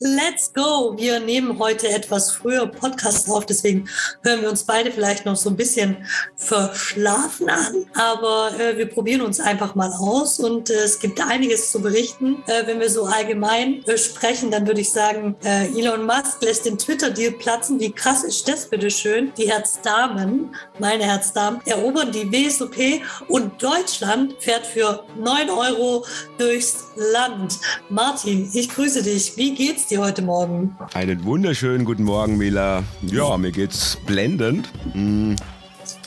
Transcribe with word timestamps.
Let's 0.00 0.52
go! 0.52 0.96
Wir 0.96 1.20
nehmen 1.20 1.60
heute 1.60 1.88
etwas 1.88 2.32
früher 2.32 2.66
Podcast 2.66 3.30
auf, 3.30 3.46
deswegen 3.46 3.88
hören 4.24 4.42
wir 4.42 4.50
uns 4.50 4.64
beide 4.64 4.90
vielleicht 4.90 5.24
noch 5.24 5.36
so 5.36 5.50
ein 5.50 5.56
bisschen 5.56 5.98
verschlafen 6.34 7.48
an. 7.48 7.86
Aber 7.94 8.58
äh, 8.58 8.76
wir 8.76 8.86
probieren 8.86 9.20
uns 9.20 9.38
einfach 9.38 9.76
mal 9.76 9.92
aus 9.92 10.40
und 10.40 10.68
äh, 10.68 10.82
es 10.82 10.98
gibt 10.98 11.20
einiges 11.20 11.70
zu 11.70 11.80
berichten. 11.80 12.42
Äh, 12.48 12.66
wenn 12.66 12.80
wir 12.80 12.90
so 12.90 13.04
allgemein 13.04 13.84
äh, 13.84 13.96
sprechen, 13.96 14.50
dann 14.50 14.66
würde 14.66 14.80
ich 14.80 14.90
sagen, 14.90 15.36
äh, 15.44 15.68
Elon 15.78 16.04
Musk 16.04 16.42
lässt 16.42 16.66
den 16.66 16.76
Twitter-Deal 16.76 17.30
platzen. 17.30 17.78
Wie 17.78 17.92
krass 17.92 18.24
ist 18.24 18.48
das 18.48 18.68
bitte 18.68 18.90
schön? 18.90 19.32
Die 19.38 19.48
Herzdamen, 19.48 20.56
meine 20.80 21.04
Herzdamen, 21.04 21.60
erobern 21.66 22.10
die 22.10 22.32
WSOP 22.32 23.00
und 23.28 23.62
Deutschland 23.62 24.34
fährt 24.40 24.66
für 24.66 25.04
9 25.16 25.50
Euro 25.50 26.04
durchs 26.36 26.78
Land. 26.96 27.60
Martin, 27.90 28.50
ich 28.52 28.68
grüße 28.68 29.04
dich. 29.04 29.36
Wie 29.36 29.54
geht's 29.54 29.83
dir 29.86 30.00
heute 30.00 30.22
Morgen? 30.22 30.76
Einen 30.94 31.24
wunderschönen 31.24 31.84
guten 31.84 32.04
Morgen, 32.04 32.38
Mila. 32.38 32.82
Ja, 33.02 33.36
mir 33.36 33.52
geht's 33.52 33.98
blendend. 34.06 34.70
Hm, 34.92 35.36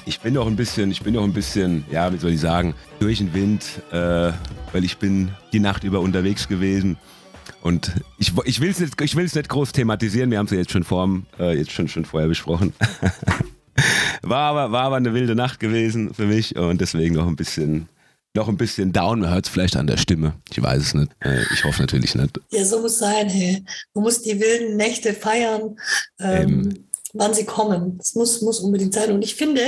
ich 0.05 0.19
bin 0.21 0.33
noch 0.33 0.47
ein 0.47 0.55
bisschen, 0.55 0.89
ich 0.89 1.01
bin 1.01 1.13
noch 1.13 1.23
ein 1.23 1.33
bisschen, 1.33 1.85
ja, 1.91 2.11
wie 2.11 2.17
soll 2.17 2.31
ich 2.31 2.39
sagen, 2.39 2.73
durch 2.99 3.19
den 3.19 3.33
Wind, 3.33 3.63
äh, 3.91 4.31
weil 4.71 4.83
ich 4.83 4.97
bin 4.97 5.31
die 5.53 5.59
Nacht 5.59 5.83
über 5.83 5.99
unterwegs 5.99 6.47
gewesen. 6.47 6.97
Und 7.61 7.93
ich, 8.17 8.33
ich 8.45 8.61
will 8.61 8.69
es 8.69 8.79
nicht, 8.79 9.35
nicht 9.35 9.49
groß 9.49 9.73
thematisieren, 9.73 10.31
wir 10.31 10.39
haben 10.39 10.45
es 10.45 10.51
ja 10.51 10.57
jetzt 10.57 10.71
schon, 10.71 10.83
vor, 10.83 11.09
äh, 11.39 11.57
jetzt 11.57 11.71
schon, 11.71 11.87
schon 11.87 12.05
vorher 12.05 12.29
besprochen. 12.29 12.73
war, 14.21 14.51
aber, 14.51 14.71
war 14.71 14.83
aber 14.83 14.95
eine 14.95 15.13
wilde 15.13 15.35
Nacht 15.35 15.59
gewesen 15.59 16.13
für 16.13 16.25
mich 16.25 16.55
und 16.55 16.81
deswegen 16.81 17.15
noch 17.15 17.27
ein 17.27 17.35
bisschen, 17.35 17.89
noch 18.37 18.47
ein 18.47 18.57
bisschen 18.57 18.93
down. 18.93 19.19
Man 19.19 19.31
hört 19.31 19.45
es 19.45 19.51
vielleicht 19.51 19.75
an 19.75 19.87
der 19.87 19.97
Stimme. 19.97 20.35
Ich 20.49 20.61
weiß 20.61 20.81
es 20.81 20.93
nicht. 20.93 21.11
Äh, 21.19 21.41
ich 21.53 21.65
hoffe 21.65 21.81
natürlich 21.81 22.15
nicht. 22.15 22.39
Ja, 22.51 22.63
so 22.63 22.79
muss 22.81 22.99
sein. 22.99 23.27
Hey. 23.27 23.63
Man 23.93 24.03
muss 24.03 24.21
die 24.21 24.39
wilden 24.39 24.77
Nächte 24.77 25.13
feiern. 25.13 25.75
Ähm, 26.19 26.86
wann 27.17 27.33
sie 27.33 27.45
kommen. 27.45 27.97
Das 27.97 28.15
muss, 28.15 28.41
muss 28.41 28.59
unbedingt 28.59 28.93
sein. 28.93 29.11
Und 29.11 29.21
ich 29.23 29.35
finde, 29.35 29.61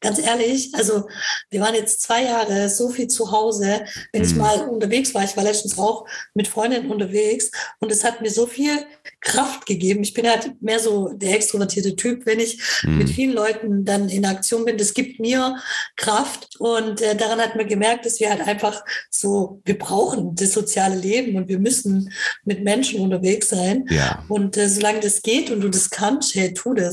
ganz 0.00 0.18
ehrlich, 0.18 0.70
also 0.74 1.06
wir 1.50 1.60
waren 1.60 1.74
jetzt 1.74 2.02
zwei 2.02 2.24
Jahre 2.24 2.68
so 2.68 2.88
viel 2.88 3.08
zu 3.08 3.32
Hause, 3.32 3.84
wenn 4.12 4.22
ich 4.22 4.32
mhm. 4.32 4.38
mal 4.38 4.60
unterwegs 4.68 5.14
war. 5.14 5.24
Ich 5.24 5.36
war 5.36 5.44
letztens 5.44 5.78
auch 5.78 6.06
mit 6.34 6.48
Freundinnen 6.48 6.90
unterwegs 6.90 7.50
und 7.80 7.90
es 7.92 8.04
hat 8.04 8.20
mir 8.20 8.30
so 8.30 8.46
viel 8.46 8.86
Kraft 9.20 9.66
gegeben. 9.66 10.02
Ich 10.02 10.14
bin 10.14 10.28
halt 10.28 10.60
mehr 10.60 10.80
so 10.80 11.08
der 11.12 11.34
extrovertierte 11.34 11.96
Typ, 11.96 12.26
wenn 12.26 12.40
ich 12.40 12.60
mhm. 12.82 12.98
mit 12.98 13.10
vielen 13.10 13.34
Leuten 13.34 13.84
dann 13.84 14.08
in 14.08 14.24
Aktion 14.24 14.64
bin. 14.64 14.78
Das 14.78 14.94
gibt 14.94 15.20
mir 15.20 15.56
Kraft 15.96 16.56
und 16.58 17.00
äh, 17.00 17.16
daran 17.16 17.40
hat 17.40 17.56
man 17.56 17.66
gemerkt, 17.66 18.06
dass 18.06 18.20
wir 18.20 18.30
halt 18.30 18.46
einfach 18.46 18.84
so, 19.10 19.60
wir 19.64 19.78
brauchen 19.78 20.34
das 20.34 20.52
soziale 20.52 20.96
Leben 20.96 21.36
und 21.36 21.48
wir 21.48 21.58
müssen 21.58 22.12
mit 22.44 22.62
Menschen 22.62 23.00
unterwegs 23.00 23.48
sein. 23.48 23.86
Ja. 23.90 24.24
Und 24.28 24.56
äh, 24.56 24.68
solange 24.68 25.00
das 25.00 25.22
geht 25.22 25.50
und 25.50 25.60
du 25.60 25.68
das 25.68 25.90
kannst, 25.90 26.34
hey, 26.34 26.52
tu 26.54 26.74
das. 26.74 26.87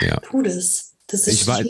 Ja. 0.00 0.20
Tu 0.20 0.42
das. 0.42 0.92
Ist 1.10 1.28
ich 1.28 1.46
war, 1.46 1.60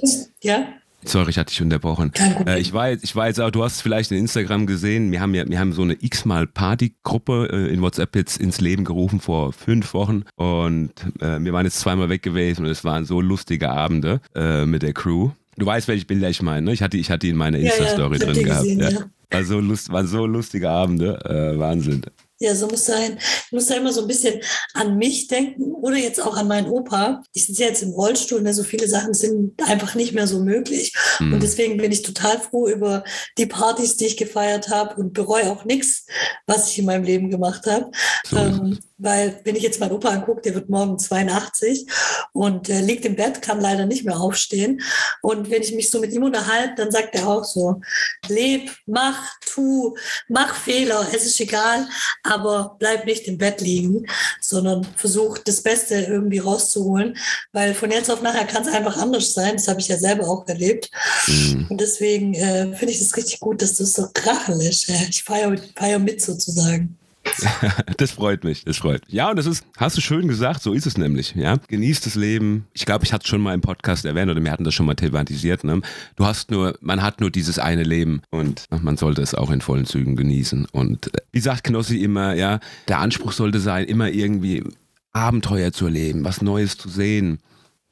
ja. 0.42 0.68
Sorry, 1.04 1.30
ich 1.30 1.38
hatte 1.38 1.50
dich 1.50 1.60
unterbrochen. 1.60 2.12
Äh, 2.46 2.60
ich, 2.60 2.72
war 2.72 2.88
jetzt, 2.88 3.04
ich 3.04 3.14
war 3.14 3.26
jetzt 3.26 3.40
auch, 3.40 3.50
du 3.50 3.62
hast 3.62 3.76
es 3.76 3.80
vielleicht 3.80 4.10
in 4.10 4.18
Instagram 4.18 4.66
gesehen, 4.66 5.12
wir 5.12 5.20
haben 5.20 5.34
ja, 5.34 5.46
wir 5.46 5.58
haben 5.58 5.72
so 5.72 5.82
eine 5.82 5.96
x-mal 6.00 6.46
Party-Gruppe 6.46 7.48
äh, 7.52 7.72
in 7.72 7.82
WhatsApp 7.82 8.16
jetzt 8.16 8.38
ins 8.38 8.60
Leben 8.60 8.84
gerufen 8.84 9.20
vor 9.20 9.52
fünf 9.52 9.92
Wochen 9.94 10.24
und 10.36 10.92
äh, 11.20 11.38
wir 11.40 11.52
waren 11.52 11.66
jetzt 11.66 11.80
zweimal 11.80 12.08
weg 12.08 12.22
gewesen 12.22 12.64
und 12.64 12.70
es 12.70 12.84
waren 12.84 13.04
so 13.04 13.20
lustige 13.20 13.70
Abende 13.70 14.20
äh, 14.34 14.64
mit 14.66 14.82
der 14.82 14.92
Crew. 14.92 15.30
Du 15.56 15.66
weißt, 15.66 15.88
welche 15.88 16.06
Bilder 16.06 16.30
ich 16.30 16.42
meine, 16.42 16.62
ne? 16.62 16.72
Ich 16.72 16.82
hatte, 16.82 16.96
ich 16.96 17.10
hatte 17.10 17.20
die 17.20 17.30
in 17.30 17.36
meiner 17.36 17.58
Insta-Story 17.58 18.18
ja, 18.18 18.26
ja, 18.26 18.32
drin 18.32 18.44
gehabt. 18.44 18.62
Gesehen, 18.62 18.80
ja. 18.80 18.90
War 19.30 19.44
so, 19.44 19.60
lust, 19.60 19.92
waren 19.92 20.06
so 20.06 20.26
lustige 20.26 20.70
Abende, 20.70 21.18
äh, 21.24 21.58
Wahnsinn. 21.58 22.02
Ja, 22.44 22.54
so 22.54 22.66
muss 22.66 22.84
sein. 22.84 23.18
Ich 23.46 23.52
muss 23.52 23.66
da 23.66 23.76
immer 23.76 23.92
so 23.92 24.02
ein 24.02 24.06
bisschen 24.06 24.40
an 24.74 24.98
mich 24.98 25.28
denken 25.28 25.72
oder 25.72 25.96
jetzt 25.96 26.20
auch 26.20 26.36
an 26.36 26.48
meinen 26.48 26.68
Opa. 26.68 27.22
Ich 27.32 27.46
sitze 27.46 27.64
jetzt 27.64 27.82
im 27.82 27.90
Rollstuhl, 27.90 28.42
ne? 28.42 28.52
so 28.52 28.62
viele 28.62 28.86
Sachen 28.86 29.14
sind 29.14 29.60
einfach 29.62 29.94
nicht 29.94 30.12
mehr 30.12 30.26
so 30.26 30.40
möglich. 30.40 30.92
Mhm. 31.20 31.34
Und 31.34 31.42
deswegen 31.42 31.78
bin 31.78 31.90
ich 31.90 32.02
total 32.02 32.38
froh 32.38 32.68
über 32.68 33.02
die 33.38 33.46
Partys, 33.46 33.96
die 33.96 34.06
ich 34.06 34.16
gefeiert 34.18 34.68
habe 34.68 34.96
und 34.96 35.14
bereue 35.14 35.50
auch 35.50 35.64
nichts, 35.64 36.06
was 36.46 36.70
ich 36.70 36.78
in 36.78 36.84
meinem 36.84 37.04
Leben 37.04 37.30
gemacht 37.30 37.66
habe. 37.66 37.90
So. 38.28 38.36
Ähm, 38.36 38.78
weil 38.96 39.40
wenn 39.44 39.56
ich 39.56 39.62
jetzt 39.62 39.80
meinen 39.80 39.92
Opa 39.92 40.08
angucke, 40.10 40.42
der 40.42 40.54
wird 40.54 40.68
morgen 40.68 40.98
82 40.98 41.86
und 42.32 42.68
äh, 42.68 42.80
liegt 42.80 43.04
im 43.04 43.16
Bett, 43.16 43.42
kann 43.42 43.60
leider 43.60 43.86
nicht 43.86 44.04
mehr 44.04 44.18
aufstehen. 44.18 44.80
Und 45.20 45.50
wenn 45.50 45.62
ich 45.62 45.74
mich 45.74 45.90
so 45.90 46.00
mit 46.00 46.12
ihm 46.12 46.22
unterhalte, 46.22 46.74
dann 46.76 46.90
sagt 46.90 47.14
er 47.14 47.28
auch 47.28 47.44
so, 47.44 47.80
leb, 48.28 48.70
mach, 48.86 49.20
tu, 49.44 49.96
mach 50.28 50.54
Fehler, 50.54 51.06
es 51.12 51.26
ist 51.26 51.40
egal, 51.40 51.88
aber 52.22 52.33
bleib 52.78 53.06
nicht 53.06 53.26
im 53.28 53.38
Bett 53.38 53.60
liegen, 53.60 54.06
sondern 54.40 54.84
versuch 54.96 55.38
das 55.38 55.62
Beste 55.62 55.94
irgendwie 55.94 56.38
rauszuholen, 56.38 57.16
weil 57.52 57.74
von 57.74 57.90
jetzt 57.90 58.10
auf 58.10 58.22
nachher 58.22 58.46
kann 58.46 58.62
es 58.62 58.72
einfach 58.72 58.96
anders 58.96 59.32
sein. 59.32 59.54
Das 59.56 59.68
habe 59.68 59.80
ich 59.80 59.88
ja 59.88 59.96
selber 59.96 60.28
auch 60.28 60.46
erlebt. 60.46 60.90
Mhm. 61.26 61.66
Und 61.70 61.80
deswegen 61.80 62.34
äh, 62.34 62.74
finde 62.74 62.92
ich 62.92 63.00
es 63.00 63.16
richtig 63.16 63.40
gut, 63.40 63.62
dass 63.62 63.74
das 63.74 63.94
so 63.94 64.08
krachelig 64.12 64.88
ist. 64.88 65.08
Ich 65.08 65.22
feiere 65.22 65.56
feier 65.76 65.98
mit 65.98 66.22
sozusagen. 66.22 66.98
das 67.96 68.12
freut 68.12 68.44
mich, 68.44 68.64
das 68.64 68.78
freut 68.78 69.04
mich. 69.04 69.14
Ja, 69.14 69.30
und 69.30 69.36
das 69.36 69.46
ist, 69.46 69.64
hast 69.76 69.96
du 69.96 70.00
schön 70.00 70.28
gesagt, 70.28 70.62
so 70.62 70.72
ist 70.72 70.86
es 70.86 70.98
nämlich, 70.98 71.34
ja. 71.34 71.56
Genießt 71.68 72.06
das 72.06 72.14
Leben. 72.14 72.66
Ich 72.72 72.86
glaube, 72.86 73.04
ich 73.04 73.12
hatte 73.12 73.24
es 73.24 73.28
schon 73.28 73.40
mal 73.40 73.54
im 73.54 73.60
Podcast 73.60 74.04
erwähnt 74.04 74.30
oder 74.30 74.42
wir 74.42 74.50
hatten 74.50 74.64
das 74.64 74.74
schon 74.74 74.86
mal 74.86 74.94
thematisiert, 74.94 75.64
ne? 75.64 75.80
Du 76.16 76.24
hast 76.24 76.50
nur, 76.50 76.76
man 76.80 77.02
hat 77.02 77.20
nur 77.20 77.30
dieses 77.30 77.58
eine 77.58 77.82
Leben 77.82 78.22
und 78.30 78.66
man 78.70 78.96
sollte 78.96 79.22
es 79.22 79.34
auch 79.34 79.50
in 79.50 79.60
vollen 79.60 79.86
Zügen 79.86 80.16
genießen. 80.16 80.66
Und 80.72 81.14
äh, 81.14 81.20
wie 81.32 81.40
sagt 81.40 81.64
Knossi 81.64 81.98
immer, 81.98 82.34
ja, 82.34 82.60
der 82.88 82.98
Anspruch 82.98 83.32
sollte 83.32 83.60
sein, 83.60 83.84
immer 83.84 84.10
irgendwie 84.10 84.64
Abenteuer 85.12 85.72
zu 85.72 85.86
erleben, 85.86 86.24
was 86.24 86.42
Neues 86.42 86.76
zu 86.76 86.88
sehen, 86.88 87.38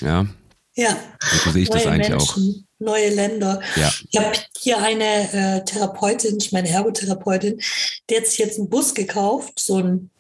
ja. 0.01 0.27
Ja. 0.75 0.91
Und 0.91 1.41
so 1.45 1.51
sehe 1.51 1.63
ich 1.63 1.71
das 1.71 1.87
eigentlich 1.87 2.09
Menschen. 2.09 2.65
auch 2.65 2.72
neue 2.83 3.11
Länder. 3.11 3.61
Ja. 3.77 3.93
Ich 4.11 4.19
habe 4.19 4.33
hier 4.59 4.79
eine 4.79 5.33
äh, 5.33 5.65
Therapeutin, 5.65 6.39
meine 6.53 6.69
Ergotherapeutin, 6.69 7.61
die 8.09 8.17
hat 8.17 8.27
sich 8.27 8.39
jetzt 8.39 8.59
einen 8.59 8.69
Bus 8.69 8.95
gekauft, 8.95 9.59
so 9.59 9.79
ein 9.79 10.11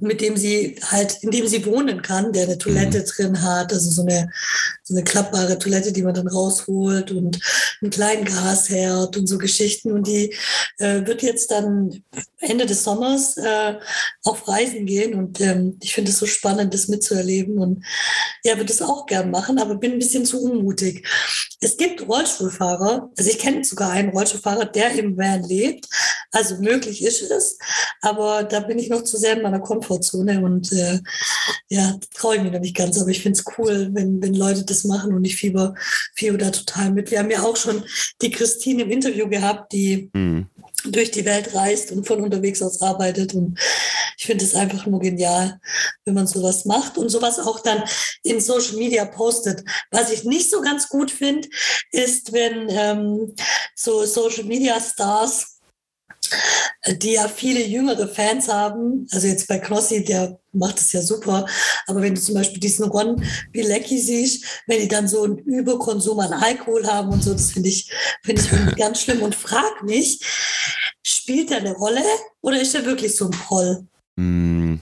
mit 0.00 0.20
dem 0.20 0.36
sie 0.36 0.78
halt, 0.82 1.18
in 1.22 1.30
dem 1.30 1.46
sie 1.46 1.64
wohnen 1.66 2.02
kann, 2.02 2.32
der 2.32 2.44
eine 2.44 2.58
Toilette 2.58 3.00
mhm. 3.00 3.04
drin 3.04 3.42
hat, 3.42 3.72
also 3.72 3.90
so 3.90 4.02
eine, 4.02 4.30
so 4.82 4.94
eine 4.94 5.04
klappbare 5.04 5.58
Toilette, 5.58 5.92
die 5.92 6.02
man 6.02 6.14
dann 6.14 6.28
rausholt 6.28 7.10
und 7.12 7.38
einen 7.80 7.90
kleinen 7.90 8.24
Gasherd 8.24 9.16
und 9.16 9.26
so 9.26 9.38
Geschichten. 9.38 9.92
Und 9.92 10.06
die 10.06 10.34
äh, 10.78 11.06
wird 11.06 11.22
jetzt 11.22 11.50
dann 11.50 12.02
Ende 12.38 12.66
des 12.66 12.84
Sommers 12.84 13.36
äh, 13.36 13.74
auf 14.24 14.48
Reisen 14.48 14.86
gehen. 14.86 15.14
Und 15.14 15.40
ähm, 15.40 15.78
ich 15.82 15.94
finde 15.94 16.10
es 16.10 16.18
so 16.18 16.26
spannend, 16.26 16.74
das 16.74 16.88
mitzuerleben. 16.88 17.58
Und 17.58 17.84
ja, 18.44 18.56
würde 18.56 18.72
es 18.72 18.82
auch 18.82 19.06
gern 19.06 19.30
machen, 19.30 19.58
aber 19.58 19.76
bin 19.76 19.92
ein 19.92 19.98
bisschen 19.98 20.24
zu 20.24 20.42
unmutig. 20.42 21.06
Es 21.60 21.76
gibt 21.76 22.06
Rollstuhlfahrer, 22.08 23.10
also 23.16 23.30
ich 23.30 23.38
kenne 23.38 23.64
sogar 23.64 23.90
einen 23.90 24.10
Rollstuhlfahrer, 24.10 24.64
der 24.64 24.92
im 24.92 25.16
Van 25.16 25.42
lebt. 25.42 25.86
Also 26.32 26.56
möglich 26.56 27.02
ist 27.02 27.22
es, 27.22 27.58
aber 28.00 28.44
da 28.44 28.60
bin 28.70 28.78
ich 28.78 28.88
noch 28.88 29.02
zu 29.02 29.16
sehr 29.16 29.36
in 29.36 29.42
meiner 29.42 29.58
Komfortzone 29.58 30.40
und 30.44 30.70
äh, 30.70 31.00
ja, 31.68 31.98
traue 32.14 32.36
ich 32.36 32.42
mich 32.42 32.52
noch 32.52 32.60
nicht 32.60 32.76
ganz. 32.76 33.00
Aber 33.00 33.10
ich 33.10 33.20
finde 33.20 33.36
es 33.36 33.44
cool, 33.58 33.90
wenn, 33.94 34.22
wenn 34.22 34.32
Leute 34.32 34.64
das 34.64 34.84
machen 34.84 35.12
und 35.12 35.24
ich 35.24 35.34
fieber, 35.34 35.74
fieber 36.14 36.38
da 36.38 36.50
total 36.50 36.92
mit. 36.92 37.10
Wir 37.10 37.18
haben 37.18 37.32
ja 37.32 37.42
auch 37.42 37.56
schon 37.56 37.82
die 38.22 38.30
Christine 38.30 38.84
im 38.84 38.90
Interview 38.92 39.28
gehabt, 39.28 39.72
die 39.72 40.08
mhm. 40.12 40.46
durch 40.84 41.10
die 41.10 41.24
Welt 41.24 41.52
reist 41.52 41.90
und 41.90 42.06
von 42.06 42.20
unterwegs 42.20 42.62
aus 42.62 42.80
arbeitet. 42.80 43.34
Und 43.34 43.58
ich 44.16 44.26
finde 44.26 44.44
es 44.44 44.54
einfach 44.54 44.86
nur 44.86 45.00
genial, 45.00 45.58
wenn 46.04 46.14
man 46.14 46.28
sowas 46.28 46.64
macht 46.64 46.96
und 46.96 47.08
sowas 47.08 47.40
auch 47.40 47.58
dann 47.58 47.82
in 48.22 48.40
Social 48.40 48.76
Media 48.76 49.04
postet. 49.04 49.64
Was 49.90 50.12
ich 50.12 50.22
nicht 50.22 50.48
so 50.48 50.60
ganz 50.60 50.88
gut 50.88 51.10
finde, 51.10 51.48
ist, 51.90 52.32
wenn 52.32 52.68
ähm, 52.68 53.34
so 53.74 54.04
Social 54.04 54.44
Media 54.44 54.80
Stars 54.80 55.59
die 56.86 57.12
ja 57.12 57.28
viele 57.28 57.64
jüngere 57.66 58.08
Fans 58.08 58.48
haben. 58.48 59.06
Also 59.10 59.26
jetzt 59.26 59.48
bei 59.48 59.58
Knossi, 59.58 60.04
der 60.04 60.38
macht 60.52 60.80
es 60.80 60.92
ja 60.92 61.02
super. 61.02 61.46
Aber 61.86 62.02
wenn 62.02 62.14
du 62.14 62.20
zum 62.20 62.34
Beispiel 62.34 62.60
diesen 62.60 62.86
Ron 62.86 63.22
Bilecki 63.52 63.98
siehst, 63.98 64.44
wenn 64.66 64.80
die 64.80 64.88
dann 64.88 65.08
so 65.08 65.24
einen 65.24 65.38
Überkonsum 65.38 66.18
an 66.20 66.32
Alkohol 66.32 66.86
haben 66.86 67.10
und 67.10 67.22
so, 67.22 67.32
das 67.32 67.52
finde 67.52 67.68
ich, 67.68 67.90
finde 68.22 68.42
ich 68.42 68.76
ganz 68.76 69.02
schlimm 69.02 69.22
und 69.22 69.34
frag 69.34 69.82
mich, 69.82 70.20
spielt 71.02 71.50
er 71.50 71.58
eine 71.58 71.72
Rolle 71.72 72.02
oder 72.40 72.60
ist 72.60 72.74
er 72.74 72.84
wirklich 72.84 73.14
so 73.16 73.26
ein 73.26 73.30
Proll? 73.30 73.86
Hm, 74.16 74.80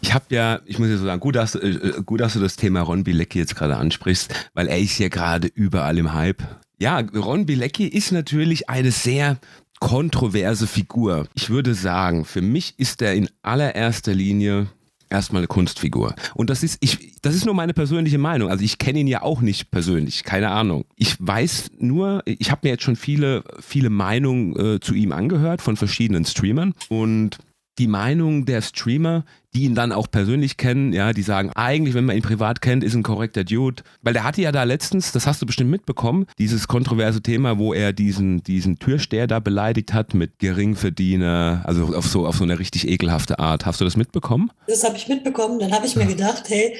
ich 0.00 0.12
habe 0.12 0.26
ja, 0.30 0.60
ich 0.66 0.78
muss 0.78 0.88
ja 0.88 0.96
so 0.96 1.06
sagen, 1.06 1.20
gut 1.20 1.36
dass, 1.36 1.54
äh, 1.54 1.92
gut, 2.04 2.20
dass 2.20 2.34
du 2.34 2.40
das 2.40 2.56
Thema 2.56 2.82
Ron 2.82 3.04
Bilecki 3.04 3.38
jetzt 3.38 3.56
gerade 3.56 3.76
ansprichst, 3.76 4.32
weil 4.54 4.68
er 4.68 4.78
ist 4.78 4.98
ja 4.98 5.08
gerade 5.08 5.48
überall 5.48 5.98
im 5.98 6.12
Hype. 6.12 6.42
Ja, 6.78 7.00
Ron 7.00 7.46
Bilecki 7.46 7.88
ist 7.88 8.12
natürlich 8.12 8.68
eine 8.68 8.92
sehr 8.92 9.38
kontroverse 9.80 10.66
Figur. 10.66 11.28
Ich 11.34 11.50
würde 11.50 11.74
sagen, 11.74 12.24
für 12.24 12.42
mich 12.42 12.74
ist 12.78 13.02
er 13.02 13.14
in 13.14 13.28
allererster 13.42 14.14
Linie 14.14 14.68
erstmal 15.08 15.40
eine 15.40 15.46
Kunstfigur. 15.46 16.14
Und 16.34 16.50
das 16.50 16.62
ist, 16.62 16.78
ich, 16.80 17.20
das 17.22 17.34
ist 17.34 17.44
nur 17.44 17.54
meine 17.54 17.74
persönliche 17.74 18.18
Meinung. 18.18 18.50
Also 18.50 18.64
ich 18.64 18.78
kenne 18.78 19.00
ihn 19.00 19.06
ja 19.06 19.22
auch 19.22 19.40
nicht 19.40 19.70
persönlich, 19.70 20.24
keine 20.24 20.50
Ahnung. 20.50 20.84
Ich 20.96 21.16
weiß 21.18 21.72
nur, 21.78 22.22
ich 22.24 22.50
habe 22.50 22.62
mir 22.64 22.70
jetzt 22.70 22.82
schon 22.82 22.96
viele, 22.96 23.44
viele 23.60 23.90
Meinungen 23.90 24.56
äh, 24.56 24.80
zu 24.80 24.94
ihm 24.94 25.12
angehört 25.12 25.62
von 25.62 25.76
verschiedenen 25.76 26.24
Streamern 26.24 26.74
und 26.88 27.38
die 27.78 27.88
Meinung 27.88 28.46
der 28.46 28.62
Streamer, 28.62 29.24
die 29.56 29.64
ihn 29.64 29.74
dann 29.74 29.90
auch 29.90 30.10
persönlich 30.10 30.58
kennen, 30.58 30.92
ja, 30.92 31.14
die 31.14 31.22
sagen, 31.22 31.50
eigentlich, 31.54 31.94
wenn 31.94 32.04
man 32.04 32.14
ihn 32.14 32.22
privat 32.22 32.60
kennt, 32.60 32.84
ist 32.84 32.94
ein 32.94 33.02
korrekter 33.02 33.42
Dude. 33.42 33.82
Weil 34.02 34.12
der 34.12 34.24
hatte 34.24 34.42
ja 34.42 34.52
da 34.52 34.64
letztens, 34.64 35.12
das 35.12 35.26
hast 35.26 35.40
du 35.40 35.46
bestimmt 35.46 35.70
mitbekommen, 35.70 36.26
dieses 36.38 36.68
kontroverse 36.68 37.22
Thema, 37.22 37.58
wo 37.58 37.72
er 37.72 37.94
diesen, 37.94 38.42
diesen 38.42 38.78
Türsteher 38.78 39.26
da 39.26 39.40
beleidigt 39.40 39.94
hat 39.94 40.12
mit 40.12 40.38
Geringverdiener, 40.40 41.62
also 41.64 41.96
auf 41.96 42.06
so, 42.06 42.26
auf 42.26 42.36
so 42.36 42.44
eine 42.44 42.58
richtig 42.58 42.86
ekelhafte 42.86 43.38
Art. 43.38 43.64
Hast 43.64 43.80
du 43.80 43.86
das 43.86 43.96
mitbekommen? 43.96 44.52
Das 44.68 44.84
habe 44.84 44.96
ich 44.98 45.08
mitbekommen. 45.08 45.58
Dann 45.58 45.72
habe 45.72 45.86
ich 45.86 45.96
mir 45.96 46.06
gedacht, 46.06 46.44
hey, 46.48 46.76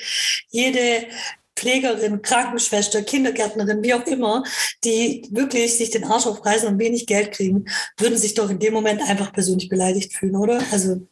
jede 0.50 1.06
Pflegerin, 1.56 2.22
Krankenschwester, 2.22 3.02
Kindergärtnerin, 3.02 3.82
wie 3.82 3.94
auch 3.94 4.06
immer, 4.06 4.44
die 4.84 5.26
wirklich 5.30 5.76
sich 5.76 5.90
den 5.90 6.04
Arsch 6.04 6.26
aufreißen 6.26 6.68
und 6.68 6.78
wenig 6.78 7.06
Geld 7.06 7.32
kriegen, 7.32 7.64
würden 7.98 8.18
sich 8.18 8.34
doch 8.34 8.50
in 8.50 8.58
dem 8.58 8.74
Moment 8.74 9.00
einfach 9.08 9.32
persönlich 9.32 9.68
beleidigt 9.68 10.12
fühlen, 10.12 10.36
oder? 10.36 10.60
Also 10.70 11.06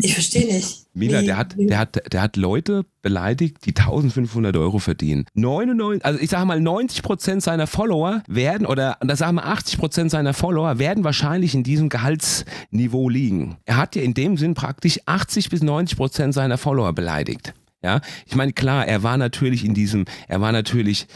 ich 0.00 0.14
verstehe 0.14 0.46
nicht. 0.46 0.86
Mila, 0.94 1.22
der 1.22 1.36
hat, 1.36 1.54
der, 1.56 1.78
hat, 1.78 2.12
der 2.12 2.22
hat 2.22 2.36
Leute 2.36 2.84
beleidigt, 3.02 3.58
die 3.64 3.70
1500 3.70 4.56
Euro 4.56 4.78
verdienen. 4.78 5.26
99, 5.34 6.04
also 6.04 6.18
ich 6.18 6.30
sage 6.30 6.46
mal 6.46 6.60
90 6.60 7.02
Prozent 7.02 7.42
seiner 7.42 7.66
Follower 7.66 8.22
werden, 8.26 8.66
oder 8.66 8.96
da 9.00 9.16
sagen 9.16 9.36
wir 9.36 9.46
80 9.46 9.78
Prozent 9.78 10.10
seiner 10.10 10.34
Follower 10.34 10.78
werden 10.78 11.04
wahrscheinlich 11.04 11.54
in 11.54 11.62
diesem 11.62 11.88
Gehaltsniveau 11.88 13.08
liegen. 13.08 13.58
Er 13.64 13.76
hat 13.76 13.96
ja 13.96 14.02
in 14.02 14.14
dem 14.14 14.36
Sinn 14.36 14.54
praktisch 14.54 15.00
80 15.06 15.50
bis 15.50 15.62
90 15.62 15.96
Prozent 15.96 16.34
seiner 16.34 16.58
Follower 16.58 16.92
beleidigt. 16.92 17.54
Ja, 17.82 18.00
ich 18.26 18.34
meine, 18.34 18.52
klar, 18.52 18.86
er 18.86 19.02
war 19.02 19.16
natürlich 19.16 19.64
in 19.64 19.74
diesem, 19.74 20.04
er 20.26 20.40
war 20.40 20.52
natürlich 20.52 21.06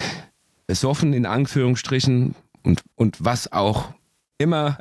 besoffen 0.66 1.12
in 1.12 1.26
Anführungsstrichen 1.26 2.34
und, 2.62 2.82
und 2.94 3.16
was 3.18 3.52
auch 3.52 3.92
immer 4.38 4.78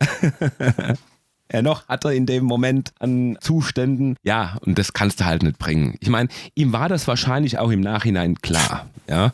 er 1.52 1.62
noch 1.62 1.88
hatte 1.88 2.14
in 2.14 2.26
dem 2.26 2.46
Moment 2.46 2.94
an 3.00 3.38
Zuständen. 3.42 4.16
Ja, 4.24 4.58
und 4.62 4.80
das 4.80 4.94
kannst 4.94 5.20
du 5.20 5.26
halt 5.26 5.44
nicht 5.44 5.58
bringen. 5.58 5.96
Ich 6.00 6.10
meine, 6.10 6.30
ihm 6.56 6.72
war 6.72 6.88
das 6.88 7.08
wahrscheinlich 7.08 7.60
auch 7.60 7.72
im 7.72 7.82
Nachhinein 7.82 8.36
klar. 8.42 8.90
Ja, 9.10 9.34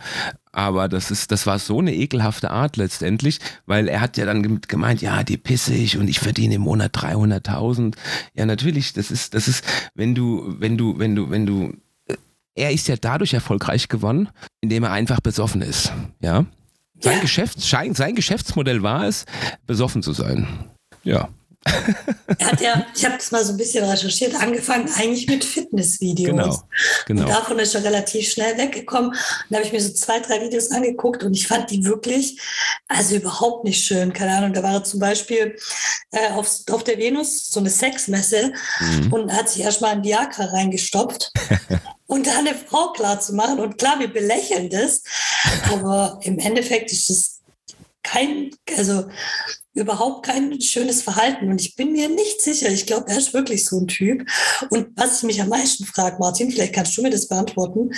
aber 0.51 0.87
das 0.87 1.11
ist, 1.11 1.31
das 1.31 1.45
war 1.45 1.59
so 1.59 1.79
eine 1.79 1.93
ekelhafte 1.93 2.49
Art 2.49 2.77
letztendlich, 2.77 3.39
weil 3.67 3.87
er 3.87 4.01
hat 4.01 4.17
ja 4.17 4.25
dann 4.25 4.61
gemeint, 4.61 5.01
ja, 5.01 5.23
die 5.23 5.37
pisse 5.37 5.75
ich 5.75 5.97
und 5.97 6.07
ich 6.07 6.19
verdiene 6.19 6.55
im 6.55 6.61
Monat 6.61 6.97
300.000. 6.97 7.95
Ja, 8.33 8.47
natürlich, 8.47 8.93
das 8.93 9.11
ist, 9.11 9.35
das 9.35 9.47
ist, 9.47 9.63
wenn 9.93 10.15
du, 10.15 10.55
wenn 10.57 10.77
du, 10.77 10.97
wenn 10.97 11.15
du, 11.15 11.29
wenn 11.29 11.45
du 11.45 11.73
er 12.57 12.71
ist 12.71 12.87
ja 12.87 12.95
dadurch 12.97 13.33
erfolgreich 13.33 13.87
geworden, 13.87 14.29
indem 14.61 14.83
er 14.83 14.91
einfach 14.91 15.21
besoffen 15.21 15.61
ist. 15.61 15.91
Ja. 16.21 16.45
Sein, 16.99 17.17
ja. 17.17 17.19
Geschäfts 17.19 17.69
sein 17.69 18.15
Geschäftsmodell 18.15 18.81
war 18.81 19.05
es, 19.05 19.25
besoffen 19.67 20.01
zu 20.01 20.13
sein. 20.13 20.47
Ja. 21.03 21.29
Er 22.37 22.47
hat 22.51 22.61
ja, 22.61 22.85
ich 22.95 23.03
habe 23.03 23.15
das 23.15 23.31
mal 23.31 23.43
so 23.43 23.53
ein 23.53 23.57
bisschen 23.57 23.83
recherchiert, 23.83 24.35
angefangen 24.35 24.89
eigentlich 24.95 25.27
mit 25.27 25.43
Fitnessvideos. 25.43 26.29
Genau, 26.29 26.63
genau. 27.05 27.21
Und 27.23 27.29
davon 27.29 27.59
ist 27.59 27.75
er 27.75 27.83
relativ 27.83 28.29
schnell 28.29 28.57
weggekommen. 28.57 29.09
Und 29.09 29.17
da 29.49 29.57
habe 29.57 29.65
ich 29.65 29.73
mir 29.73 29.81
so 29.81 29.93
zwei, 29.93 30.19
drei 30.19 30.41
Videos 30.41 30.71
angeguckt 30.71 31.23
und 31.23 31.33
ich 31.33 31.47
fand 31.47 31.69
die 31.69 31.83
wirklich, 31.83 32.39
also 32.87 33.15
überhaupt 33.15 33.65
nicht 33.65 33.83
schön. 33.83 34.13
Keine 34.13 34.37
Ahnung, 34.37 34.53
da 34.53 34.63
war 34.63 34.75
er 34.75 34.83
zum 34.83 34.99
Beispiel 34.99 35.57
äh, 36.11 36.29
auf, 36.31 36.61
auf 36.71 36.83
der 36.83 36.97
Venus, 36.97 37.49
so 37.49 37.59
eine 37.59 37.69
Sexmesse, 37.69 38.53
mhm. 38.79 39.13
und 39.13 39.33
hat 39.33 39.49
sich 39.49 39.61
erstmal 39.61 39.91
ein 39.91 40.03
Viagra 40.03 40.45
reingestopft. 40.45 41.31
und 42.07 42.25
da 42.25 42.39
eine 42.39 42.55
Frau 42.55 42.91
klar 42.93 43.19
zu 43.19 43.33
machen. 43.33 43.59
Und 43.59 43.77
klar, 43.77 43.99
wir 43.99 44.11
belächeln 44.11 44.69
das, 44.69 45.03
aber 45.71 46.19
im 46.23 46.39
Endeffekt 46.39 46.91
ist 46.91 47.09
es 47.09 47.41
kein, 48.01 48.51
also 48.77 49.05
überhaupt 49.73 50.25
kein 50.25 50.59
schönes 50.59 51.03
Verhalten. 51.03 51.51
Und 51.51 51.61
ich 51.61 51.75
bin 51.75 51.91
mir 51.91 52.09
nicht 52.09 52.41
sicher. 52.41 52.69
Ich 52.69 52.87
glaube, 52.87 53.09
er 53.09 53.17
ist 53.17 53.33
wirklich 53.33 53.65
so 53.65 53.79
ein 53.79 53.87
Typ. 53.87 54.27
Und 54.69 54.87
was 54.95 55.17
ich 55.17 55.23
mich 55.23 55.41
am 55.41 55.49
meisten 55.49 55.85
frage, 55.85 56.17
Martin, 56.19 56.49
vielleicht 56.51 56.73
kannst 56.73 56.97
du 56.97 57.03
mir 57.03 57.11
das 57.11 57.27
beantworten. 57.27 57.91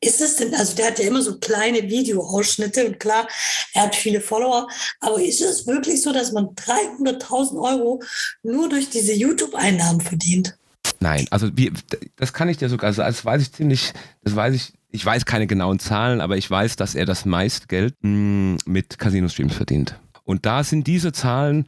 Ist 0.00 0.20
es 0.20 0.36
denn, 0.36 0.54
also 0.54 0.74
der 0.74 0.88
hat 0.88 0.98
ja 0.98 1.06
immer 1.06 1.22
so 1.22 1.38
kleine 1.38 1.82
Videoausschnitte 1.82 2.86
und 2.86 2.98
klar, 2.98 3.28
er 3.72 3.82
hat 3.82 3.94
viele 3.94 4.20
Follower, 4.20 4.68
aber 4.98 5.22
ist 5.22 5.40
es 5.40 5.66
wirklich 5.66 6.02
so, 6.02 6.12
dass 6.12 6.32
man 6.32 6.46
300.000 6.56 7.62
Euro 7.62 8.02
nur 8.42 8.68
durch 8.68 8.90
diese 8.90 9.12
YouTube-Einnahmen 9.12 10.00
verdient? 10.00 10.56
Nein, 11.00 11.26
also 11.30 11.48
wie, 11.56 11.72
das 12.16 12.32
kann 12.32 12.48
ich 12.48 12.58
dir 12.58 12.68
sogar 12.68 12.92
sagen, 12.92 13.08
das 13.08 13.24
weiß 13.24 13.42
ich 13.42 13.52
ziemlich, 13.52 13.92
das 14.22 14.36
weiß 14.36 14.54
ich, 14.54 14.72
ich 14.90 15.04
weiß 15.04 15.24
keine 15.24 15.46
genauen 15.46 15.78
Zahlen, 15.78 16.20
aber 16.20 16.36
ich 16.36 16.48
weiß, 16.50 16.76
dass 16.76 16.94
er 16.94 17.06
das 17.06 17.24
meiste 17.24 17.66
Geld 17.66 17.94
mh, 18.02 18.10
mm, 18.10 18.58
mit 18.66 18.98
Casino-Streams 18.98 19.54
verdient. 19.54 19.98
Und 20.24 20.46
da 20.46 20.62
sind 20.62 20.86
diese 20.86 21.12
Zahlen 21.12 21.66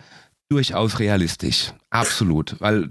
durchaus 0.49 1.01
realistisch. 1.01 1.73
Absolut. 1.91 2.57
Weil 2.61 2.89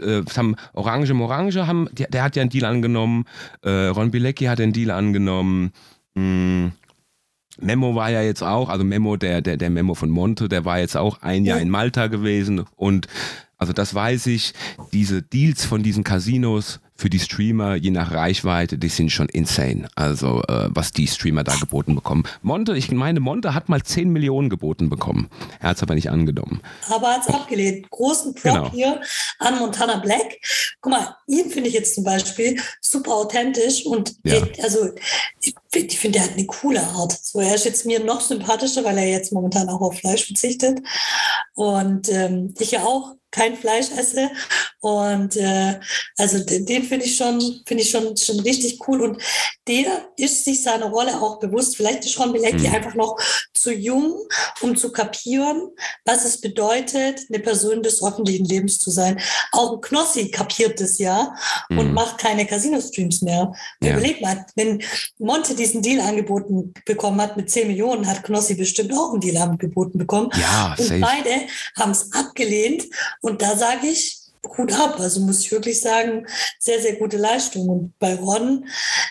äh, 0.00 0.22
haben 0.36 0.56
Orange 0.72 1.12
Morange 1.12 1.66
haben, 1.66 1.88
der, 1.92 2.08
der, 2.08 2.24
hat 2.24 2.34
ja 2.34 2.42
einen 2.42 2.50
Deal 2.50 2.64
angenommen, 2.64 3.26
äh, 3.62 3.70
Ron 3.70 4.10
Bilecki 4.10 4.46
hat 4.46 4.60
einen 4.60 4.72
Deal 4.72 4.90
angenommen, 4.90 5.72
mh, 6.14 6.22
mm, 6.22 6.72
Memo 7.60 7.94
war 7.94 8.10
ja 8.10 8.20
jetzt 8.20 8.42
auch, 8.42 8.68
also 8.68 8.84
Memo, 8.84 9.16
der, 9.16 9.40
der, 9.40 9.56
der 9.56 9.70
Memo 9.70 9.94
von 9.94 10.10
Monte, 10.10 10.48
der 10.48 10.64
war 10.64 10.80
jetzt 10.80 10.96
auch 10.96 11.22
ein 11.22 11.44
Jahr 11.44 11.60
in 11.60 11.70
Malta 11.70 12.08
gewesen 12.08 12.64
und 12.74 13.06
also 13.58 13.72
das 13.72 13.94
weiß 13.94 14.26
ich, 14.26 14.52
diese 14.92 15.22
Deals 15.22 15.64
von 15.64 15.82
diesen 15.82 16.04
Casinos 16.04 16.80
für 16.96 17.10
die 17.10 17.18
Streamer, 17.18 17.74
je 17.74 17.90
nach 17.90 18.12
Reichweite, 18.12 18.78
die 18.78 18.88
sind 18.88 19.10
schon 19.10 19.28
insane. 19.28 19.88
Also 19.96 20.42
äh, 20.48 20.68
was 20.68 20.92
die 20.92 21.08
Streamer 21.08 21.42
da 21.42 21.56
geboten 21.56 21.94
bekommen. 21.96 22.22
Monte, 22.40 22.76
ich 22.76 22.90
meine, 22.92 23.18
Monte 23.18 23.52
hat 23.52 23.68
mal 23.68 23.82
10 23.82 24.10
Millionen 24.10 24.48
geboten 24.48 24.90
bekommen. 24.90 25.28
Er 25.58 25.70
hat 25.70 25.78
es 25.78 25.82
aber 25.82 25.96
nicht 25.96 26.10
angenommen. 26.10 26.60
Aber 26.88 27.08
hat 27.08 27.22
es 27.28 27.34
abgelehnt. 27.34 27.90
Großen 27.90 28.34
Prop 28.34 28.54
genau. 28.54 28.70
hier 28.70 29.00
an 29.40 29.58
Montana 29.58 29.96
Black. 29.96 30.38
Guck 30.80 30.92
mal, 30.92 31.16
ihn 31.26 31.50
finde 31.50 31.68
ich 31.68 31.74
jetzt 31.74 31.96
zum 31.96 32.04
Beispiel 32.04 32.60
super 32.80 33.14
authentisch 33.14 33.84
und 33.86 34.14
ja. 34.22 34.36
ich, 34.36 34.62
also 34.62 34.90
ich, 35.40 35.54
ich 35.74 35.98
finde, 35.98 36.20
er 36.20 36.24
hat 36.26 36.34
eine 36.34 36.46
coole 36.46 36.80
Art. 36.80 37.12
So, 37.12 37.40
er 37.40 37.56
ist 37.56 37.64
jetzt 37.64 37.86
mir 37.86 38.04
noch 38.04 38.20
sympathischer, 38.20 38.84
weil 38.84 38.98
er 38.98 39.08
jetzt 39.08 39.32
momentan 39.32 39.68
auch 39.68 39.80
auf 39.80 39.98
Fleisch 39.98 40.26
verzichtet. 40.26 40.80
Und 41.54 42.08
ähm, 42.08 42.54
ich 42.60 42.70
ja 42.70 42.84
auch 42.84 43.16
kein 43.34 43.56
Fleisch 43.56 43.90
esse. 43.90 44.30
Und 44.80 45.36
äh, 45.36 45.80
also 46.18 46.38
den, 46.38 46.66
den 46.66 46.84
finde 46.84 47.06
ich 47.06 47.16
schon, 47.16 47.40
finde 47.66 47.82
ich 47.82 47.90
schon, 47.90 48.16
schon 48.16 48.40
richtig 48.40 48.78
cool. 48.86 49.02
Und 49.02 49.22
der 49.66 50.08
ist 50.16 50.44
sich 50.44 50.62
seiner 50.62 50.86
Rolle 50.86 51.20
auch 51.20 51.40
bewusst. 51.40 51.76
Vielleicht 51.76 52.04
ist 52.04 52.18
Ron 52.18 52.32
Bilecki 52.32 52.68
mhm. 52.68 52.74
einfach 52.74 52.94
noch 52.94 53.18
zu 53.54 53.72
jung, 53.72 54.14
um 54.60 54.76
zu 54.76 54.92
kapieren, 54.92 55.70
was 56.04 56.24
es 56.24 56.40
bedeutet, 56.40 57.22
eine 57.28 57.42
Person 57.42 57.82
des 57.82 58.04
öffentlichen 58.04 58.44
Lebens 58.44 58.78
zu 58.78 58.90
sein. 58.90 59.20
Auch 59.52 59.80
Knossi 59.80 60.30
kapiert 60.30 60.80
das 60.80 60.98
ja 60.98 61.34
mhm. 61.70 61.78
und 61.78 61.92
macht 61.94 62.18
keine 62.18 62.46
Casino-Streams 62.46 63.22
mehr. 63.22 63.52
Ja. 63.82 63.92
Überleg 63.92 64.20
mal, 64.20 64.44
wenn 64.54 64.82
Monte 65.18 65.54
diesen 65.54 65.82
Deal 65.82 66.00
angeboten 66.00 66.74
bekommen 66.84 67.20
hat 67.20 67.36
mit 67.36 67.50
10 67.50 67.68
Millionen, 67.68 68.06
hat 68.06 68.22
Knossi 68.22 68.54
bestimmt 68.54 68.92
auch 68.92 69.12
einen 69.12 69.20
Deal 69.20 69.38
angeboten 69.38 69.98
bekommen. 69.98 70.30
Ja, 70.38 70.74
und 70.78 70.84
safe. 70.84 71.00
beide 71.00 71.46
haben 71.76 71.92
es 71.92 72.12
abgelehnt 72.12 72.84
und 73.24 73.40
da 73.40 73.56
sage 73.56 73.86
ich, 73.86 74.18
Hut 74.58 74.72
ab. 74.74 75.00
Also 75.00 75.20
muss 75.20 75.40
ich 75.40 75.50
wirklich 75.50 75.80
sagen, 75.80 76.26
sehr, 76.58 76.80
sehr 76.80 76.96
gute 76.96 77.16
Leistung. 77.16 77.68
Und 77.68 77.98
bei 77.98 78.14
Ron, 78.14 78.66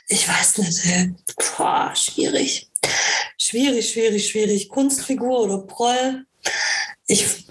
ich 0.08 0.30
weiß 0.30 0.60
nicht, 0.60 0.86
äh, 0.86 1.10
boah, 1.58 1.92
schwierig. 1.96 2.70
Schwierig, 3.40 3.90
schwierig, 3.90 4.30
schwierig. 4.30 4.70
Kunstfigur 4.70 5.42
oder 5.42 5.58
Proll. 5.60 6.26
Ich 7.08 7.48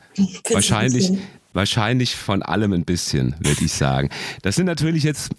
Wahrscheinlich, 0.51 1.11
Wahrscheinlich 1.53 2.15
von 2.15 2.43
allem 2.43 2.73
ein 2.73 2.85
bisschen, 2.85 3.35
würde 3.41 3.65
ich 3.65 3.73
sagen. 3.73 4.09
Das 4.43 4.55
sind 4.55 4.67
natürlich 4.67 5.03
jetzt, 5.03 5.31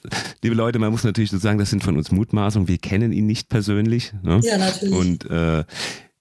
liebe 0.43 0.55
Leute, 0.55 0.77
man 0.77 0.91
muss 0.91 1.03
natürlich 1.03 1.31
so 1.31 1.37
sagen, 1.37 1.57
das 1.57 1.69
sind 1.69 1.83
von 1.83 1.97
uns 1.97 2.11
Mutmaßungen. 2.11 2.67
Wir 2.67 2.77
kennen 2.77 3.13
ihn 3.13 3.25
nicht 3.25 3.49
persönlich. 3.49 4.13
Ne? 4.21 4.41
Ja, 4.43 4.57
natürlich. 4.57 4.93
Und 4.93 5.31
äh, 5.31 5.63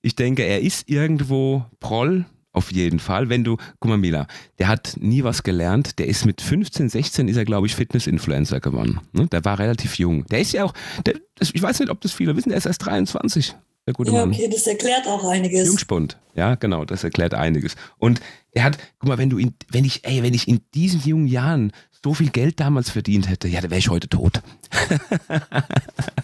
ich 0.00 0.14
denke, 0.14 0.44
er 0.44 0.61
ist 0.61 0.88
irgendwo 0.88 1.66
Proll, 1.80 2.25
auf 2.52 2.73
jeden 2.73 2.99
Fall. 2.99 3.28
Wenn 3.28 3.44
du, 3.44 3.56
guck 3.80 3.88
mal, 3.88 3.99
Mila, 3.99 4.26
der 4.59 4.68
hat 4.68 4.97
nie 4.99 5.25
was 5.25 5.42
gelernt. 5.42 5.99
Der 5.99 6.06
ist 6.06 6.26
mit 6.26 6.40
15, 6.40 6.88
16 6.88 7.28
ist 7.28 7.37
er, 7.37 7.44
glaube 7.44 7.66
ich, 7.66 7.75
Fitness-Influencer 7.75 8.61
geworden. 8.61 9.00
Ne? 9.12 9.26
Der 9.26 9.44
war 9.44 9.59
relativ 9.59 9.99
jung. 9.99 10.26
Der 10.26 10.40
ist 10.40 10.52
ja 10.52 10.64
auch, 10.64 10.75
der, 11.06 11.14
ich 11.40 11.62
weiß 11.62 11.80
nicht, 11.80 11.90
ob 11.90 12.00
das 12.00 12.12
viele 12.12 12.37
wissen, 12.37 12.50
der 12.50 12.59
ist 12.59 12.66
erst 12.66 12.85
23. 12.85 13.54
Der 13.87 13.94
gute 13.94 14.12
ja, 14.12 14.21
Mann. 14.21 14.30
okay, 14.30 14.49
das 14.49 14.66
erklärt 14.66 15.06
auch 15.09 15.25
einiges. 15.28 15.66
Jungspund, 15.66 16.16
ja, 16.35 16.54
genau, 16.54 16.85
das 16.85 17.02
erklärt 17.02 17.35
einiges. 17.35 17.75
Und 17.99 18.21
er 18.52 18.62
hat, 18.64 18.78
guck 19.00 19.09
mal, 19.09 19.18
wenn 19.18 19.28
du 19.28 19.38
in, 19.38 19.54
wenn 19.71 19.85
ich, 19.85 20.04
ey, 20.04 20.23
wenn 20.23 20.35
ich 20.35 20.47
in 20.47 20.61
diesen 20.73 21.00
jungen 21.00 21.26
Jahren 21.26 21.73
so 22.04 22.14
viel 22.14 22.30
Geld 22.30 22.61
damals 22.61 22.90
verdient 22.90 23.28
hätte, 23.28 23.49
ja, 23.49 23.61
dann 23.61 23.71
wäre 23.71 23.78
ich 23.78 23.88
heute 23.88 24.09
tot. 24.09 24.42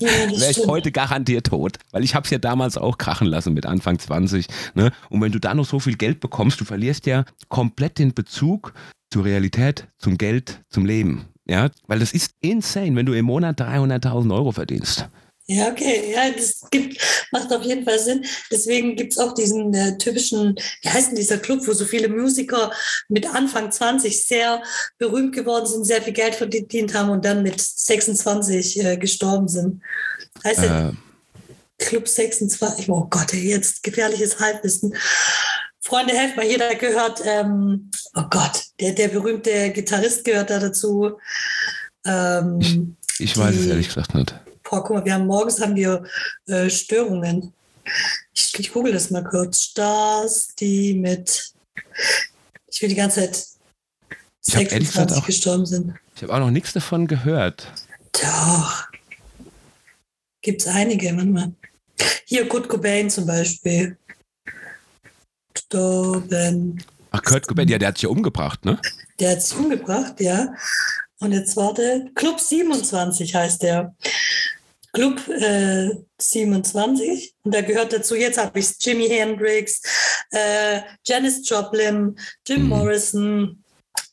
ja, 0.01 0.09
wäre 0.41 0.51
ich 0.51 0.67
heute 0.67 0.91
garantiert 0.91 1.47
tot. 1.47 1.79
Weil 1.93 2.05
ich 2.05 2.15
habe 2.15 2.25
es 2.25 2.31
ja 2.31 2.39
damals 2.39 2.77
auch 2.77 2.99
krachen 2.99 3.29
lassen 3.29 3.55
mit 3.55 3.67
Anfang 3.67 3.99
20. 3.99 4.47
Ne? 4.75 4.91
Und 5.09 5.21
wenn 5.21 5.33
du 5.33 5.39
da 5.39 5.55
noch 5.55 5.67
so 5.67 5.79
viel 5.79 5.97
Geld 5.97 6.21
bekommst, 6.21 6.61
du 6.61 6.65
verlierst 6.65 7.07
ja 7.07 7.25
komplett 7.49 7.99
den 7.99 8.13
Bezug 8.13 8.73
zur 9.11 9.25
Realität, 9.25 9.87
zum 9.99 10.19
Geld, 10.19 10.61
zum 10.69 10.85
Leben. 10.85 11.27
Ja, 11.47 11.71
weil 11.87 11.99
das 11.99 12.13
ist 12.13 12.35
insane, 12.41 12.95
wenn 12.95 13.07
du 13.07 13.15
im 13.15 13.25
Monat 13.25 13.61
300.000 13.61 14.35
Euro 14.35 14.53
verdienst. 14.53 15.09
Ja, 15.51 15.69
okay. 15.69 16.13
Ja, 16.13 16.31
das 16.31 16.61
gibt, 16.71 17.01
macht 17.33 17.51
auf 17.51 17.63
jeden 17.63 17.85
Fall 17.85 17.99
Sinn. 17.99 18.25
Deswegen 18.53 18.97
gibt 18.97 19.15
es 19.15 19.19
auch 19.19 19.33
diesen 19.33 19.73
äh, 19.73 19.97
typischen, 19.97 20.55
wie 20.83 20.89
heißt 20.91 21.09
denn 21.09 21.17
dieser 21.17 21.39
Club, 21.39 21.67
wo 21.67 21.73
so 21.73 21.87
viele 21.87 22.11
Musiker 22.11 22.71
mit 23.09 23.27
Anfang 23.35 23.73
20 23.73 24.27
sehr 24.27 24.63
berühmt 24.99 25.35
geworden 25.35 25.65
sind, 25.65 25.85
sehr 25.85 26.03
viel 26.03 26.13
Geld 26.13 26.35
verdient 26.35 26.93
haben 26.93 27.09
und 27.09 27.25
dann 27.25 27.43
mit 27.43 27.59
26 27.59 28.85
äh, 28.85 28.97
gestorben 28.99 29.49
sind. 29.49 29.83
Heißt 30.45 30.65
äh. 30.65 30.93
Club 31.79 32.09
26? 32.09 32.91
Oh 32.91 33.07
Gott, 33.09 33.33
jetzt 33.33 33.83
gefährliches 33.83 34.39
Halbwissen. 34.41 34.95
Freunde, 35.81 36.13
helft 36.13 36.37
mal, 36.37 36.45
jeder 36.45 36.75
gehört, 36.75 37.23
ähm, 37.25 37.91
oh 38.15 38.25
Gott, 38.29 38.65
der, 38.81 38.93
der 38.93 39.09
berühmte 39.09 39.71
Gitarrist 39.71 40.27
gehört 40.27 40.51
da 40.51 40.59
dazu. 40.59 41.13
Ähm, 42.05 42.59
ich, 42.61 43.21
ich 43.21 43.39
weiß 43.39 43.57
es 43.57 43.67
ehrlich 43.67 43.89
gesagt 43.89 44.15
nicht. 44.15 44.35
Boah, 44.69 44.83
guck 44.85 44.97
mal, 44.97 45.05
wir 45.05 45.15
haben 45.15 45.27
morgens 45.27 45.61
haben 45.61 45.77
wir 45.77 46.05
äh, 46.47 46.69
Störungen. 46.69 47.55
Ich, 48.35 48.59
ich 48.59 48.73
google 48.73 48.93
das 48.93 49.11
mal 49.11 49.25
kurz. 49.25 49.63
Stars, 49.63 50.49
die 50.59 50.95
mit, 50.95 51.53
ich 52.71 52.83
will 52.83 52.91
die 52.91 52.95
ganze 52.95 53.21
Zeit 53.21 53.47
26 54.43 55.17
auch, 55.17 55.27
gestorben 55.27 55.65
sind. 55.65 55.95
Ich 56.17 56.23
habe 56.23 56.35
auch 56.35 56.41
noch 56.41 56.51
nichts 56.51 56.73
davon 56.73 57.07
gehört. 57.07 57.67
Doch. 58.13 58.89
Gibt 60.43 60.63
es 60.63 60.69
einige, 60.69 61.13
manchmal. 61.13 61.53
Hier 62.27 62.49
Kurt 62.49 62.69
Cobain 62.69 63.09
zum 63.09 63.27
Beispiel. 63.27 63.97
Gestorben. 65.55 66.83
Ach, 67.11 67.23
Kurt 67.23 67.49
Cobain, 67.49 67.69
ja, 67.69 67.79
der 67.79 67.89
hat 67.89 67.99
sich 67.99 68.07
umgebracht, 68.07 68.65
ne? 68.65 68.79
Der 69.19 69.33
hat 69.33 69.43
sich 69.43 69.57
umgebracht, 69.57 70.21
ja. 70.21 70.55
Und 71.21 71.33
jetzt 71.33 71.57
warte, 71.57 72.11
Club 72.15 72.39
27 72.39 73.35
heißt 73.35 73.63
der. 73.63 73.95
Club 74.99 75.29
äh, 75.29 75.91
27 76.21 77.33
und 77.45 77.55
da 77.55 77.61
gehört 77.61 77.93
dazu, 77.93 78.17
jetzt 78.17 78.37
habe 78.37 78.59
ich 78.59 78.75
Jimi 78.81 79.09
Hendrix, 79.09 79.81
äh, 80.33 80.81
Janis 81.05 81.49
Joplin, 81.49 82.19
Jim 82.45 82.65
mhm. 82.65 82.69
Morrison, 82.69 83.63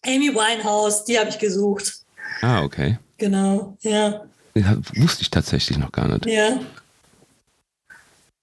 Amy 0.05 0.29
Winehouse, 0.29 1.03
die 1.05 1.17
habe 1.17 1.31
ich 1.31 1.39
gesucht. 1.39 1.91
Ah, 2.41 2.61
okay. 2.61 2.99
Genau, 3.17 3.75
ja. 3.81 4.27
ja. 4.53 4.77
Wusste 4.97 5.23
ich 5.23 5.31
tatsächlich 5.31 5.79
noch 5.79 5.91
gar 5.91 6.07
nicht. 6.07 6.27
Ja. 6.27 6.59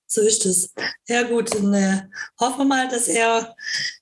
So 0.09 0.21
ist 0.23 0.45
es. 0.45 0.75
Ja 1.07 1.23
gut, 1.23 1.55
dann 1.55 1.73
äh, 1.75 2.03
hoffen 2.41 2.59
wir 2.59 2.65
mal, 2.65 2.89
dass 2.89 3.07
er, 3.07 3.55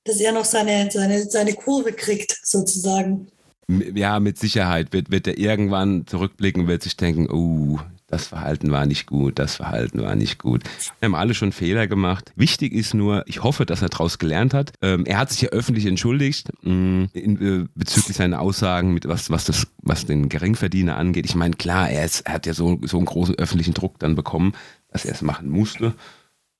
dass 0.05 0.19
er 0.19 0.33
noch 0.33 0.47
seine, 0.47 0.91
seine, 0.91 1.29
seine 1.29 1.53
Kurve 1.53 1.93
kriegt, 1.93 2.39
sozusagen. 2.43 3.31
Ja, 3.69 4.19
mit 4.19 4.39
Sicherheit 4.39 4.95
wird, 4.95 5.11
wird 5.11 5.27
er 5.27 5.37
irgendwann 5.37 6.07
zurückblicken, 6.07 6.69
wird 6.69 6.83
sich 6.83 6.97
denken, 6.97 7.29
oh, 7.31 7.79
das 8.11 8.27
Verhalten 8.27 8.71
war 8.73 8.87
nicht 8.87 9.07
gut, 9.07 9.39
das 9.39 9.57
Verhalten 9.57 10.03
war 10.03 10.17
nicht 10.17 10.39
gut. 10.39 10.65
Wir 10.99 11.07
haben 11.07 11.15
alle 11.15 11.33
schon 11.33 11.53
Fehler 11.53 11.87
gemacht. 11.87 12.33
Wichtig 12.35 12.73
ist 12.73 12.93
nur, 12.93 13.23
ich 13.27 13.43
hoffe, 13.43 13.65
dass 13.67 13.83
er 13.83 13.89
daraus 13.89 14.19
gelernt 14.19 14.53
hat. 14.53 14.73
Ähm, 14.83 15.07
er 15.07 15.19
hat 15.19 15.31
sich 15.31 15.43
ja 15.43 15.51
öffentlich 15.51 15.87
entschuldigt 15.87 16.51
mh, 16.63 16.73
mm, 16.73 17.11
in, 17.13 17.41
äh, 17.41 17.69
bezüglich 17.75 18.17
seiner 18.17 18.41
Aussagen, 18.41 18.93
mit 18.93 19.07
was, 19.07 19.31
was, 19.31 19.45
das, 19.45 19.69
was 19.79 20.07
den 20.07 20.29
Geringverdiener 20.29 20.97
angeht. 20.97 21.25
Ich 21.25 21.37
meine, 21.37 21.55
klar, 21.55 21.89
er, 21.89 22.05
ist, 22.05 22.23
er 22.23 22.35
hat 22.35 22.47
ja 22.47 22.55
so, 22.55 22.81
so 22.83 22.97
einen 22.97 23.07
großen 23.07 23.37
öffentlichen 23.37 23.75
Druck 23.75 24.01
dann 24.01 24.17
bekommen, 24.17 24.53
dass 24.89 25.05
er 25.05 25.15
es 25.15 25.23
machen 25.23 25.49
musste. 25.49 25.95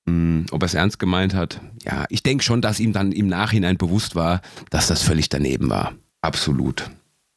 Mh, 0.05 0.13
mm, 0.13 0.45
ob 0.51 0.63
er 0.63 0.67
es 0.67 0.73
ernst 0.73 0.99
gemeint 0.99 1.33
hat, 1.33 1.59
ja, 1.83 2.05
ich 2.09 2.23
denke 2.23 2.45
schon, 2.45 2.61
dass 2.61 2.79
ihm 2.79 2.93
dann 2.93 3.11
im 3.11 3.27
Nachhinein 3.27 3.77
bewusst 3.77 4.15
war, 4.15 4.41
dass 4.69 4.87
das 4.87 5.03
völlig 5.03 5.27
daneben 5.27 5.69
war. 5.69 5.93
Absolut. 6.21 6.89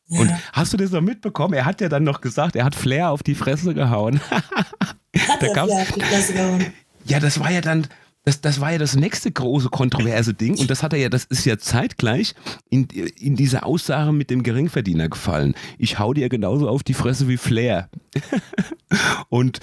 Ja. 0.09 0.21
Und 0.21 0.33
hast 0.53 0.73
du 0.73 0.77
das 0.77 0.91
noch 0.91 1.01
mitbekommen? 1.01 1.55
Er 1.55 1.65
hat 1.65 1.81
ja 1.81 1.89
dann 1.89 2.05
noch 2.05 2.21
gesagt, 2.21 2.57
er 2.57 2.65
hat 2.65 2.75
Flair 2.75 3.11
auf 3.11 3.23
die 3.23 3.35
Fresse 3.35 3.75
gehauen. 3.75 4.21
Hat 4.31 4.97
da 5.41 5.47
er 5.47 5.65
Flair 5.65 5.83
auf 5.83 5.93
die 5.93 6.01
Fresse 6.01 6.33
gehauen? 6.35 6.67
Ja, 7.05 7.21
das 7.21 7.39
war 7.41 7.51
ja 7.51 7.61
dann, 7.61 7.87
das, 8.25 8.41
das 8.41 8.61
war 8.61 8.73
ja 8.73 8.79
das 8.79 8.97
nächste 8.97 9.31
große 9.31 9.69
kontroverse 9.69 10.35
Ding 10.35 10.59
und 10.59 10.71
das 10.71 10.83
hat 10.83 10.93
er 10.93 10.99
ja, 10.99 11.09
das 11.09 11.25
ist 11.25 11.45
ja 11.45 11.59
zeitgleich 11.59 12.35
in, 12.71 12.85
in 12.87 13.37
diese 13.37 13.65
Aussage 13.65 14.13
mit 14.13 14.31
dem 14.31 14.43
Geringverdiener 14.43 15.09
gefallen. 15.09 15.55
Ich 15.79 15.99
hau 15.99 16.15
dir 16.15 16.29
genauso 16.29 16.69
auf 16.69 16.83
die 16.83 16.95
Fresse 16.95 17.29
wie 17.29 17.37
Flair. 17.37 17.91
und 19.29 19.61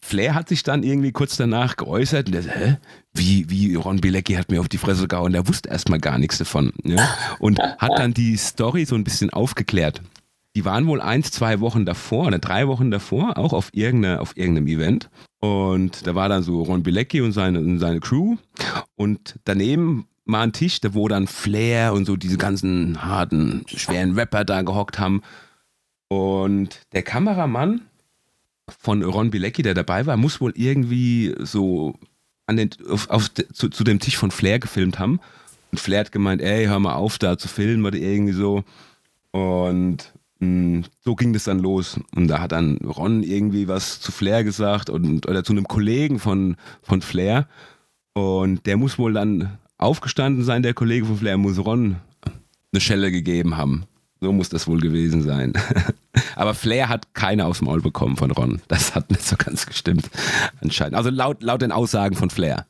Flair 0.00 0.34
hat 0.34 0.48
sich 0.48 0.62
dann 0.62 0.84
irgendwie 0.84 1.12
kurz 1.12 1.36
danach 1.36 1.76
geäußert 1.76 2.28
und 2.28 2.32
der, 2.32 2.42
hä? 2.44 2.76
Wie, 3.12 3.50
wie 3.50 3.74
Ron 3.74 4.00
Bilecki 4.00 4.34
hat 4.34 4.50
mir 4.50 4.60
auf 4.60 4.68
die 4.68 4.78
Fresse 4.78 5.06
gehauen, 5.06 5.32
der 5.32 5.46
wusste 5.46 5.68
erstmal 5.68 5.98
gar 5.98 6.18
nichts 6.18 6.38
davon. 6.38 6.72
Ja? 6.84 7.14
Und 7.38 7.60
hat 7.60 7.98
dann 7.98 8.14
die 8.14 8.36
Story 8.36 8.86
so 8.86 8.94
ein 8.94 9.04
bisschen 9.04 9.30
aufgeklärt. 9.30 10.00
Die 10.56 10.64
waren 10.64 10.86
wohl 10.86 11.02
eins, 11.02 11.30
zwei 11.30 11.60
Wochen 11.60 11.84
davor 11.84 12.28
oder 12.28 12.38
drei 12.38 12.68
Wochen 12.68 12.90
davor, 12.90 13.36
auch 13.36 13.52
auf, 13.52 13.68
irgendeine, 13.72 14.20
auf 14.20 14.36
irgendeinem 14.36 14.68
Event. 14.68 15.10
Und 15.40 16.06
da 16.06 16.14
war 16.14 16.28
dann 16.28 16.42
so 16.42 16.62
Ron 16.62 16.82
Bilecki 16.82 17.20
und 17.20 17.32
seine, 17.32 17.60
und 17.60 17.78
seine 17.78 18.00
Crew. 18.00 18.36
Und 18.96 19.38
daneben 19.44 20.06
war 20.24 20.42
ein 20.42 20.52
Tisch, 20.52 20.80
wo 20.90 21.08
dann 21.08 21.26
Flair 21.26 21.92
und 21.92 22.04
so 22.04 22.16
diese 22.16 22.36
ganzen 22.36 23.02
harten, 23.04 23.64
schweren 23.66 24.14
Rapper 24.14 24.44
da 24.44 24.62
gehockt 24.62 24.98
haben. 24.98 25.22
Und 26.08 26.80
der 26.92 27.02
Kameramann 27.02 27.82
von 28.68 29.02
Ron 29.02 29.30
Bilecki, 29.30 29.62
der 29.62 29.74
dabei 29.74 30.06
war, 30.06 30.16
muss 30.16 30.40
wohl 30.40 30.52
irgendwie 30.56 31.34
so 31.38 31.94
an 32.46 32.56
den, 32.56 32.70
auf, 32.88 33.08
auf, 33.10 33.32
zu, 33.32 33.68
zu, 33.68 33.84
dem 33.84 34.00
Tisch 34.00 34.16
von 34.16 34.30
Flair 34.30 34.58
gefilmt 34.58 34.98
haben. 34.98 35.20
Und 35.70 35.80
Flair 35.80 36.00
hat 36.00 36.12
gemeint, 36.12 36.40
ey, 36.40 36.66
hör 36.66 36.78
mal 36.78 36.94
auf, 36.94 37.18
da 37.18 37.36
zu 37.38 37.46
filmen 37.46 37.84
oder 37.84 37.98
irgendwie 37.98 38.32
so. 38.32 38.64
Und 39.32 40.12
so 40.40 41.16
ging 41.16 41.32
das 41.32 41.44
dann 41.44 41.58
los. 41.58 41.98
Und 42.14 42.28
da 42.28 42.40
hat 42.40 42.52
dann 42.52 42.76
Ron 42.78 43.22
irgendwie 43.22 43.66
was 43.66 44.00
zu 44.00 44.12
Flair 44.12 44.44
gesagt 44.44 44.88
und, 44.88 45.28
oder 45.28 45.42
zu 45.42 45.52
einem 45.52 45.66
Kollegen 45.66 46.18
von, 46.20 46.56
von 46.82 47.02
Flair. 47.02 47.48
Und 48.12 48.66
der 48.66 48.76
muss 48.76 48.98
wohl 48.98 49.12
dann 49.12 49.58
aufgestanden 49.78 50.44
sein, 50.44 50.62
der 50.62 50.74
Kollege 50.74 51.06
von 51.06 51.16
Flair, 51.16 51.38
muss 51.38 51.58
Ron 51.58 51.96
eine 52.72 52.80
Schelle 52.80 53.10
gegeben 53.10 53.56
haben. 53.56 53.84
So 54.20 54.32
muss 54.32 54.48
das 54.48 54.66
wohl 54.66 54.80
gewesen 54.80 55.22
sein. 55.22 55.52
Aber 56.36 56.54
Flair 56.54 56.88
hat 56.88 57.14
keine 57.14 57.46
aufs 57.46 57.60
Maul 57.60 57.80
bekommen 57.80 58.16
von 58.16 58.30
Ron. 58.30 58.60
Das 58.68 58.94
hat 58.94 59.10
nicht 59.10 59.24
so 59.24 59.36
ganz 59.36 59.66
gestimmt 59.66 60.10
anscheinend. 60.60 60.96
Also 60.96 61.10
laut, 61.10 61.42
laut 61.42 61.62
den 61.62 61.72
Aussagen 61.72 62.16
von 62.16 62.30
Flair. 62.30 62.66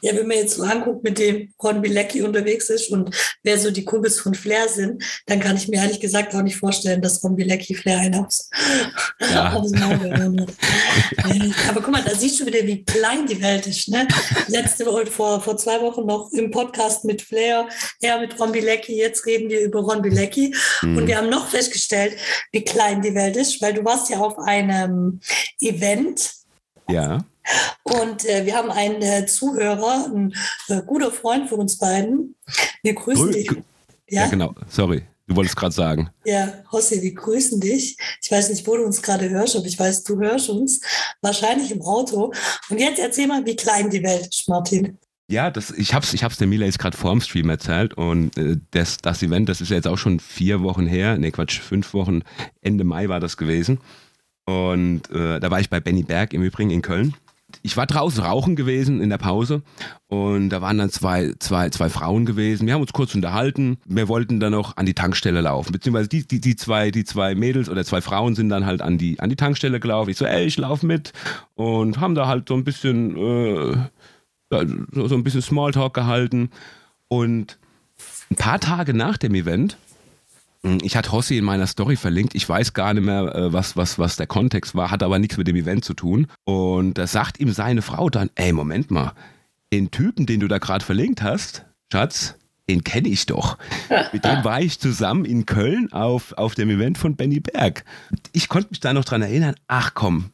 Ja, 0.00 0.14
wenn 0.14 0.26
man 0.26 0.36
jetzt 0.36 0.56
so 0.56 0.62
anguckt, 0.62 1.02
mit 1.04 1.18
dem 1.18 1.52
Ron 1.62 1.82
Bilecki 1.82 2.22
unterwegs 2.22 2.68
ist 2.70 2.90
und 2.90 3.14
wer 3.42 3.58
so 3.58 3.70
die 3.70 3.84
Kumpels 3.84 4.20
von 4.20 4.34
Flair 4.34 4.68
sind, 4.68 5.02
dann 5.26 5.40
kann 5.40 5.56
ich 5.56 5.68
mir 5.68 5.80
ehrlich 5.80 6.00
gesagt 6.00 6.34
auch 6.34 6.42
nicht 6.42 6.56
vorstellen, 6.56 7.00
dass 7.00 7.22
Ron 7.24 7.36
Bilecki 7.36 7.74
Flair 7.74 7.98
hinaus 8.00 8.50
ja. 9.20 9.52
aufs 9.54 9.72
Maul 9.72 10.10
hat. 10.10 10.52
Aber 11.68 11.80
guck 11.80 11.90
mal, 11.90 12.02
da 12.04 12.14
siehst 12.14 12.40
du 12.40 12.46
wieder, 12.46 12.66
wie 12.66 12.84
klein 12.84 13.26
die 13.26 13.40
Welt 13.40 13.66
ist. 13.66 13.88
Ne? 13.88 14.06
Letzte 14.48 14.86
Woche, 14.86 15.06
vor, 15.06 15.40
vor 15.40 15.56
zwei 15.56 15.80
Wochen 15.80 16.06
noch 16.06 16.30
im 16.32 16.50
Podcast 16.50 17.04
mit 17.04 17.22
Flair, 17.22 17.68
er 18.00 18.20
mit 18.20 18.38
Ron 18.38 18.52
Bilecki, 18.52 18.96
jetzt 18.96 19.26
reden 19.26 19.48
wir 19.48 19.60
über 19.60 19.80
Ron 19.80 20.02
Bilecki. 20.02 20.54
Mhm. 20.82 20.98
Und 20.98 21.06
wir 21.06 21.16
haben 21.16 21.30
noch 21.30 21.48
festgestellt, 21.48 22.16
wie 22.52 22.64
klein 22.64 23.02
die 23.02 23.14
Welt 23.14 23.36
ist, 23.36 23.60
weil 23.62 23.74
du 23.74 23.84
warst 23.84 24.10
ja 24.10 24.18
auf 24.18 24.38
einem 24.38 25.20
Event. 25.60 26.32
Ja 26.88 27.24
und 27.82 28.24
äh, 28.24 28.44
wir 28.44 28.54
haben 28.56 28.70
einen 28.70 29.02
äh, 29.02 29.26
Zuhörer, 29.26 30.10
ein 30.12 30.34
äh, 30.68 30.82
guter 30.82 31.10
Freund 31.10 31.48
von 31.48 31.60
uns 31.60 31.78
beiden. 31.78 32.34
Wir 32.82 32.94
grüßen 32.94 33.24
Grü 33.24 33.32
dich. 33.32 33.50
Ja? 34.08 34.22
ja, 34.22 34.26
genau. 34.28 34.54
Sorry. 34.68 35.02
Du 35.28 35.34
wolltest 35.34 35.56
gerade 35.56 35.74
sagen. 35.74 36.10
Ja, 36.24 36.52
Hossi, 36.70 37.02
wir 37.02 37.12
grüßen 37.12 37.60
dich. 37.60 37.96
Ich 38.22 38.30
weiß 38.30 38.48
nicht, 38.50 38.64
wo 38.66 38.76
du 38.76 38.84
uns 38.84 39.02
gerade 39.02 39.28
hörst, 39.28 39.56
aber 39.56 39.66
ich 39.66 39.78
weiß, 39.78 40.04
du 40.04 40.20
hörst 40.20 40.48
uns. 40.48 40.80
Wahrscheinlich 41.20 41.72
im 41.72 41.82
Auto. 41.82 42.32
Und 42.70 42.78
jetzt 42.78 43.00
erzähl 43.00 43.26
mal, 43.26 43.44
wie 43.44 43.56
klein 43.56 43.90
die 43.90 44.04
Welt 44.04 44.28
ist, 44.28 44.48
Martin. 44.48 44.98
Ja, 45.28 45.50
das, 45.50 45.72
ich 45.72 45.92
habe 45.92 46.06
es 46.06 46.14
ich 46.14 46.22
hab's 46.22 46.36
der 46.36 46.46
Mila 46.46 46.66
jetzt 46.66 46.78
gerade 46.78 46.96
vor 46.96 47.10
dem 47.10 47.20
Stream 47.20 47.50
erzählt 47.50 47.94
und 47.94 48.38
äh, 48.38 48.58
das, 48.70 48.98
das 48.98 49.24
Event, 49.24 49.48
das 49.48 49.60
ist 49.60 49.70
ja 49.70 49.76
jetzt 49.76 49.88
auch 49.88 49.98
schon 49.98 50.20
vier 50.20 50.62
Wochen 50.62 50.86
her, 50.86 51.18
ne 51.18 51.32
Quatsch, 51.32 51.58
fünf 51.58 51.94
Wochen, 51.94 52.22
Ende 52.60 52.84
Mai 52.84 53.08
war 53.08 53.18
das 53.18 53.36
gewesen. 53.36 53.80
Und 54.44 55.10
äh, 55.10 55.40
da 55.40 55.50
war 55.50 55.58
ich 55.58 55.68
bei 55.68 55.80
Benny 55.80 56.04
Berg 56.04 56.32
im 56.32 56.44
Übrigen 56.44 56.70
in 56.70 56.80
Köln 56.80 57.16
ich 57.62 57.76
war 57.76 57.86
draußen 57.86 58.22
rauchen 58.22 58.56
gewesen 58.56 59.00
in 59.00 59.10
der 59.10 59.18
Pause 59.18 59.62
und 60.08 60.50
da 60.50 60.62
waren 60.62 60.78
dann 60.78 60.90
zwei, 60.90 61.32
zwei, 61.38 61.70
zwei 61.70 61.88
Frauen 61.88 62.26
gewesen. 62.26 62.66
Wir 62.66 62.74
haben 62.74 62.80
uns 62.80 62.92
kurz 62.92 63.14
unterhalten. 63.14 63.78
Wir 63.86 64.08
wollten 64.08 64.40
dann 64.40 64.52
noch 64.52 64.76
an 64.76 64.86
die 64.86 64.94
Tankstelle 64.94 65.40
laufen. 65.40 65.72
Beziehungsweise 65.72 66.08
die, 66.08 66.26
die, 66.26 66.40
die, 66.40 66.56
zwei, 66.56 66.90
die 66.90 67.04
zwei 67.04 67.34
Mädels 67.34 67.68
oder 67.68 67.84
zwei 67.84 68.00
Frauen 68.00 68.34
sind 68.34 68.48
dann 68.48 68.66
halt 68.66 68.82
an 68.82 68.98
die, 68.98 69.20
an 69.20 69.30
die 69.30 69.36
Tankstelle 69.36 69.80
gelaufen. 69.80 70.10
Ich 70.10 70.16
so, 70.16 70.24
ey, 70.24 70.44
ich 70.44 70.56
laufe 70.56 70.86
mit 70.86 71.12
und 71.54 72.00
haben 72.00 72.14
da 72.14 72.26
halt 72.26 72.48
so 72.48 72.54
ein 72.54 72.64
bisschen, 72.64 73.16
äh, 73.16 73.76
so, 74.92 75.08
so 75.08 75.14
ein 75.14 75.24
bisschen 75.24 75.42
Smalltalk 75.42 75.94
gehalten. 75.94 76.50
Und 77.08 77.58
ein 78.30 78.36
paar 78.36 78.58
Tage 78.58 78.92
nach 78.92 79.16
dem 79.16 79.34
Event 79.34 79.76
ich 80.82 80.96
hatte 80.96 81.12
Hossi 81.12 81.38
in 81.38 81.44
meiner 81.44 81.66
Story 81.66 81.96
verlinkt. 81.96 82.34
Ich 82.34 82.48
weiß 82.48 82.72
gar 82.72 82.92
nicht 82.94 83.04
mehr, 83.04 83.34
äh, 83.34 83.52
was, 83.52 83.76
was, 83.76 83.98
was 83.98 84.16
der 84.16 84.26
Kontext 84.26 84.74
war, 84.74 84.90
hat 84.90 85.02
aber 85.02 85.18
nichts 85.18 85.36
mit 85.36 85.46
dem 85.46 85.56
Event 85.56 85.84
zu 85.84 85.94
tun. 85.94 86.26
Und 86.44 86.94
da 86.94 87.06
sagt 87.06 87.38
ihm 87.40 87.52
seine 87.52 87.82
Frau 87.82 88.10
dann, 88.10 88.30
ey, 88.34 88.52
Moment 88.52 88.90
mal, 88.90 89.12
den 89.72 89.90
Typen, 89.90 90.26
den 90.26 90.40
du 90.40 90.48
da 90.48 90.58
gerade 90.58 90.84
verlinkt 90.84 91.22
hast, 91.22 91.64
Schatz, 91.92 92.34
den 92.68 92.82
kenne 92.82 93.08
ich 93.08 93.26
doch. 93.26 93.58
Mit 94.12 94.24
dem 94.24 94.42
war 94.42 94.60
ich 94.60 94.80
zusammen 94.80 95.24
in 95.24 95.46
Köln 95.46 95.92
auf, 95.92 96.32
auf 96.32 96.54
dem 96.54 96.68
Event 96.70 96.98
von 96.98 97.14
Benny 97.14 97.40
Berg. 97.40 97.84
Ich 98.32 98.48
konnte 98.48 98.70
mich 98.70 98.80
da 98.80 98.92
noch 98.92 99.04
dran 99.04 99.22
erinnern, 99.22 99.54
ach 99.68 99.92
komm, 99.94 100.30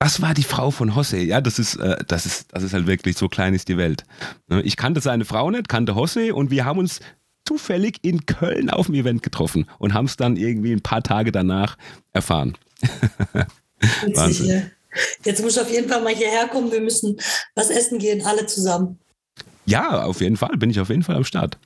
Was 0.00 0.20
war 0.22 0.32
die 0.32 0.44
Frau 0.44 0.70
von 0.70 0.94
Hosse? 0.94 1.18
Ja, 1.18 1.40
das 1.40 1.58
ist, 1.58 1.74
äh, 1.76 1.96
das 2.06 2.24
ist, 2.26 2.52
das 2.52 2.62
ist 2.62 2.72
halt 2.72 2.86
wirklich 2.86 3.16
so 3.16 3.28
klein 3.28 3.54
ist 3.54 3.68
die 3.68 3.76
Welt. 3.76 4.04
Ne, 4.48 4.62
ich 4.62 4.76
kannte 4.76 5.00
seine 5.00 5.24
Frau 5.24 5.50
nicht, 5.50 5.68
kannte 5.68 5.94
Hosse 5.96 6.34
und 6.34 6.50
wir 6.50 6.64
haben 6.64 6.78
uns 6.78 7.00
zufällig 7.48 7.98
in 8.02 8.26
Köln 8.26 8.68
auf 8.68 8.86
dem 8.86 8.94
Event 8.94 9.22
getroffen 9.22 9.66
und 9.78 9.94
haben 9.94 10.04
es 10.04 10.16
dann 10.16 10.36
irgendwie 10.36 10.72
ein 10.72 10.82
paar 10.82 11.02
Tage 11.02 11.32
danach 11.32 11.78
erfahren. 12.12 12.56
Wahnsinn. 14.14 14.70
Jetzt 15.24 15.42
muss 15.42 15.56
ich 15.56 15.62
auf 15.62 15.70
jeden 15.70 15.88
Fall 15.88 16.02
mal 16.02 16.14
hierher 16.14 16.48
kommen. 16.48 16.70
Wir 16.70 16.80
müssen 16.80 17.16
was 17.54 17.70
essen 17.70 17.98
gehen, 17.98 18.24
alle 18.26 18.46
zusammen. 18.46 18.98
Ja, 19.64 20.02
auf 20.02 20.20
jeden 20.20 20.36
Fall. 20.36 20.56
Bin 20.56 20.70
ich 20.70 20.80
auf 20.80 20.90
jeden 20.90 21.02
Fall 21.02 21.16
am 21.16 21.24
Start. 21.24 21.58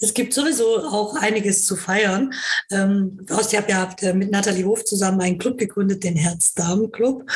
Es 0.00 0.14
gibt 0.14 0.34
sowieso 0.34 0.84
auch 0.84 1.16
einiges 1.16 1.64
zu 1.64 1.76
feiern. 1.76 2.32
Ähm, 2.70 3.26
ich 3.28 3.56
habe 3.56 3.70
ja 3.70 3.94
äh, 4.00 4.12
mit 4.12 4.30
Nathalie 4.30 4.64
Hof 4.64 4.84
zusammen 4.84 5.20
einen 5.20 5.38
Club 5.38 5.58
gegründet, 5.58 6.04
den 6.04 6.16
Herz-Damen-Club. 6.16 7.30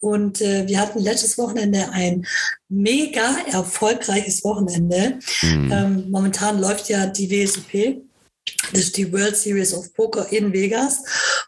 Und 0.00 0.40
äh, 0.40 0.66
wir 0.66 0.80
hatten 0.80 1.00
letztes 1.00 1.38
Wochenende 1.38 1.88
ein 1.92 2.26
mega 2.68 3.36
erfolgreiches 3.50 4.44
Wochenende. 4.44 5.18
Mhm. 5.42 5.72
Ähm, 5.72 6.10
momentan 6.10 6.60
läuft 6.60 6.88
ja 6.88 7.06
die 7.06 7.30
WSOP. 7.30 8.02
Das 8.72 8.82
ist 8.82 8.96
die 8.96 9.12
World 9.12 9.36
Series 9.36 9.74
of 9.74 9.92
Poker 9.94 10.30
in 10.30 10.52
Vegas, 10.52 11.02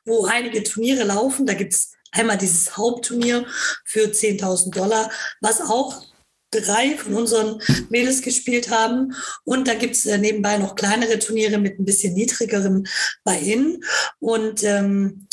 wo 0.04 0.26
einige 0.26 0.62
Turniere 0.62 1.04
laufen. 1.04 1.46
Da 1.46 1.54
gibt 1.54 1.74
es 1.74 1.92
einmal 2.12 2.38
dieses 2.38 2.76
Hauptturnier 2.76 3.46
für 3.84 4.06
10.000 4.06 4.72
Dollar, 4.72 5.10
was 5.40 5.60
auch 5.60 6.07
drei 6.50 6.96
von 6.96 7.14
unseren 7.14 7.60
Mädels 7.90 8.22
gespielt 8.22 8.70
haben. 8.70 9.14
Und 9.44 9.68
da 9.68 9.74
gibt 9.74 9.94
es 9.96 10.06
äh, 10.06 10.18
nebenbei 10.18 10.56
noch 10.58 10.74
kleinere 10.74 11.18
Turniere 11.18 11.58
mit 11.58 11.78
ein 11.78 11.84
bisschen 11.84 12.14
niedrigerem 12.14 12.84
Buy-in. 13.24 13.82
Und 14.18 14.62
ähm, 14.64 15.26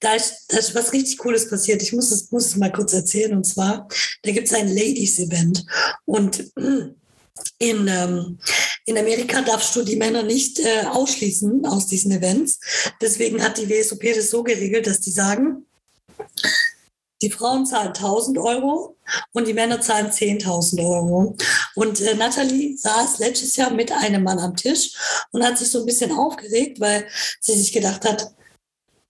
da 0.00 0.14
ist, 0.14 0.46
da 0.48 0.58
ist 0.58 0.74
was 0.74 0.92
richtig 0.92 1.18
Cooles 1.18 1.48
passiert. 1.48 1.82
Ich 1.82 1.92
muss 1.92 2.10
es, 2.10 2.30
muss 2.30 2.46
es 2.46 2.56
mal 2.56 2.72
kurz 2.72 2.92
erzählen. 2.92 3.36
Und 3.36 3.44
zwar, 3.44 3.88
da 4.22 4.30
gibt 4.30 4.46
es 4.46 4.54
ein 4.54 4.68
Ladies-Event. 4.68 5.64
Und 6.04 6.44
in, 7.58 7.88
ähm, 7.88 8.38
in 8.84 8.98
Amerika 8.98 9.42
darfst 9.42 9.74
du 9.74 9.82
die 9.82 9.96
Männer 9.96 10.22
nicht 10.22 10.60
äh, 10.60 10.84
ausschließen 10.86 11.66
aus 11.66 11.86
diesen 11.86 12.12
Events. 12.12 12.60
Deswegen 13.00 13.42
hat 13.42 13.58
die 13.58 13.68
WSOP 13.68 14.02
das 14.14 14.30
so 14.30 14.42
geregelt, 14.42 14.86
dass 14.86 15.00
die 15.00 15.10
sagen, 15.10 15.66
die 17.22 17.30
Frauen 17.30 17.66
zahlen 17.66 17.88
1000 17.88 18.38
Euro 18.38 18.96
und 19.32 19.48
die 19.48 19.54
Männer 19.54 19.80
zahlen 19.80 20.10
10.000 20.10 20.80
Euro. 20.80 21.36
Und 21.74 22.00
äh, 22.00 22.14
Nathalie 22.14 22.76
saß 22.76 23.18
letztes 23.18 23.56
Jahr 23.56 23.70
mit 23.70 23.90
einem 23.92 24.22
Mann 24.22 24.38
am 24.38 24.56
Tisch 24.56 24.92
und 25.32 25.44
hat 25.44 25.58
sich 25.58 25.70
so 25.70 25.80
ein 25.80 25.86
bisschen 25.86 26.12
aufgeregt, 26.12 26.80
weil 26.80 27.06
sie 27.40 27.54
sich 27.54 27.72
gedacht 27.72 28.04
hat, 28.04 28.32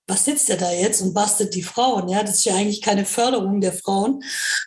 was 0.09 0.25
sitzt 0.25 0.49
der 0.49 0.57
da 0.57 0.73
jetzt 0.73 1.03
und 1.03 1.12
bastet 1.12 1.55
die 1.55 1.62
Frauen? 1.62 2.09
Ja, 2.09 2.23
das 2.23 2.37
ist 2.37 2.47
ja 2.47 2.55
eigentlich 2.55 2.81
keine 2.81 3.05
Förderung 3.05 3.61
der 3.61 3.75
Frauen 3.75 4.25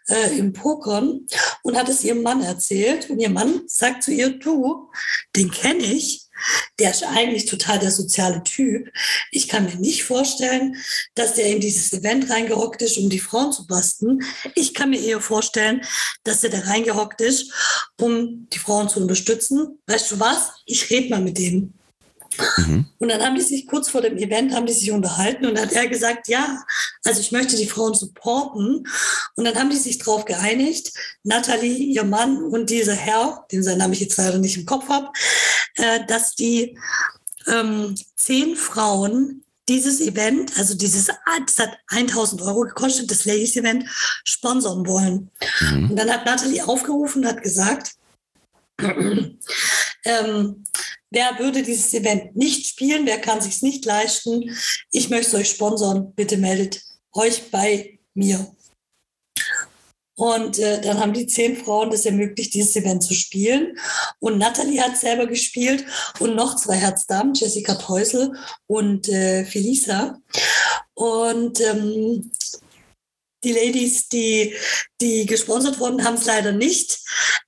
äh, 0.08 0.38
im 0.38 0.54
Pokern. 0.54 1.26
Und 1.64 1.78
hat 1.78 1.90
es 1.90 2.04
ihrem 2.04 2.22
Mann 2.22 2.44
erzählt. 2.44 3.10
Und 3.10 3.20
ihr 3.20 3.32
Mann 3.32 3.62
sagt 3.66 4.04
zu 4.04 4.12
ihr, 4.12 4.38
du, 4.38 4.92
den 5.36 5.50
kenne 5.50 5.84
ich. 5.84 6.28
Der 6.80 6.92
ist 6.92 7.04
eigentlich 7.04 7.46
total 7.46 7.80
der 7.80 7.92
soziale 7.92 8.44
Typ. 8.44 8.92
Ich 9.32 9.48
kann 9.48 9.66
mir 9.66 9.76
nicht 9.76 10.04
vorstellen, 10.04 10.78
dass 11.16 11.36
der 11.36 11.48
in 11.48 11.60
dieses 11.60 11.94
Event 11.94 12.30
reingehockt 12.30 12.82
ist, 12.82 12.98
um 12.98 13.10
die 13.10 13.20
Frauen 13.20 13.52
zu 13.52 13.68
basten. 13.68 14.24
Ich 14.56 14.74
kann 14.74 14.90
mir 14.90 15.02
eher 15.02 15.22
vorstellen, 15.22 15.82
dass 16.24 16.42
der 16.42 16.50
da 16.50 16.60
reingehockt 16.60 17.22
ist, 17.22 17.52
um 18.00 18.48
die 18.50 18.60
Frauen 18.60 18.90
zu 18.90 19.00
unterstützen. 19.00 19.80
Weißt 19.88 20.12
du 20.12 20.20
was? 20.20 20.52
Ich 20.66 20.90
rede 20.90 21.10
mal 21.10 21.22
mit 21.22 21.38
dem. 21.38 21.74
Mhm. 22.58 22.86
Und 23.00 23.10
dann 23.10 23.22
haben 23.22 23.36
die 23.36 23.42
sich 23.42 23.68
kurz 23.68 23.90
vor 23.90 24.02
dem 24.02 24.18
Event 24.18 24.54
haben 24.54 24.66
die 24.66 24.74
sich 24.74 24.92
unterhalten 24.92 25.46
und 25.46 25.60
hat 25.60 25.72
er 25.72 25.88
gesagt, 25.88 26.28
ja, 26.28 26.64
also 27.04 27.20
ich 27.20 27.32
möchte 27.32 27.56
die 27.56 27.68
Frauen 27.68 27.94
supporten. 27.94 28.88
Und 29.36 29.46
dann 29.46 29.56
haben 29.56 29.70
die 29.70 29.78
sich 29.78 29.98
darauf 29.98 30.26
geeinigt, 30.26 30.92
Natalie, 31.24 31.78
ihr 31.78 32.04
Mann 32.04 32.44
und 32.44 32.70
dieser 32.70 32.96
Herr, 32.96 33.46
den 33.52 33.64
sein 33.64 33.78
Name 33.78 33.94
ich 33.94 34.00
jetzt 34.00 34.18
leider 34.18 34.38
nicht 34.38 34.58
im 34.58 34.66
Kopf 34.66 34.90
habe, 34.90 35.10
äh, 35.76 36.06
dass 36.06 36.36
die 36.36 36.78
ähm, 37.48 37.96
zehn 38.16 38.56
Frauen 38.56 39.44
dieses 39.70 40.02
Event, 40.02 40.58
also 40.58 40.76
dieses, 40.76 41.08
das 41.08 41.58
hat 41.60 41.78
1000 41.88 42.42
Euro 42.42 42.62
gekostet, 42.62 43.10
das 43.10 43.26
Ladies 43.26 43.56
Event, 43.56 43.86
sponsern 44.26 44.86
wollen. 44.86 45.30
Mhm. 45.62 45.92
Und 45.92 45.96
dann 45.96 46.10
hat 46.12 46.26
Natalie 46.26 46.68
aufgerufen 46.68 47.24
und 47.24 47.30
hat 47.30 47.42
gesagt, 47.42 47.92
ähm, 50.06 50.64
wer 51.10 51.38
würde 51.40 51.64
dieses 51.64 51.94
Event 51.94 52.36
nicht 52.36 52.68
spielen, 52.68 53.06
wer 53.06 53.20
kann 53.20 53.42
sich 53.42 53.62
nicht 53.62 53.86
leisten, 53.86 54.56
ich 54.92 55.10
möchte 55.10 55.38
euch 55.38 55.50
sponsern, 55.50 56.14
bitte 56.14 56.38
meldet 56.38 56.82
euch 57.14 57.52
bei 57.52 58.00
mir. 58.14 58.56
Und 60.16 60.60
äh, 60.60 60.80
dann 60.82 61.00
haben 61.00 61.14
die 61.14 61.26
zehn 61.26 61.58
Frauen 61.58 61.90
das 61.90 62.06
ermöglicht, 62.06 62.54
dieses 62.54 62.76
Event 62.76 63.02
zu 63.02 63.16
spielen. 63.16 63.76
Und 64.20 64.38
Natalie 64.38 64.80
hat 64.80 64.96
selber 64.96 65.26
gespielt 65.26 65.84
und 66.20 66.36
noch 66.36 66.58
zwei 66.58 66.76
Herzdamen, 66.76 67.34
Jessica 67.34 67.74
Teusel 67.74 68.32
und 68.68 69.10
äh, 69.10 69.46
Felisa. 69.46 70.20
Und 70.94 71.60
ähm, 71.62 72.30
die 73.44 73.54
Ladies, 73.54 74.08
die, 74.08 74.56
die 75.00 75.26
gesponsert 75.26 75.80
wurden, 75.80 76.04
haben 76.04 76.16
es 76.16 76.26
leider 76.26 76.52
nicht 76.52 77.00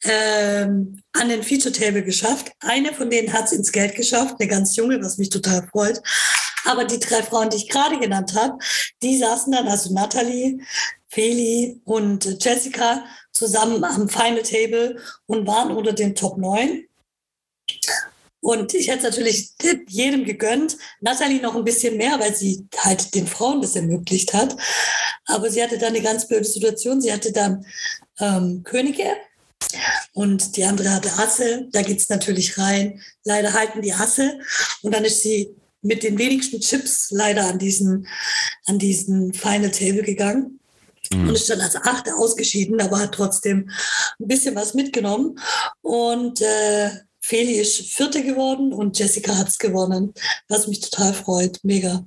ähm, 0.03 1.01
an 1.13 1.29
den 1.29 1.43
Feature 1.43 1.73
Table 1.73 2.03
geschafft. 2.03 2.51
Eine 2.59 2.93
von 2.93 3.09
denen 3.09 3.31
hat 3.31 3.45
es 3.45 3.51
ins 3.51 3.71
Geld 3.71 3.95
geschafft, 3.95 4.35
eine 4.39 4.49
ganz 4.49 4.75
junge, 4.75 5.01
was 5.01 5.17
mich 5.17 5.29
total 5.29 5.67
freut. 5.67 6.01
Aber 6.65 6.85
die 6.85 6.99
drei 6.99 7.21
Frauen, 7.21 7.49
die 7.49 7.57
ich 7.57 7.69
gerade 7.69 7.99
genannt 7.99 8.33
habe, 8.35 8.57
die 9.01 9.17
saßen 9.17 9.51
dann, 9.51 9.67
also 9.67 9.93
Natalie, 9.93 10.59
Feli 11.09 11.81
und 11.83 12.43
Jessica, 12.43 13.05
zusammen 13.31 13.83
am 13.83 14.09
Final 14.09 14.43
Table 14.43 14.99
und 15.25 15.45
waren 15.45 15.71
unter 15.71 15.93
den 15.93 16.15
Top 16.15 16.37
9. 16.37 16.85
Und 18.43 18.73
ich 18.73 18.89
hätte 18.89 19.03
natürlich 19.03 19.53
jedem 19.87 20.25
gegönnt. 20.25 20.75
Nathalie 20.99 21.41
noch 21.41 21.55
ein 21.55 21.63
bisschen 21.63 21.95
mehr, 21.95 22.19
weil 22.19 22.35
sie 22.35 22.67
halt 22.75 23.15
den 23.15 23.25
Frauen 23.25 23.61
das 23.61 23.77
ermöglicht 23.77 24.33
hat. 24.33 24.57
Aber 25.27 25.49
sie 25.49 25.63
hatte 25.63 25.77
dann 25.77 25.95
eine 25.95 26.01
ganz 26.01 26.27
blöde 26.27 26.43
Situation. 26.43 26.99
Sie 26.99 27.13
hatte 27.13 27.31
dann 27.31 27.65
ähm, 28.19 28.61
Könige 28.65 29.05
und 30.11 30.57
die 30.57 30.65
andere 30.65 30.89
hatte 30.89 31.13
Asse. 31.13 31.69
Da 31.71 31.83
geht 31.83 31.99
es 31.99 32.09
natürlich 32.09 32.57
rein. 32.57 33.01
Leider 33.23 33.53
halten 33.53 33.81
die 33.81 33.93
Asse. 33.93 34.37
Und 34.81 34.93
dann 34.93 35.05
ist 35.05 35.23
sie 35.23 35.55
mit 35.81 36.03
den 36.03 36.17
wenigsten 36.17 36.59
Chips 36.59 37.11
leider 37.11 37.45
an 37.47 37.59
diesen, 37.59 38.09
an 38.65 38.77
diesen 38.77 39.33
Final 39.33 39.71
Table 39.71 40.03
gegangen. 40.03 40.59
Mhm. 41.13 41.29
Und 41.29 41.35
ist 41.35 41.49
dann 41.49 41.61
als 41.61 41.77
Achte 41.77 42.13
ausgeschieden, 42.13 42.81
aber 42.81 42.99
hat 42.99 43.15
trotzdem 43.15 43.69
ein 44.19 44.27
bisschen 44.27 44.53
was 44.53 44.73
mitgenommen. 44.73 45.39
Und 45.81 46.41
äh, 46.41 46.89
Feli 47.23 47.53
ist 47.53 47.93
Vierte 47.93 48.21
geworden 48.21 48.73
und 48.73 48.99
Jessica 48.99 49.37
hat 49.37 49.47
es 49.47 49.57
gewonnen, 49.57 50.13
was 50.49 50.67
mich 50.67 50.81
total 50.81 51.13
freut. 51.13 51.59
Mega. 51.63 52.03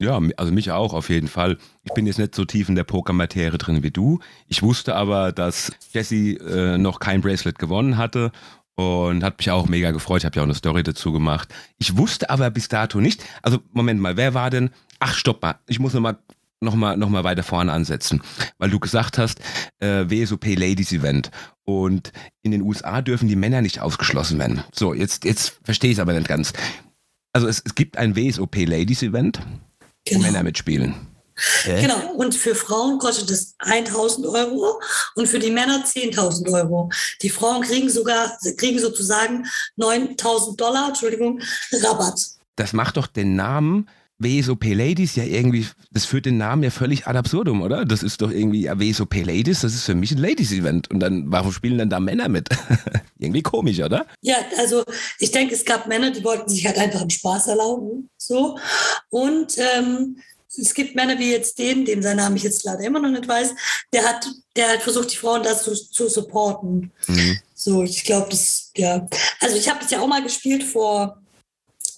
Ja, 0.00 0.20
also 0.36 0.52
mich 0.52 0.70
auch 0.70 0.94
auf 0.94 1.10
jeden 1.10 1.28
Fall. 1.28 1.58
Ich 1.84 1.92
bin 1.92 2.06
jetzt 2.06 2.18
nicht 2.18 2.34
so 2.34 2.44
tief 2.44 2.68
in 2.68 2.74
der 2.74 2.84
Pokermaterie 2.84 3.56
drin 3.56 3.82
wie 3.82 3.90
du. 3.90 4.18
Ich 4.48 4.62
wusste 4.62 4.94
aber, 4.94 5.32
dass 5.32 5.72
Jessie 5.92 6.36
äh, 6.36 6.76
noch 6.76 6.98
kein 6.98 7.20
Bracelet 7.20 7.58
gewonnen 7.58 7.96
hatte 7.96 8.32
und 8.74 9.24
hat 9.24 9.38
mich 9.38 9.50
auch 9.50 9.68
mega 9.68 9.92
gefreut. 9.92 10.18
Ich 10.18 10.24
habe 10.24 10.36
ja 10.36 10.42
auch 10.42 10.46
eine 10.46 10.54
Story 10.54 10.82
dazu 10.82 11.12
gemacht. 11.12 11.52
Ich 11.78 11.96
wusste 11.96 12.30
aber 12.30 12.50
bis 12.50 12.68
dato 12.68 13.00
nicht. 13.00 13.24
Also 13.42 13.58
Moment 13.72 14.00
mal, 14.00 14.16
wer 14.16 14.34
war 14.34 14.50
denn? 14.50 14.70
Ach, 14.98 15.14
stopp 15.14 15.42
mal. 15.42 15.58
Ich 15.66 15.78
muss 15.78 15.94
noch 15.94 16.00
mal 16.00 16.18
noch 16.60 16.74
mal, 16.74 16.96
noch 16.96 17.08
mal 17.08 17.24
weiter 17.24 17.42
vorne 17.42 17.72
ansetzen, 17.72 18.22
weil 18.58 18.70
du 18.70 18.78
gesagt 18.78 19.18
hast, 19.18 19.40
äh, 19.78 20.04
WSOP 20.08 20.46
Ladies 20.56 20.92
Event 20.92 21.30
und 21.64 22.12
in 22.42 22.50
den 22.50 22.62
USA 22.62 23.02
dürfen 23.02 23.28
die 23.28 23.36
Männer 23.36 23.62
nicht 23.62 23.80
ausgeschlossen 23.80 24.38
werden. 24.38 24.64
So, 24.72 24.94
jetzt, 24.94 25.24
jetzt 25.24 25.60
verstehe 25.62 25.90
ich 25.90 25.98
es 25.98 26.00
aber 26.00 26.12
nicht 26.14 26.28
ganz. 26.28 26.52
Also 27.32 27.46
es, 27.46 27.62
es 27.64 27.74
gibt 27.74 27.96
ein 27.96 28.16
WSOP 28.16 28.56
Ladies 28.56 29.02
Event, 29.02 29.40
genau. 30.04 30.20
wo 30.20 30.24
Männer 30.24 30.42
mitspielen. 30.42 30.94
Okay. 31.62 31.82
Genau, 31.82 32.14
und 32.14 32.34
für 32.34 32.54
Frauen 32.54 32.98
kostet 32.98 33.30
es 33.30 33.54
1000 33.58 34.26
Euro 34.26 34.80
und 35.14 35.28
für 35.28 35.38
die 35.38 35.52
Männer 35.52 35.84
10.000 35.84 36.52
Euro. 36.52 36.90
Die 37.22 37.30
Frauen 37.30 37.62
kriegen 37.62 37.88
sogar, 37.88 38.36
kriegen 38.56 38.80
sozusagen 38.80 39.46
9000 39.76 40.60
Dollar, 40.60 40.88
Entschuldigung, 40.88 41.40
Rabatt. 41.72 42.20
Das 42.56 42.72
macht 42.72 42.96
doch 42.96 43.06
den 43.06 43.36
Namen 43.36 43.88
WSOP 44.18 44.64
Ladies 44.64 45.14
ja 45.16 45.24
irgendwie, 45.24 45.66
das 45.90 46.04
führt 46.04 46.26
den 46.26 46.38
Namen 46.38 46.62
ja 46.62 46.70
völlig 46.70 47.06
ad 47.06 47.16
absurdum, 47.16 47.62
oder? 47.62 47.84
Das 47.84 48.02
ist 48.02 48.20
doch 48.20 48.30
irgendwie, 48.30 48.62
ja, 48.62 48.78
WSOP 48.78 49.14
Ladies, 49.14 49.60
das 49.60 49.74
ist 49.74 49.84
für 49.84 49.94
mich 49.94 50.10
ein 50.10 50.18
Ladies-Event. 50.18 50.90
Und 50.90 51.00
dann, 51.00 51.30
warum 51.30 51.52
spielen 51.52 51.78
denn 51.78 51.90
da 51.90 52.00
Männer 52.00 52.28
mit? 52.28 52.48
irgendwie 53.18 53.42
komisch, 53.42 53.80
oder? 53.80 54.06
Ja, 54.20 54.36
also 54.58 54.84
ich 55.18 55.30
denke, 55.30 55.54
es 55.54 55.64
gab 55.64 55.86
Männer, 55.86 56.10
die 56.10 56.24
wollten 56.24 56.48
sich 56.48 56.66
halt 56.66 56.78
einfach 56.78 57.00
einen 57.00 57.10
Spaß 57.10 57.46
erlauben. 57.48 58.10
So. 58.16 58.58
Und 59.10 59.56
ähm, 59.58 60.16
es 60.48 60.74
gibt 60.74 60.96
Männer 60.96 61.18
wie 61.18 61.30
jetzt 61.30 61.58
den, 61.58 61.84
den 61.84 62.02
sein 62.02 62.16
Name 62.16 62.36
ich 62.36 62.42
jetzt 62.42 62.64
leider 62.64 62.80
immer 62.80 63.00
noch 63.00 63.10
nicht 63.10 63.28
weiß, 63.28 63.54
der 63.92 64.04
hat, 64.04 64.26
der 64.56 64.72
hat 64.72 64.82
versucht, 64.82 65.12
die 65.12 65.16
Frauen 65.16 65.42
das 65.42 65.62
zu, 65.62 65.74
zu 65.74 66.08
supporten. 66.08 66.90
Mhm. 67.06 67.38
So, 67.54 67.82
ich 67.84 68.04
glaube, 68.04 68.28
das, 68.30 68.72
ja. 68.76 69.06
Also 69.40 69.56
ich 69.56 69.68
habe 69.68 69.80
das 69.80 69.90
ja 69.90 70.00
auch 70.00 70.06
mal 70.08 70.22
gespielt 70.22 70.64
vor 70.64 71.20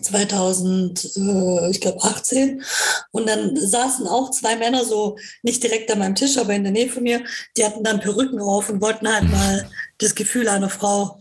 2000, 0.02 1.16
äh, 1.16 1.70
ich 1.70 1.80
glaube 1.80 2.02
18. 2.02 2.62
Und 3.10 3.28
dann 3.28 3.56
saßen 3.56 4.06
auch 4.06 4.30
zwei 4.30 4.56
Männer 4.56 4.84
so 4.84 5.16
nicht 5.42 5.62
direkt 5.62 5.90
an 5.90 5.98
meinem 5.98 6.14
Tisch, 6.14 6.38
aber 6.38 6.54
in 6.54 6.64
der 6.64 6.72
Nähe 6.72 6.88
von 6.88 7.02
mir. 7.02 7.24
Die 7.56 7.64
hatten 7.64 7.84
dann 7.84 8.00
Perücken 8.00 8.40
auf 8.40 8.68
und 8.68 8.80
wollten 8.80 9.12
halt 9.12 9.30
mal 9.30 9.70
das 9.98 10.14
Gefühl 10.14 10.48
einer 10.48 10.70
Frau 10.70 11.20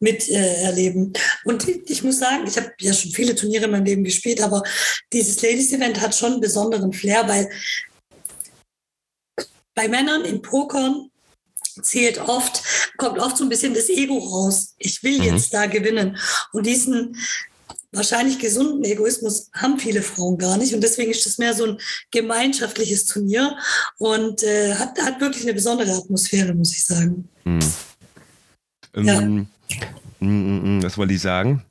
miterleben. 0.00 1.12
Äh, 1.14 1.48
und 1.48 1.66
ich 1.68 2.02
muss 2.02 2.18
sagen, 2.18 2.46
ich 2.46 2.56
habe 2.56 2.72
ja 2.80 2.92
schon 2.92 3.10
viele 3.10 3.34
Turniere 3.34 3.64
in 3.64 3.70
meinem 3.70 3.84
Leben 3.84 4.04
gespielt, 4.04 4.40
aber 4.42 4.62
dieses 5.12 5.40
Ladies 5.42 5.72
Event 5.72 6.00
hat 6.00 6.14
schon 6.14 6.32
einen 6.32 6.40
besonderen 6.40 6.92
Flair, 6.92 7.26
weil 7.28 7.50
bei 9.74 9.88
Männern 9.88 10.24
im 10.24 10.42
Pokern 10.42 11.10
zählt 11.82 12.18
oft, 12.18 12.62
kommt 12.96 13.18
oft 13.18 13.36
so 13.36 13.44
ein 13.44 13.48
bisschen 13.48 13.74
das 13.74 13.88
Ego 13.88 14.18
raus. 14.18 14.74
Ich 14.78 15.02
will 15.02 15.18
mhm. 15.18 15.24
jetzt 15.24 15.52
da 15.52 15.66
gewinnen. 15.66 16.16
Und 16.52 16.66
diesen 16.66 17.16
wahrscheinlich 17.94 18.38
gesunden 18.38 18.84
Egoismus 18.84 19.50
haben 19.54 19.78
viele 19.78 20.02
Frauen 20.02 20.38
gar 20.38 20.56
nicht. 20.56 20.74
Und 20.74 20.82
deswegen 20.82 21.10
ist 21.10 21.26
das 21.26 21.38
mehr 21.38 21.54
so 21.54 21.64
ein 21.64 21.78
gemeinschaftliches 22.10 23.06
Turnier 23.06 23.56
und 23.98 24.42
äh, 24.42 24.74
hat, 24.74 25.00
hat 25.00 25.20
wirklich 25.20 25.44
eine 25.44 25.54
besondere 25.54 25.92
Atmosphäre, 25.92 26.54
muss 26.54 26.72
ich 26.72 26.84
sagen. 26.84 27.28
Mhm. 27.44 27.60
Ja. 28.96 29.20
Ähm, 29.20 29.46
mm, 30.20 30.26
mm, 30.26 30.78
mm, 30.78 30.82
was 30.82 30.96
wollte 30.96 31.14
ich 31.14 31.20
sagen? 31.20 31.64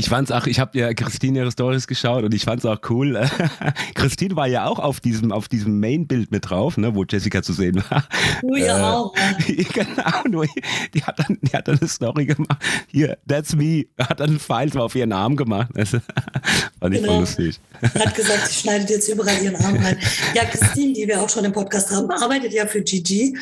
Ich 0.00 0.08
fand's 0.08 0.32
auch, 0.32 0.46
ich 0.46 0.58
habe 0.58 0.78
ja 0.78 0.94
Christine 0.94 1.40
ihre 1.40 1.52
Stories 1.52 1.86
geschaut 1.86 2.24
und 2.24 2.32
ich 2.32 2.44
fand's 2.44 2.64
auch 2.64 2.78
cool. 2.88 3.20
Christine 3.94 4.34
war 4.34 4.46
ja 4.46 4.64
auch 4.64 4.78
auf 4.78 4.98
diesem, 4.98 5.30
auf 5.30 5.46
diesem 5.46 5.78
Main-Bild 5.78 6.30
mit 6.30 6.48
drauf, 6.48 6.78
ne, 6.78 6.94
wo 6.94 7.04
Jessica 7.04 7.42
zu 7.42 7.52
sehen 7.52 7.84
war. 7.90 8.08
Oh 8.42 8.56
ja, 8.56 9.10
äh, 9.46 9.62
genau, 9.64 10.22
nur 10.26 10.46
die 10.94 11.02
hat, 11.02 11.18
dann, 11.18 11.36
die 11.42 11.52
hat 11.54 11.68
dann 11.68 11.78
eine 11.78 11.86
Story 11.86 12.24
gemacht. 12.24 12.62
Hier, 12.90 13.18
that's 13.28 13.54
me. 13.54 13.88
Hat 13.98 14.20
dann 14.20 14.30
einen 14.30 14.40
Pfeil 14.40 14.74
auf 14.78 14.94
ihren 14.94 15.12
Arm 15.12 15.36
gemacht. 15.36 15.68
Also, 15.74 15.98
fand 16.80 16.94
ich 16.94 17.02
genau. 17.02 17.12
voll 17.12 17.20
lustig. 17.20 17.60
Hat 17.82 18.14
gesagt, 18.14 18.46
sie 18.48 18.54
schneidet 18.54 18.88
jetzt 18.88 19.06
überall 19.06 19.36
ihren 19.42 19.56
Arm 19.56 19.76
rein. 19.76 19.98
Ja, 20.34 20.46
Christine, 20.46 20.94
die 20.94 21.06
wir 21.06 21.20
auch 21.20 21.28
schon 21.28 21.44
im 21.44 21.52
Podcast 21.52 21.90
haben, 21.90 22.10
arbeitet 22.10 22.54
ja 22.54 22.66
für 22.66 22.80
Gigi 22.80 23.36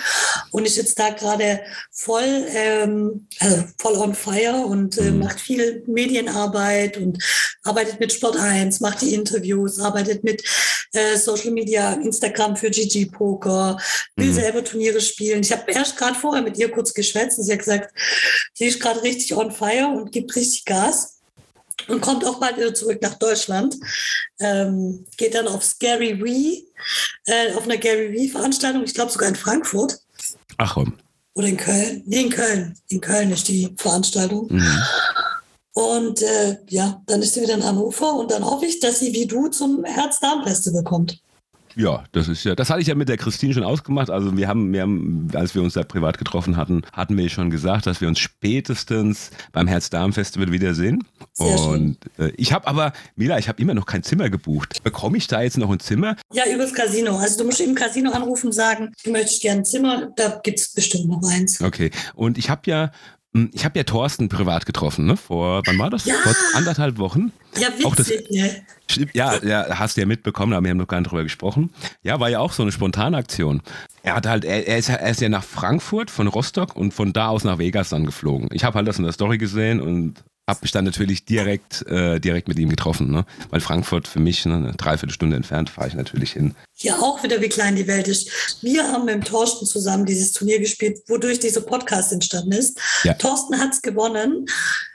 und 0.51 0.67
ist 0.67 0.77
jetzt 0.77 0.99
da 0.99 1.11
gerade 1.11 1.61
voll, 1.93 2.47
ähm, 2.53 3.29
also 3.39 3.63
voll 3.79 3.95
on 3.95 4.15
fire 4.15 4.67
und 4.67 4.99
äh, 4.99 5.13
mhm. 5.13 5.21
macht 5.21 5.39
viel 5.39 5.85
Medienarbeit 5.87 6.48
Arbeit 6.49 6.97
und 6.97 7.23
arbeitet 7.63 8.01
mit 8.01 8.13
Sport 8.13 8.37
1, 8.37 8.81
macht 8.81 9.03
die 9.03 9.15
Interviews, 9.15 9.79
arbeitet 9.79 10.25
mit 10.25 10.43
äh, 10.93 11.17
Social 11.17 11.51
Media, 11.51 11.93
Instagram 11.93 12.57
für 12.57 12.71
GG 12.71 13.07
Poker, 13.07 13.79
will 14.17 14.29
mhm. 14.29 14.35
selber 14.35 14.65
Turniere 14.65 15.01
spielen. 15.01 15.43
Ich 15.43 15.53
habe 15.53 15.71
erst 15.71 15.97
gerade 15.97 16.19
vorher 16.19 16.43
mit 16.43 16.57
ihr 16.57 16.71
kurz 16.71 16.95
geschwätzt 16.95 17.39
und 17.39 17.45
sie 17.45 17.53
hat 17.53 17.59
gesagt, 17.59 17.91
sie 18.55 18.67
ist 18.67 18.81
gerade 18.81 19.03
richtig 19.03 19.35
on 19.37 19.51
fire 19.51 19.89
und 19.89 20.11
gibt 20.11 20.35
richtig 20.37 20.65
Gas 20.65 21.21
und 21.87 22.01
kommt 22.01 22.25
auch 22.25 22.41
bald 22.41 22.57
wieder 22.57 22.75
zurück 22.75 22.99
nach 23.03 23.15
Deutschland. 23.15 23.77
Ähm, 24.41 25.05
geht 25.17 25.35
dann 25.35 25.49
auf 25.49 25.63
Scary 25.63 26.23
Wee, 26.23 26.65
äh, 27.27 27.53
auf 27.53 27.65
einer 27.65 27.77
Gary 27.77 28.13
Wee 28.13 28.29
Veranstaltung, 28.29 28.85
ich 28.85 28.95
glaube 28.95 29.13
sogar 29.13 29.29
in 29.29 29.37
Frankfurt. 29.37 29.99
Ach 30.57 30.75
komm. 30.75 30.99
Oder 31.35 31.47
in 31.47 31.57
Köln. 31.57 32.03
Nee, 32.07 32.23
in 32.23 32.31
Köln. 32.31 32.75
In 32.89 33.01
Köln 33.01 33.31
ist 33.31 33.47
die 33.47 33.73
Veranstaltung. 33.77 34.49
Mhm. 34.51 34.83
Und 35.79 36.23
äh, 36.23 36.57
ja, 36.71 37.01
dann 37.07 37.23
ist 37.23 37.35
sie 37.35 37.43
wieder 37.43 37.55
in 37.55 37.63
Hannover 37.63 38.15
und 38.15 38.33
dann 38.33 38.45
hoffe 38.45 38.67
ich, 38.67 38.81
dass 38.81 38.99
sie 38.99 39.13
wie 39.13 39.27
du 39.27 39.47
zum 39.47 39.85
Herz-Darm-Festival 39.85 40.83
kommt. 40.83 41.23
Ja, 41.77 42.03
das 42.11 42.27
ist 42.27 42.43
ja, 42.43 42.57
das 42.57 42.69
hatte 42.69 42.81
ich 42.81 42.89
ja 42.89 42.97
mit 42.97 43.09
der 43.09 43.17
Christine 43.17 43.55
schon 43.55 43.63
ausgemacht. 43.63 44.11
Also 44.11 44.37
wir 44.37 44.49
haben, 44.49 44.73
wir 44.73 44.81
haben, 44.83 45.29
als 45.35 45.55
wir 45.55 45.63
uns 45.63 45.75
da 45.75 45.85
privat 45.85 46.19
getroffen 46.19 46.57
hatten, 46.57 46.83
hatten 46.93 47.17
wir 47.17 47.29
schon 47.29 47.51
gesagt, 47.51 47.87
dass 47.87 48.01
wir 48.01 48.09
uns 48.09 48.19
spätestens 48.19 49.31
beim 49.53 49.69
Herz-Darm-Festival 49.69 50.51
wiedersehen. 50.51 51.05
Sehr 51.35 51.61
und 51.61 51.99
äh, 52.19 52.33
ich 52.37 52.53
habe 52.53 52.67
aber, 52.67 52.93
Mila, 53.15 53.39
ich 53.39 53.49
habe 53.49 53.63
immer 53.63 53.75
noch 53.75 53.87
kein 53.87 54.03
Zimmer 54.03 54.31
gebucht. 54.31 54.83
Bekomme 54.83 55.17
ich 55.17 55.29
da 55.29 55.43
jetzt 55.43 55.59
noch 55.59 55.71
ein 55.71 55.79
Zimmer? 55.79 56.17
Ja, 56.33 56.43
übers 56.53 56.75
Casino. 56.75 57.17
Also 57.19 57.39
du 57.39 57.45
musst 57.45 57.61
im 57.61 57.77
Casino 57.77 58.11
anrufen 58.11 58.47
und 58.47 58.53
sagen, 58.53 58.93
du 59.05 59.13
möchtest 59.13 59.43
gerne 59.43 59.61
ein 59.61 59.65
Zimmer, 59.65 60.11
da 60.17 60.41
gibt 60.43 60.59
es 60.59 60.73
bestimmt 60.73 61.07
noch 61.07 61.23
eins. 61.31 61.61
Okay. 61.61 61.93
Und 62.17 62.37
ich 62.37 62.51
habe 62.51 62.63
ja 62.65 62.91
ich 63.33 63.65
habe 63.65 63.79
ja 63.79 63.85
Thorsten 63.85 64.29
privat 64.29 64.65
getroffen, 64.65 65.05
ne? 65.07 65.17
Vor, 65.17 65.63
wann 65.67 65.79
war 65.79 65.91
das? 65.91 66.07
Ja. 66.07 66.15
Vor 66.15 66.35
anderthalb 66.55 66.99
Wochen. 66.99 67.31
Ja, 67.57 67.69
witzig, 67.69 67.87
auch 67.87 67.95
das, 67.95 68.09
ne? 68.31 68.65
Ja, 69.13 69.43
ja, 69.45 69.79
hast 69.79 69.97
du 69.97 70.01
ja 70.01 70.07
mitbekommen, 70.07 70.55
aber 70.55 70.65
wir 70.65 70.71
haben 70.71 70.79
noch 70.79 70.89
gar 70.89 70.99
nicht 70.99 71.11
drüber 71.11 71.23
gesprochen. 71.23 71.71
Ja, 72.03 72.21
war 72.21 72.31
ja 72.31 72.39
auch 72.39 72.53
so 72.53 72.63
eine 72.63 72.73
spontane 72.73 73.17
Aktion. 73.17 73.61
Er 74.03 74.17
hat 74.17 74.27
halt, 74.27 74.45
er, 74.45 74.67
er, 74.67 74.79
ist, 74.79 74.89
er 74.89 75.11
ist 75.11 75.21
ja 75.21 75.29
nach 75.29 75.45
Frankfurt 75.45 76.11
von 76.11 76.27
Rostock 76.27 76.75
und 76.75 76.95
von 76.95 77.13
da 77.13 77.29
aus 77.29 77.45
nach 77.45 77.59
Vegas 77.59 77.91
dann 77.91 78.07
geflogen. 78.07 78.49
Ich 78.53 78.65
habe 78.65 78.77
halt 78.77 78.89
das 78.89 78.99
in 78.99 79.05
der 79.05 79.13
Story 79.13 79.37
gesehen 79.37 79.81
und 79.81 80.25
habe 80.49 80.61
mich 80.63 80.73
dann 80.73 80.87
natürlich 80.87 81.27
direkt, 81.27 81.87
äh, 81.87 82.19
direkt 82.19 82.49
mit 82.49 82.59
ihm 82.59 82.71
getroffen, 82.71 83.11
ne? 83.11 83.27
weil 83.51 83.61
Frankfurt 83.61 84.09
für 84.09 84.19
mich 84.19 84.47
ne, 84.47 84.55
eine 84.55 84.73
Dreiviertelstunde 84.73 85.37
entfernt, 85.37 85.69
fahre 85.69 85.89
ich 85.89 85.95
natürlich 85.95 86.33
hin. 86.33 86.55
Ja, 86.77 86.97
auch 87.01 87.23
wieder, 87.23 87.43
wie 87.43 87.51
klein 87.51 87.77
die 87.77 87.87
Welt 87.87 88.09
ist. 88.09 88.63
Wir 88.63 88.91
haben 88.91 89.05
mit 89.05 89.27
Thorsten 89.27 89.67
zusammen 89.67 90.07
dieses 90.07 90.33
Turnier 90.33 90.59
gespielt, 90.59 91.01
wodurch 91.07 91.39
dieser 91.39 91.61
Podcast 91.61 92.13
entstanden 92.15 92.53
ist. 92.53 92.81
Ja. 93.05 93.13
Thorsten 93.13 93.61
hat 93.61 93.75
es 93.75 93.83
gewonnen, 93.83 94.47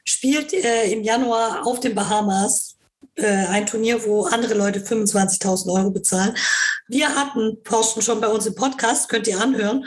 spielt 0.05 0.53
äh, 0.53 0.91
im 0.91 1.03
Januar 1.03 1.67
auf 1.67 1.79
den 1.79 1.93
Bahamas 1.93 2.75
äh, 3.15 3.27
ein 3.27 3.67
Turnier, 3.67 4.03
wo 4.05 4.25
andere 4.25 4.55
Leute 4.55 4.79
25.000 4.79 5.71
Euro 5.71 5.91
bezahlen. 5.91 6.35
Wir 6.87 7.15
hatten 7.15 7.63
Thorsten 7.63 8.01
schon 8.01 8.19
bei 8.19 8.27
uns 8.27 8.47
im 8.47 8.55
Podcast, 8.55 9.07
könnt 9.07 9.27
ihr 9.27 9.39
anhören. 9.39 9.85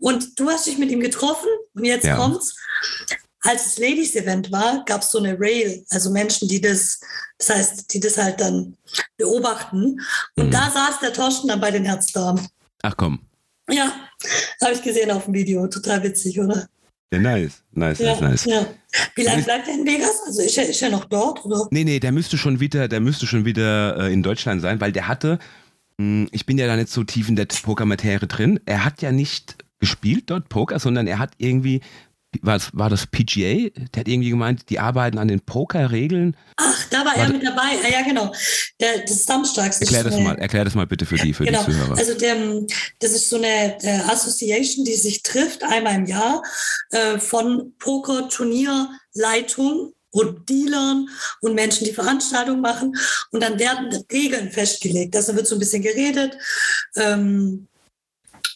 Und 0.00 0.40
du 0.40 0.48
hast 0.48 0.66
dich 0.66 0.78
mit 0.78 0.90
ihm 0.90 1.00
getroffen 1.00 1.48
und 1.74 1.84
jetzt 1.84 2.06
ja. 2.06 2.16
kommt's 2.16 2.56
als 3.42 3.66
es 3.66 3.78
Ladies 3.78 4.14
Event 4.14 4.50
war, 4.52 4.84
gab 4.86 5.02
es 5.02 5.10
so 5.10 5.18
eine 5.18 5.38
Rail, 5.38 5.84
also 5.90 6.10
Menschen, 6.10 6.48
die 6.48 6.60
das, 6.60 7.00
das 7.38 7.50
heißt, 7.50 7.92
die 7.92 8.00
das 8.00 8.16
halt 8.16 8.40
dann 8.40 8.76
beobachten. 9.16 10.00
Und 10.36 10.46
mhm. 10.46 10.50
da 10.50 10.70
saß 10.70 11.00
der 11.00 11.12
Torsten 11.12 11.48
dann 11.48 11.60
bei 11.60 11.70
den 11.70 11.84
Herzdamen. 11.84 12.46
Ach 12.82 12.96
komm. 12.96 13.20
Ja, 13.70 13.92
habe 14.60 14.72
ich 14.74 14.82
gesehen 14.82 15.10
auf 15.10 15.24
dem 15.24 15.34
Video. 15.34 15.66
Total 15.66 16.02
witzig, 16.02 16.38
oder? 16.38 16.68
Ja, 17.12 17.18
nice, 17.18 17.62
nice, 17.72 17.98
ja, 17.98 18.12
nice, 18.12 18.20
nice. 18.20 18.44
Ja. 18.46 18.66
Wie 19.14 19.22
lange 19.22 19.42
bleibt 19.42 19.68
er 19.68 19.74
in 19.74 19.86
Vegas? 19.86 20.22
Also 20.26 20.40
ist 20.42 20.56
er, 20.56 20.68
ist 20.68 20.80
er 20.80 20.90
noch 20.90 21.04
dort? 21.04 21.44
Oder? 21.44 21.68
Nee, 21.70 21.84
nee, 21.84 22.00
der 22.00 22.12
müsste 22.12 22.38
schon 22.38 22.58
wieder, 22.58 22.88
der 22.88 23.00
müsste 23.00 23.26
schon 23.26 23.44
wieder 23.44 23.98
äh, 23.98 24.12
in 24.12 24.22
Deutschland 24.22 24.62
sein, 24.62 24.80
weil 24.80 24.92
der 24.92 25.08
hatte, 25.08 25.38
mh, 25.98 26.04
hm, 26.04 26.28
ich 26.32 26.46
bin 26.46 26.58
ja 26.58 26.66
da 26.66 26.76
nicht 26.76 26.88
so 26.88 27.04
tief 27.04 27.28
in 27.28 27.36
der 27.36 27.46
Pokermaterie 27.46 28.26
drin, 28.26 28.60
er 28.64 28.84
hat 28.84 29.02
ja 29.02 29.12
nicht 29.12 29.56
gespielt 29.78 30.30
dort 30.30 30.48
Poker, 30.48 30.78
sondern 30.78 31.06
er 31.06 31.18
hat 31.18 31.32
irgendwie 31.36 31.82
war 32.40 32.54
das, 32.54 32.70
war 32.72 32.88
das 32.88 33.06
PGA? 33.06 33.68
Der 33.94 34.00
hat 34.00 34.08
irgendwie 34.08 34.30
gemeint, 34.30 34.70
die 34.70 34.78
arbeiten 34.78 35.18
an 35.18 35.28
den 35.28 35.40
Pokerregeln. 35.40 36.34
Ach, 36.56 36.86
da 36.90 37.00
war, 37.00 37.06
war 37.06 37.16
er 37.16 37.28
mit 37.28 37.44
dabei. 37.44 37.76
Ah, 37.84 37.90
ja, 37.90 38.00
genau. 38.02 38.32
Der, 38.80 39.00
des 39.00 39.24
Samstags. 39.24 39.80
Erklär 39.80 40.04
das, 40.04 40.16
mal, 40.18 40.38
erklär 40.38 40.64
das 40.64 40.74
mal 40.74 40.86
bitte 40.86 41.04
für 41.04 41.16
die, 41.16 41.34
für 41.34 41.44
genau. 41.44 41.64
die 41.64 41.72
Zuhörer. 41.72 41.98
Also 41.98 42.14
der, 42.14 42.36
das 43.00 43.10
ist 43.12 43.28
so 43.28 43.36
eine 43.36 43.76
äh, 43.82 44.00
Association, 44.08 44.84
die 44.84 44.94
sich 44.94 45.22
trifft 45.22 45.62
einmal 45.62 45.96
im 45.96 46.06
Jahr 46.06 46.42
äh, 46.90 47.18
von 47.18 47.74
Poker-Turnierleitung 47.78 49.92
und 50.12 50.48
Dealern 50.48 51.08
und 51.40 51.54
Menschen, 51.54 51.86
die 51.86 51.92
Veranstaltungen 51.92 52.60
machen. 52.60 52.94
Und 53.30 53.42
dann 53.42 53.58
werden 53.58 54.04
Regeln 54.12 54.50
festgelegt. 54.50 55.16
Also 55.16 55.34
wird 55.34 55.46
so 55.46 55.56
ein 55.56 55.58
bisschen 55.58 55.82
geredet. 55.82 56.36
Ähm, 56.96 57.66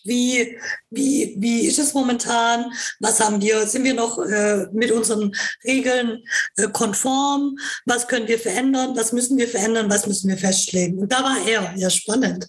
wie, 0.07 0.59
wie, 0.91 1.37
wie 1.39 1.67
ist 1.67 1.79
es 1.79 1.95
momentan? 1.95 2.73
Was 3.01 3.21
haben 3.21 3.41
wir? 3.41 3.67
Sind 3.67 3.85
wir 3.85 3.95
noch 3.95 4.19
äh, 4.19 4.67
mit 4.73 4.91
unseren 4.91 5.35
Regeln 5.65 6.23
äh, 6.57 6.69
konform? 6.69 7.59
Was 7.85 8.09
können 8.09 8.29
wir 8.29 8.39
verändern? 8.39 8.97
Was 8.97 9.13
müssen 9.13 9.39
wir 9.39 9.49
verändern? 9.49 9.91
Was 9.91 10.07
müssen 10.07 10.29
wir 10.29 10.37
festlegen? 10.37 10.99
Und 10.99 11.13
da 11.13 11.23
war 11.23 11.37
er, 11.47 11.75
ja, 11.77 11.91
spannend. 11.91 12.49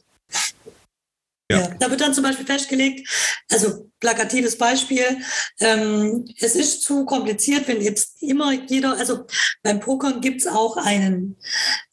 Ja. 1.49 1.59
ja. 1.59 1.75
Da 1.79 1.89
wird 1.89 2.01
dann 2.01 2.13
zum 2.13 2.23
Beispiel 2.23 2.45
festgelegt, 2.45 3.07
also 3.49 3.89
plakatives 3.99 4.57
Beispiel, 4.57 5.05
ähm, 5.59 6.25
es 6.39 6.55
ist 6.55 6.83
zu 6.83 7.05
kompliziert, 7.05 7.67
wenn 7.67 7.81
jetzt 7.81 8.21
immer 8.21 8.51
jeder, 8.51 8.97
also 8.97 9.25
beim 9.63 9.79
Pokern 9.79 10.21
gibt 10.21 10.41
es 10.41 10.47
auch 10.47 10.77
einen, 10.77 11.37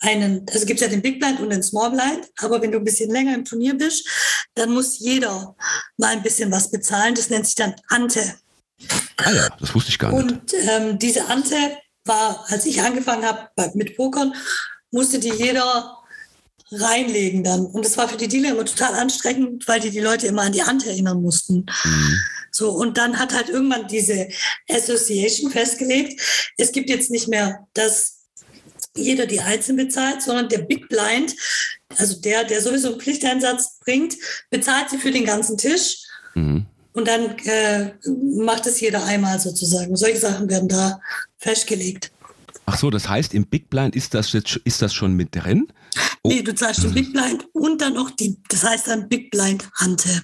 einen, 0.01 0.45
also 0.53 0.67
gibt 0.67 0.81
es 0.81 0.87
ja 0.87 0.91
den 0.91 1.03
Big 1.03 1.21
Blind 1.21 1.41
und 1.41 1.51
den 1.51 1.63
Small 1.63 1.91
Blind, 1.91 2.29
aber 2.39 2.61
wenn 2.61 2.73
du 2.73 2.79
ein 2.79 2.85
bisschen 2.85 3.11
länger 3.11 3.35
im 3.35 3.45
Turnier 3.45 3.75
bist, 3.75 4.09
dann 4.55 4.73
muss 4.73 4.99
jeder 4.99 5.57
mal 5.97 6.09
ein 6.09 6.23
bisschen 6.23 6.51
was 6.51 6.71
bezahlen. 6.71 7.15
Das 7.15 7.31
nennt 7.31 7.47
sich 7.47 7.55
dann 7.55 7.75
Ante. 7.89 8.35
Ah 9.17 9.33
ja, 9.33 9.49
das 9.61 9.75
wusste 9.75 9.91
ich 9.91 9.99
gar 9.99 10.13
nicht. 10.13 10.33
Und 10.33 10.55
ähm, 10.55 10.99
diese 10.99 11.27
Ante 11.27 11.57
war, 12.05 12.45
als 12.49 12.67
ich 12.67 12.83
angefangen 12.83 13.25
habe 13.25 13.49
mit 13.75 13.97
Pokern, 13.97 14.35
musste 14.91 15.19
die 15.19 15.31
jeder 15.31 16.04
reinlegen 16.81 17.45
dann. 17.45 17.67
Und 17.67 17.85
das 17.85 17.97
war 17.97 18.09
für 18.09 18.17
die 18.17 18.29
Dealer 18.29 18.51
immer 18.51 18.65
total 18.65 18.95
anstrengend, 18.95 19.67
weil 19.69 19.81
die 19.81 19.91
die 19.91 20.01
Leute 20.01 20.27
immer 20.27 20.43
an 20.43 20.53
die 20.53 20.63
Hand 20.63 20.87
erinnern 20.87 21.23
mussten. 21.23 21.67
Mhm. 21.85 22.19
So, 22.51 22.71
und 22.71 22.99
dann 22.99 23.19
hat 23.19 23.35
halt 23.35 23.49
irgendwann 23.49 23.89
diese 23.89 24.29
Association 24.69 25.51
festgelegt, 25.51 26.21
es 26.57 26.73
gibt 26.73 26.89
jetzt 26.89 27.11
nicht 27.11 27.29
mehr, 27.29 27.67
dass 27.75 28.25
jeder 28.97 29.27
die 29.27 29.41
einzeln 29.41 29.77
bezahlt, 29.77 30.23
sondern 30.23 30.49
der 30.49 30.59
Big 30.59 30.89
Blind, 30.89 31.35
also 31.97 32.21
der, 32.21 32.45
der 32.45 32.61
sowieso 32.61 32.93
einen 32.93 33.01
Pflichteinsatz 33.01 33.79
bringt, 33.81 34.15
bezahlt 34.51 34.91
sie 34.91 34.99
für 34.99 35.11
den 35.11 35.25
ganzen 35.25 35.59
Tisch. 35.59 36.05
Mhm. 36.35 36.67
Und 36.93 37.09
dann 37.09 37.37
äh, 37.39 37.91
macht 38.37 38.67
es 38.67 38.81
jeder 38.81 39.05
einmal 39.05 39.41
sozusagen. 39.41 39.97
Solche 39.97 40.21
Sachen 40.21 40.49
werden 40.49 40.69
da 40.69 41.01
festgelegt. 41.39 42.13
Ach 42.67 42.79
so, 42.79 42.91
das 42.91 43.09
heißt, 43.09 43.35
im 43.35 43.47
Big 43.47 43.71
Blind 43.71 43.95
ist 43.95 44.15
das 44.15 44.33
jetzt 44.33 44.57
ist 44.65 44.83
das 44.83 44.95
schon 44.95 45.15
mit 45.15 45.35
drin? 45.35 45.69
Oh. 46.23 46.29
Nee, 46.29 46.43
du 46.43 46.55
zahlst 46.55 46.83
den 46.83 46.95
Big 46.95 47.13
Blind 47.13 47.47
und 47.53 47.81
dann 47.81 47.95
noch 47.95 48.11
die, 48.11 48.39
das 48.49 48.65
heißt 48.65 48.89
dann 48.89 49.09
Big 49.09 49.31
Blind 49.31 49.69
Hante. 49.75 50.23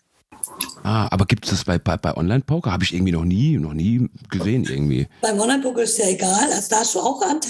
Ah, 0.83 1.09
aber 1.11 1.27
gibt 1.27 1.45
es 1.45 1.51
das 1.51 1.65
bei, 1.65 1.79
bei, 1.79 1.97
bei 1.97 2.17
Online-Poker? 2.17 2.73
Habe 2.73 2.85
ich 2.85 2.95
irgendwie 2.95 3.13
noch 3.13 3.25
nie, 3.25 3.59
noch 3.59 3.75
nie 3.75 4.09
gesehen 4.31 4.65
irgendwie. 4.65 5.07
Beim 5.21 5.39
Online-Poker 5.39 5.83
ist 5.83 5.99
ja 5.99 6.07
egal. 6.07 6.51
Also 6.53 6.69
da 6.71 6.77
hast 6.81 6.95
du 6.95 7.01
auch 7.01 7.21
Ante, 7.23 7.49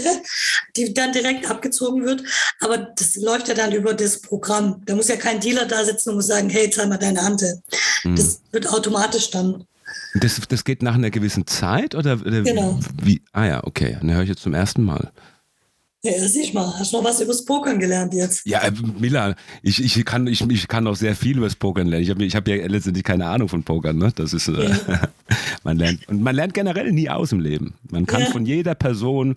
die 0.77 0.93
dann 0.93 1.13
direkt 1.13 1.49
abgezogen 1.49 2.05
wird. 2.05 2.23
Aber 2.61 2.79
das 2.79 3.17
läuft 3.17 3.49
ja 3.49 3.55
dann 3.55 3.73
über 3.73 3.95
das 3.95 4.21
Programm. 4.21 4.83
Da 4.87 4.95
muss 4.97 5.09
ja 5.09 5.17
kein 5.17 5.41
Dealer 5.41 5.67
da 5.67 5.85
sitzen 5.85 6.11
und 6.11 6.17
muss 6.17 6.27
sagen, 6.27 6.51
hey, 6.51 6.69
zahl 6.71 6.89
mal 6.89 6.99
deine 6.99 7.21
Ante. 7.21 7.63
Hm. 8.03 8.17
Das 8.17 8.41
wird 8.51 8.69
automatisch 8.69 9.31
dann. 9.31 9.65
Das, 10.15 10.41
das 10.49 10.65
geht 10.65 10.83
nach 10.83 10.95
einer 10.95 11.11
gewissen 11.11 11.47
Zeit 11.47 11.95
oder, 11.95 12.21
oder 12.21 12.43
genau. 12.43 12.81
wie? 13.03 13.23
Ah 13.33 13.45
ja, 13.45 13.65
okay. 13.65 13.97
Dann 14.01 14.13
höre 14.13 14.23
ich 14.23 14.29
jetzt 14.29 14.43
zum 14.43 14.55
ersten 14.55 14.83
Mal. 14.83 15.13
Ja, 16.03 16.13
sieh 16.27 16.51
mal, 16.55 16.73
hast 16.79 16.95
du 16.95 16.97
noch 16.97 17.05
was 17.05 17.21
übers 17.21 17.45
Pokern 17.45 17.79
gelernt 17.79 18.15
jetzt? 18.15 18.47
Ja, 18.47 18.63
äh, 18.63 18.73
Mila, 18.99 19.35
ich, 19.63 19.85
ich, 19.85 20.03
kann, 20.07 20.27
ich, 20.27 20.41
ich 20.41 20.67
kann 20.67 20.87
auch 20.87 20.97
sehr 20.97 21.15
viel 21.15 21.37
übers 21.37 21.55
Pokern 21.55 21.89
lernen. 21.89 22.03
Ich 22.03 22.09
habe 22.09 22.25
ich 22.25 22.35
hab 22.35 22.49
ja 22.49 22.55
letztendlich 22.67 23.05
keine 23.05 23.27
Ahnung 23.27 23.51
von 23.51 23.63
Pokern. 23.63 23.99
Ne? 23.99 24.11
Das 24.15 24.33
ist, 24.33 24.49
äh, 24.49 24.71
ja. 24.71 25.09
man 25.63 25.77
lernt, 25.77 26.09
und 26.09 26.23
man 26.23 26.35
lernt 26.35 26.55
generell 26.55 26.91
nie 26.91 27.11
aus 27.11 27.33
im 27.33 27.41
Leben. 27.41 27.75
Man 27.91 28.07
kann 28.07 28.23
ja. 28.23 28.31
von 28.31 28.47
jeder 28.47 28.75
Person, 28.75 29.37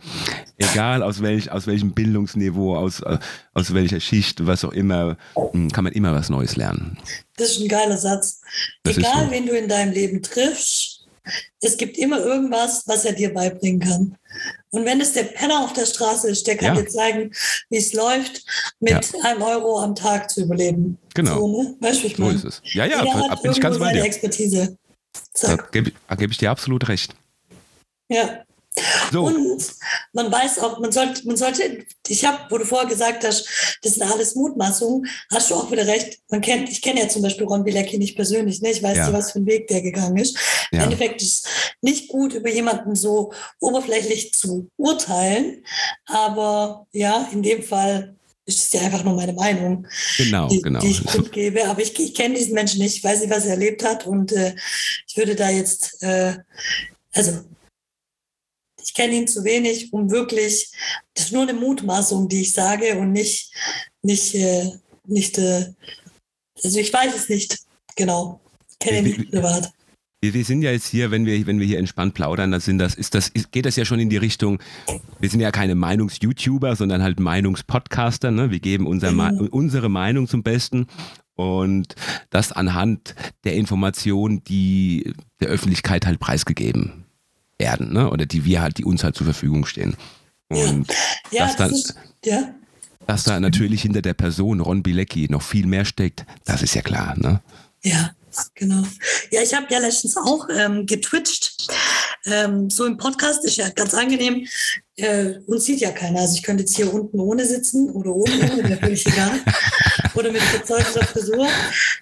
egal 0.57 1.03
aus, 1.03 1.21
welch, 1.21 1.51
aus 1.51 1.67
welchem 1.67 1.91
Bildungsniveau, 1.91 2.77
aus, 2.77 3.01
äh, 3.01 3.17
aus 3.53 3.73
welcher 3.73 3.99
Schicht, 3.99 4.45
was 4.45 4.63
auch 4.63 4.71
immer, 4.71 5.17
hm, 5.51 5.69
kann 5.69 5.83
man 5.83 5.91
immer 5.91 6.13
was 6.13 6.29
Neues 6.29 6.55
lernen. 6.55 6.97
Das 7.35 7.51
ist 7.51 7.59
ein 7.59 7.67
geiler 7.67 7.97
Satz. 7.97 8.39
Das 8.83 8.97
egal, 8.97 9.25
so. 9.25 9.31
wen 9.31 9.47
du 9.47 9.51
in 9.51 9.67
deinem 9.67 9.91
Leben 9.91 10.21
triffst, 10.21 11.01
es 11.59 11.77
gibt 11.77 11.97
immer 11.97 12.19
irgendwas, 12.19 12.83
was 12.87 13.03
er 13.03 13.13
dir 13.13 13.33
beibringen 13.33 13.81
kann. 13.81 14.15
Und 14.73 14.85
wenn 14.85 14.99
es 14.99 15.13
der 15.13 15.25
Penner 15.25 15.63
auf 15.63 15.73
der 15.73 15.85
Straße 15.85 16.27
ist, 16.31 16.47
der 16.47 16.57
kann 16.57 16.75
ja. 16.75 16.81
dir 16.81 16.87
zeigen, 16.87 17.31
wie 17.69 17.77
es 17.77 17.93
läuft, 17.93 18.43
mit 18.79 18.89
ja. 18.89 19.01
einem 19.23 19.43
Euro 19.43 19.79
am 19.79 19.93
Tag 19.93 20.31
zu 20.31 20.41
überleben. 20.41 20.97
Genau. 21.13 21.37
So, 21.37 21.61
ne? 21.61 21.75
weißt 21.79 22.01
du, 22.01 22.07
ich 22.07 22.15
so 22.15 22.29
ist 22.31 22.43
es. 22.43 22.61
Ja, 22.65 22.85
ja, 22.85 23.03
Jeder 23.03 23.29
hat 23.29 23.43
bin 23.43 23.51
ich 23.51 23.61
ganz 23.61 23.77
bei 23.77 23.93
dir. 23.93 24.03
Expertise. 24.03 24.75
Da 25.39 25.57
gebe, 25.71 25.91
da 26.09 26.15
gebe 26.15 26.31
ich 26.31 26.39
dir 26.39 26.49
absolut 26.49 26.87
recht. 26.87 27.13
Ja. 28.09 28.43
So. 29.11 29.25
Und 29.25 29.63
man 30.13 30.31
weiß 30.31 30.59
auch, 30.59 30.79
man 30.79 30.91
sollte, 30.91 31.25
man 31.27 31.37
sollte, 31.37 31.85
ich 32.07 32.25
habe, 32.25 32.39
wo 32.49 32.57
du 32.57 32.65
vorher 32.65 32.89
gesagt 32.89 33.23
hast, 33.23 33.77
das 33.83 33.93
sind 33.93 34.03
alles 34.03 34.35
Mutmaßungen, 34.35 35.07
hast 35.31 35.51
du 35.51 35.55
auch 35.55 35.71
wieder 35.71 35.85
recht. 35.85 36.19
Man 36.29 36.41
kennt, 36.41 36.69
ich 36.69 36.81
kenne 36.81 37.01
ja 37.01 37.07
zum 37.07 37.21
Beispiel 37.21 37.45
Ron 37.45 37.63
Bilecki 37.63 37.97
nicht 37.97 38.15
persönlich, 38.15 38.61
ne? 38.61 38.71
ich 38.71 38.81
weiß 38.81 38.97
ja. 38.97 39.05
nicht, 39.05 39.17
was 39.17 39.31
für 39.31 39.39
ein 39.39 39.45
Weg 39.45 39.67
der 39.67 39.81
gegangen 39.81 40.17
ist. 40.17 40.37
Ja. 40.71 40.79
Im 40.79 40.83
Endeffekt 40.85 41.21
ist 41.21 41.45
es 41.45 41.51
nicht 41.81 42.07
gut, 42.07 42.33
über 42.33 42.49
jemanden 42.49 42.95
so 42.95 43.31
oberflächlich 43.59 44.33
zu 44.33 44.69
urteilen, 44.77 45.63
aber 46.05 46.87
ja, 46.91 47.29
in 47.31 47.43
dem 47.43 47.61
Fall 47.61 48.15
ist 48.45 48.63
es 48.63 48.73
ja 48.73 48.81
einfach 48.81 49.03
nur 49.03 49.15
meine 49.15 49.33
Meinung, 49.33 49.87
genau, 50.17 50.47
die, 50.47 50.61
genau. 50.61 50.79
die 50.79 50.89
ich 50.89 51.31
gebe. 51.31 51.65
Aber 51.65 51.81
ich, 51.81 51.97
ich 51.97 52.13
kenne 52.13 52.35
diesen 52.35 52.53
Menschen 52.53 52.81
nicht, 52.81 52.97
ich 52.97 53.03
weiß 53.03 53.21
nicht, 53.21 53.29
was 53.29 53.45
er 53.45 53.51
erlebt 53.51 53.85
hat 53.85 54.05
und 54.05 54.31
äh, 54.31 54.55
ich 55.07 55.15
würde 55.15 55.35
da 55.35 55.49
jetzt, 55.49 56.01
äh, 56.03 56.37
also 57.13 57.43
ich 58.83 58.93
kenne 58.93 59.13
ihn 59.13 59.27
zu 59.27 59.43
wenig, 59.43 59.91
um 59.93 60.11
wirklich, 60.11 60.71
das 61.13 61.25
ist 61.25 61.31
nur 61.33 61.43
eine 61.43 61.53
Mutmaßung, 61.53 62.27
die 62.27 62.41
ich 62.41 62.53
sage 62.53 62.97
und 62.97 63.11
nicht, 63.11 63.53
nicht, 64.01 64.35
äh, 64.35 64.71
nicht, 65.07 65.37
äh, 65.37 65.73
also 66.63 66.79
ich 66.79 66.91
weiß 66.91 67.15
es 67.15 67.29
nicht 67.29 67.59
genau. 67.95 68.41
Ich 68.69 68.79
kenne 68.79 68.99
ihn 68.99 69.05
nicht 69.05 69.31
privat. 69.31 69.71
Wir, 70.21 70.33
wir 70.33 70.45
sind 70.45 70.61
ja 70.61 70.71
jetzt 70.71 70.87
hier, 70.87 71.11
wenn 71.11 71.25
wir, 71.25 71.45
wenn 71.47 71.59
wir 71.59 71.67
hier 71.67 71.79
entspannt 71.79 72.13
plaudern, 72.13 72.51
dann 72.51 72.61
sind 72.61 72.77
das, 72.77 72.95
ist 72.95 73.15
das, 73.15 73.31
geht 73.51 73.65
das 73.65 73.75
ja 73.75 73.85
schon 73.85 73.99
in 73.99 74.09
die 74.09 74.17
Richtung, 74.17 74.59
wir 75.19 75.29
sind 75.29 75.39
ja 75.39 75.51
keine 75.51 75.75
Meinungs-YouTuber, 75.75 76.75
sondern 76.75 77.03
halt 77.03 77.19
Meinungspodcaster. 77.19 78.31
Ne? 78.31 78.51
Wir 78.51 78.59
geben 78.59 78.87
unser, 78.87 79.11
mhm. 79.11 79.47
unsere 79.47 79.89
Meinung 79.89 80.27
zum 80.27 80.43
Besten 80.43 80.87
und 81.35 81.95
das 82.29 82.51
anhand 82.51 83.15
der 83.43 83.55
Informationen, 83.55 84.43
die 84.43 85.13
der 85.41 85.49
Öffentlichkeit 85.49 86.05
halt 86.05 86.19
preisgegeben 86.19 87.02
werden, 87.63 87.93
ne? 87.93 88.09
oder 88.09 88.25
die 88.25 88.43
wir 88.43 88.61
halt, 88.61 88.77
die 88.77 88.83
uns 88.83 89.03
halt 89.03 89.15
zur 89.15 89.25
Verfügung 89.25 89.65
stehen. 89.65 89.95
Und 90.49 90.87
ja, 91.31 91.45
dass, 91.45 91.55
dann, 91.55 91.71
das 91.71 91.79
ist, 91.79 91.95
ja. 92.25 92.53
dass 93.07 93.23
da 93.23 93.39
natürlich 93.39 93.81
hinter 93.81 94.01
der 94.01 94.13
Person 94.13 94.59
Ron 94.59 94.83
Bilecki 94.83 95.27
noch 95.29 95.41
viel 95.41 95.65
mehr 95.65 95.85
steckt, 95.85 96.25
das 96.43 96.61
ist 96.61 96.75
ja 96.75 96.81
klar. 96.81 97.15
Ne? 97.17 97.41
Ja, 97.83 98.11
genau. 98.55 98.83
Ja, 99.31 99.41
ich 99.41 99.53
habe 99.53 99.67
ja 99.69 99.79
letztens 99.79 100.17
auch 100.17 100.47
ähm, 100.53 100.85
getwitcht. 100.85 101.71
Ähm, 102.25 102.69
so 102.69 102.85
im 102.85 102.97
Podcast 102.97 103.45
ist 103.45 103.57
ja 103.57 103.69
ganz 103.69 103.93
angenehm. 103.93 104.45
Äh, 104.95 105.39
uns 105.47 105.65
sieht 105.65 105.79
ja 105.79 105.91
keiner. 105.91 106.19
Also 106.19 106.35
ich 106.35 106.43
könnte 106.43 106.63
jetzt 106.63 106.75
hier 106.75 106.93
unten 106.93 107.19
ohne 107.19 107.45
sitzen 107.45 107.89
oder 107.91 108.11
oben 108.11 108.51
ohne, 108.51 108.77
völlig 108.81 109.05
egal. 109.05 109.39
Oder 110.15 110.31
mit 110.31 110.41
verzeugelter 110.41 111.05
Frisur. 111.05 111.47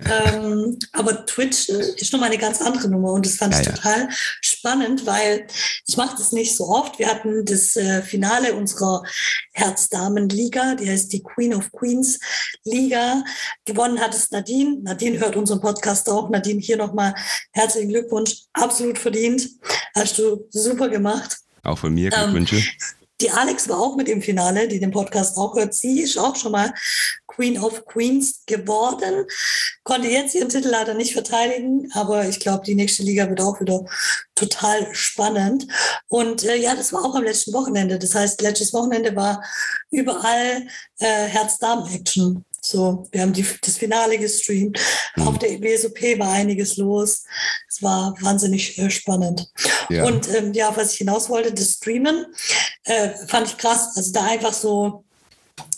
Ähm, 0.05 0.77
aber 0.93 1.25
Twitch 1.25 1.69
ist 1.69 2.11
nochmal 2.13 2.29
eine 2.29 2.37
ganz 2.37 2.61
andere 2.61 2.89
Nummer 2.89 3.13
und 3.13 3.25
das 3.25 3.35
fand 3.35 3.53
ja, 3.53 3.61
ich 3.61 3.67
total 3.67 4.01
ja. 4.01 4.09
spannend, 4.41 5.05
weil 5.05 5.47
ich 5.87 5.97
mache 5.97 6.17
das 6.17 6.31
nicht 6.31 6.55
so 6.55 6.67
oft. 6.67 6.99
Wir 6.99 7.07
hatten 7.07 7.45
das 7.45 7.75
äh, 7.75 8.01
Finale 8.01 8.53
unserer 8.53 9.03
Herzdamenliga, 9.53 10.75
die 10.75 10.89
heißt 10.89 11.11
die 11.13 11.23
Queen 11.23 11.53
of 11.53 11.71
Queens 11.71 12.19
Liga. 12.63 13.23
Gewonnen 13.65 13.99
hat 13.99 14.13
es 14.13 14.31
Nadine. 14.31 14.79
Nadine 14.81 15.19
hört 15.19 15.35
unseren 15.35 15.61
Podcast 15.61 16.09
auch. 16.09 16.29
Nadine, 16.29 16.59
hier 16.59 16.77
nochmal 16.77 17.15
herzlichen 17.51 17.89
Glückwunsch. 17.89 18.43
Absolut 18.53 18.97
verdient. 18.97 19.49
Hast 19.95 20.17
du 20.17 20.47
super 20.49 20.89
gemacht. 20.89 21.37
Auch 21.63 21.77
von 21.77 21.93
mir 21.93 22.09
Glückwünsche. 22.09 22.57
Ähm, 22.57 22.65
die 23.21 23.31
Alex 23.31 23.69
war 23.69 23.79
auch 23.79 23.95
mit 23.95 24.09
im 24.09 24.21
Finale, 24.21 24.67
die 24.67 24.79
den 24.79 24.91
Podcast 24.91 25.37
auch 25.37 25.55
hört. 25.55 25.73
Sie 25.73 26.01
ist 26.01 26.17
auch 26.17 26.35
schon 26.35 26.51
mal 26.51 26.73
Queen 27.27 27.57
of 27.59 27.85
Queens 27.85 28.43
geworden. 28.45 29.25
Konnte 29.83 30.07
jetzt 30.09 30.35
ihren 30.35 30.49
Titel 30.49 30.69
leider 30.69 30.93
nicht 30.93 31.13
verteidigen, 31.13 31.89
aber 31.93 32.27
ich 32.27 32.39
glaube, 32.39 32.63
die 32.65 32.75
nächste 32.75 33.03
Liga 33.03 33.29
wird 33.29 33.41
auch 33.41 33.59
wieder 33.61 33.85
total 34.35 34.93
spannend. 34.93 35.67
Und 36.07 36.43
äh, 36.43 36.55
ja, 36.55 36.75
das 36.75 36.91
war 36.93 37.05
auch 37.05 37.15
am 37.15 37.23
letzten 37.23 37.53
Wochenende. 37.53 37.99
Das 37.99 38.15
heißt, 38.15 38.41
letztes 38.41 38.73
Wochenende 38.73 39.15
war 39.15 39.43
überall 39.89 40.67
äh, 40.99 41.25
Herz-Darm-Action. 41.27 42.45
So, 42.63 43.07
wir 43.11 43.21
haben 43.21 43.33
die, 43.33 43.45
das 43.61 43.77
Finale 43.77 44.19
gestreamt. 44.19 44.79
Mhm. 45.15 45.27
Auf 45.27 45.39
der 45.39 45.59
WSOP 45.59 46.19
war 46.19 46.31
einiges 46.31 46.77
los. 46.77 47.23
Es 47.67 47.81
war 47.81 48.15
wahnsinnig 48.21 48.77
äh, 48.77 48.89
spannend. 48.91 49.51
Ja. 49.89 50.05
Und 50.05 50.33
ähm, 50.33 50.53
ja, 50.53 50.71
was 50.75 50.93
ich 50.93 50.99
hinaus 50.99 51.27
wollte, 51.29 51.51
das 51.51 51.73
Streamen 51.73 52.27
äh, 52.83 53.09
fand 53.27 53.47
ich 53.47 53.57
krass. 53.57 53.93
Also 53.95 54.11
da 54.13 54.25
einfach 54.25 54.53
so 54.53 55.03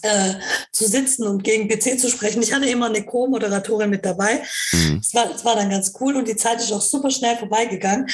äh, 0.02 0.34
zu 0.74 0.86
sitzen 0.86 1.26
und 1.26 1.44
gegen 1.44 1.70
PC 1.70 1.98
zu 1.98 2.10
sprechen. 2.10 2.44
Ich 2.44 2.54
hatte 2.54 2.70
immer 2.70 2.88
eine 2.88 3.06
Co-Moderatorin 3.06 3.90
mit 3.90 4.06
dabei. 4.06 4.44
Mhm. 4.74 4.98
Das, 4.98 5.14
war, 5.14 5.28
das 5.28 5.46
war 5.46 5.56
dann 5.56 5.70
ganz 5.70 5.94
cool 6.02 6.18
und 6.18 6.28
die 6.28 6.36
Zeit 6.36 6.60
ist 6.60 6.74
auch 6.74 6.82
super 6.82 7.10
schnell 7.10 7.38
vorbeigegangen. 7.38 8.08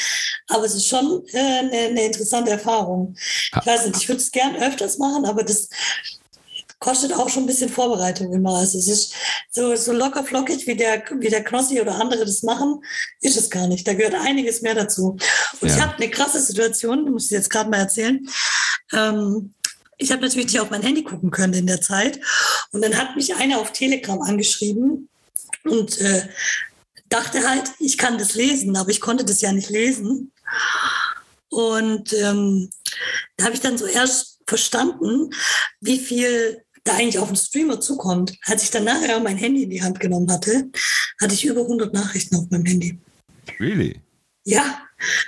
Aber 0.48 0.66
es 0.66 0.76
ist 0.76 0.88
schon 0.88 1.24
äh, 1.34 1.40
eine, 1.40 1.72
eine 1.72 2.04
interessante 2.04 2.52
Erfahrung. 2.52 3.16
Ich 3.18 3.66
weiß 3.66 3.88
nicht, 3.88 3.98
ich 3.98 4.08
würde 4.08 4.22
es 4.22 4.32
gern 4.32 4.56
öfters 4.58 5.00
machen, 5.00 5.26
aber 5.26 5.44
das 5.44 5.70
kostet 6.80 7.14
auch 7.14 7.30
schon 7.30 7.44
ein 7.44 7.48
bisschen 7.48 7.70
Vorbereitung 7.70 8.32
immer. 8.34 8.58
Also 8.58 8.78
es 8.78 8.88
ist 8.88 9.14
so, 9.52 9.76
so 9.76 9.92
locker 9.92 10.24
flockig, 10.24 10.66
wie 10.66 10.76
der, 10.76 11.04
wie 11.20 11.30
der 11.30 11.44
Knossi 11.44 11.80
oder 11.82 11.96
andere 11.96 12.26
das 12.26 12.44
machen, 12.44 12.82
ist 13.22 13.38
es 13.38 13.50
gar 13.50 13.68
nicht. 13.68 13.88
Da 13.88 13.94
gehört 13.94 14.16
einiges 14.16 14.62
mehr 14.62 14.76
dazu. 14.76 15.18
Und 15.60 15.68
ja. 15.68 15.76
ich 15.76 15.82
habe 15.82 15.96
eine 15.96 16.10
krasse 16.10 16.40
Situation, 16.40 17.10
muss 17.12 17.26
ich 17.26 17.32
jetzt 17.32 17.50
gerade 17.50 17.70
mal 17.70 17.80
erzählen. 17.80 18.26
Ähm, 18.94 19.54
ich 19.98 20.12
habe 20.12 20.22
natürlich 20.22 20.48
nicht 20.48 20.60
auf 20.60 20.70
mein 20.70 20.82
Handy 20.82 21.04
gucken 21.04 21.30
können 21.30 21.54
in 21.54 21.68
der 21.68 21.82
Zeit. 21.82 22.20
Und 22.72 22.82
dann 22.82 22.98
hat 22.98 23.16
mich 23.18 23.36
einer 23.36 23.60
auf 23.60 23.74
Telegram 23.74 24.22
angeschrieben 24.22 25.10
und 25.66 26.00
äh, 26.00 26.28
dachte 27.10 27.48
halt, 27.48 27.72
ich 27.80 27.98
kann 27.98 28.18
das 28.18 28.36
lesen, 28.36 28.78
aber 28.78 28.90
ich 28.92 29.02
konnte 29.02 29.26
das 29.26 29.42
ja 29.42 29.52
nicht 29.52 29.70
lesen. 29.70 30.32
Und 31.50 32.14
ähm, 32.14 32.70
da 33.36 33.46
habe 33.46 33.56
ich 33.56 33.62
dann 33.62 33.78
so 33.78 33.86
erst 33.86 34.40
verstanden, 34.48 35.32
wie 35.82 36.00
viel 36.00 36.64
da 36.90 36.96
eigentlich 36.96 37.20
auf 37.20 37.28
den 37.28 37.36
Streamer 37.36 37.80
zukommt. 37.80 38.38
Als 38.46 38.64
ich 38.64 38.72
dann 38.72 38.84
nachher 38.84 39.20
mein 39.20 39.38
Handy 39.38 39.64
in 39.64 39.70
die 39.70 39.84
Hand 39.84 40.00
genommen 40.00 40.32
hatte, 40.32 40.70
hatte 41.22 41.34
ich 41.34 41.46
über 41.46 41.62
100 41.62 41.94
Nachrichten 41.94 42.36
auf 42.36 42.50
meinem 42.50 42.66
Handy. 42.66 43.00
Really? 43.60 44.02
Ja, 44.46 44.82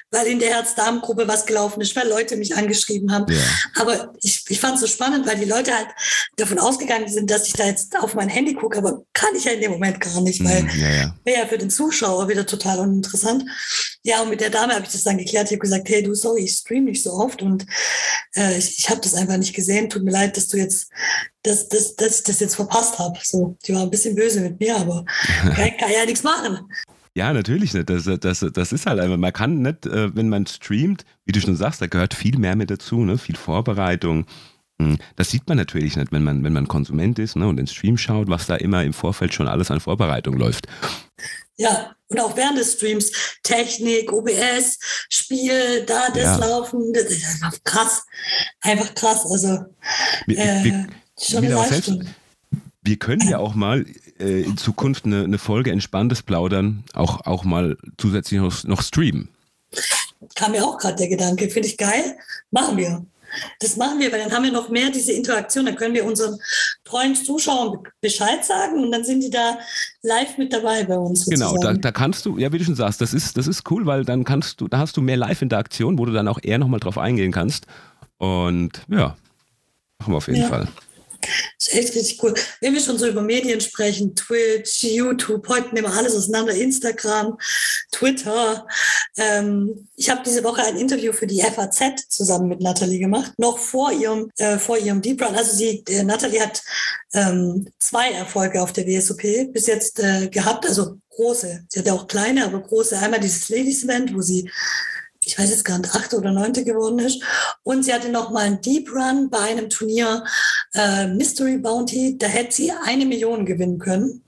weil 0.10 0.28
in 0.28 0.40
der 0.40 0.50
Herz-Darm-Gruppe 0.50 1.28
was 1.28 1.46
gelaufen 1.46 1.82
ist, 1.82 1.96
weil 1.96 2.08
Leute 2.08 2.36
mich 2.38 2.56
angeschrieben 2.56 3.12
haben. 3.12 3.32
Ja. 3.32 3.42
Aber 3.76 4.14
ich, 4.22 4.44
ich 4.50 4.60
fand 4.60 4.76
es 4.76 4.82
so 4.82 4.88
spannend, 4.88 5.28
weil 5.28 5.38
die 5.38 5.46
Leute 5.46 5.74
halt 5.74 5.88
davon 6.38 6.60
ausgegangen 6.60 7.08
sind, 7.08 7.30
dass 7.30 7.48
ich 7.48 7.54
da 7.54 7.66
jetzt 7.66 7.96
auf 7.98 8.14
mein 8.16 8.30
Handy 8.30 8.54
gucke, 8.54 8.78
aber 8.78 9.04
kann 9.14 9.36
ich 9.36 9.46
ja 9.46 9.52
in 9.52 9.62
dem 9.62 9.72
Moment 9.72 10.00
gar 10.00 10.22
nicht, 10.22 10.44
weil 10.44 10.60
hm, 10.60 10.80
ja, 10.80 10.90
ja. 10.90 11.16
wäre 11.24 11.42
ja 11.42 11.48
für 11.48 11.58
den 11.58 11.70
Zuschauer 11.70 12.28
wieder 12.28 12.46
total 12.46 12.80
uninteressant. 12.80 13.46
Ja, 14.04 14.22
und 14.22 14.30
mit 14.30 14.42
der 14.42 14.50
Dame 14.50 14.74
habe 14.74 14.86
ich 14.86 14.92
das 14.92 15.04
dann 15.04 15.18
geklärt. 15.18 15.48
Ich 15.48 15.52
habe 15.52 15.60
gesagt, 15.60 15.88
hey, 15.90 16.02
du, 16.02 16.16
sorry, 16.16 16.42
ich 16.42 16.54
stream 16.54 16.86
nicht 16.86 17.04
so 17.04 17.12
oft 17.12 17.42
und 17.42 17.66
äh, 18.36 18.58
ich, 18.58 18.80
ich 18.80 18.90
habe 18.90 19.02
das 19.02 19.14
einfach 19.14 19.38
nicht 19.38 19.54
gesehen. 19.54 19.90
Tut 19.90 20.04
mir 20.04 20.12
leid, 20.12 20.38
dass 20.38 20.48
du 20.48 20.58
jetzt, 20.58 20.90
dass, 21.44 21.68
dass, 21.70 21.96
dass 21.96 22.20
ich 22.20 22.24
das 22.24 22.40
jetzt 22.40 22.56
verpasst 22.56 22.98
habe. 22.98 23.20
So, 23.24 23.58
die 23.66 23.74
war 23.74 23.84
ein 23.84 23.92
bisschen 23.92 24.16
böse 24.16 24.42
mit 24.42 24.60
mir, 24.60 24.76
aber 24.76 25.06
kann, 25.56 25.78
kann 25.78 25.92
ja 25.92 26.06
nichts 26.06 26.24
machen. 26.24 26.68
Ja, 27.16 27.34
natürlich 27.34 27.74
nicht. 27.74 27.90
Das, 27.90 28.06
das, 28.06 28.46
das 28.54 28.72
ist 28.72 28.86
halt 28.86 29.00
einfach, 29.00 29.18
man 29.18 29.34
kann 29.34 29.62
nicht, 29.62 29.86
äh, 29.86 30.16
wenn 30.16 30.30
man 30.30 30.46
streamt, 30.46 31.06
wie 31.26 31.34
du 31.34 31.42
schon 31.42 31.58
sagst, 31.58 31.82
da 31.82 31.88
gehört 31.88 32.14
viel 32.14 32.38
mehr 32.38 32.56
mit 32.56 32.72
dazu, 32.72 33.04
ne? 33.04 33.18
viel 33.18 33.36
Vorbereitung. 33.36 34.26
Hm, 34.82 34.98
das 35.18 35.30
sieht 35.30 35.48
man 35.48 35.58
natürlich 35.58 35.98
nicht, 35.98 36.12
wenn 36.14 36.24
man, 36.24 36.44
wenn 36.44 36.54
man 36.54 36.70
Konsument 36.70 37.20
ist 37.20 37.36
ne? 37.36 37.48
und 37.48 37.58
den 37.58 37.68
Stream 37.68 37.98
schaut, 37.98 38.30
was 38.30 38.48
da 38.48 38.56
immer 38.56 38.84
im 38.84 38.94
Vorfeld 38.94 39.34
schon 39.34 39.50
alles 39.50 39.72
an 39.72 39.82
Vorbereitung 39.82 40.38
läuft. 40.38 40.68
Ja, 41.58 41.96
und 42.08 42.20
auch 42.20 42.36
während 42.36 42.58
des 42.58 42.74
Streams 42.74 43.12
Technik, 43.44 44.12
OBS, 44.12 44.80
Spiel, 45.10 45.86
da 45.86 46.08
das 46.10 46.24
ja. 46.24 46.36
Laufen, 46.38 46.94
das 46.94 47.04
ist 47.04 47.26
einfach 47.26 47.58
krass. 47.64 48.04
Einfach 48.62 48.96
krass. 48.96 49.26
Also 49.30 49.66
wir, 50.26 50.38
äh, 50.38 50.64
wir, 50.64 50.88
schon 51.20 51.46
eine 51.46 51.54
Leistung. 51.54 52.06
Wir 52.82 52.98
können 52.98 53.28
ja 53.28 53.38
auch 53.38 53.54
mal 53.54 53.86
äh, 54.20 54.42
in 54.42 54.58
Zukunft 54.58 55.06
eine, 55.06 55.24
eine, 55.24 55.38
Folge 55.38 55.72
entspanntes 55.72 56.24
Plaudern 56.24 56.84
auch, 56.94 57.26
auch 57.26 57.44
mal 57.44 57.78
zusätzlich 57.98 58.40
noch, 58.40 58.64
noch 58.64 58.82
streamen. 58.82 59.30
Kam 60.36 60.52
mir 60.52 60.64
auch 60.64 60.78
gerade 60.78 60.96
der 60.96 61.08
Gedanke, 61.08 61.50
finde 61.50 61.68
ich 61.68 61.78
geil, 61.78 62.18
machen 62.52 62.78
wir. 62.78 63.06
Das 63.60 63.78
machen 63.78 64.00
wir, 64.00 64.12
weil 64.12 64.20
dann 64.20 64.32
haben 64.32 64.44
wir 64.44 64.52
noch 64.52 64.70
mehr 64.70 64.90
diese 64.90 65.14
Interaktion. 65.14 65.66
Dann 65.66 65.76
können 65.76 65.94
wir 65.94 66.04
unseren 66.04 66.38
treuen 66.84 67.16
Zuschauern 67.16 67.80
Bescheid 68.02 68.44
sagen 68.44 68.84
und 68.84 68.92
dann 68.92 69.06
sind 69.06 69.22
die 69.22 69.30
da 69.30 69.58
live 70.02 70.38
mit 70.38 70.52
dabei 70.52 70.84
bei 70.84 70.98
uns. 70.98 71.26
Sozusagen. 71.26 71.56
Genau, 71.56 71.74
da, 71.74 71.80
da, 71.80 71.92
kannst 71.92 72.26
du, 72.26 72.38
ja, 72.38 72.52
wie 72.52 72.58
du 72.58 72.66
schon 72.66 72.76
sagst, 72.76 73.00
das 73.00 73.14
ist, 73.14 73.38
das 73.38 73.48
ist 73.48 73.70
cool, 73.72 73.86
weil 73.86 74.04
dann 74.04 74.26
kannst 74.26 74.60
du, 74.60 74.68
da 74.68 74.80
hast 74.80 74.98
du 74.98 75.02
mehr 75.02 75.16
Live-Interaktion, 75.16 75.98
wo 75.98 76.06
du 76.06 76.12
dann 76.12 76.28
auch 76.28 76.40
eher 76.42 76.58
nochmal 76.58 76.82
drauf 76.82 76.98
eingehen 76.98 77.32
kannst. 77.32 77.68
Und 78.18 78.82
ja, 78.90 79.16
machen 80.00 80.14
wir 80.14 80.18
auf 80.18 80.28
jeden 80.28 80.42
ja. 80.42 80.48
Fall. 80.50 80.68
Das 81.22 81.68
ist 81.68 81.74
echt 81.74 81.96
richtig 81.96 82.24
cool. 82.24 82.34
Wenn 82.60 82.74
wir 82.74 82.82
schon 82.82 82.98
so 82.98 83.08
über 83.08 83.22
Medien 83.22 83.62
sprechen, 83.62 84.16
Twitch, 84.16 84.84
YouTube, 84.84 85.48
heute 85.48 85.74
nehmen 85.74 85.88
wir 85.88 85.98
alles 85.98 86.16
auseinander, 86.16 86.54
Instagram, 86.54 87.38
Twitter. 87.92 88.68
Ähm, 89.18 89.88
ich 89.96 90.10
habe 90.10 90.22
diese 90.26 90.44
Woche 90.44 90.64
ein 90.64 90.78
Interview 90.78 91.14
für 91.14 91.28
die 91.28 91.42
FAZ 91.42 92.08
zusammen 92.10 92.48
mit 92.48 92.62
Nathalie 92.62 93.00
gemacht, 93.00 93.34
noch 93.38 93.58
vor 93.58 93.92
ihrem, 93.92 94.30
äh, 94.38 94.58
vor 94.58 94.78
ihrem 94.78 95.02
Deep 95.02 95.22
Run. 95.22 95.36
Also 95.36 95.56
sie, 95.56 95.84
äh, 95.88 96.04
Nathalie 96.04 96.42
hat 96.42 96.62
ähm, 97.14 97.68
zwei 97.80 98.12
Erfolge 98.12 98.62
auf 98.62 98.74
der 98.74 98.88
WSOP 98.88 99.52
bis 99.52 99.68
jetzt 99.68 100.00
äh, 100.00 100.28
gehabt, 100.30 100.66
also 100.66 100.98
große. 101.10 101.66
Sie 101.68 101.80
hat 101.80 101.86
ja 101.86 101.94
auch 101.94 102.08
kleine, 102.08 102.46
aber 102.46 102.62
große. 102.62 102.98
Einmal 102.98 103.20
dieses 103.20 103.50
Ladies 103.50 103.84
Event, 103.84 104.14
wo 104.16 104.22
sie 104.22 104.50
ich 105.24 105.38
weiß 105.38 105.50
jetzt 105.50 105.66
gar 105.66 105.78
nicht, 105.78 105.94
achte 105.94 106.18
oder 106.18 106.32
neunte 106.32 106.64
geworden 106.64 107.00
ist. 107.00 107.22
Und 107.64 107.84
sie 107.84 107.94
hatte 107.94 108.10
noch 108.10 108.32
mal 108.32 108.46
einen 108.46 108.62
Deep 108.62 108.92
Run 108.92 109.30
bei 109.30 109.40
einem 109.40 109.70
Turnier 109.70 110.24
äh, 110.74 111.08
Mystery 111.08 111.58
Bounty. 111.58 112.18
Da 112.18 112.28
hätte 112.28 112.56
sie 112.56 112.72
eine 112.72 113.06
Million 113.06 113.46
gewinnen 113.46 113.78
können. 113.78 114.24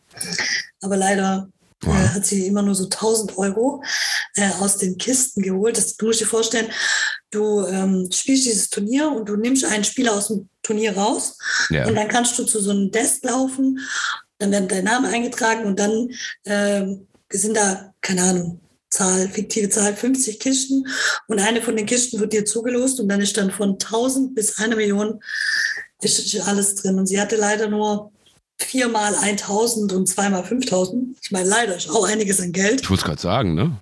Aber 0.82 0.95
leider 0.95 1.49
äh, 1.82 1.88
wow. 1.88 1.95
äh, 1.95 2.08
hat 2.10 2.25
sie 2.25 2.45
immer 2.45 2.62
nur 2.62 2.75
so 2.75 2.84
1000 2.84 3.38
Euro 3.38 3.84
äh, 4.36 4.49
aus 4.60 4.77
den 4.77 4.97
Kisten 4.97 5.41
geholt. 5.41 5.77
Das, 5.77 5.97
du 5.97 6.06
musst 6.06 6.21
dir 6.21 6.27
vorstellen, 6.27 6.67
du 7.32 7.65
ähm, 7.65 8.10
spielst 8.12 8.45
dieses 8.45 8.69
Turnier 8.69 9.12
und 9.12 9.27
du 9.27 9.36
nimmst 9.36 9.65
einen 9.65 9.84
Spieler 9.84 10.13
aus 10.13 10.27
dem 10.27 10.47
Turnier 10.62 10.95
raus. 10.95 11.38
Ja. 11.69 11.88
Und 11.88 11.95
dann 11.95 12.08
kannst 12.08 12.38
du 12.38 12.43
zu 12.43 12.62
so 12.62 12.69
einem 12.69 12.91
Desk 12.91 13.23
laufen. 13.25 13.79
Dann 14.38 14.51
wird 14.51 14.71
dein 14.71 14.84
Name 14.84 15.08
eingetragen 15.08 15.65
und 15.65 15.79
dann 15.79 16.10
äh, 16.43 16.86
sind 17.32 17.58
da, 17.58 17.93
keine 18.01 18.21
Ahnung, 18.21 18.60
Zahl, 18.93 19.27
fiktive 19.27 19.69
Zahl, 19.69 19.95
50 19.95 20.39
Kisten 20.39 20.88
und 21.27 21.39
eine 21.39 21.62
von 21.62 21.75
den 21.75 21.86
Kisten 21.86 22.19
wird 22.19 22.32
dir 22.32 22.45
zugelost 22.45 22.99
und 22.99 23.10
dann 23.10 23.21
ist 23.21 23.36
dann 23.38 23.51
von 23.51 23.71
1000 23.71 24.36
bis 24.36 24.60
eine 24.60 24.75
Million 24.75 25.19
ist 26.03 26.39
alles 26.41 26.75
drin. 26.75 26.99
Und 26.99 27.08
sie 27.08 27.19
hatte 27.19 27.36
leider 27.36 27.67
nur 27.67 28.12
viermal 28.58 29.15
1000 29.15 29.93
und 29.93 30.08
zweimal 30.08 30.43
5000. 30.43 31.17
Ich 31.21 31.32
meine, 31.32 31.49
leider 31.49 31.75
ist 31.75 31.89
auch 31.89 32.08
einiges 32.08 32.39
an 32.39 32.51
Geld. 32.51 32.82
Ich 32.82 32.89
wollte 32.89 33.03
gerade 33.03 33.21
sagen, 33.21 33.56
ne? 33.56 33.79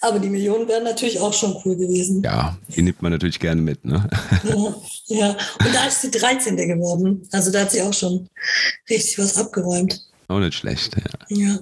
Aber 0.00 0.18
die 0.20 0.28
Millionen 0.28 0.68
wären 0.68 0.84
natürlich 0.84 1.20
auch 1.20 1.32
schon 1.32 1.56
cool 1.64 1.76
gewesen. 1.76 2.22
Ja, 2.22 2.56
die 2.68 2.82
nimmt 2.82 3.02
man 3.02 3.12
natürlich 3.12 3.40
gerne 3.40 3.60
mit, 3.60 3.84
ne? 3.84 4.08
Ja, 4.44 4.74
ja. 5.06 5.28
und 5.30 5.74
da 5.74 5.86
ist 5.86 6.02
sie 6.02 6.10
13. 6.10 6.56
geworden. 6.56 7.26
Also 7.32 7.50
da 7.50 7.60
hat 7.60 7.72
sie 7.72 7.82
auch 7.82 7.94
schon 7.94 8.28
richtig 8.88 9.18
was 9.18 9.36
abgeräumt. 9.36 10.07
Auch 10.28 10.40
nicht 10.40 10.54
schlecht, 10.54 10.94
ja. 10.94 11.36
Ja, 11.36 11.58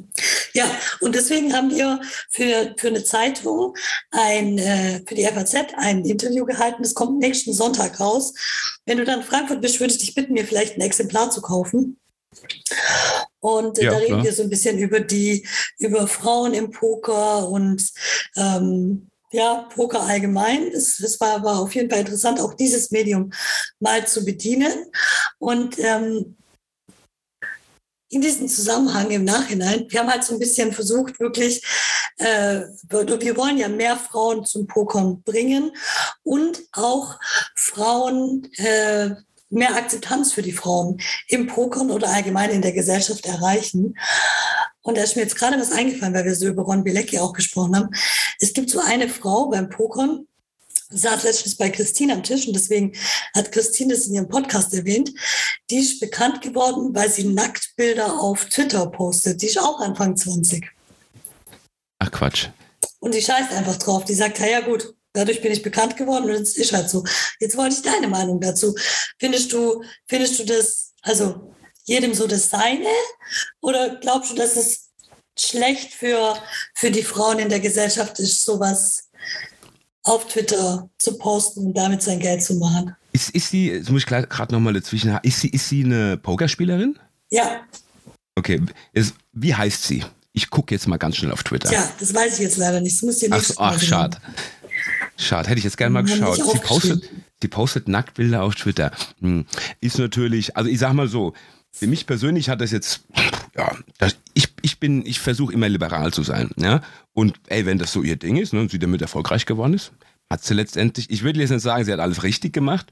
ja 0.52 0.70
und 1.00 1.14
deswegen 1.14 1.52
haben 1.52 1.70
wir 1.70 2.00
für, 2.30 2.74
für 2.76 2.88
eine 2.88 3.04
Zeitung 3.04 3.74
ein, 4.10 4.58
äh, 4.58 5.02
für 5.06 5.14
die 5.14 5.24
FAZ 5.24 5.54
ein 5.76 6.04
Interview 6.04 6.44
gehalten. 6.44 6.82
Das 6.82 6.94
kommt 6.94 7.20
nächsten 7.20 7.52
Sonntag 7.52 8.00
raus. 8.00 8.34
Wenn 8.84 8.98
du 8.98 9.04
dann 9.04 9.20
in 9.20 9.26
Frankfurt 9.26 9.60
bist, 9.60 9.78
würde 9.78 9.92
ich 9.92 10.00
dich 10.00 10.14
bitten, 10.14 10.32
mir 10.32 10.44
vielleicht 10.44 10.76
ein 10.76 10.80
Exemplar 10.80 11.30
zu 11.30 11.42
kaufen. 11.42 11.98
Und 13.38 13.78
äh, 13.78 13.84
ja, 13.84 13.90
da 13.92 13.98
reden 13.98 14.14
klar. 14.14 14.24
wir 14.24 14.32
so 14.32 14.42
ein 14.42 14.50
bisschen 14.50 14.78
über 14.78 14.98
die, 14.98 15.46
über 15.78 16.08
Frauen 16.08 16.52
im 16.52 16.72
Poker 16.72 17.48
und 17.48 17.88
ähm, 18.36 19.08
ja, 19.30 19.68
Poker 19.74 20.02
allgemein. 20.02 20.68
Es, 20.72 20.98
es 20.98 21.20
war, 21.20 21.44
war 21.44 21.60
auf 21.60 21.72
jeden 21.76 21.88
Fall 21.88 22.00
interessant, 22.00 22.40
auch 22.40 22.54
dieses 22.54 22.90
Medium 22.90 23.30
mal 23.78 24.04
zu 24.08 24.24
bedienen. 24.24 24.86
Und 25.38 25.78
ähm, 25.78 26.36
in 28.08 28.20
diesem 28.20 28.48
Zusammenhang 28.48 29.10
im 29.10 29.24
Nachhinein, 29.24 29.86
wir 29.88 30.00
haben 30.00 30.10
halt 30.10 30.24
so 30.24 30.34
ein 30.34 30.38
bisschen 30.38 30.72
versucht, 30.72 31.18
wirklich, 31.18 31.62
äh, 32.18 32.62
wir 32.88 33.36
wollen 33.36 33.58
ja 33.58 33.68
mehr 33.68 33.96
Frauen 33.96 34.44
zum 34.44 34.66
Pokern 34.66 35.22
bringen 35.22 35.72
und 36.22 36.62
auch 36.72 37.18
Frauen, 37.54 38.48
äh, 38.56 39.10
mehr 39.48 39.76
Akzeptanz 39.76 40.32
für 40.32 40.42
die 40.42 40.52
Frauen 40.52 41.00
im 41.28 41.46
Pokern 41.46 41.90
oder 41.90 42.08
allgemein 42.08 42.50
in 42.50 42.62
der 42.62 42.72
Gesellschaft 42.72 43.26
erreichen. 43.26 43.96
Und 44.82 44.96
da 44.96 45.02
ist 45.02 45.16
mir 45.16 45.22
jetzt 45.22 45.36
gerade 45.36 45.58
was 45.58 45.72
eingefallen, 45.72 46.14
weil 46.14 46.24
wir 46.24 46.34
so 46.34 46.46
über 46.46 46.62
Ron 46.62 46.84
Bilecki 46.84 47.18
auch 47.18 47.32
gesprochen 47.32 47.76
haben. 47.76 47.90
Es 48.40 48.52
gibt 48.52 48.70
so 48.70 48.80
eine 48.80 49.08
Frau 49.08 49.48
beim 49.48 49.68
Pokern, 49.68 50.26
saß 50.90 51.24
letztens 51.24 51.56
bei 51.56 51.70
Christine 51.70 52.12
am 52.12 52.22
Tisch 52.22 52.46
und 52.46 52.54
deswegen 52.54 52.92
hat 53.34 53.52
Christine 53.52 53.94
es 53.94 54.06
in 54.06 54.14
ihrem 54.14 54.28
Podcast 54.28 54.72
erwähnt. 54.74 55.12
Die 55.70 55.78
ist 55.78 56.00
bekannt 56.00 56.42
geworden, 56.42 56.94
weil 56.94 57.10
sie 57.10 57.24
Nacktbilder 57.24 58.20
auf 58.20 58.46
Twitter 58.46 58.86
postet. 58.86 59.42
Die 59.42 59.46
ist 59.46 59.58
auch 59.58 59.80
Anfang 59.80 60.16
20. 60.16 60.70
Ach 61.98 62.10
Quatsch. 62.10 62.48
Und 63.00 63.14
die 63.14 63.22
scheißt 63.22 63.52
einfach 63.52 63.76
drauf. 63.76 64.04
Die 64.04 64.14
sagt, 64.14 64.38
ja 64.38 64.60
gut, 64.60 64.94
dadurch 65.12 65.42
bin 65.42 65.52
ich 65.52 65.62
bekannt 65.62 65.96
geworden 65.96 66.24
und 66.24 66.42
es 66.42 66.56
ist 66.56 66.72
halt 66.72 66.88
so. 66.88 67.04
Jetzt 67.40 67.56
wollte 67.56 67.74
ich 67.74 67.82
deine 67.82 68.08
Meinung 68.08 68.40
dazu. 68.40 68.74
Findest 69.18 69.52
du, 69.52 69.82
findest 70.06 70.38
du 70.38 70.44
das, 70.44 70.92
also 71.02 71.54
jedem 71.84 72.14
so 72.14 72.26
das 72.26 72.50
Seine? 72.50 72.88
Oder 73.60 73.96
glaubst 73.96 74.30
du, 74.30 74.34
dass 74.34 74.56
es 74.56 74.90
schlecht 75.38 75.92
für, 75.92 76.36
für 76.74 76.90
die 76.90 77.02
Frauen 77.02 77.38
in 77.38 77.48
der 77.48 77.60
Gesellschaft 77.60 78.18
ist, 78.18 78.44
sowas 78.44 79.05
auf 80.06 80.26
Twitter 80.28 80.88
zu 80.98 81.18
posten 81.18 81.66
und 81.66 81.76
damit 81.76 82.02
sein 82.02 82.20
Geld 82.20 82.42
zu 82.42 82.54
machen. 82.54 82.94
Ist, 83.12 83.30
ist 83.30 83.50
sie, 83.50 83.70
jetzt 83.70 83.90
muss 83.90 84.02
ich 84.02 84.06
gerade 84.06 84.52
nochmal 84.52 84.72
dazwischen, 84.72 85.18
ist 85.22 85.40
sie, 85.40 85.48
ist 85.48 85.68
sie 85.68 85.84
eine 85.84 86.16
Pokerspielerin? 86.16 86.98
Ja. 87.30 87.62
Okay, 88.36 88.62
ist, 88.92 89.14
wie 89.32 89.54
heißt 89.54 89.82
sie? 89.82 90.04
Ich 90.32 90.50
gucke 90.50 90.74
jetzt 90.74 90.86
mal 90.86 90.98
ganz 90.98 91.16
schnell 91.16 91.32
auf 91.32 91.42
Twitter. 91.42 91.72
Ja, 91.72 91.88
das 91.98 92.14
weiß 92.14 92.34
ich 92.34 92.40
jetzt 92.40 92.58
leider 92.58 92.80
nicht. 92.80 92.96
Das 92.96 93.02
muss 93.02 93.22
nicht 93.22 93.32
Ach, 93.32 93.50
ach 93.56 93.80
schade. 93.80 94.18
Schade, 95.16 95.48
hätte 95.48 95.58
ich 95.58 95.64
jetzt 95.64 95.78
gerne 95.78 95.94
mal 95.94 96.02
geschaut. 96.02 96.36
Sie 96.36 96.58
postet, 96.58 97.10
sie 97.40 97.48
postet 97.48 97.88
Nacktbilder 97.88 98.42
auf 98.42 98.54
Twitter. 98.54 98.92
Hm. 99.20 99.46
Ist 99.80 99.98
natürlich, 99.98 100.56
also 100.56 100.68
ich 100.68 100.78
sag 100.78 100.92
mal 100.92 101.08
so, 101.08 101.32
für 101.72 101.86
mich 101.86 102.06
persönlich 102.06 102.48
hat 102.48 102.60
das 102.60 102.70
jetzt, 102.70 103.00
ja, 103.56 103.74
das, 103.98 104.16
ich, 104.34 104.52
ich 104.62 104.78
bin, 104.78 105.04
ich 105.06 105.18
versuche 105.18 105.52
immer 105.52 105.68
liberal 105.68 106.12
zu 106.12 106.22
sein, 106.22 106.50
ja. 106.56 106.82
Und 107.14 107.40
ey, 107.46 107.64
wenn 107.64 107.78
das 107.78 107.92
so 107.92 108.02
ihr 108.02 108.16
Ding 108.16 108.36
ist 108.36 108.52
ne, 108.52 108.60
und 108.60 108.70
sie 108.70 108.78
damit 108.78 109.00
erfolgreich 109.00 109.46
geworden 109.46 109.74
ist, 109.74 109.92
hat 110.30 110.44
sie 110.44 110.54
letztendlich, 110.54 111.10
ich 111.10 111.22
würde 111.22 111.40
jetzt 111.40 111.50
nicht 111.50 111.62
sagen, 111.62 111.84
sie 111.84 111.92
hat 111.92 112.00
alles 112.00 112.22
richtig 112.22 112.52
gemacht, 112.52 112.86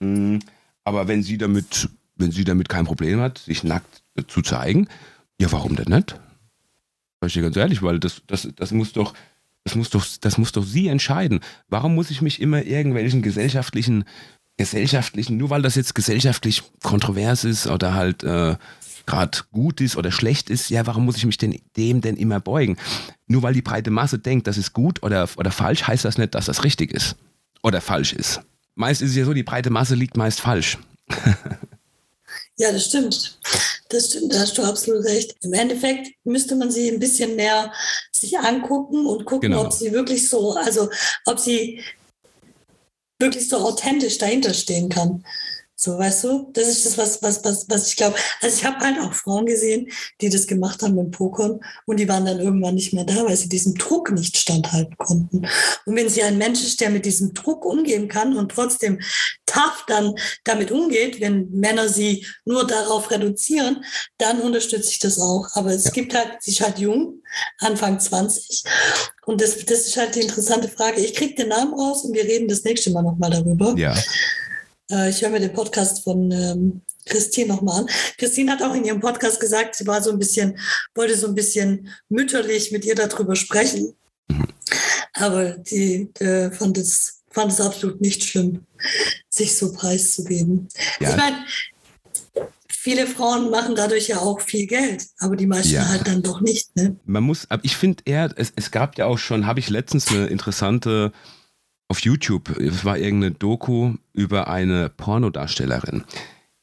mh, 0.00 0.06
hm, 0.06 0.38
aber 0.84 1.08
wenn 1.08 1.22
sie 1.22 1.38
damit, 1.38 1.88
wenn 2.16 2.32
sie 2.32 2.44
damit 2.44 2.68
kein 2.68 2.84
Problem 2.84 3.20
hat, 3.20 3.38
sich 3.38 3.64
nackt 3.64 4.02
zu 4.28 4.42
zeigen, 4.42 4.88
ja, 5.40 5.50
warum 5.52 5.76
denn 5.76 5.94
nicht? 5.94 6.18
Sag 7.20 7.28
ich 7.28 7.32
dir 7.34 7.42
ganz 7.42 7.56
ehrlich, 7.56 7.82
weil 7.82 7.98
das, 7.98 8.22
das, 8.26 8.48
das 8.56 8.72
muss 8.72 8.92
doch, 8.92 9.14
das 9.64 9.74
muss 9.74 9.90
doch, 9.90 10.06
das 10.20 10.38
muss 10.38 10.52
doch 10.52 10.64
sie 10.64 10.88
entscheiden. 10.88 11.40
Warum 11.68 11.94
muss 11.94 12.10
ich 12.10 12.22
mich 12.22 12.40
immer 12.40 12.62
irgendwelchen 12.62 13.22
gesellschaftlichen 13.22 14.04
gesellschaftlichen, 14.60 15.38
nur 15.38 15.48
weil 15.48 15.62
das 15.62 15.74
jetzt 15.74 15.94
gesellschaftlich 15.94 16.62
kontrovers 16.82 17.44
ist 17.44 17.66
oder 17.66 17.94
halt 17.94 18.22
äh, 18.24 18.56
gerade 19.10 19.38
gut 19.50 19.80
ist 19.80 19.96
oder 19.96 20.12
schlecht 20.12 20.50
ist, 20.50 20.70
ja, 20.70 20.86
warum 20.86 21.04
muss 21.04 21.16
ich 21.16 21.26
mich 21.26 21.36
denn 21.36 21.60
dem 21.76 22.00
denn 22.00 22.16
immer 22.16 22.38
beugen? 22.38 22.76
Nur 23.26 23.42
weil 23.42 23.54
die 23.54 23.62
breite 23.62 23.90
Masse 23.90 24.18
denkt, 24.18 24.46
das 24.46 24.56
ist 24.56 24.72
gut 24.72 25.02
oder, 25.02 25.28
oder 25.36 25.50
falsch, 25.50 25.86
heißt 25.86 26.04
das 26.04 26.16
nicht, 26.16 26.34
dass 26.34 26.46
das 26.46 26.62
richtig 26.62 26.92
ist 26.92 27.16
oder 27.62 27.80
falsch 27.80 28.12
ist. 28.12 28.40
Meist 28.76 29.02
ist 29.02 29.10
es 29.10 29.16
ja 29.16 29.24
so, 29.24 29.34
die 29.34 29.42
breite 29.42 29.70
Masse 29.70 29.96
liegt 29.96 30.16
meist 30.16 30.40
falsch. 30.40 30.78
ja, 32.56 32.70
das 32.70 32.86
stimmt. 32.86 33.38
Das 33.88 34.06
stimmt, 34.06 34.32
da 34.32 34.38
hast 34.38 34.56
du 34.56 34.62
absolut 34.62 35.04
recht. 35.04 35.34
Im 35.42 35.52
Endeffekt 35.54 36.12
müsste 36.22 36.54
man 36.54 36.70
sie 36.70 36.88
ein 36.88 37.00
bisschen 37.00 37.34
mehr 37.34 37.72
sich 38.12 38.38
angucken 38.38 39.06
und 39.06 39.24
gucken, 39.24 39.50
genau. 39.50 39.64
ob 39.64 39.72
sie 39.72 39.90
wirklich 39.90 40.28
so, 40.28 40.54
also 40.54 40.88
ob 41.26 41.40
sie 41.40 41.82
wirklich 43.18 43.48
so 43.48 43.58
authentisch 43.58 44.18
dahinter 44.18 44.54
stehen 44.54 44.88
kann. 44.88 45.24
So, 45.82 45.98
weißt 45.98 46.24
du, 46.24 46.50
das 46.52 46.68
ist 46.68 46.84
das, 46.84 46.98
was, 46.98 47.22
was, 47.22 47.42
was, 47.42 47.64
was 47.70 47.88
ich 47.88 47.96
glaube. 47.96 48.14
Also 48.42 48.54
ich 48.54 48.66
habe 48.66 48.84
halt 48.84 48.98
auch 49.00 49.14
Frauen 49.14 49.46
gesehen, 49.46 49.90
die 50.20 50.28
das 50.28 50.46
gemacht 50.46 50.82
haben 50.82 50.94
mit 50.94 51.12
Pokern 51.12 51.58
und 51.86 51.98
die 51.98 52.06
waren 52.06 52.26
dann 52.26 52.38
irgendwann 52.38 52.74
nicht 52.74 52.92
mehr 52.92 53.04
da, 53.04 53.24
weil 53.24 53.34
sie 53.34 53.48
diesem 53.48 53.74
Druck 53.76 54.12
nicht 54.12 54.36
standhalten 54.36 54.94
konnten. 54.98 55.48
Und 55.86 55.96
wenn 55.96 56.10
sie 56.10 56.22
ein 56.22 56.36
Mensch 56.36 56.62
ist, 56.62 56.82
der 56.82 56.90
mit 56.90 57.06
diesem 57.06 57.32
Druck 57.32 57.64
umgehen 57.64 58.08
kann 58.08 58.36
und 58.36 58.52
trotzdem 58.52 59.00
tough 59.46 59.84
dann 59.86 60.14
damit 60.44 60.70
umgeht, 60.70 61.18
wenn 61.22 61.48
Männer 61.50 61.88
sie 61.88 62.26
nur 62.44 62.66
darauf 62.66 63.10
reduzieren, 63.10 63.82
dann 64.18 64.42
unterstütze 64.42 64.90
ich 64.90 64.98
das 64.98 65.18
auch. 65.18 65.48
Aber 65.54 65.70
es 65.70 65.86
ja. 65.86 65.90
gibt 65.92 66.14
halt, 66.14 66.36
sie 66.40 66.50
ist 66.50 66.60
halt 66.60 66.78
jung, 66.78 67.22
Anfang 67.58 67.98
20. 67.98 68.64
Und 69.24 69.40
das, 69.40 69.64
das 69.64 69.86
ist 69.86 69.96
halt 69.96 70.14
die 70.14 70.20
interessante 70.20 70.68
Frage. 70.68 71.00
Ich 71.00 71.14
kriege 71.14 71.36
den 71.36 71.48
Namen 71.48 71.72
raus 71.72 72.04
und 72.04 72.12
wir 72.12 72.24
reden 72.24 72.48
das 72.48 72.64
nächste 72.64 72.90
Mal 72.90 73.02
nochmal 73.02 73.30
darüber. 73.30 73.74
Ja. 73.78 73.94
Äh, 74.90 75.10
ich 75.10 75.22
höre 75.22 75.30
mir 75.30 75.40
den 75.40 75.52
Podcast 75.52 76.04
von 76.04 76.30
ähm, 76.30 76.82
Christine 77.06 77.48
nochmal 77.48 77.80
an. 77.80 77.90
Christine 78.18 78.52
hat 78.52 78.62
auch 78.62 78.74
in 78.74 78.84
ihrem 78.84 79.00
Podcast 79.00 79.40
gesagt, 79.40 79.76
sie 79.76 79.86
war 79.86 80.02
so 80.02 80.10
ein 80.10 80.18
bisschen, 80.18 80.58
wollte 80.94 81.16
so 81.16 81.28
ein 81.28 81.34
bisschen 81.34 81.88
mütterlich 82.08 82.72
mit 82.72 82.84
ihr 82.84 82.94
darüber 82.94 83.36
sprechen. 83.36 83.94
Mhm. 84.28 84.46
Aber 85.14 85.50
die 85.50 86.10
äh, 86.20 86.50
fand, 86.50 86.78
es, 86.78 87.22
fand 87.30 87.52
es 87.52 87.60
absolut 87.60 88.00
nicht 88.00 88.24
schlimm, 88.24 88.64
sich 89.28 89.56
so 89.56 89.72
preiszugeben. 89.72 90.68
Ja. 91.00 91.10
Ich 91.10 91.16
meine, 91.16 91.44
viele 92.68 93.06
Frauen 93.06 93.50
machen 93.50 93.74
dadurch 93.74 94.08
ja 94.08 94.18
auch 94.18 94.40
viel 94.40 94.66
Geld, 94.66 95.06
aber 95.18 95.36
die 95.36 95.46
meisten 95.46 95.74
ja. 95.74 95.88
halt 95.88 96.06
dann 96.06 96.22
doch 96.22 96.40
nicht. 96.40 96.74
Ne? 96.76 96.96
Man 97.04 97.24
muss, 97.24 97.46
ich 97.62 97.76
finde 97.76 98.02
eher, 98.06 98.32
es, 98.36 98.52
es 98.56 98.70
gab 98.70 98.96
ja 98.98 99.06
auch 99.06 99.18
schon, 99.18 99.46
habe 99.46 99.60
ich 99.60 99.68
letztens 99.68 100.08
eine 100.08 100.26
interessante 100.28 101.12
auf 101.90 102.00
YouTube, 102.02 102.56
es 102.56 102.84
war 102.84 102.96
irgendeine 102.98 103.34
Doku 103.34 103.94
über 104.12 104.46
eine 104.46 104.88
Pornodarstellerin. 104.90 106.04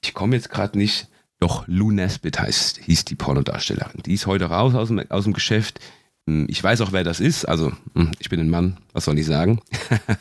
Ich 0.01 0.13
komme 0.13 0.38
jetzt 0.38 0.49
gerade 0.49 0.78
nicht, 0.78 1.09
doch 1.39 1.67
Lou 1.67 1.91
Nesbitt 1.91 2.39
heißt, 2.39 2.78
hieß 2.78 3.03
die 3.03 3.15
Pornodarstellerin. 3.15 4.01
Die 4.05 4.13
ist 4.13 4.25
heute 4.25 4.45
raus 4.45 4.73
aus 4.73 4.88
dem, 4.88 5.03
aus 5.11 5.25
dem 5.25 5.34
Geschäft. 5.34 5.82
Hm, 6.28 6.47
ich 6.49 6.63
weiß 6.63 6.80
auch, 6.80 6.93
wer 6.93 7.03
das 7.03 7.19
ist. 7.19 7.43
Also, 7.43 7.73
hm, 7.93 8.13
ich 8.19 8.30
bin 8.30 8.39
ein 8.39 8.49
Mann, 8.49 8.78
was 8.93 9.03
soll 9.03 9.19
ich 9.19 9.25
sagen? 9.25 9.59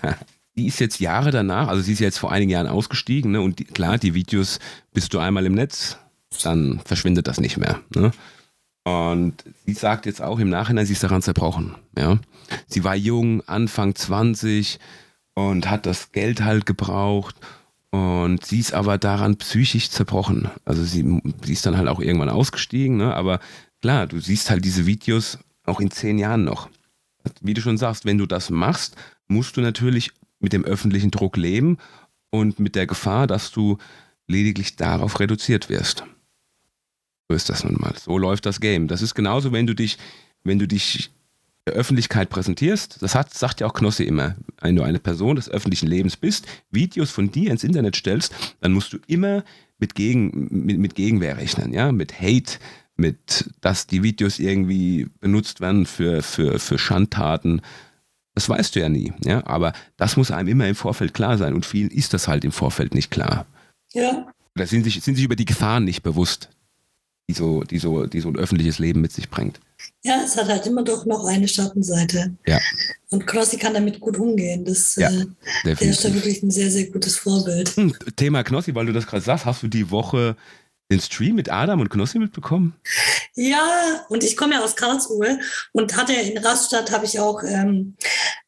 die 0.56 0.66
ist 0.66 0.80
jetzt 0.80 0.98
Jahre 0.98 1.30
danach, 1.30 1.68
also 1.68 1.82
sie 1.82 1.92
ist 1.92 2.00
jetzt 2.00 2.18
vor 2.18 2.32
einigen 2.32 2.50
Jahren 2.50 2.66
ausgestiegen, 2.66 3.30
ne? 3.30 3.40
Und 3.40 3.60
die, 3.60 3.64
klar, 3.64 3.98
die 3.98 4.14
Videos, 4.14 4.58
bist 4.92 5.14
du 5.14 5.20
einmal 5.20 5.46
im 5.46 5.54
Netz, 5.54 5.98
dann 6.42 6.80
verschwindet 6.84 7.28
das 7.28 7.38
nicht 7.38 7.58
mehr. 7.58 7.80
Ne? 7.94 8.10
Und 8.86 9.42
sie 9.66 9.72
sagt 9.72 10.06
jetzt 10.06 10.22
auch 10.22 10.38
im 10.38 10.48
Nachhinein, 10.48 10.86
sie 10.86 10.92
ist 10.92 11.02
daran 11.02 11.20
zerbrochen. 11.20 11.74
Ja? 11.98 12.20
Sie 12.68 12.84
war 12.84 12.94
jung, 12.94 13.42
Anfang 13.48 13.96
20 13.96 14.78
und 15.34 15.68
hat 15.68 15.86
das 15.86 16.12
Geld 16.12 16.44
halt 16.44 16.66
gebraucht. 16.66 17.34
Und 17.90 18.46
sie 18.46 18.60
ist 18.60 18.74
aber 18.74 18.96
daran 18.96 19.38
psychisch 19.38 19.90
zerbrochen. 19.90 20.52
Also 20.64 20.84
sie, 20.84 21.20
sie 21.42 21.52
ist 21.52 21.66
dann 21.66 21.76
halt 21.76 21.88
auch 21.88 21.98
irgendwann 21.98 22.28
ausgestiegen, 22.28 22.96
ne? 22.96 23.12
aber 23.12 23.40
klar, 23.82 24.06
du 24.06 24.20
siehst 24.20 24.50
halt 24.50 24.64
diese 24.64 24.86
Videos 24.86 25.40
auch 25.64 25.80
in 25.80 25.90
zehn 25.90 26.16
Jahren 26.16 26.44
noch. 26.44 26.68
Wie 27.40 27.54
du 27.54 27.60
schon 27.62 27.78
sagst, 27.78 28.04
wenn 28.04 28.18
du 28.18 28.26
das 28.26 28.50
machst, 28.50 28.94
musst 29.26 29.56
du 29.56 29.62
natürlich 29.62 30.12
mit 30.38 30.52
dem 30.52 30.64
öffentlichen 30.64 31.10
Druck 31.10 31.36
leben 31.36 31.78
und 32.30 32.60
mit 32.60 32.76
der 32.76 32.86
Gefahr, 32.86 33.26
dass 33.26 33.50
du 33.50 33.78
lediglich 34.28 34.76
darauf 34.76 35.18
reduziert 35.18 35.68
wirst. 35.70 36.04
So 37.28 37.34
ist 37.34 37.48
das 37.48 37.64
nun 37.64 37.76
mal. 37.78 37.94
So 37.98 38.18
läuft 38.18 38.46
das 38.46 38.60
Game. 38.60 38.88
Das 38.88 39.02
ist 39.02 39.14
genauso, 39.14 39.52
wenn 39.52 39.66
du 39.66 39.74
dich, 39.74 39.98
wenn 40.44 40.58
du 40.58 40.68
dich 40.68 41.10
der 41.66 41.74
Öffentlichkeit 41.74 42.30
präsentierst, 42.30 43.02
das 43.02 43.14
hat, 43.16 43.34
sagt 43.34 43.60
ja 43.60 43.66
auch 43.66 43.74
Knossi 43.74 44.04
immer, 44.04 44.36
wenn 44.60 44.76
du 44.76 44.82
eine 44.82 45.00
Person 45.00 45.34
des 45.34 45.48
öffentlichen 45.48 45.88
Lebens 45.88 46.16
bist, 46.16 46.46
Videos 46.70 47.10
von 47.10 47.32
dir 47.32 47.50
ins 47.50 47.64
Internet 47.64 47.96
stellst, 47.96 48.32
dann 48.60 48.72
musst 48.72 48.92
du 48.92 48.98
immer 49.08 49.42
mit, 49.78 49.94
Gegen, 49.96 50.48
mit, 50.50 50.78
mit 50.78 50.94
Gegenwehr 50.94 51.36
rechnen, 51.36 51.72
ja, 51.72 51.90
mit 51.90 52.20
Hate, 52.20 52.58
mit, 52.96 53.50
dass 53.60 53.88
die 53.88 54.02
Videos 54.02 54.38
irgendwie 54.38 55.08
benutzt 55.20 55.60
werden 55.60 55.86
für, 55.86 56.22
für, 56.22 56.58
für 56.60 56.78
Schandtaten. 56.78 57.60
Das 58.34 58.48
weißt 58.48 58.76
du 58.76 58.80
ja 58.80 58.88
nie, 58.88 59.12
ja, 59.24 59.44
aber 59.46 59.72
das 59.96 60.16
muss 60.16 60.30
einem 60.30 60.48
immer 60.48 60.68
im 60.68 60.76
Vorfeld 60.76 61.14
klar 61.14 61.36
sein 61.36 61.52
und 61.52 61.66
vielen 61.66 61.90
ist 61.90 62.14
das 62.14 62.28
halt 62.28 62.44
im 62.44 62.52
Vorfeld 62.52 62.94
nicht 62.94 63.10
klar. 63.10 63.46
Ja. 63.92 64.28
Da 64.54 64.66
sind 64.66 64.84
sich, 64.84 65.02
sind 65.02 65.16
sich 65.16 65.24
über 65.24 65.36
die 65.36 65.44
Gefahren 65.44 65.84
nicht 65.84 66.02
bewusst, 66.02 66.48
die 67.28 67.34
so, 67.34 67.62
die 67.62 67.78
so, 67.78 68.06
die 68.06 68.20
so 68.20 68.28
ein 68.28 68.36
öffentliches 68.36 68.78
Leben 68.78 69.00
mit 69.00 69.12
sich 69.12 69.28
bringt. 69.28 69.60
Ja, 70.04 70.22
es 70.24 70.36
hat 70.36 70.48
halt 70.48 70.66
immer 70.66 70.84
doch 70.84 71.04
noch 71.06 71.24
eine 71.24 71.48
Schattenseite. 71.48 72.34
Ja. 72.46 72.60
Und 73.10 73.26
Knossi 73.26 73.56
kann 73.56 73.74
damit 73.74 74.00
gut 74.00 74.16
umgehen. 74.16 74.64
Das, 74.64 74.94
ja, 74.96 75.10
äh, 75.10 75.26
der 75.64 75.82
ist 75.82 76.04
da 76.04 76.14
wirklich 76.14 76.42
ein 76.42 76.50
sehr, 76.50 76.70
sehr 76.70 76.86
gutes 76.86 77.16
Vorbild. 77.16 77.76
Hm, 77.76 77.94
Thema 78.14 78.44
Knossi, 78.44 78.74
weil 78.74 78.86
du 78.86 78.92
das 78.92 79.06
gerade 79.06 79.24
sagst, 79.24 79.44
hast 79.44 79.62
du 79.62 79.68
die 79.68 79.90
Woche 79.90 80.36
den 80.90 81.00
Stream 81.00 81.34
mit 81.34 81.50
Adam 81.50 81.80
und 81.80 81.90
Knossi 81.90 82.20
mitbekommen? 82.20 82.76
Ja, 83.34 84.06
und 84.08 84.22
ich 84.22 84.36
komme 84.36 84.54
ja 84.54 84.62
aus 84.62 84.76
Karlsruhe 84.76 85.40
und 85.72 85.96
hatte 85.96 86.12
in 86.12 86.38
Rastatt 86.38 86.92
habe 86.92 87.04
ich 87.04 87.18
auch 87.18 87.42
ähm, 87.42 87.96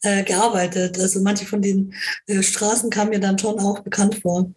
äh, 0.03 0.22
gearbeitet. 0.22 0.99
Also 1.01 1.20
manche 1.20 1.47
von 1.47 1.61
den 1.61 1.95
äh, 2.26 2.43
Straßen 2.43 2.91
kamen 2.91 3.11
mir 3.11 3.20
dann 3.20 3.39
schon 3.39 3.59
auch 3.59 3.81
bekannt 3.81 4.20
vor 4.22 4.51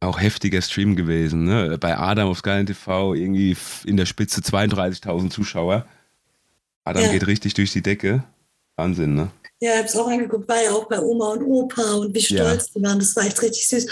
auch 0.00 0.20
heftiger 0.20 0.62
Stream 0.62 0.96
gewesen. 0.96 1.44
Ne? 1.44 1.76
Bei 1.78 1.96
Adam 1.98 2.28
auf 2.28 2.38
Sky 2.38 2.64
TV 2.64 3.14
irgendwie 3.14 3.56
in 3.84 3.96
der 3.96 4.06
Spitze 4.06 4.40
32.000 4.40 5.30
Zuschauer. 5.30 5.86
Adam 6.84 7.04
ja. 7.04 7.12
geht 7.12 7.26
richtig 7.26 7.54
durch 7.54 7.72
die 7.72 7.82
Decke. 7.82 8.24
Wahnsinn, 8.76 9.14
ne? 9.14 9.30
Ja, 9.60 9.72
ich 9.72 9.78
habe 9.78 9.88
es 9.88 9.96
auch 9.96 10.06
angeguckt, 10.06 10.48
war 10.48 10.62
ja 10.62 10.70
auch 10.70 10.88
bei 10.88 11.00
Oma 11.00 11.32
und 11.32 11.42
Opa 11.42 11.94
und 11.94 12.14
wie 12.14 12.20
stolz 12.20 12.66
ja. 12.66 12.72
die 12.76 12.82
waren. 12.84 13.00
Das 13.00 13.16
war 13.16 13.26
echt 13.26 13.42
richtig 13.42 13.66
süß. 13.66 13.86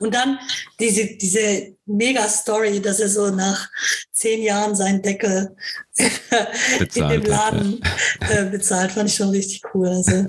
Und 0.00 0.12
dann 0.12 0.36
diese, 0.80 1.06
diese 1.16 1.76
Mega-Story, 1.86 2.80
dass 2.80 2.98
er 2.98 3.08
so 3.08 3.30
nach 3.30 3.68
zehn 4.10 4.42
Jahren 4.42 4.74
seinen 4.74 5.00
Deckel 5.00 5.54
in 5.96 7.08
dem 7.08 7.22
Laden 7.22 7.80
hat, 7.84 8.30
ja. 8.30 8.40
äh, 8.40 8.50
bezahlt, 8.50 8.90
fand 8.90 9.10
ich 9.10 9.14
schon 9.14 9.30
richtig 9.30 9.62
cool. 9.72 9.88
Also, 9.88 10.26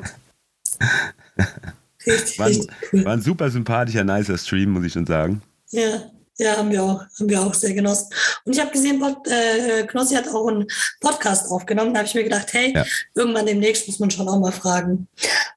richtig, 2.08 2.40
war, 2.40 2.48
richtig 2.48 2.70
cool. 2.92 3.06
War 3.06 3.14
ein 3.14 3.22
super 3.22 3.50
sympathischer, 3.50 4.04
nicer 4.04 4.38
Stream, 4.38 4.72
muss 4.72 4.86
ich 4.86 4.94
schon 4.94 5.06
sagen. 5.06 5.42
Ja. 5.72 6.10
Ja, 6.40 6.58
haben 6.58 6.72
wir 6.72 6.82
auch, 6.82 7.04
haben 7.20 7.30
wir 7.30 7.42
auch 7.42 7.54
sehr 7.54 7.76
genossen. 7.76 8.10
Und 8.44 8.54
ich 8.54 8.60
habe 8.60 8.72
gesehen, 8.72 9.00
Pod, 9.00 9.28
äh, 9.28 9.86
Knossi 9.86 10.16
hat 10.16 10.28
auch 10.28 10.48
einen 10.48 10.66
Podcast 11.00 11.50
aufgenommen. 11.52 11.94
Da 11.94 12.00
habe 12.00 12.08
ich 12.08 12.16
mir 12.16 12.24
gedacht, 12.24 12.52
hey, 12.54 12.74
ja. 12.74 12.84
irgendwann 13.14 13.46
demnächst 13.46 13.88
muss 13.88 14.00
man 14.00 14.10
schon 14.10 14.28
auch 14.28 14.40
mal 14.40 14.52
fragen, 14.52 15.08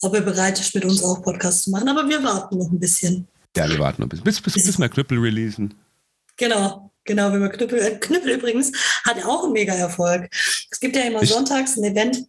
ob 0.03 0.14
er 0.14 0.20
bereit 0.20 0.61
ist, 0.61 0.74
mit 0.74 0.84
uns 0.84 1.03
auch 1.03 1.22
Podcasts 1.22 1.62
zu 1.62 1.70
machen. 1.70 1.88
Aber 1.88 2.07
wir 2.07 2.22
warten 2.22 2.59
noch 2.59 2.70
ein 2.70 2.78
bisschen. 2.78 3.26
Ja, 3.57 3.66
wir 3.70 3.78
warten 3.78 4.03
noch 4.03 4.07
ein 4.07 4.11
bisschen. 4.11 4.24
Bis, 4.24 4.40
bis, 4.40 4.53
bis 4.53 4.78
wir 4.78 4.88
Knüppel 4.90 5.18
releasen. 5.18 5.72
Genau, 6.36 6.90
genau, 7.05 7.32
wenn 7.32 7.40
wir 7.40 7.49
Knüppel, 7.49 7.78
äh, 7.78 7.97
Knüppel 7.97 8.32
übrigens 8.32 8.72
hat 9.07 9.24
auch 9.24 9.44
einen 9.44 9.55
Mega-Erfolg. 9.55 10.28
Es 10.70 10.78
gibt 10.78 10.94
ja 10.94 11.05
immer 11.05 11.22
ich, 11.22 11.30
sonntags 11.30 11.78
ein 11.78 11.84
Event 11.84 12.26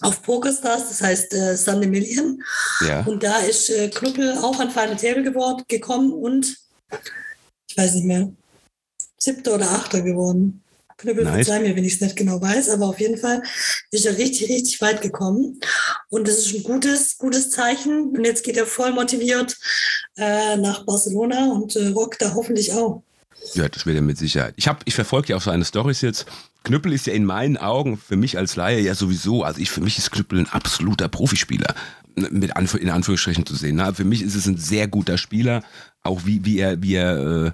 auf 0.00 0.22
PokerStars, 0.22 0.88
das 0.88 1.02
heißt 1.02 1.34
äh, 1.34 1.56
Sunday 1.56 1.88
Million. 1.88 2.42
Ja. 2.86 3.04
Und 3.06 3.22
da 3.22 3.38
ist 3.38 3.70
äh, 3.70 3.88
Knüppel 3.88 4.38
auch 4.38 4.58
an 4.60 4.70
Final 4.70 4.96
Table 4.96 5.22
geworden, 5.22 5.64
gekommen 5.68 6.12
und 6.12 6.56
ich 7.68 7.76
weiß 7.76 7.94
nicht 7.94 8.06
mehr, 8.06 8.30
siebter 9.18 9.54
oder 9.54 9.70
achter 9.70 10.02
geworden. 10.02 10.62
Knüppel 10.96 11.24
nice. 11.24 11.46
verzeih 11.46 11.60
mir, 11.60 11.74
wenn 11.74 11.84
ich 11.84 11.94
es 11.94 12.00
nicht 12.00 12.16
genau 12.16 12.40
weiß, 12.40 12.70
aber 12.70 12.86
auf 12.86 13.00
jeden 13.00 13.18
Fall 13.18 13.42
ist 13.90 14.06
er 14.06 14.16
richtig, 14.16 14.48
richtig 14.48 14.80
weit 14.80 15.02
gekommen. 15.02 15.60
Und 16.08 16.28
das 16.28 16.38
ist 16.38 16.54
ein 16.54 16.62
gutes, 16.62 17.18
gutes 17.18 17.50
Zeichen. 17.50 18.10
Und 18.10 18.24
jetzt 18.24 18.44
geht 18.44 18.56
er 18.56 18.66
voll 18.66 18.92
motiviert 18.92 19.56
äh, 20.16 20.56
nach 20.56 20.84
Barcelona 20.84 21.50
und 21.50 21.74
äh, 21.74 21.88
rockt 21.88 22.22
da 22.22 22.34
hoffentlich 22.34 22.72
auch. 22.72 23.02
Ja, 23.54 23.68
das 23.68 23.86
wird 23.86 23.96
er 23.96 24.02
mit 24.02 24.18
Sicherheit. 24.18 24.54
Ich, 24.56 24.70
ich 24.84 24.94
verfolge 24.94 25.30
ja 25.30 25.36
auch 25.36 25.42
seine 25.42 25.64
Stories 25.64 26.00
jetzt. 26.00 26.26
Knüppel 26.64 26.92
ist 26.92 27.06
ja 27.06 27.12
in 27.12 27.24
meinen 27.24 27.56
Augen 27.56 27.96
für 27.96 28.16
mich 28.16 28.36
als 28.36 28.56
Laie 28.56 28.80
ja 28.80 28.94
sowieso, 28.94 29.44
also 29.44 29.60
ich 29.60 29.70
für 29.70 29.80
mich 29.80 29.98
ist 29.98 30.10
Knüppel 30.10 30.40
ein 30.40 30.48
absoluter 30.48 31.08
Profispieler 31.08 31.74
mit 32.16 32.56
Anf 32.56 32.74
in 32.74 32.90
Anführungsstrichen 32.90 33.46
zu 33.46 33.54
sehen. 33.54 33.76
Na, 33.76 33.92
für 33.92 34.04
mich 34.04 34.22
ist 34.22 34.34
es 34.34 34.46
ein 34.46 34.56
sehr 34.56 34.88
guter 34.88 35.18
Spieler, 35.18 35.62
auch 36.02 36.22
wie, 36.24 36.44
wie 36.44 36.58
er, 36.58 36.82
wie 36.82 36.94
er, 36.94 37.46
äh, 37.46 37.52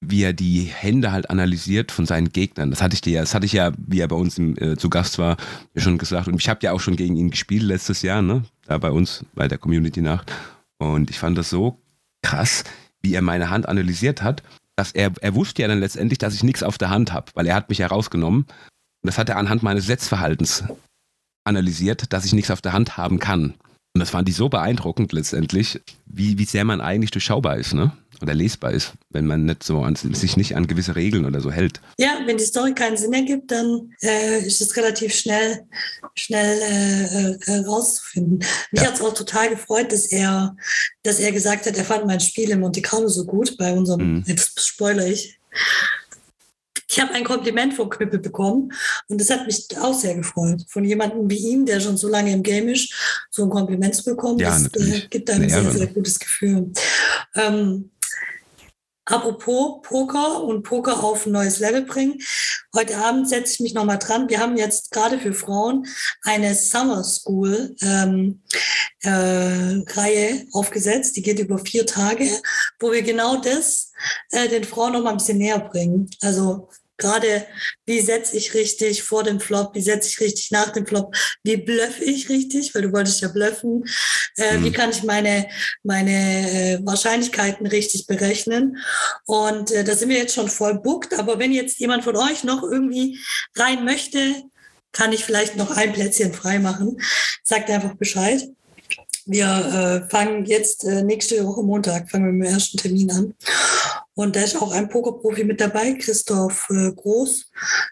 wie 0.00 0.22
er 0.22 0.32
die 0.32 0.62
Hände 0.62 1.12
halt 1.12 1.30
analysiert 1.30 1.92
von 1.92 2.06
seinen 2.06 2.30
Gegnern. 2.30 2.70
Das 2.70 2.82
hatte 2.82 2.94
ich 2.94 3.00
dir 3.00 3.14
ja, 3.14 3.20
das 3.20 3.34
hatte 3.34 3.46
ich 3.46 3.52
ja, 3.52 3.72
wie 3.76 4.00
er 4.00 4.08
bei 4.08 4.16
uns 4.16 4.38
im, 4.38 4.56
äh, 4.58 4.76
zu 4.76 4.90
Gast 4.90 5.18
war, 5.18 5.36
schon 5.76 5.98
gesagt. 5.98 6.28
Und 6.28 6.40
ich 6.40 6.48
habe 6.48 6.60
ja 6.62 6.72
auch 6.72 6.80
schon 6.80 6.96
gegen 6.96 7.16
ihn 7.16 7.30
gespielt 7.30 7.62
letztes 7.62 8.02
Jahr, 8.02 8.22
ne? 8.22 8.42
Da 8.66 8.78
bei 8.78 8.90
uns, 8.90 9.24
bei 9.34 9.48
der 9.48 9.58
Community 9.58 10.00
Nacht. 10.00 10.32
Und 10.78 11.10
ich 11.10 11.18
fand 11.18 11.38
das 11.38 11.50
so 11.50 11.78
krass, 12.22 12.64
wie 13.02 13.14
er 13.14 13.22
meine 13.22 13.50
Hand 13.50 13.68
analysiert 13.68 14.22
hat, 14.22 14.42
dass 14.76 14.92
er, 14.92 15.12
er 15.20 15.34
wusste 15.34 15.62
ja 15.62 15.68
dann 15.68 15.80
letztendlich, 15.80 16.18
dass 16.18 16.34
ich 16.34 16.42
nichts 16.42 16.62
auf 16.62 16.78
der 16.78 16.90
Hand 16.90 17.12
habe, 17.12 17.30
weil 17.34 17.46
er 17.46 17.54
hat 17.54 17.68
mich 17.68 17.78
herausgenommen. 17.78 18.42
Und 18.42 19.06
das 19.06 19.18
hat 19.18 19.28
er 19.28 19.36
anhand 19.36 19.62
meines 19.62 19.86
Setzverhaltens 19.86 20.64
analysiert, 21.44 22.12
dass 22.12 22.24
ich 22.24 22.32
nichts 22.32 22.50
auf 22.50 22.62
der 22.62 22.72
Hand 22.72 22.96
haben 22.96 23.18
kann. 23.18 23.54
Und 23.94 24.00
das 24.00 24.10
fand 24.10 24.28
ich 24.28 24.34
so 24.34 24.48
beeindruckend 24.48 25.12
letztendlich, 25.12 25.80
wie, 26.06 26.36
wie 26.36 26.44
sehr 26.44 26.64
man 26.64 26.80
eigentlich 26.80 27.12
durchschaubar 27.12 27.58
ist, 27.58 27.74
ne? 27.74 27.92
Oder 28.20 28.34
lesbar 28.34 28.72
ist, 28.72 28.92
wenn 29.10 29.26
man 29.26 29.44
nicht 29.44 29.62
so 29.62 29.82
an, 29.82 29.94
sich 29.94 30.36
nicht 30.36 30.56
an 30.56 30.66
gewisse 30.66 30.96
Regeln 30.96 31.24
oder 31.24 31.40
so 31.40 31.52
hält. 31.52 31.80
Ja, 31.96 32.18
wenn 32.26 32.36
die 32.36 32.44
Story 32.44 32.74
keinen 32.74 32.96
Sinn 32.96 33.12
ergibt, 33.12 33.52
dann 33.52 33.92
äh, 34.02 34.44
ist 34.44 34.60
es 34.60 34.76
relativ 34.76 35.14
schnell, 35.14 35.64
schnell 36.16 36.60
äh, 36.60 37.52
äh, 37.52 37.64
rauszufinden. 37.66 38.38
Mich 38.72 38.82
ja. 38.82 38.88
hat 38.88 38.94
es 38.94 39.00
auch 39.00 39.14
total 39.14 39.50
gefreut, 39.50 39.92
dass 39.92 40.06
er, 40.06 40.56
dass 41.04 41.20
er 41.20 41.30
gesagt 41.30 41.66
hat, 41.66 41.76
er 41.76 41.84
fand 41.84 42.06
mein 42.06 42.20
Spiel 42.20 42.50
in 42.50 42.60
Monte 42.60 42.82
Carlo 42.82 43.06
so 43.06 43.24
gut 43.24 43.56
bei 43.58 43.72
unserem, 43.72 44.14
mhm. 44.14 44.24
jetzt 44.26 44.60
spoiler 44.60 45.06
ich, 45.06 45.38
ich 46.94 47.00
habe 47.00 47.12
ein 47.12 47.24
Kompliment 47.24 47.74
vom 47.74 47.90
Knüppel 47.90 48.20
bekommen 48.20 48.72
und 49.08 49.20
das 49.20 49.28
hat 49.30 49.46
mich 49.46 49.66
auch 49.80 49.94
sehr 49.94 50.14
gefreut. 50.14 50.64
Von 50.68 50.84
jemandem 50.84 51.28
wie 51.28 51.38
ihm, 51.38 51.66
der 51.66 51.80
schon 51.80 51.96
so 51.96 52.08
lange 52.08 52.32
im 52.32 52.42
Game 52.42 52.68
ist, 52.68 52.94
so 53.30 53.42
ein 53.42 53.50
Kompliment 53.50 53.96
zu 53.96 54.04
bekommen, 54.04 54.38
ja, 54.38 54.50
das 54.50 54.86
äh, 54.86 55.06
gibt 55.10 55.28
einem 55.28 55.42
ein 55.42 55.50
sehr, 55.50 55.70
sehr 55.72 55.86
gutes 55.88 56.20
Gefühl. 56.20 56.72
Ähm, 57.34 57.90
Apropos 59.06 59.82
Poker 59.82 60.42
und 60.44 60.62
Poker 60.62 61.04
auf 61.04 61.26
ein 61.26 61.32
neues 61.32 61.58
Level 61.58 61.82
bringen. 61.82 62.18
Heute 62.74 62.96
Abend 62.96 63.28
setze 63.28 63.52
ich 63.52 63.60
mich 63.60 63.74
nochmal 63.74 63.98
dran. 63.98 64.30
Wir 64.30 64.40
haben 64.40 64.56
jetzt 64.56 64.92
gerade 64.92 65.18
für 65.18 65.34
Frauen 65.34 65.86
eine 66.22 66.54
Summer 66.54 67.04
School 67.04 67.76
ähm, 67.82 68.40
äh, 69.02 69.10
Reihe 69.10 70.46
aufgesetzt. 70.52 71.16
Die 71.16 71.22
geht 71.22 71.38
über 71.38 71.58
vier 71.58 71.84
Tage, 71.84 72.26
wo 72.80 72.92
wir 72.92 73.02
genau 73.02 73.36
das 73.36 73.92
äh, 74.30 74.48
den 74.48 74.64
Frauen 74.64 74.94
nochmal 74.94 75.12
ein 75.12 75.18
bisschen 75.18 75.36
näher 75.36 75.58
bringen. 75.58 76.08
Also 76.22 76.70
gerade, 76.96 77.46
wie 77.86 78.00
setze 78.00 78.36
ich 78.36 78.54
richtig 78.54 79.02
vor 79.02 79.24
dem 79.24 79.40
Flop, 79.40 79.74
wie 79.74 79.80
setze 79.80 80.08
ich 80.08 80.20
richtig 80.20 80.50
nach 80.50 80.70
dem 80.70 80.86
Flop, 80.86 81.14
wie 81.42 81.56
blöffe 81.56 82.04
ich 82.04 82.28
richtig, 82.28 82.74
weil 82.74 82.82
du 82.82 82.92
wolltest 82.92 83.20
ja 83.20 83.28
blöffen, 83.28 83.84
äh, 84.36 84.56
mhm. 84.56 84.64
wie 84.64 84.72
kann 84.72 84.90
ich 84.90 85.02
meine, 85.02 85.48
meine 85.82 86.10
äh, 86.12 86.78
Wahrscheinlichkeiten 86.84 87.66
richtig 87.66 88.06
berechnen. 88.06 88.78
Und 89.26 89.70
äh, 89.70 89.84
da 89.84 89.94
sind 89.94 90.08
wir 90.08 90.18
jetzt 90.18 90.34
schon 90.34 90.48
voll 90.48 90.80
booked, 90.80 91.18
aber 91.18 91.38
wenn 91.38 91.52
jetzt 91.52 91.78
jemand 91.78 92.04
von 92.04 92.16
euch 92.16 92.44
noch 92.44 92.62
irgendwie 92.62 93.18
rein 93.56 93.84
möchte, 93.84 94.44
kann 94.92 95.12
ich 95.12 95.24
vielleicht 95.24 95.56
noch 95.56 95.70
ein 95.76 95.92
Plätzchen 95.92 96.32
frei 96.32 96.58
machen. 96.58 96.96
Sagt 97.42 97.68
einfach 97.68 97.94
Bescheid. 97.96 98.48
Wir 99.26 100.04
äh, 100.06 100.10
fangen 100.10 100.44
jetzt 100.44 100.84
äh, 100.84 101.02
nächste 101.02 101.44
Woche 101.46 101.62
Montag, 101.62 102.10
fangen 102.10 102.26
wir 102.26 102.32
mit 102.32 102.46
dem 102.46 102.54
ersten 102.54 102.76
Termin 102.76 103.10
an. 103.10 103.34
Und 104.14 104.36
da 104.36 104.40
ist 104.40 104.60
auch 104.60 104.72
ein 104.72 104.88
Pokerprofi 104.88 105.44
mit 105.44 105.60
dabei, 105.60 105.94
Christoph 105.94 106.70
äh, 106.70 106.92
Groß. 106.92 107.50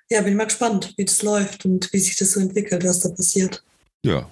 Ja, 0.08 0.22
bin 0.22 0.36
mal 0.36 0.44
gespannt, 0.44 0.94
wie 0.96 1.04
das 1.04 1.22
läuft 1.22 1.64
und 1.64 1.92
wie 1.92 1.98
sich 1.98 2.16
das 2.16 2.32
so 2.32 2.40
entwickelt, 2.40 2.84
was 2.84 3.00
da 3.00 3.08
passiert. 3.08 3.64
Ja, 4.04 4.28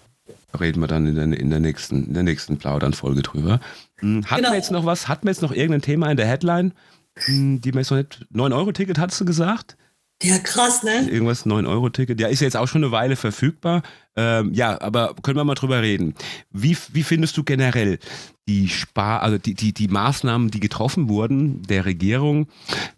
reden 0.59 0.81
wir 0.81 0.87
dann 0.87 1.07
in 1.07 1.17
der, 1.17 1.39
in 1.39 1.51
der 1.51 1.61
nächsten, 1.61 2.07
in 2.07 2.15
der 2.15 2.23
nächsten 2.23 2.59
Plaudern-Folge 2.59 3.23
drüber. 3.23 3.61
Hm, 3.97 4.25
hatten 4.27 4.43
genau. 4.43 4.53
wir 4.53 4.57
jetzt 4.57 4.71
noch 4.71 4.87
was? 4.87 5.09
Hatten 5.09 5.27
wir 5.27 5.33
jetzt 5.33 5.43
noch 5.43 5.53
irgendein 5.53 5.83
Thema 5.83 6.11
in 6.11 6.17
der 6.17 6.27
Headline, 6.27 6.73
hm, 7.17 7.61
die 7.61 7.73
man 7.73 7.81
jetzt 7.81 7.91
noch 7.91 7.99
nicht. 7.99 8.27
9-Euro-Ticket 8.33 8.99
hattest 8.99 9.21
du 9.21 9.25
gesagt? 9.25 9.77
Ja, 10.23 10.39
krass, 10.39 10.83
ne? 10.83 11.09
Irgendwas 11.09 11.47
9-Euro-Ticket. 11.47 12.21
Ja, 12.21 12.29
ist 12.29 12.41
jetzt 12.41 12.57
auch 12.57 12.69
schon 12.69 12.85
eine 12.85 12.93
Weile 12.93 13.17
verfügbar. 13.17 13.83
Ähm, 14.17 14.53
ja, 14.53 14.79
aber 14.81 15.15
können 15.23 15.39
wir 15.39 15.45
mal 15.45 15.55
drüber 15.55 15.81
reden. 15.81 16.15
Wie, 16.51 16.77
wie 16.93 17.03
findest 17.03 17.37
du 17.39 17.45
generell 17.45 17.99
die 18.47 18.69
Spar, 18.69 19.23
also 19.23 19.39
die, 19.39 19.55
die, 19.55 19.73
die 19.73 19.89
Maßnahmen, 19.89 20.51
die 20.51 20.61
getroffen 20.61 21.09
wurden 21.09 21.63
der 21.63 21.87
Regierung 21.87 22.49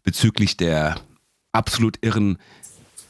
bezüglich 0.03 0.57
der 0.57 0.97
absolut 1.53 1.99
irren 2.01 2.39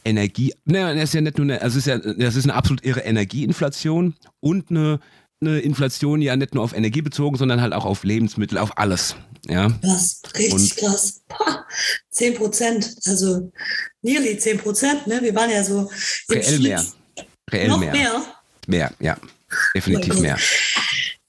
Energie, 0.04 0.52
ne, 0.64 0.94
das 0.94 1.04
ist 1.04 1.14
ja 1.14 1.20
nicht 1.20 1.38
nur 1.38 1.44
eine, 1.44 1.62
also 1.62 1.78
ist 1.78 1.86
ja, 1.86 1.96
das 1.96 2.34
ist 2.34 2.44
eine 2.44 2.54
absolut 2.54 2.84
irre 2.84 3.00
Energieinflation 3.00 4.14
und 4.40 4.70
eine, 4.70 4.98
eine 5.42 5.60
Inflation 5.60 6.22
ja 6.22 6.36
nicht 6.36 6.54
nur 6.54 6.64
auf 6.64 6.72
Energie 6.72 7.02
bezogen, 7.02 7.36
sondern 7.36 7.60
halt 7.60 7.72
auch 7.72 7.84
auf 7.84 8.04
Lebensmittel, 8.04 8.58
auf 8.58 8.78
alles. 8.78 9.16
Ja. 9.48 9.68
Krass, 9.82 10.22
richtig 10.36 10.52
und, 10.52 10.76
krass. 10.76 11.20
Pah, 11.28 11.66
10 12.10 12.34
Prozent, 12.34 12.96
also 13.06 13.52
nearly 14.02 14.38
10 14.38 14.58
Prozent, 14.58 15.06
ne? 15.06 15.20
Wir 15.20 15.34
waren 15.34 15.50
ja 15.50 15.64
so. 15.64 15.90
Reell 16.30 16.60
mehr. 16.60 16.84
Reell 17.50 17.68
Noch 17.68 17.78
mehr. 17.78 17.92
mehr. 17.92 18.24
Mehr, 18.66 18.92
ja. 19.00 19.16
Definitiv 19.74 20.18
mehr. 20.20 20.38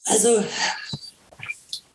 Also, 0.06 0.44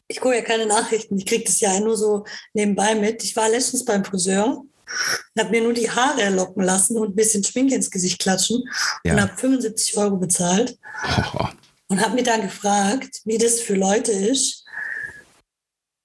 ich 0.08 0.20
gucke 0.20 0.36
ja 0.36 0.42
keine 0.42 0.66
Nachrichten. 0.66 1.16
Ich 1.18 1.26
kriege 1.26 1.44
das 1.44 1.60
ja 1.60 1.78
nur 1.80 1.96
so 1.96 2.24
nebenbei 2.52 2.94
mit. 2.94 3.22
Ich 3.22 3.36
war 3.36 3.48
letztens 3.48 3.84
beim 3.84 4.04
Friseur 4.04 4.58
und 4.58 5.40
habe 5.42 5.50
mir 5.50 5.62
nur 5.62 5.72
die 5.72 5.90
Haare 5.90 6.30
locken 6.30 6.64
lassen 6.64 6.96
und 6.96 7.10
ein 7.10 7.14
bisschen 7.14 7.44
Schminke 7.44 7.74
ins 7.74 7.90
Gesicht 7.90 8.18
klatschen 8.18 8.64
ja. 9.04 9.12
und 9.12 9.20
habe 9.20 9.36
75 9.36 9.96
Euro 9.96 10.16
bezahlt. 10.16 10.78
Oh. 11.34 11.46
Und 11.90 12.00
habe 12.02 12.14
mir 12.14 12.22
dann 12.22 12.42
gefragt, 12.42 13.22
wie 13.24 13.38
das 13.38 13.60
für 13.60 13.74
Leute 13.74 14.12
ist, 14.12 14.64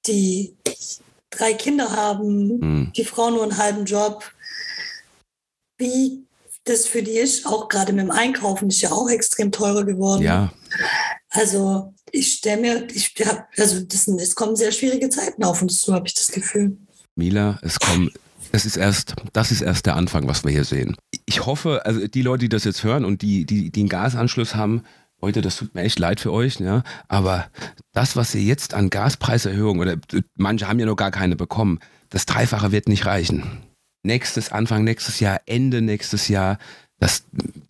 die 0.08 0.56
drei 1.30 1.54
Kinder 1.54 1.92
haben, 1.92 2.60
mhm. 2.60 2.94
die 2.96 3.04
Frau 3.04 3.30
nur 3.30 3.44
einen 3.44 3.58
halben 3.58 3.86
Job, 3.86 4.24
wie 5.78 6.26
das 6.64 6.86
für 6.86 7.04
die 7.04 7.18
ist, 7.18 7.46
auch 7.46 7.68
gerade 7.68 7.92
mit 7.92 8.06
dem 8.06 8.12
Einkaufen 8.12 8.70
ist 8.70 8.82
ja 8.82 8.92
auch 8.92 9.10
extrem 9.10 9.52
teurer 9.52 9.84
geworden. 9.84 10.24
Ja. 10.24 10.54
Also 11.30 11.94
ich 12.12 12.34
stelle 12.34 12.62
mir, 12.62 12.88
ich 12.94 13.14
hab, 13.26 13.50
also 13.58 13.82
das, 13.82 14.08
es 14.08 14.36
kommen 14.36 14.56
sehr 14.56 14.72
schwierige 14.72 15.10
Zeiten 15.10 15.44
auf 15.44 15.62
uns 15.62 15.82
zu, 15.82 15.94
habe 15.94 16.08
ich 16.08 16.14
das 16.14 16.28
Gefühl. 16.28 16.78
Mila, 17.16 17.60
es 17.62 17.80
kommen 17.80 18.10
das 18.54 18.68
ist 18.68 18.78
erst, 18.78 19.16
das 19.34 19.52
ist 19.52 19.62
erst 19.62 19.88
der 19.88 19.96
Anfang, 19.96 20.28
was 20.28 20.44
wir 20.44 20.52
hier 20.52 20.64
sehen. 20.64 20.96
Ich 21.26 21.44
hoffe, 21.48 21.88
also 21.88 22.08
die 22.08 22.22
Leute, 22.22 22.42
die 22.42 22.50
das 22.50 22.66
jetzt 22.66 22.84
hören 22.84 23.04
und 23.04 23.24
die, 23.24 23.46
die, 23.46 23.72
die 23.72 23.80
einen 23.80 23.90
Gasanschluss 23.90 24.54
haben, 24.54 24.84
Leute, 25.24 25.40
das 25.40 25.56
tut 25.56 25.74
mir 25.74 25.84
echt 25.84 26.00
leid 26.00 26.20
für 26.20 26.34
euch, 26.34 26.60
ja. 26.60 26.84
Aber 27.08 27.46
das, 27.94 28.18
was 28.18 28.36
ihr 28.36 28.42
jetzt 28.42 28.74
an 28.74 28.90
Gaspreiserhöhungen 28.90 29.82
oder 29.82 29.98
manche 30.36 30.68
haben 30.68 30.80
ja 30.80 30.86
noch 30.86 30.98
gar 30.98 31.12
keine 31.12 31.38
bekommen, 31.38 31.80
das 32.10 32.26
Dreifache 32.26 32.74
wird 32.74 32.90
nicht 32.90 33.06
reichen. 33.06 33.44
Nächstes, 34.04 34.52
Anfang 34.52 34.84
nächstes 34.84 35.22
Jahr, 35.22 35.40
Ende 35.46 35.82
nächstes 35.82 36.28
Jahr, 36.28 36.58
das, 37.00 37.24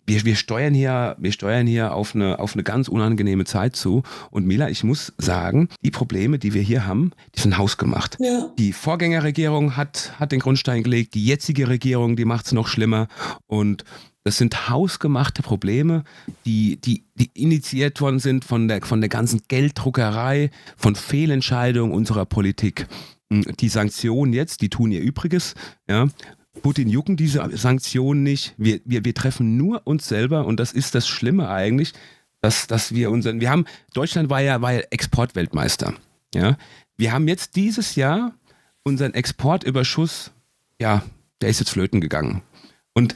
wir, 0.04 0.24
wir, 0.24 0.34
steuern 0.34 0.74
hier, 0.74 1.14
wir 1.20 1.30
steuern 1.30 1.68
hier 1.68 1.94
auf 1.94 2.16
eine, 2.16 2.40
auf 2.40 2.54
eine 2.54 2.64
ganz 2.64 2.88
unangenehme 2.88 3.44
Zeit 3.44 3.76
zu. 3.76 4.02
Und 4.32 4.46
Mila, 4.46 4.68
ich 4.68 4.82
muss 4.82 5.12
sagen, 5.18 5.68
die 5.84 5.92
Probleme, 5.92 6.40
die 6.40 6.54
wir 6.54 6.62
hier 6.62 6.86
haben, 6.86 7.12
die 7.36 7.40
sind 7.40 7.56
hausgemacht. 7.56 8.16
Ja. 8.18 8.50
Die 8.58 8.72
Vorgängerregierung 8.72 9.76
hat, 9.76 10.12
hat 10.18 10.32
den 10.32 10.40
Grundstein 10.40 10.82
gelegt, 10.82 11.14
die 11.14 11.24
jetzige 11.24 11.68
Regierung, 11.68 12.16
die 12.16 12.24
macht 12.24 12.46
es 12.46 12.52
noch 12.52 12.66
schlimmer. 12.66 13.06
Und 13.46 13.84
das 14.24 14.38
sind 14.38 14.70
hausgemachte 14.70 15.42
Probleme, 15.42 16.02
die, 16.46 16.80
die, 16.80 17.04
die 17.14 17.30
initiiert 17.34 18.00
worden 18.00 18.18
sind 18.18 18.44
von 18.44 18.68
der, 18.68 18.80
von 18.82 19.00
der 19.00 19.10
ganzen 19.10 19.42
Gelddruckerei, 19.48 20.50
von 20.76 20.96
Fehlentscheidungen 20.96 21.94
unserer 21.94 22.24
Politik. 22.24 22.86
Die 23.30 23.68
Sanktionen 23.68 24.32
jetzt, 24.32 24.62
die 24.62 24.70
tun 24.70 24.92
ihr 24.92 25.00
Übriges. 25.00 25.54
Ja. 25.88 26.08
Putin 26.62 26.88
jucken 26.88 27.16
diese 27.16 27.46
Sanktionen 27.56 28.22
nicht. 28.22 28.54
Wir, 28.56 28.80
wir, 28.84 29.04
wir 29.04 29.14
treffen 29.14 29.58
nur 29.58 29.86
uns 29.86 30.08
selber 30.08 30.46
und 30.46 30.58
das 30.58 30.72
ist 30.72 30.94
das 30.94 31.06
Schlimme 31.06 31.50
eigentlich, 31.50 31.92
dass, 32.40 32.66
dass 32.66 32.94
wir 32.94 33.10
unseren, 33.10 33.40
wir 33.40 33.50
haben, 33.50 33.66
Deutschland 33.92 34.30
war 34.30 34.40
ja, 34.40 34.62
war 34.62 34.72
ja 34.72 34.80
Exportweltmeister. 34.90 35.94
Ja? 36.34 36.56
Wir 36.96 37.12
haben 37.12 37.28
jetzt 37.28 37.56
dieses 37.56 37.96
Jahr 37.96 38.32
unseren 38.84 39.12
Exportüberschuss, 39.12 40.30
ja, 40.80 41.02
der 41.40 41.50
ist 41.50 41.60
jetzt 41.60 41.70
flöten 41.70 42.00
gegangen. 42.00 42.42
Und 42.94 43.14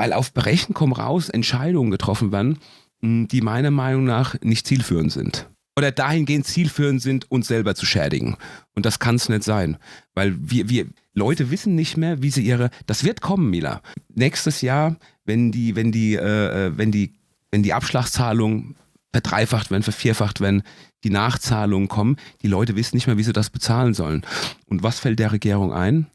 weil 0.00 0.14
auf 0.14 0.32
Berechen 0.32 0.72
kommen 0.72 0.94
raus 0.94 1.28
Entscheidungen 1.28 1.90
getroffen 1.90 2.32
werden, 2.32 2.58
die 3.02 3.42
meiner 3.42 3.70
Meinung 3.70 4.04
nach 4.04 4.34
nicht 4.40 4.66
zielführend 4.66 5.12
sind. 5.12 5.46
Oder 5.76 5.92
dahingehend 5.92 6.46
zielführend 6.46 7.02
sind, 7.02 7.30
uns 7.30 7.48
selber 7.48 7.74
zu 7.74 7.84
schädigen. 7.84 8.38
Und 8.74 8.86
das 8.86 8.98
kann 8.98 9.16
es 9.16 9.28
nicht 9.28 9.44
sein. 9.44 9.76
Weil 10.14 10.36
wir, 10.40 10.70
wir, 10.70 10.86
Leute 11.12 11.50
wissen 11.50 11.74
nicht 11.74 11.98
mehr, 11.98 12.22
wie 12.22 12.30
sie 12.30 12.40
ihre. 12.40 12.70
Das 12.86 13.04
wird 13.04 13.20
kommen, 13.20 13.50
Mila. 13.50 13.82
Nächstes 14.14 14.62
Jahr, 14.62 14.96
wenn 15.26 15.52
die, 15.52 15.76
wenn 15.76 15.92
die, 15.92 16.14
äh, 16.14 16.68
äh, 16.68 16.78
wenn 16.78 16.92
die, 16.92 17.12
wenn 17.50 17.62
die 17.62 17.74
Abschlagszahlungen 17.74 18.76
verdreifacht 19.12 19.70
werden, 19.70 19.82
vervierfacht 19.82 20.40
werden, 20.40 20.62
die 21.04 21.10
Nachzahlungen 21.10 21.88
kommen, 21.88 22.16
die 22.40 22.48
Leute 22.48 22.74
wissen 22.74 22.96
nicht 22.96 23.06
mehr, 23.06 23.18
wie 23.18 23.22
sie 23.22 23.34
das 23.34 23.50
bezahlen 23.50 23.92
sollen. 23.92 24.22
Und 24.64 24.82
was 24.82 24.98
fällt 24.98 25.18
der 25.18 25.32
Regierung 25.32 25.74
ein? 25.74 26.06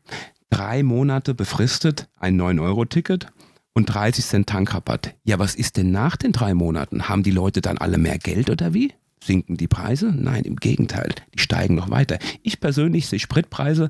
Drei 0.50 0.82
Monate 0.82 1.36
befristet 1.36 2.08
ein 2.18 2.42
9-Euro-Ticket 2.42 3.28
und 3.76 3.86
30 3.86 4.26
Cent 4.26 4.48
Tankrabatt. 4.48 5.14
Ja, 5.24 5.38
was 5.38 5.54
ist 5.54 5.78
denn 5.78 5.92
nach 5.92 6.16
den 6.16 6.32
drei 6.32 6.54
Monaten? 6.54 7.08
Haben 7.08 7.22
die 7.22 7.32
Leute 7.32 7.62
dann 7.62 7.78
alle 7.78 7.98
mehr 7.98 8.18
Geld 8.18 8.50
oder 8.50 8.74
wie? 8.74 8.94
Sinken 9.24 9.58
die 9.58 9.68
Preise? 9.68 10.12
Nein, 10.16 10.44
im 10.44 10.56
Gegenteil, 10.56 11.14
die 11.34 11.40
steigen 11.40 11.76
noch 11.76 11.90
weiter. 11.90 12.18
Ich 12.42 12.60
persönlich 12.60 13.08
sehe 13.08 13.20
Spritpreise 13.20 13.90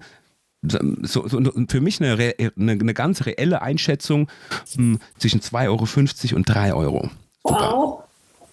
so, 0.68 1.28
so, 1.28 1.42
für 1.70 1.82
mich 1.82 2.02
eine, 2.02 2.14
eine, 2.40 2.72
eine, 2.72 2.94
ganz 2.96 3.26
reelle 3.26 3.62
Einschätzung 3.62 4.28
mh, 4.50 4.64
hm, 4.76 5.00
zwischen 5.20 5.42
2,50 5.42 6.32
Euro 6.32 6.36
und 6.38 6.50
3 6.50 6.74
Euro. 6.74 7.10
Wow. 7.44 8.04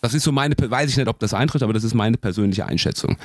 Das 0.03 0.13
ist 0.13 0.25
so 0.25 0.33
meine, 0.33 0.55
weiß 0.59 0.91
ich 0.91 0.97
nicht, 0.97 1.09
ob 1.09 1.19
das 1.21 1.33
eintritt, 1.33 1.63
aber 1.63 1.73
das 1.73 1.85
ist 1.85 1.95
meine 1.95 2.19
persönliche 2.19 2.67
Einschätzung. 2.67 3.17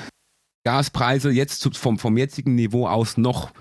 Gaspreise 0.64 1.32
jetzt 1.32 1.76
vom, 1.76 2.00
vom 2.00 2.18
jetzigen 2.18 2.56
Niveau 2.56 2.88
aus 2.88 3.18
noch 3.18 3.52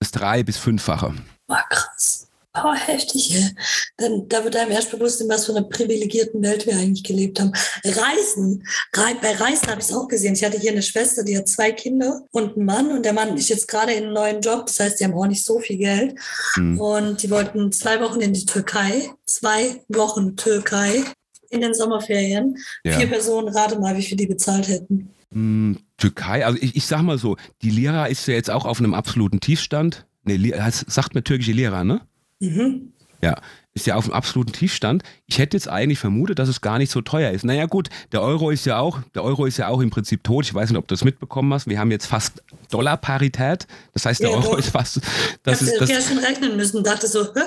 das 0.00 0.10
drei- 0.10 0.42
bis 0.42 0.56
fünffache. 0.56 1.14
War 1.46 1.64
krass. 1.68 2.27
Oh, 2.64 2.74
heftig, 2.74 3.30
ja. 3.30 3.48
Dann, 3.96 4.28
da 4.28 4.44
wird 4.44 4.56
einem 4.56 4.70
erst 4.70 4.90
bewusst, 4.90 5.20
in 5.20 5.28
was 5.28 5.46
für 5.46 5.52
einer 5.52 5.66
privilegierten 5.66 6.42
Welt 6.42 6.66
wir 6.66 6.74
eigentlich 6.74 7.04
gelebt 7.04 7.40
haben. 7.40 7.52
Reisen. 7.84 8.64
Re 8.94 9.16
bei 9.20 9.34
Reisen 9.34 9.68
habe 9.68 9.80
ich 9.80 9.88
es 9.88 9.94
auch 9.94 10.08
gesehen. 10.08 10.34
Ich 10.34 10.44
hatte 10.44 10.58
hier 10.58 10.72
eine 10.72 10.82
Schwester, 10.82 11.24
die 11.24 11.36
hat 11.36 11.48
zwei 11.48 11.72
Kinder 11.72 12.22
und 12.30 12.56
einen 12.56 12.66
Mann. 12.66 12.90
Und 12.90 13.04
der 13.04 13.12
Mann 13.12 13.36
ist 13.36 13.48
jetzt 13.48 13.68
gerade 13.68 13.92
in 13.92 14.04
einem 14.04 14.12
neuen 14.14 14.40
Job. 14.40 14.66
Das 14.66 14.80
heißt, 14.80 15.00
die 15.00 15.04
haben 15.04 15.14
auch 15.14 15.26
nicht 15.26 15.44
so 15.44 15.58
viel 15.58 15.78
Geld. 15.78 16.14
Mhm. 16.56 16.80
Und 16.80 17.22
die 17.22 17.30
wollten 17.30 17.72
zwei 17.72 18.00
Wochen 18.00 18.20
in 18.20 18.32
die 18.32 18.46
Türkei. 18.46 19.10
Zwei 19.26 19.82
Wochen 19.88 20.36
Türkei 20.36 21.04
in 21.50 21.60
den 21.60 21.74
Sommerferien. 21.74 22.56
Ja. 22.84 22.98
Vier 22.98 23.08
Personen, 23.08 23.48
rate 23.48 23.78
mal, 23.78 23.96
wie 23.96 24.02
viel 24.02 24.16
die 24.16 24.26
bezahlt 24.26 24.68
hätten. 24.68 25.10
Mhm, 25.30 25.78
Türkei, 25.96 26.46
also 26.46 26.58
ich, 26.60 26.76
ich 26.76 26.86
sag 26.86 27.02
mal 27.02 27.18
so, 27.18 27.36
die 27.62 27.70
Lira 27.70 28.06
ist 28.06 28.26
ja 28.26 28.34
jetzt 28.34 28.50
auch 28.50 28.64
auf 28.64 28.78
einem 28.78 28.94
absoluten 28.94 29.40
Tiefstand. 29.40 30.06
Nee, 30.24 30.52
sagt 30.86 31.14
mir 31.14 31.24
türkische 31.24 31.52
Lira, 31.52 31.84
ne? 31.84 32.02
Mhm. 32.40 32.92
Ja, 33.20 33.40
ist 33.74 33.86
ja 33.86 33.96
auf 33.96 34.04
einem 34.04 34.14
absoluten 34.14 34.52
Tiefstand. 34.52 35.02
Ich 35.26 35.38
hätte 35.38 35.56
jetzt 35.56 35.68
eigentlich 35.68 35.98
vermutet, 35.98 36.38
dass 36.38 36.48
es 36.48 36.60
gar 36.60 36.78
nicht 36.78 36.90
so 36.90 37.00
teuer 37.00 37.32
ist. 37.32 37.44
Naja 37.44 37.66
gut, 37.66 37.88
der 38.12 38.22
Euro 38.22 38.50
ist 38.50 38.64
ja 38.64 38.78
auch, 38.78 39.00
der 39.14 39.24
Euro 39.24 39.44
ist 39.44 39.56
ja 39.56 39.68
auch 39.68 39.80
im 39.80 39.90
Prinzip 39.90 40.22
tot. 40.22 40.44
Ich 40.44 40.54
weiß 40.54 40.70
nicht, 40.70 40.78
ob 40.78 40.86
du 40.86 40.94
das 40.94 41.04
mitbekommen 41.04 41.52
hast. 41.52 41.68
Wir 41.68 41.80
haben 41.80 41.90
jetzt 41.90 42.06
fast 42.06 42.42
Dollarparität. 42.70 43.66
Das 43.92 44.06
heißt, 44.06 44.20
der 44.20 44.30
ja, 44.30 44.36
Euro 44.36 44.52
doch. 44.52 44.58
ist 44.58 44.70
fast. 44.70 45.00
Das 45.42 45.62
ich 45.62 45.80
habe 45.80 45.92
ja 45.92 46.00
schon 46.00 46.18
rechnen 46.18 46.56
müssen. 46.56 46.82
Dachte 46.84 47.08
so, 47.08 47.24
Hä? 47.34 47.40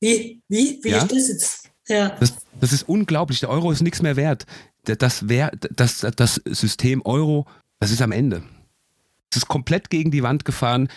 wie, 0.00 0.40
wie, 0.48 0.78
wie 0.82 0.88
ja? 0.90 0.98
ist 0.98 1.10
das 1.10 1.28
jetzt? 1.28 1.70
Ja. 1.88 2.10
Das, 2.20 2.34
das 2.60 2.72
ist 2.72 2.88
unglaublich. 2.88 3.40
Der 3.40 3.50
Euro 3.50 3.72
ist 3.72 3.82
nichts 3.82 4.02
mehr 4.02 4.16
wert. 4.16 4.46
Das, 4.84 5.24
das, 5.74 6.06
das 6.16 6.40
System 6.46 7.02
Euro, 7.04 7.46
das 7.80 7.90
ist 7.90 8.02
am 8.02 8.12
Ende. 8.12 8.42
Es 9.30 9.38
ist 9.38 9.48
komplett 9.48 9.90
gegen 9.90 10.10
die 10.10 10.22
Wand 10.22 10.44
gefahren 10.44 10.88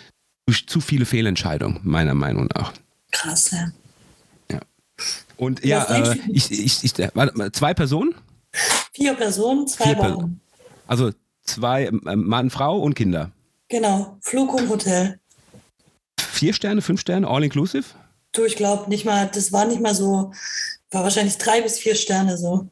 durch 0.46 0.66
zu 0.66 0.80
viele 0.80 1.06
Fehlentscheidungen, 1.06 1.80
meiner 1.82 2.14
Meinung 2.14 2.48
nach. 2.54 2.72
Krass, 3.22 3.50
ja. 3.52 3.70
Und 5.36 5.64
ja, 5.64 5.84
äh, 5.84 6.18
ich, 6.28 6.50
ich, 6.52 6.84
ich, 6.84 6.98
warte, 7.14 7.50
zwei 7.52 7.74
Personen? 7.74 8.14
Vier 8.92 9.14
Personen, 9.14 9.66
zwei 9.66 9.94
Vier 9.94 9.98
Wochen. 9.98 10.40
also 10.86 11.10
zwei, 11.42 11.86
äh, 11.86 12.16
Mann, 12.16 12.50
Frau 12.50 12.78
und 12.78 12.94
Kinder. 12.94 13.32
Genau, 13.68 14.18
Flug 14.20 14.54
und 14.54 14.68
Hotel. 14.68 15.18
Vier 16.20 16.52
Sterne, 16.52 16.82
fünf 16.82 17.00
Sterne, 17.00 17.26
all 17.26 17.42
inclusive? 17.42 17.84
Du, 18.32 18.44
ich 18.44 18.56
glaube 18.56 18.88
nicht 18.88 19.04
mal, 19.04 19.28
das 19.32 19.52
war 19.52 19.64
nicht 19.64 19.80
mal 19.80 19.94
so, 19.94 20.32
war 20.90 21.02
wahrscheinlich 21.02 21.38
drei 21.38 21.60
bis 21.60 21.78
vier 21.78 21.94
Sterne 21.94 22.36
so. 22.36 22.68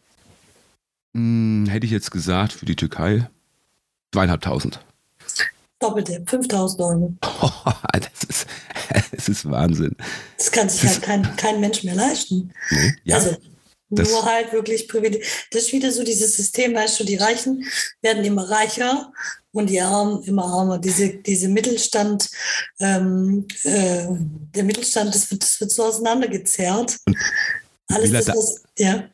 Hm, 1.14 1.66
hätte 1.68 1.86
ich 1.86 1.92
jetzt 1.92 2.11
gesagt, 2.11 2.53
für 2.53 2.66
die 2.66 2.76
Türkei 2.76 3.28
zweieinhalbtausend. 4.12 4.80
Doppelte, 5.81 6.22
5000 6.26 6.81
Euro. 6.81 7.14
Oh, 7.43 7.72
das, 7.93 8.24
ist, 8.28 8.47
das 9.12 9.28
ist 9.28 9.51
Wahnsinn. 9.51 9.97
Das 10.37 10.51
kann 10.53 10.68
sich 10.68 10.83
das 10.83 10.93
halt 10.93 11.03
kein, 11.03 11.37
kein 11.37 11.61
Mensch 11.61 11.83
mehr 11.83 11.95
leisten. 11.95 12.53
Nee, 12.70 12.95
ja, 13.05 13.16
also 13.16 13.37
nur 13.91 14.24
halt 14.24 14.53
wirklich 14.53 14.89
privilegiert. 14.89 15.26
Das 15.51 15.62
ist 15.62 15.72
wieder 15.72 15.91
so 15.91 16.05
dieses 16.05 16.37
System, 16.37 16.74
weißt 16.74 17.01
du, 17.01 17.05
die 17.05 17.16
Reichen 17.16 17.64
werden 18.03 18.24
immer 18.24 18.49
reicher 18.49 19.12
und 19.53 19.68
die 19.68 19.81
Armen 19.81 20.22
immer 20.22 20.45
armer. 20.45 20.78
Diese, 20.78 21.09
diese 21.09 21.49
Mittelstand, 21.49 22.31
ähm, 22.78 23.47
äh, 23.64 24.07
der 24.55 24.64
Mittelstand, 24.64 25.14
das 25.14 25.31
wird, 25.31 25.43
das 25.43 25.61
wird 25.61 25.72
so 25.72 25.85
auseinandergezerrt. 25.85 26.99
Alles 27.89 28.12
das, 28.12 28.28
was, 28.28 28.62
ja. 28.78 29.05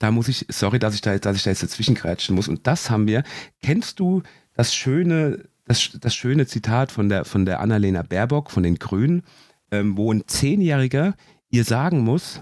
Da 0.00 0.10
muss 0.10 0.28
ich, 0.28 0.46
sorry, 0.50 0.78
dass 0.78 0.94
ich 0.94 1.00
da, 1.00 1.16
dass 1.16 1.36
ich 1.36 1.44
da 1.44 1.50
jetzt 1.50 1.62
dazwischen 1.62 1.96
muss. 2.30 2.48
Und 2.48 2.66
das 2.66 2.90
haben 2.90 3.06
wir. 3.06 3.22
Kennst 3.62 4.00
du 4.00 4.22
das 4.56 4.74
schöne 4.74 5.44
das, 5.64 5.90
das 6.00 6.14
schöne 6.14 6.46
Zitat 6.46 6.92
von 6.92 7.08
der, 7.08 7.24
von 7.24 7.44
der 7.44 7.60
Annalena 7.60 8.02
Baerbock 8.02 8.50
von 8.50 8.62
den 8.62 8.76
Grünen, 8.76 9.22
ähm, 9.70 9.96
wo 9.96 10.12
ein 10.12 10.26
Zehnjähriger 10.26 11.14
ihr 11.50 11.64
sagen 11.64 12.00
muss, 12.00 12.40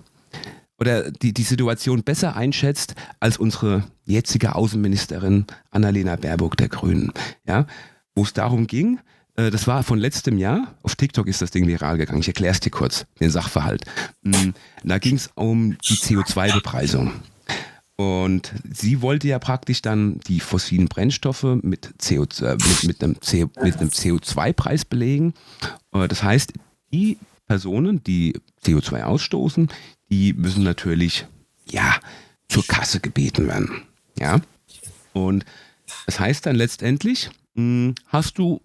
oder 0.78 1.12
die, 1.12 1.32
die 1.32 1.44
Situation 1.44 2.02
besser 2.02 2.34
einschätzt 2.34 2.96
als 3.20 3.36
unsere 3.36 3.84
jetzige 4.04 4.56
Außenministerin 4.56 5.46
Annalena 5.70 6.16
Baerbock 6.16 6.56
der 6.56 6.68
Grünen. 6.68 7.12
Ja, 7.46 7.66
wo 8.16 8.24
es 8.24 8.32
darum 8.32 8.66
ging, 8.66 8.98
äh, 9.36 9.50
das 9.50 9.66
war 9.66 9.82
von 9.84 9.98
letztem 9.98 10.38
Jahr, 10.38 10.74
auf 10.82 10.96
TikTok 10.96 11.28
ist 11.28 11.40
das 11.40 11.50
Ding 11.50 11.66
viral 11.66 11.98
gegangen, 11.98 12.20
ich 12.20 12.28
erkläre 12.28 12.52
es 12.52 12.60
dir 12.60 12.70
kurz, 12.70 13.06
den 13.20 13.30
Sachverhalt. 13.30 13.84
Mm, 14.22 14.50
da 14.82 14.98
ging 14.98 15.16
es 15.16 15.30
um 15.34 15.76
die 15.78 15.94
CO2-Bepreisung. 15.94 17.12
Und 18.02 18.52
sie 18.72 19.00
wollte 19.00 19.28
ja 19.28 19.38
praktisch 19.38 19.80
dann 19.80 20.18
die 20.26 20.40
fossilen 20.40 20.88
Brennstoffe 20.88 21.44
mit, 21.62 21.94
CO, 21.98 22.24
äh, 22.44 22.56
mit, 22.56 22.84
mit 22.84 23.04
einem, 23.04 23.16
CO, 23.20 23.50
einem 23.60 23.88
CO2-Preis 23.88 24.84
belegen. 24.84 25.34
Äh, 25.92 26.08
das 26.08 26.22
heißt, 26.22 26.52
die 26.92 27.18
Personen, 27.46 28.02
die 28.02 28.34
CO2 28.64 29.02
ausstoßen, 29.02 29.68
die 30.10 30.32
müssen 30.32 30.64
natürlich 30.64 31.26
ja 31.70 32.00
zur 32.48 32.66
Kasse 32.66 33.00
gebeten 33.00 33.46
werden. 33.46 33.82
Ja. 34.18 34.40
Und 35.12 35.44
das 36.06 36.18
heißt 36.18 36.46
dann 36.46 36.56
letztendlich, 36.56 37.30
hm, 37.54 37.94
hast 38.06 38.38
du 38.38 38.60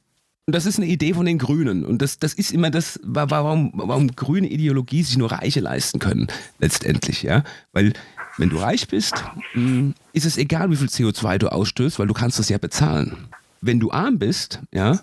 und 0.48 0.56
das 0.56 0.66
ist 0.66 0.80
eine 0.80 0.88
Idee 0.88 1.14
von 1.14 1.26
den 1.26 1.40
Grünen. 1.40 1.86
Und 1.86 2.02
das, 2.02 2.20
das 2.20 2.34
ist 2.34 2.54
immer 2.54 2.70
das, 2.72 3.02
warum, 3.04 3.72
warum 3.76 4.16
grüne 4.16 4.48
Ideologie 4.48 5.04
sich 5.04 5.18
nur 5.18 5.30
Reiche 5.30 5.60
leisten 5.60 6.00
können, 6.00 6.28
letztendlich, 6.60 7.22
ja. 7.22 7.44
Weil 7.74 7.92
wenn 8.38 8.50
du 8.50 8.56
reich 8.56 8.88
bist, 8.88 9.14
hm, 9.52 9.94
ist 10.14 10.26
es 10.26 10.38
egal, 10.38 10.72
wie 10.72 10.78
viel 10.78 10.88
CO2 10.88 11.38
du 11.38 11.52
ausstößt, 11.52 12.00
weil 12.00 12.08
du 12.08 12.14
kannst 12.14 12.40
das 12.40 12.48
ja 12.48 12.58
bezahlen. 12.60 13.28
Wenn 13.60 13.82
du 13.82 13.92
arm 13.92 14.20
bist, 14.20 14.62
ja, 14.74 15.02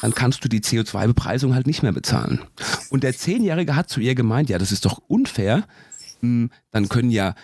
dann 0.00 0.14
kannst 0.14 0.42
du 0.46 0.48
die 0.48 0.60
CO2-Bepreisung 0.60 1.54
halt 1.54 1.66
nicht 1.66 1.82
mehr 1.82 1.92
bezahlen. 1.92 2.40
Und 2.88 3.04
der 3.04 3.14
Zehnjährige 3.14 3.76
hat 3.76 3.90
zu 3.90 4.00
ihr 4.00 4.14
gemeint, 4.14 4.48
ja, 4.48 4.56
das 4.56 4.72
ist 4.72 4.86
doch 4.86 5.02
unfair. 5.08 5.64
Hm, 6.20 6.50
dann 6.70 6.88
können 6.88 7.10
ja, 7.10 7.34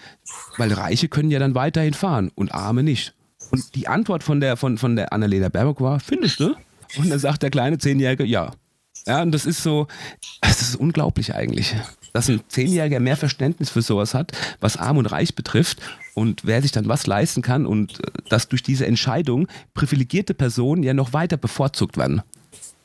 weil 0.57 0.73
Reiche 0.73 1.09
können 1.09 1.31
ja 1.31 1.39
dann 1.39 1.55
weiterhin 1.55 1.93
fahren 1.93 2.31
und 2.35 2.55
Arme 2.55 2.83
nicht. 2.83 3.13
Und 3.51 3.75
die 3.75 3.89
Antwort 3.89 4.23
von 4.25 4.41
der, 4.41 4.57
von, 4.57 4.97
der 4.97 5.13
Annalena 5.13 5.51
Baerbock 5.51 5.83
war, 5.83 6.01
findest 6.01 6.41
du? 6.41 6.55
Und 6.97 7.11
dann 7.11 7.19
sagt 7.19 7.43
der 7.43 7.51
kleine 7.51 7.79
Zehnjährige, 7.79 8.25
ja. 8.25 8.53
Ja, 9.07 9.23
und 9.23 9.33
das 9.33 9.47
ist 9.47 9.63
so, 9.63 9.87
das 10.41 10.63
ist 10.63 10.77
unglaublich 10.77 11.35
eigentlich 11.35 11.77
dass 12.17 12.31
ein 12.31 12.41
Zehnjähriger 12.49 12.99
mehr 12.99 13.19
Verständnis 13.19 13.69
für 13.69 13.83
sowas 13.83 14.15
hat, 14.15 14.33
was 14.59 14.79
Arm 14.79 14.97
und 14.97 15.05
Reich 15.05 15.35
betrifft 15.35 15.83
und 16.15 16.47
wer 16.47 16.63
sich 16.63 16.73
dann 16.73 16.89
was 16.89 17.07
leisten 17.07 17.43
kann 17.43 17.67
und 17.67 18.01
äh, 18.01 18.11
dass 18.31 18.49
durch 18.49 18.63
diese 18.63 18.87
Entscheidung 18.87 19.49
privilegierte 19.75 20.33
Personen 20.33 20.83
ja 20.83 20.95
noch 20.95 21.13
weiter 21.13 21.37
bevorzugt 21.37 21.99
werden. 21.99 22.23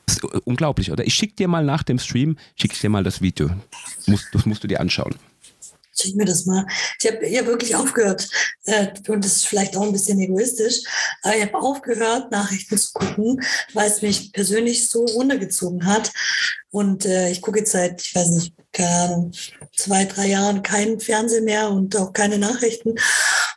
Das 0.04 0.16
ist 0.16 0.24
unglaublich, 0.44 0.92
oder? 0.92 1.06
Ich 1.06 1.14
schicke 1.14 1.34
dir 1.36 1.48
mal 1.48 1.64
nach 1.64 1.82
dem 1.82 1.98
Stream, 1.98 2.36
schicke 2.56 2.74
ich 2.74 2.80
dir 2.80 2.90
mal 2.90 3.04
das 3.04 3.22
Video. 3.22 3.48
Das 3.96 4.06
musst, 4.06 4.28
das 4.32 4.44
musst 4.44 4.64
du 4.64 4.68
dir 4.68 4.80
anschauen. 4.80 5.14
Schick 5.94 6.16
mir 6.16 6.24
das 6.24 6.46
mal. 6.46 6.66
Ich 7.00 7.10
habe 7.10 7.28
ja 7.28 7.46
wirklich 7.46 7.76
aufgehört, 7.76 8.28
äh, 8.64 8.88
und 9.08 9.24
das 9.24 9.36
ist 9.36 9.46
vielleicht 9.46 9.76
auch 9.76 9.82
ein 9.82 9.92
bisschen 9.92 10.18
egoistisch, 10.20 10.80
aber 11.22 11.36
ich 11.36 11.42
habe 11.42 11.58
aufgehört, 11.58 12.30
Nachrichten 12.30 12.78
zu 12.78 12.92
gucken, 12.92 13.40
weil 13.74 13.90
es 13.90 14.02
mich 14.02 14.32
persönlich 14.32 14.88
so 14.88 15.04
runtergezogen 15.04 15.86
hat. 15.86 16.12
Und 16.70 17.04
äh, 17.04 17.30
ich 17.30 17.42
gucke 17.42 17.58
jetzt 17.58 17.72
seit, 17.72 18.00
ich 18.00 18.14
weiß 18.14 18.28
nicht, 18.28 18.54
keine 18.72 19.30
zwei, 19.76 20.06
drei 20.06 20.28
Jahren 20.28 20.62
keinen 20.62 21.00
Fernsehen 21.00 21.44
mehr 21.44 21.70
und 21.70 21.94
auch 21.96 22.12
keine 22.12 22.38
Nachrichten. 22.38 22.94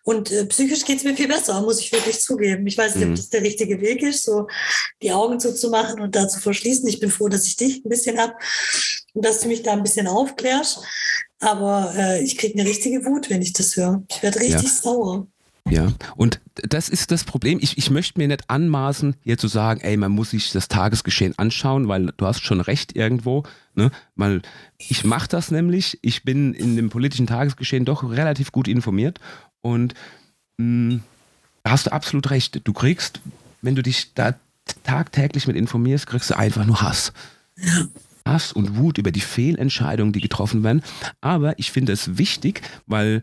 Und 0.03 0.31
äh, 0.31 0.45
psychisch 0.45 0.86
geht 0.86 0.97
es 0.97 1.03
mir 1.03 1.15
viel 1.15 1.27
besser, 1.27 1.61
muss 1.61 1.79
ich 1.79 1.91
wirklich 1.91 2.19
zugeben. 2.19 2.67
Ich 2.67 2.77
weiß 2.77 2.95
nicht, 2.95 3.05
mhm. 3.05 3.13
ob 3.13 3.17
das 3.17 3.29
der 3.29 3.41
richtige 3.41 3.79
Weg 3.81 4.03
ist, 4.03 4.23
so 4.23 4.47
die 5.01 5.11
Augen 5.11 5.39
zuzumachen 5.39 6.01
und 6.01 6.15
da 6.15 6.27
zu 6.27 6.39
verschließen. 6.39 6.88
Ich 6.88 6.99
bin 6.99 7.09
froh, 7.09 7.29
dass 7.29 7.47
ich 7.47 7.55
dich 7.55 7.83
ein 7.83 7.89
bisschen 7.89 8.19
habe 8.19 8.36
und 9.13 9.25
dass 9.25 9.39
du 9.39 9.47
mich 9.47 9.63
da 9.63 9.71
ein 9.71 9.83
bisschen 9.83 10.07
aufklärst. 10.07 10.79
Aber 11.39 11.93
äh, 11.97 12.23
ich 12.23 12.38
kriege 12.38 12.59
eine 12.59 12.67
richtige 12.67 13.05
Wut, 13.05 13.29
wenn 13.29 13.41
ich 13.41 13.53
das 13.53 13.75
höre. 13.75 14.03
Ich 14.09 14.23
werde 14.23 14.39
richtig 14.39 14.63
ja. 14.63 14.69
sauer. 14.69 15.27
Ja, 15.67 15.91
und 16.15 16.41
das 16.55 16.89
ist 16.89 17.09
das 17.09 17.23
Problem. 17.23 17.57
Ich, 17.59 17.77
ich 17.79 17.89
möchte 17.89 18.19
mir 18.19 18.27
nicht 18.27 18.49
anmaßen, 18.51 19.15
hier 19.23 19.39
zu 19.39 19.47
sagen, 19.47 19.81
ey, 19.81 19.97
man 19.97 20.11
muss 20.11 20.29
sich 20.29 20.51
das 20.51 20.67
Tagesgeschehen 20.67 21.38
anschauen, 21.39 21.88
weil 21.88 22.13
du 22.17 22.25
hast 22.27 22.43
schon 22.43 22.61
recht 22.61 22.95
irgendwo. 22.95 23.43
Ne? 23.73 23.89
Weil 24.15 24.43
ich 24.77 25.03
mache 25.03 25.27
das 25.27 25.49
nämlich. 25.49 25.97
Ich 26.03 26.23
bin 26.23 26.53
in 26.53 26.75
dem 26.75 26.91
politischen 26.91 27.25
Tagesgeschehen 27.25 27.83
doch 27.83 28.07
relativ 28.07 28.51
gut 28.51 28.67
informiert. 28.67 29.19
Und 29.61 29.95
mh, 30.57 30.99
da 31.63 31.71
hast 31.71 31.88
du 31.88 31.91
absolut 31.91 32.29
recht. 32.29 32.61
Du 32.63 32.71
kriegst, 32.71 33.19
wenn 33.63 33.73
du 33.73 33.81
dich 33.81 34.13
da 34.13 34.36
tagtäglich 34.83 35.47
mit 35.47 35.55
informierst, 35.55 36.05
kriegst 36.05 36.29
du 36.29 36.38
einfach 36.38 36.65
nur 36.65 36.81
Hass. 36.81 37.11
Ja. 37.57 37.88
Hass 38.28 38.51
und 38.51 38.78
Wut 38.78 38.97
über 38.97 39.11
die 39.11 39.21
Fehlentscheidungen, 39.21 40.13
die 40.13 40.21
getroffen 40.21 40.63
werden. 40.63 40.82
Aber 41.21 41.57
ich 41.59 41.71
finde 41.71 41.93
es 41.93 42.17
wichtig, 42.17 42.61
weil 42.88 43.21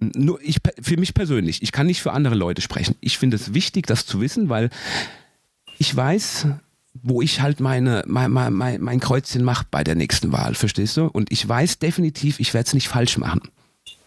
nur 0.00 0.40
ich, 0.42 0.58
für 0.80 0.96
mich 0.96 1.14
persönlich, 1.14 1.62
ich 1.62 1.72
kann 1.72 1.86
nicht 1.86 2.02
für 2.02 2.12
andere 2.12 2.34
Leute 2.34 2.62
sprechen. 2.62 2.96
Ich 3.00 3.18
finde 3.18 3.36
es 3.36 3.54
wichtig, 3.54 3.86
das 3.86 4.06
zu 4.06 4.20
wissen, 4.20 4.48
weil 4.48 4.70
ich 5.78 5.94
weiß, 5.94 6.48
wo 6.94 7.22
ich 7.22 7.40
halt 7.40 7.60
meine, 7.60 8.02
mein, 8.06 8.32
mein, 8.32 8.80
mein 8.80 9.00
Kreuzchen 9.00 9.44
mache 9.44 9.66
bei 9.70 9.84
der 9.84 9.94
nächsten 9.94 10.32
Wahl, 10.32 10.54
verstehst 10.54 10.96
du? 10.96 11.04
Und 11.06 11.30
ich 11.30 11.46
weiß 11.46 11.78
definitiv, 11.78 12.40
ich 12.40 12.52
werde 12.54 12.66
es 12.66 12.74
nicht 12.74 12.88
falsch 12.88 13.18
machen. 13.18 13.42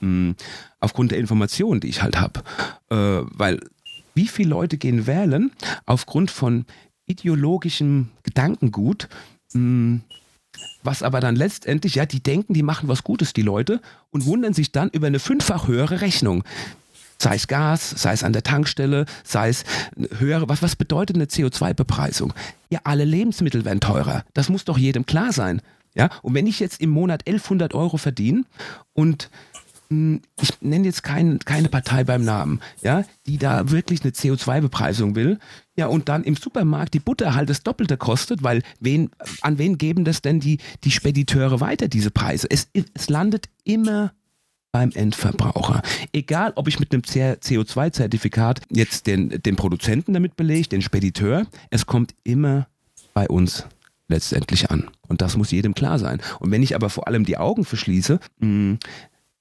Mhm. 0.02 0.36
Aufgrund 0.80 1.12
der 1.12 1.20
Informationen, 1.20 1.80
die 1.80 1.88
ich 1.88 2.02
halt 2.02 2.20
habe. 2.20 2.42
Äh, 2.90 3.26
weil 3.32 3.60
wie 4.16 4.28
viele 4.28 4.50
Leute 4.50 4.78
gehen 4.78 5.08
wählen 5.08 5.52
aufgrund 5.86 6.30
von 6.30 6.66
ideologischem 7.06 8.10
Gedankengut, 8.24 9.08
mh, 9.54 10.02
Was 10.84 11.04
aber 11.04 11.20
dann 11.20 11.36
letztendlich, 11.36 11.96
ja, 11.96 12.06
die 12.06 12.22
denken, 12.22 12.54
die 12.54 12.64
machen 12.64 12.90
was 12.90 13.04
Gutes, 13.04 13.34
die 13.34 13.42
Leute, 13.42 13.82
und 14.12 14.26
wundern 14.26 14.54
sich 14.54 14.72
dann 14.72 14.90
über 14.90 15.08
eine 15.08 15.20
fünffach 15.20 15.68
höhere 15.68 16.02
Rechnung. 16.02 16.44
Sei 17.18 17.36
es 17.36 17.48
Gas, 17.48 17.90
sei 17.92 18.12
es 18.12 18.24
an 18.24 18.34
der 18.34 18.44
Tankstelle, 18.44 19.06
sei 19.24 19.50
es 19.50 19.64
höhere, 20.18 20.50
was, 20.50 20.62
was 20.62 20.76
bedeutet 20.76 21.16
eine 21.16 21.26
CO2-Bepreisung? 21.26 22.34
Ja, 22.70 22.82
alle 22.84 23.06
Lebensmittel 23.06 23.66
werden 23.66 23.80
teurer. 23.80 24.26
Das 24.34 24.50
muss 24.50 24.66
doch 24.66 24.78
jedem 24.78 25.06
klar 25.06 25.32
sein. 25.32 25.62
Ja, 25.96 26.10
und 26.22 26.34
wenn 26.34 26.48
ich 26.48 26.60
jetzt 26.60 26.82
im 26.82 26.90
Monat 26.90 27.22
1100 27.28 27.76
Euro 27.76 27.98
verdiene 27.98 28.46
und 28.94 29.30
ich 30.42 30.62
nenne 30.62 30.86
jetzt 30.86 31.04
kein, 31.04 31.40
keine 31.40 31.70
Partei 31.70 32.04
beim 32.04 32.24
Namen, 32.24 32.60
ja, 32.82 33.04
die 33.26 33.38
da 33.38 33.72
wirklich 33.72 34.04
eine 34.04 34.12
CO2-Bepreisung 34.12 35.16
will, 35.16 35.40
ja, 35.76 35.88
und 35.88 36.10
dann 36.10 36.24
im 36.24 36.36
Supermarkt 36.36 36.94
die 36.94 37.00
Butter 37.00 37.34
halt 37.34 37.50
das 37.50 37.64
Doppelte 37.64 37.98
kostet, 37.98 38.44
weil 38.44 38.62
wen, 38.80 39.10
an 39.42 39.58
wen 39.58 39.78
geben 39.78 40.06
das 40.06 40.22
denn 40.22 40.40
die, 40.40 40.60
die 40.84 40.92
Spediteure 40.92 41.60
weiter, 41.60 41.88
diese 41.88 42.12
Preise? 42.12 42.48
Es, 42.50 42.68
es 42.74 43.10
landet 43.10 43.50
immer 43.64 44.14
beim 44.72 44.92
Endverbraucher. 44.92 45.82
Egal, 46.12 46.54
ob 46.56 46.68
ich 46.68 46.80
mit 46.80 46.94
einem 46.94 47.04
CO2-Zertifikat 47.04 48.62
jetzt 48.70 49.08
den, 49.08 49.30
den 49.30 49.56
Produzenten 49.56 50.14
damit 50.14 50.36
belege, 50.36 50.70
den 50.70 50.82
Spediteur, 50.82 51.46
es 51.70 51.86
kommt 51.86 52.16
immer 52.24 52.68
bei 53.14 53.28
uns 53.28 53.66
letztendlich 54.08 54.72
an. 54.72 54.90
Und 55.08 55.22
das 55.22 55.38
muss 55.38 55.52
jedem 55.52 55.76
klar 55.76 56.00
sein. 56.00 56.22
Und 56.40 56.52
wenn 56.52 56.64
ich 56.64 56.76
aber 56.76 56.90
vor 56.90 57.08
allem 57.08 57.24
die 57.24 57.38
Augen 57.38 57.66
verschließe, 57.66 58.20
hm, 58.40 58.80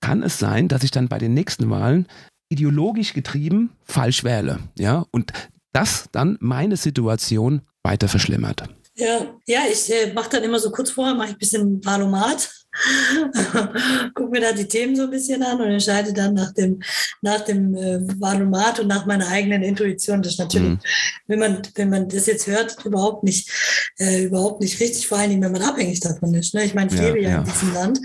kann 0.02 0.22
es 0.22 0.38
sein, 0.38 0.68
dass 0.68 0.82
ich 0.84 0.90
dann 0.90 1.08
bei 1.08 1.18
den 1.18 1.32
nächsten 1.32 1.70
Wahlen 1.70 2.06
ideologisch 2.50 3.14
getrieben 3.14 3.70
falsch 3.84 4.24
wähle. 4.24 4.58
Ja, 4.78 5.06
und 5.10 5.32
das 5.72 6.08
dann 6.12 6.36
meine 6.40 6.76
Situation 6.76 7.62
weiter 7.82 8.08
verschlimmert. 8.08 8.64
Ja, 8.94 9.34
ja 9.46 9.60
ich 9.72 9.90
äh, 9.90 10.12
mache 10.12 10.28
dann 10.28 10.42
immer 10.42 10.58
so 10.58 10.70
kurz 10.70 10.90
vorher, 10.90 11.14
mache 11.14 11.28
ich 11.28 11.34
ein 11.34 11.38
bisschen 11.38 11.84
Valomat 11.84 12.50
gucke 14.14 14.30
mir 14.30 14.40
da 14.40 14.52
die 14.52 14.66
Themen 14.66 14.96
so 14.96 15.04
ein 15.04 15.10
bisschen 15.10 15.42
an 15.42 15.60
und 15.60 15.68
entscheide 15.68 16.12
dann 16.12 16.34
nach 16.34 16.52
dem, 16.52 16.82
nach 17.20 17.40
dem 17.40 17.74
äh, 17.74 18.00
Valomat 18.20 18.80
und 18.80 18.88
nach 18.88 19.06
meiner 19.06 19.28
eigenen 19.28 19.62
Intuition. 19.62 20.22
Das 20.22 20.32
ist 20.32 20.38
natürlich, 20.38 20.70
mhm. 20.70 20.80
wenn, 21.26 21.38
man, 21.38 21.62
wenn 21.74 21.90
man 21.90 22.08
das 22.08 22.26
jetzt 22.26 22.46
hört, 22.46 22.84
überhaupt 22.84 23.24
nicht, 23.24 23.50
äh, 23.98 24.24
überhaupt 24.24 24.60
nicht 24.60 24.80
richtig, 24.80 25.06
vor 25.06 25.18
allen 25.18 25.30
Dingen, 25.30 25.42
wenn 25.42 25.52
man 25.52 25.62
abhängig 25.62 26.00
davon 26.00 26.34
ist. 26.34 26.54
Ne? 26.54 26.64
Ich 26.64 26.74
meine, 26.74 26.90
ich 26.90 26.98
ja, 26.98 27.06
lebe 27.06 27.20
ja, 27.20 27.30
ja, 27.30 27.38
in 27.38 27.44
diesem 27.44 27.74
Land. 27.74 28.00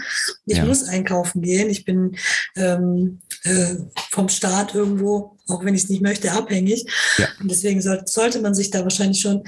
Ich 0.45 0.57
ja. 0.57 0.65
muss 0.65 0.84
einkaufen 0.84 1.41
gehen. 1.41 1.70
Ich 1.70 1.86
bin 1.86 2.15
ähm, 2.55 3.20
äh, 3.43 3.76
vom 4.11 4.30
Staat 4.30 4.76
irgendwo 4.76 5.38
auch 5.49 5.63
wenn 5.63 5.76
ich 5.76 5.84
es 5.84 5.89
nicht 5.89 6.01
möchte, 6.01 6.32
abhängig. 6.32 6.86
Ja. 7.18 7.28
Und 7.39 7.49
deswegen 7.49 7.82
soll, 7.82 8.01
sollte 8.05 8.41
man 8.41 8.53
sich 8.53 8.70
da 8.70 8.84
wahrscheinlich 8.84 9.22
schon 9.22 9.43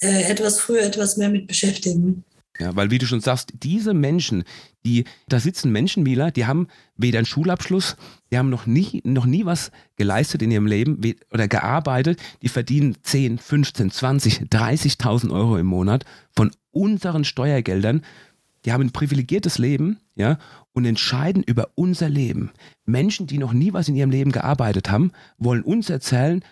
äh, 0.00 0.24
etwas 0.24 0.58
früher, 0.58 0.82
etwas 0.82 1.16
mehr 1.16 1.28
mit 1.28 1.46
beschäftigen. 1.46 2.24
Ja, 2.58 2.76
weil 2.76 2.90
wie 2.90 2.98
du 2.98 3.06
schon 3.06 3.20
sagst, 3.20 3.52
diese 3.62 3.94
Menschen, 3.94 4.44
die, 4.86 5.04
da 5.28 5.40
sitzen 5.40 5.72
Menschen, 5.72 6.04
Mila, 6.04 6.30
die 6.30 6.46
haben 6.46 6.68
weder 6.96 7.18
einen 7.18 7.26
Schulabschluss, 7.26 7.96
die 8.30 8.38
haben 8.38 8.48
noch 8.48 8.66
nie, 8.66 9.02
noch 9.04 9.26
nie 9.26 9.44
was 9.44 9.72
geleistet 9.96 10.40
in 10.40 10.52
ihrem 10.52 10.66
Leben 10.66 11.00
oder 11.32 11.48
gearbeitet, 11.48 12.20
die 12.42 12.48
verdienen 12.48 12.96
10, 13.02 13.38
15, 13.38 13.90
20, 13.90 14.40
30.000 14.42 15.32
Euro 15.32 15.58
im 15.58 15.66
Monat 15.66 16.04
von 16.36 16.52
unseren 16.70 17.24
Steuergeldern. 17.24 18.02
Die 18.64 18.72
haben 18.72 18.82
ein 18.82 18.92
privilegiertes 18.92 19.58
Leben, 19.58 19.98
ja, 20.14 20.38
und 20.72 20.84
entscheiden 20.84 21.42
über 21.42 21.70
unser 21.74 22.08
Leben. 22.08 22.50
Menschen, 22.86 23.26
die 23.26 23.38
noch 23.38 23.52
nie 23.52 23.72
was 23.72 23.88
in 23.88 23.96
ihrem 23.96 24.10
Leben 24.10 24.30
gearbeitet 24.30 24.90
haben, 24.90 25.10
wollen 25.38 25.62
uns 25.62 25.90
erzählen, 25.90 26.44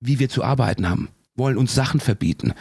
wie 0.00 0.18
wir 0.18 0.28
zu 0.28 0.42
arbeiten 0.42 0.88
haben, 0.88 1.08
wollen 1.36 1.56
uns 1.56 1.74
Sachen 1.74 2.00
verbieten, 2.00 2.52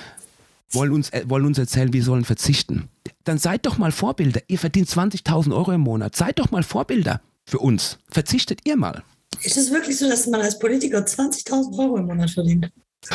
wollen 0.70 0.91
uns, 0.91 1.09
äh, 1.11 1.24
wollen 1.28 1.45
uns 1.45 1.57
erzählen, 1.57 1.93
wir 1.93 2.03
sollen 2.03 2.26
verzichten. 2.26 2.89
Dann 3.24 3.38
seid 3.38 3.66
doch 3.66 3.78
mal 3.78 3.91
Vorbilder. 3.91 4.41
Ihr 4.47 4.59
verdient 4.59 4.89
20.000 4.89 5.55
Euro 5.55 5.72
im 5.72 5.82
Monat. 5.82 6.16
Seid 6.16 6.39
doch 6.39 6.51
mal 6.51 6.63
Vorbilder 6.63 7.22
für 7.45 7.59
uns. 7.59 7.97
Verzichtet 8.09 8.61
ihr 8.66 8.76
mal. 8.76 9.03
Ist 9.41 9.57
es 9.57 9.72
wirklich 9.72 9.97
so, 9.97 10.07
dass 10.07 10.28
man 10.28 10.41
als 10.41 10.59
Politiker 10.59 10.99
20.000 10.99 11.78
Euro 11.78 11.97
im 11.97 12.05
Monat 12.05 12.30
verdient? 12.32 12.72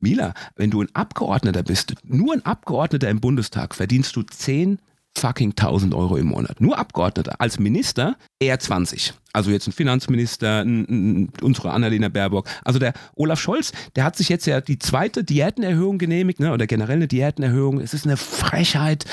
Mila, 0.00 0.34
wenn 0.56 0.70
du 0.70 0.82
ein 0.82 0.94
Abgeordneter 0.94 1.62
bist, 1.62 1.94
nur 2.04 2.34
ein 2.34 2.44
Abgeordneter 2.44 3.08
im 3.08 3.20
Bundestag, 3.20 3.74
verdienst 3.74 4.14
du 4.16 4.22
10 4.22 4.78
fucking 5.16 5.50
1000 5.50 5.94
Euro 5.94 6.16
im 6.16 6.26
Monat. 6.26 6.60
Nur 6.60 6.78
Abgeordneter. 6.78 7.40
Als 7.40 7.58
Minister 7.58 8.16
eher 8.40 8.58
20. 8.58 9.14
Also 9.32 9.50
jetzt 9.50 9.66
ein 9.66 9.72
Finanzminister, 9.72 10.60
ein, 10.60 10.86
ein, 10.88 11.32
unsere 11.42 11.72
Annalena 11.72 12.08
Baerbock. 12.08 12.48
Also 12.64 12.78
der 12.78 12.92
Olaf 13.16 13.40
Scholz, 13.40 13.72
der 13.96 14.04
hat 14.04 14.16
sich 14.16 14.28
jetzt 14.28 14.46
ja 14.46 14.60
die 14.60 14.78
zweite 14.78 15.24
Diätenerhöhung 15.24 15.98
genehmigt, 15.98 16.40
ne, 16.40 16.52
oder 16.52 16.66
generell 16.66 16.96
eine 16.96 17.08
Diätenerhöhung. 17.08 17.80
Es 17.80 17.94
ist 17.94 18.06
eine 18.06 18.16
Frechheit, 18.16 19.04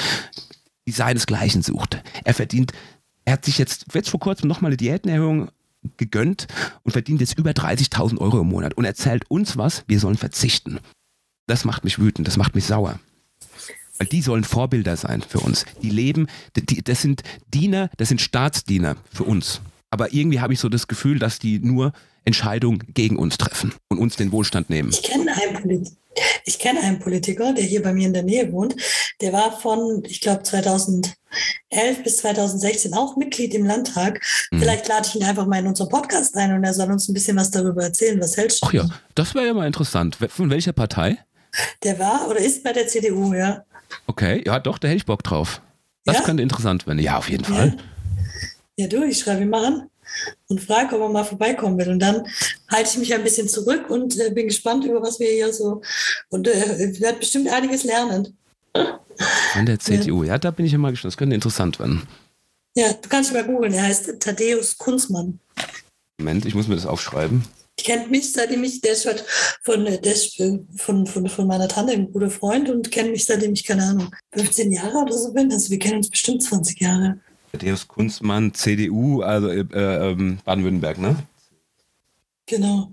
die 0.87 0.91
seinesgleichen 0.91 1.61
sucht. 1.61 2.01
Er 2.23 2.33
verdient, 2.33 2.73
er 3.25 3.33
hat 3.33 3.45
sich 3.45 3.57
jetzt, 3.57 3.85
jetzt 3.93 4.09
vor 4.09 4.19
kurzem 4.19 4.47
nochmal 4.47 4.69
eine 4.69 4.77
Diätenerhöhung 4.77 5.49
gegönnt 5.97 6.47
und 6.83 6.91
verdient 6.91 7.21
jetzt 7.21 7.37
über 7.37 7.51
30.000 7.51 8.19
Euro 8.19 8.41
im 8.41 8.49
Monat 8.49 8.75
und 8.75 8.85
erzählt 8.85 9.29
uns 9.29 9.57
was, 9.57 9.83
wir 9.87 9.99
sollen 9.99 10.17
verzichten. 10.17 10.79
Das 11.47 11.65
macht 11.65 11.83
mich 11.83 11.99
wütend, 11.99 12.27
das 12.27 12.37
macht 12.37 12.55
mich 12.55 12.65
sauer. 12.65 12.99
Weil 14.01 14.07
die 14.07 14.23
sollen 14.23 14.43
Vorbilder 14.43 14.97
sein 14.97 15.21
für 15.21 15.41
uns. 15.41 15.63
Die 15.83 15.91
leben, 15.91 16.25
die, 16.55 16.83
das 16.83 17.03
sind 17.03 17.21
Diener, 17.53 17.91
das 17.97 18.09
sind 18.09 18.19
Staatsdiener 18.19 18.95
für 19.13 19.25
uns. 19.25 19.61
Aber 19.91 20.11
irgendwie 20.11 20.39
habe 20.39 20.53
ich 20.53 20.59
so 20.59 20.69
das 20.69 20.87
Gefühl, 20.87 21.19
dass 21.19 21.37
die 21.37 21.59
nur 21.59 21.93
Entscheidungen 22.25 22.79
gegen 22.95 23.15
uns 23.17 23.37
treffen 23.37 23.75
und 23.89 23.99
uns 23.99 24.15
den 24.15 24.31
Wohlstand 24.31 24.71
nehmen. 24.71 24.89
Ich 24.89 25.03
kenne 25.03 25.31
einen, 25.39 25.53
Polit 25.53 25.91
ich 26.45 26.57
kenn 26.57 26.79
einen 26.79 26.97
Politiker, 26.97 27.53
der 27.53 27.63
hier 27.63 27.83
bei 27.83 27.93
mir 27.93 28.07
in 28.07 28.13
der 28.13 28.23
Nähe 28.23 28.51
wohnt. 28.51 28.75
Der 29.21 29.33
war 29.33 29.51
von, 29.59 30.01
ich 30.07 30.19
glaube, 30.19 30.41
2011 30.41 31.13
bis 32.03 32.17
2016 32.17 32.95
auch 32.95 33.17
Mitglied 33.17 33.53
im 33.53 33.67
Landtag. 33.67 34.19
Mhm. 34.49 34.61
Vielleicht 34.61 34.87
lade 34.87 35.07
ich 35.07 35.15
ihn 35.15 35.23
einfach 35.25 35.45
mal 35.45 35.59
in 35.59 35.67
unseren 35.67 35.89
Podcast 35.89 36.35
ein 36.37 36.55
und 36.55 36.63
er 36.63 36.73
soll 36.73 36.91
uns 36.91 37.07
ein 37.07 37.13
bisschen 37.13 37.37
was 37.37 37.51
darüber 37.51 37.83
erzählen. 37.83 38.19
Was 38.19 38.35
hältst 38.35 38.63
du? 38.63 38.65
Ach 38.65 38.73
ja, 38.73 38.89
das 39.13 39.35
wäre 39.35 39.45
ja 39.45 39.53
mal 39.53 39.67
interessant. 39.67 40.17
Von 40.29 40.49
welcher 40.49 40.73
Partei? 40.73 41.19
Der 41.83 41.99
war 41.99 42.27
oder 42.27 42.39
ist 42.39 42.63
bei 42.63 42.73
der 42.73 42.87
CDU, 42.87 43.35
ja. 43.35 43.63
Okay, 44.07 44.43
ja, 44.45 44.59
doch, 44.59 44.77
da 44.77 44.87
hätte 44.87 44.97
ich 44.97 45.05
Bock 45.05 45.23
drauf. 45.23 45.61
Das 46.05 46.17
ja? 46.17 46.23
könnte 46.23 46.43
interessant 46.43 46.87
werden. 46.87 46.99
Ja, 46.99 47.17
auf 47.17 47.29
jeden 47.29 47.45
Fall. 47.45 47.77
Ja, 48.77 48.85
ja 48.85 48.87
du, 48.87 49.03
ich 49.03 49.19
schreibe 49.19 49.41
ihn 49.41 49.49
mal 49.49 49.65
an 49.65 49.89
und 50.47 50.61
frage, 50.61 50.95
ob 50.95 51.01
er 51.01 51.09
mal 51.09 51.23
vorbeikommen 51.23 51.77
will. 51.77 51.89
Und 51.89 51.99
dann 51.99 52.25
halte 52.69 52.89
ich 52.89 52.97
mich 52.97 53.13
ein 53.13 53.23
bisschen 53.23 53.47
zurück 53.47 53.89
und 53.89 54.19
äh, 54.19 54.31
bin 54.31 54.47
gespannt, 54.47 54.85
über 54.85 55.01
was 55.01 55.19
wir 55.19 55.29
hier 55.29 55.53
so 55.53 55.81
und 56.29 56.47
äh, 56.47 56.99
werde 56.99 57.19
bestimmt 57.19 57.49
einiges 57.49 57.83
lernen. 57.83 58.37
An 58.73 59.65
der 59.65 59.79
CDU, 59.79 60.23
ja. 60.23 60.33
ja, 60.33 60.37
da 60.37 60.51
bin 60.51 60.65
ich 60.65 60.73
immer 60.73 60.91
gespannt. 60.91 61.13
Das 61.13 61.17
könnte 61.17 61.35
interessant 61.35 61.79
werden. 61.79 62.07
Ja, 62.75 62.93
du 62.93 63.09
kannst 63.09 63.33
mal 63.33 63.43
googeln. 63.43 63.73
Er 63.73 63.83
heißt 63.83 64.19
Thaddeus 64.19 64.77
Kunzmann. 64.77 65.39
Moment, 66.17 66.45
ich 66.45 66.55
muss 66.55 66.67
mir 66.67 66.75
das 66.75 66.85
aufschreiben 66.85 67.45
kennt 67.77 68.11
mich, 68.11 68.31
seitdem 68.31 68.63
ich, 68.63 68.81
der 68.81 68.93
ist 68.93 69.05
halt 69.05 69.25
von, 69.63 69.85
der 69.85 70.03
ist 70.03 70.41
von, 70.77 71.05
von, 71.05 71.27
von 71.27 71.47
meiner 71.47 71.67
Tante 71.67 71.93
ein 71.93 72.11
guter 72.11 72.29
Freund 72.29 72.69
und 72.69 72.91
kennt 72.91 73.11
mich, 73.11 73.25
seitdem 73.25 73.53
ich, 73.53 73.63
keine 73.63 73.83
Ahnung, 73.83 74.11
15 74.33 74.71
Jahre 74.71 74.97
oder 74.97 75.17
so 75.17 75.33
bin. 75.33 75.51
Also 75.51 75.69
wir 75.69 75.79
kennen 75.79 75.97
uns 75.97 76.09
bestimmt 76.09 76.43
20 76.43 76.79
Jahre. 76.79 77.19
Thaddeus 77.51 77.87
Kunstmann, 77.87 78.53
CDU, 78.53 79.21
also 79.21 79.49
äh, 79.49 79.59
äh, 79.59 80.37
Baden-Württemberg, 80.45 80.97
ne? 80.99 81.15
Genau. 82.45 82.91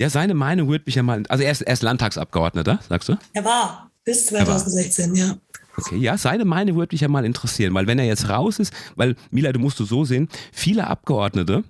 Ja, 0.00 0.10
seine 0.10 0.34
Meinung 0.34 0.68
würde 0.68 0.84
mich 0.86 0.96
ja 0.96 1.02
mal. 1.02 1.22
Also 1.28 1.44
er 1.44 1.52
ist, 1.52 1.62
er 1.62 1.72
ist 1.72 1.82
Landtagsabgeordneter, 1.82 2.80
sagst 2.88 3.08
du? 3.08 3.16
Er 3.32 3.44
war, 3.44 3.90
bis 4.04 4.26
2016, 4.26 5.10
war. 5.12 5.16
ja. 5.16 5.38
Okay, 5.78 5.96
ja, 5.98 6.16
seine 6.16 6.44
Meinung 6.44 6.76
würde 6.76 6.94
mich 6.94 7.02
ja 7.02 7.08
mal 7.08 7.24
interessieren, 7.24 7.74
weil 7.74 7.86
wenn 7.86 7.98
er 7.98 8.06
jetzt 8.06 8.28
raus 8.28 8.58
ist, 8.58 8.72
weil 8.94 9.14
Mila, 9.30 9.52
du 9.52 9.60
musst 9.60 9.78
du 9.78 9.84
so 9.84 10.04
sehen, 10.04 10.28
viele 10.52 10.86
Abgeordnete, 10.86 11.64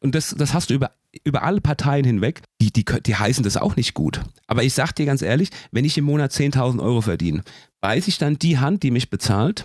und 0.00 0.14
das, 0.14 0.34
das 0.36 0.54
hast 0.54 0.70
du 0.70 0.74
über 0.74 0.92
über 1.24 1.42
alle 1.42 1.60
Parteien 1.60 2.04
hinweg, 2.04 2.42
die, 2.60 2.72
die, 2.72 2.84
die 2.84 3.16
heißen 3.16 3.42
das 3.44 3.56
auch 3.56 3.76
nicht 3.76 3.94
gut. 3.94 4.20
Aber 4.46 4.62
ich 4.62 4.74
sag 4.74 4.92
dir 4.92 5.06
ganz 5.06 5.22
ehrlich, 5.22 5.50
wenn 5.72 5.84
ich 5.84 5.98
im 5.98 6.04
Monat 6.04 6.32
10.000 6.32 6.80
Euro 6.80 7.00
verdiene, 7.00 7.42
weiß 7.80 8.08
ich 8.08 8.18
dann 8.18 8.38
die 8.38 8.58
Hand, 8.58 8.82
die 8.82 8.90
mich 8.90 9.10
bezahlt? 9.10 9.64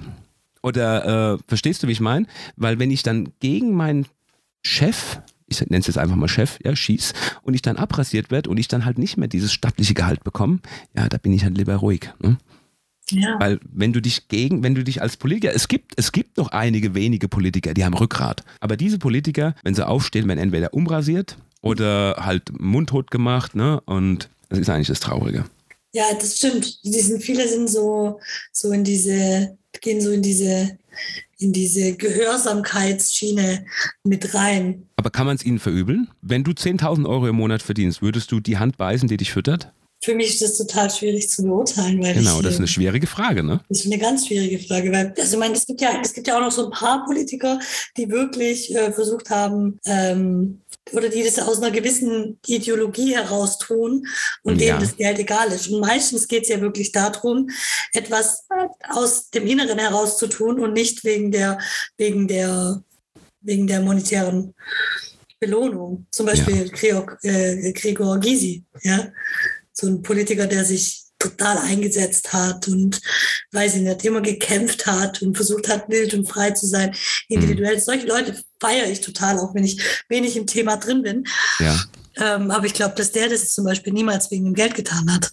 Oder 0.64 1.36
äh, 1.36 1.38
verstehst 1.48 1.84
du, 1.84 1.88
wie 1.88 1.92
ich 1.92 2.00
meine? 2.00 2.26
Weil 2.56 2.80
wenn 2.80 2.90
ich 2.90 3.04
dann 3.04 3.30
gegen 3.40 3.74
meinen 3.76 4.08
Chef, 4.64 5.20
ich 5.48 5.60
nenne 5.60 5.78
es 5.78 5.88
jetzt 5.88 6.00
einfach 6.00 6.16
mal 6.16 6.28
Chef, 6.28 6.58
ja, 6.64 6.76
schieß, 6.76 7.14
und 7.44 7.54
ich 7.54 7.62
dann 7.62 7.78
abrasiert 7.78 8.32
werde 8.32 8.50
und 8.50 8.58
ich 8.58 8.68
dann 8.68 8.86
halt 8.86 8.98
nicht 8.98 9.18
mehr 9.18 9.28
dieses 9.28 9.54
stattliche 9.54 9.94
Gehalt 9.94 10.24
bekomme, 10.24 10.60
ja, 10.96 11.08
da 11.08 11.18
bin 11.18 11.34
ich 11.34 11.44
halt 11.44 11.56
lieber 11.56 11.76
ruhig. 11.76 12.12
Ne? 12.20 12.38
Ja. 13.12 13.40
Weil 13.40 13.60
wenn 13.72 13.94
du 13.94 14.02
dich 14.02 14.28
gegen, 14.28 14.64
wenn 14.64 14.76
du 14.76 14.84
dich 14.84 15.02
als 15.02 15.18
Politiker, 15.18 15.54
es 15.54 15.68
gibt, 15.68 15.94
es 15.98 16.12
gibt 16.12 16.38
noch 16.38 16.50
einige 16.50 16.96
wenige 16.96 17.28
Politiker, 17.28 17.74
die 17.74 17.86
haben 17.86 17.94
Rückgrat. 17.94 18.44
Aber 18.60 18.78
diese 18.78 18.98
Politiker, 18.98 19.56
wenn 19.64 19.76
sie 19.76 19.88
aufstehen, 19.88 20.28
werden 20.28 20.40
entweder 20.40 20.74
umrasiert 20.74 21.38
oder 21.62 22.18
halt 22.20 22.60
mundtot 22.60 23.12
gemacht, 23.12 23.56
ne? 23.56 23.82
Und 23.86 24.30
das 24.50 24.60
ist 24.60 24.70
eigentlich 24.70 24.88
das 24.88 25.00
Traurige. 25.00 25.46
Ja, 25.94 26.04
das 26.20 26.38
stimmt. 26.38 26.84
Die 26.84 27.00
sind, 27.00 27.24
viele 27.24 27.48
sind 27.48 27.70
so, 27.70 28.20
so 28.52 28.72
in 28.72 28.84
diese, 28.84 29.58
gehen 29.82 30.02
so 30.02 30.12
in 30.12 30.22
diese, 30.22 30.78
in 31.38 31.54
diese 31.54 31.96
Gehörsamkeitsschiene 31.96 33.66
mit 34.04 34.34
rein. 34.34 34.88
Aber 34.98 35.10
kann 35.10 35.26
man 35.26 35.38
es 35.38 35.46
ihnen 35.46 35.60
verübeln? 35.60 36.10
Wenn 36.22 36.44
du 36.44 36.52
10.000 36.52 37.08
Euro 37.08 37.28
im 37.28 37.36
Monat 37.36 37.62
verdienst, 37.62 38.02
würdest 38.02 38.32
du 38.32 38.40
die 38.40 38.58
Hand 38.58 38.78
beißen, 38.78 39.08
die 39.08 39.18
dich 39.18 39.32
füttert? 39.32 39.72
Für 40.06 40.14
mich 40.14 40.30
ist 40.30 40.42
das 40.44 40.58
total 40.58 40.90
schwierig 40.92 41.30
zu 41.30 41.44
beurteilen. 41.44 42.02
Weil 42.02 42.14
genau, 42.14 42.38
ich, 42.38 42.44
das 42.44 42.54
ist 42.54 42.60
eine 42.60 42.68
schwierige 42.68 43.08
Frage, 43.08 43.44
ne? 43.44 43.60
Das 43.70 43.80
ist 43.80 43.88
eine 43.88 43.98
ganz 43.98 44.28
schwierige 44.28 44.60
Frage, 44.60 44.92
weil 44.92 45.14
also 45.18 45.34
ich 45.34 45.40
meine, 45.40 45.56
es 45.56 45.66
gibt 45.66 45.82
ja, 45.82 46.00
es 46.00 46.14
gibt 46.14 46.28
ja 46.28 46.38
auch 46.38 46.42
noch 46.42 46.52
so 46.52 46.66
ein 46.66 46.72
paar 46.72 47.04
Politiker, 47.06 47.60
die 47.98 48.10
wirklich 48.10 48.74
äh, 48.76 48.94
versucht 48.94 49.32
haben, 49.32 49.80
ähm, 49.86 50.62
oder 50.92 51.10
die 51.10 51.24
das 51.24 51.40
aus 51.40 51.58
einer 51.58 51.72
gewissen 51.72 52.38
Ideologie 52.46 53.16
heraus 53.16 53.58
tun 53.58 54.06
und 54.44 54.62
ja. 54.62 54.68
denen 54.68 54.82
das 54.82 54.96
Geld 54.96 55.18
egal 55.18 55.48
ist. 55.48 55.70
Und 55.70 55.80
meistens 55.80 56.28
geht 56.28 56.44
es 56.44 56.50
ja 56.50 56.62
wirklich 56.62 56.92
darum, 56.92 57.50
etwas 57.94 58.46
aus 58.90 59.32
dem 59.32 59.48
Inneren 59.48 59.80
heraus 59.80 60.20
zu 60.20 60.28
tun 60.28 60.60
und 60.60 60.74
nicht 60.74 61.04
wegen 61.04 61.32
der, 61.32 61.58
wegen 61.98 62.28
der, 62.28 62.84
wegen 63.42 63.66
der 63.66 63.82
monetären 63.82 64.54
Belohnung. 65.40 66.06
Zum 66.12 66.28
Beispiel 66.28 66.68
ja. 66.68 66.72
Gregor, 66.72 67.18
äh, 67.24 67.74
Gregor 67.74 68.20
Gysi, 68.20 68.64
ja, 68.84 69.12
so 69.78 69.88
ein 69.88 70.02
Politiker, 70.02 70.48
der 70.48 70.66
sich 70.66 71.04
total 71.20 71.58
eingesetzt 71.58 72.34
hat 72.34 72.68
und 72.68 73.02
weiß 73.52 73.78
ich 73.78 73.82
nicht, 73.82 74.06
immer 74.06 74.22
gekämpft 74.22 74.86
hat 74.86 75.22
und 75.22 75.36
versucht 75.36 75.70
hat, 75.70 75.90
wild 75.90 76.14
und 76.14 76.28
frei 76.28 76.52
zu 76.52 76.68
sein, 76.68 76.94
individuell. 77.30 77.76
Mhm. 77.76 77.82
Solche 77.82 78.08
Leute 78.08 78.44
feiere 78.60 78.90
ich 78.90 79.02
total, 79.02 79.40
auch 79.40 79.56
wenn 79.56 79.64
ich 79.64 79.82
wenig 80.10 80.36
im 80.38 80.48
Thema 80.48 80.78
drin 80.78 81.04
bin. 81.04 81.24
Ja. 81.60 81.80
Ähm, 82.18 82.52
aber 82.52 82.66
ich 82.66 82.74
glaube, 82.74 82.96
dass 82.96 83.12
der 83.12 83.30
das 83.30 83.50
zum 83.50 83.66
Beispiel 83.66 83.94
niemals 83.94 84.32
wegen 84.32 84.46
dem 84.46 84.54
Geld 84.54 84.76
getan 84.76 85.12
hat. 85.14 85.32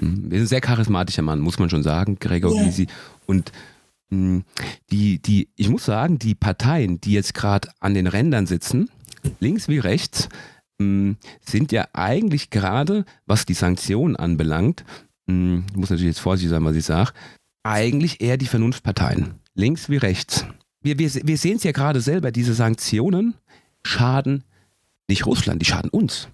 Mhm. 0.00 0.30
Ist 0.32 0.40
ein 0.40 0.46
sehr 0.46 0.60
charismatischer 0.60 1.22
Mann, 1.22 1.40
muss 1.40 1.58
man 1.58 1.70
schon 1.70 1.82
sagen, 1.82 2.18
Gregor 2.18 2.54
ja. 2.54 2.64
Gysi. 2.64 2.88
Und 3.26 3.52
mh, 4.10 4.42
die, 4.90 5.20
die, 5.20 5.48
ich 5.56 5.68
muss 5.68 5.84
sagen, 5.84 6.18
die 6.18 6.34
Parteien, 6.34 7.00
die 7.00 7.12
jetzt 7.12 7.34
gerade 7.34 7.68
an 7.78 7.94
den 7.94 8.06
Rändern 8.06 8.46
sitzen, 8.46 8.90
links 9.38 9.68
wie 9.68 9.78
rechts, 9.78 10.28
sind 10.80 11.72
ja 11.72 11.88
eigentlich 11.92 12.50
gerade, 12.50 13.04
was 13.26 13.44
die 13.44 13.54
Sanktionen 13.54 14.16
anbelangt, 14.16 14.84
ich 15.26 15.34
muss 15.76 15.90
natürlich 15.90 16.14
jetzt 16.14 16.20
vorsichtig 16.20 16.50
sein, 16.50 16.64
was 16.64 16.74
ich 16.74 16.84
sage, 16.84 17.12
eigentlich 17.62 18.20
eher 18.20 18.36
die 18.36 18.46
Vernunftparteien, 18.46 19.34
links 19.54 19.88
wie 19.88 19.98
rechts. 19.98 20.44
Wir, 20.82 20.98
wir, 20.98 21.12
wir 21.12 21.38
sehen 21.38 21.56
es 21.56 21.62
ja 21.62 21.72
gerade 21.72 22.00
selber, 22.00 22.32
diese 22.32 22.54
Sanktionen 22.54 23.34
schaden 23.84 24.44
nicht 25.10 25.26
Russland, 25.26 25.60
die 25.60 25.66
schaden 25.66 25.90
uns. 25.90 26.28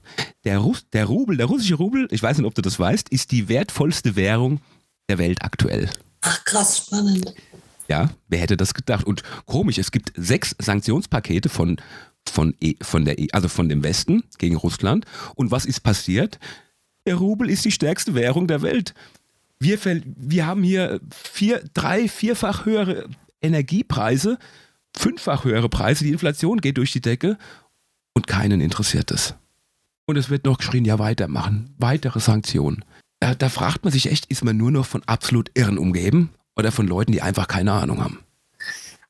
Der, 0.44 0.58
Russ, 0.58 0.86
der 0.92 1.06
Rubel, 1.06 1.36
der 1.38 1.46
russische 1.46 1.74
Rubel, 1.74 2.06
ich 2.10 2.22
weiß 2.22 2.38
nicht, 2.38 2.46
ob 2.46 2.54
du 2.54 2.62
das 2.62 2.78
weißt, 2.78 3.08
ist 3.08 3.32
die 3.32 3.48
wertvollste 3.48 4.16
Währung 4.16 4.60
der 5.08 5.18
Welt 5.18 5.42
aktuell. 5.42 5.90
Ach, 6.20 6.44
krass, 6.44 6.78
spannend. 6.78 7.34
Ja, 7.88 8.10
wer 8.28 8.38
hätte 8.38 8.56
das 8.56 8.74
gedacht? 8.74 9.06
Und 9.06 9.22
komisch, 9.46 9.78
es 9.78 9.90
gibt 9.90 10.12
sechs 10.16 10.54
Sanktionspakete 10.58 11.48
von, 11.48 11.76
von, 12.30 12.54
e, 12.60 12.74
von, 12.82 13.04
der, 13.04 13.18
e, 13.18 13.28
also 13.32 13.48
von 13.48 13.68
dem 13.68 13.82
Westen 13.82 14.24
gegen 14.38 14.56
Russland. 14.56 15.04
Und 15.34 15.50
was 15.50 15.66
ist 15.66 15.80
passiert? 15.80 16.38
Der 17.06 17.16
Rubel 17.16 17.50
ist 17.50 17.64
die 17.64 17.72
stärkste 17.72 18.14
Währung 18.14 18.46
der 18.46 18.62
Welt. 18.62 18.94
Wir, 19.58 19.78
wir 20.04 20.46
haben 20.46 20.62
hier 20.62 21.00
vier, 21.10 21.62
drei, 21.72 22.08
vierfach 22.08 22.66
höhere 22.66 23.08
Energiepreise, 23.40 24.38
fünffach 24.94 25.44
höhere 25.44 25.68
Preise, 25.68 26.04
die 26.04 26.12
Inflation 26.12 26.60
geht 26.60 26.76
durch 26.78 26.92
die 26.92 27.00
Decke 27.00 27.38
und 28.14 28.26
keinen 28.26 28.60
interessiert 28.60 29.10
es. 29.10 29.34
Und 30.06 30.16
es 30.16 30.30
wird 30.30 30.44
noch 30.44 30.58
geschrien, 30.58 30.84
ja 30.84 30.98
weitermachen, 30.98 31.74
weitere 31.78 32.20
Sanktionen. 32.20 32.84
Da, 33.20 33.34
da 33.34 33.48
fragt 33.48 33.84
man 33.84 33.92
sich 33.92 34.10
echt, 34.10 34.26
ist 34.26 34.44
man 34.44 34.56
nur 34.56 34.70
noch 34.70 34.86
von 34.86 35.02
absolut 35.06 35.50
Irren 35.54 35.78
umgeben 35.78 36.30
oder 36.54 36.70
von 36.70 36.86
Leuten, 36.86 37.12
die 37.12 37.22
einfach 37.22 37.48
keine 37.48 37.72
Ahnung 37.72 38.02
haben? 38.02 38.20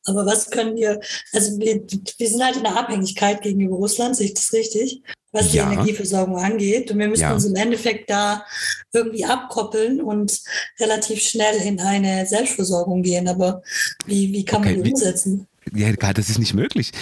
Aber 0.07 0.27
was 0.27 0.51
können 0.51 0.77
wir, 0.77 1.01
also 1.33 1.59
wir, 1.59 1.83
wir 2.19 2.29
sind 2.29 2.43
halt 2.43 2.57
in 2.57 2.63
der 2.63 2.77
Abhängigkeit 2.77 3.43
gegenüber 3.43 3.77
Russland, 3.77 4.17
sehe 4.17 4.27
ich 4.27 4.35
das 4.35 4.53
richtig? 4.53 5.03
was 5.37 5.51
die 5.51 5.59
ja. 5.59 5.71
Energieversorgung 5.71 6.39
angeht. 6.39 6.91
Und 6.91 6.99
wir 6.99 7.09
müssen 7.09 7.23
ja. 7.23 7.35
uns 7.35 7.45
im 7.45 7.55
Endeffekt 7.55 8.11
da 8.11 8.45
irgendwie 8.93 9.25
abkoppeln 9.25 10.01
und 10.01 10.41
relativ 10.81 11.21
schnell 11.21 11.57
in 11.57 11.81
eine 11.81 12.27
Selbstversorgung 12.27 13.03
gehen. 13.03 13.29
Aber 13.29 13.63
wie, 14.07 14.33
wie 14.33 14.45
kann 14.45 14.63
okay, 14.63 14.75
man 14.75 14.83
die 14.83 14.93
umsetzen? 14.93 15.47
Ja, 15.75 15.93
das 15.93 16.29
ist 16.29 16.39
nicht 16.39 16.55
möglich. 16.55 16.93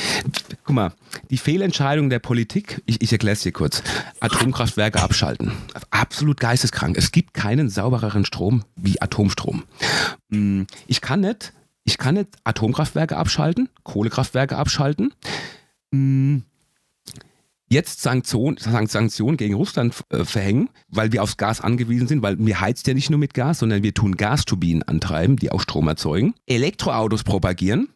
Guck 0.65 0.75
mal, 0.75 0.95
die 1.31 1.37
Fehlentscheidung 1.37 2.09
der 2.09 2.19
Politik, 2.19 2.81
ich, 2.87 3.03
ich 3.03 3.13
erkläre 3.13 3.35
es 3.35 3.43
dir 3.43 3.53
kurz. 3.53 3.83
Atomkraftwerke 4.21 5.03
abschalten. 5.03 5.53
Absolut 5.91 6.41
geisteskrank. 6.41 6.97
Es 6.97 7.13
gibt 7.13 7.35
keinen 7.35 7.69
saubereren 7.69 8.25
Strom 8.25 8.65
wie 8.75 9.03
Atomstrom. 9.03 9.65
Hm, 10.31 10.67
ich 10.87 11.03
kann 11.03 11.21
nicht, 11.21 11.53
ich 11.85 11.99
kann 11.99 12.14
nicht 12.14 12.30
Atomkraftwerke 12.45 13.16
abschalten, 13.16 13.68
Kohlekraftwerke 13.82 14.57
abschalten. 14.57 15.12
Hm, 15.93 16.43
jetzt 17.68 18.01
Sanktionen 18.01 18.57
Sanktion 18.59 19.37
gegen 19.37 19.55
Russland 19.55 19.95
äh, 20.11 20.24
verhängen, 20.24 20.70
weil 20.89 21.12
wir 21.12 21.22
aufs 21.22 21.37
Gas 21.37 21.61
angewiesen 21.61 22.09
sind, 22.09 22.22
weil 22.22 22.39
wir 22.39 22.61
heizt 22.61 22.87
ja 22.87 22.95
nicht 22.95 23.11
nur 23.11 23.18
mit 23.18 23.35
Gas, 23.35 23.59
sondern 23.59 23.82
wir 23.82 23.95
tun 23.95 24.16
Gasturbinen 24.16 24.82
antreiben, 24.82 25.37
die 25.37 25.51
auch 25.51 25.61
Strom 25.61 25.89
erzeugen, 25.89 26.35
Elektroautos 26.47 27.22
propagieren. 27.24 27.89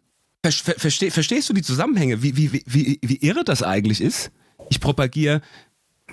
Ver 0.45 0.74
versteh 0.78 1.11
verstehst 1.11 1.49
du 1.49 1.53
die 1.53 1.62
Zusammenhänge, 1.62 2.22
wie, 2.22 2.36
wie, 2.36 2.62
wie, 2.64 2.99
wie 3.03 3.16
irre 3.16 3.45
das 3.45 3.62
eigentlich 3.62 4.01
ist? 4.01 4.30
Ich 4.70 4.80
propagiere 4.80 5.41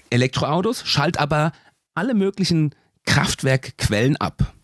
Elektroautos, 0.10 0.84
schalt 0.86 1.20
aber 1.20 1.52
alle 1.94 2.14
möglichen 2.14 2.74
Kraftwerkquellen 3.06 4.18
ab. 4.18 4.55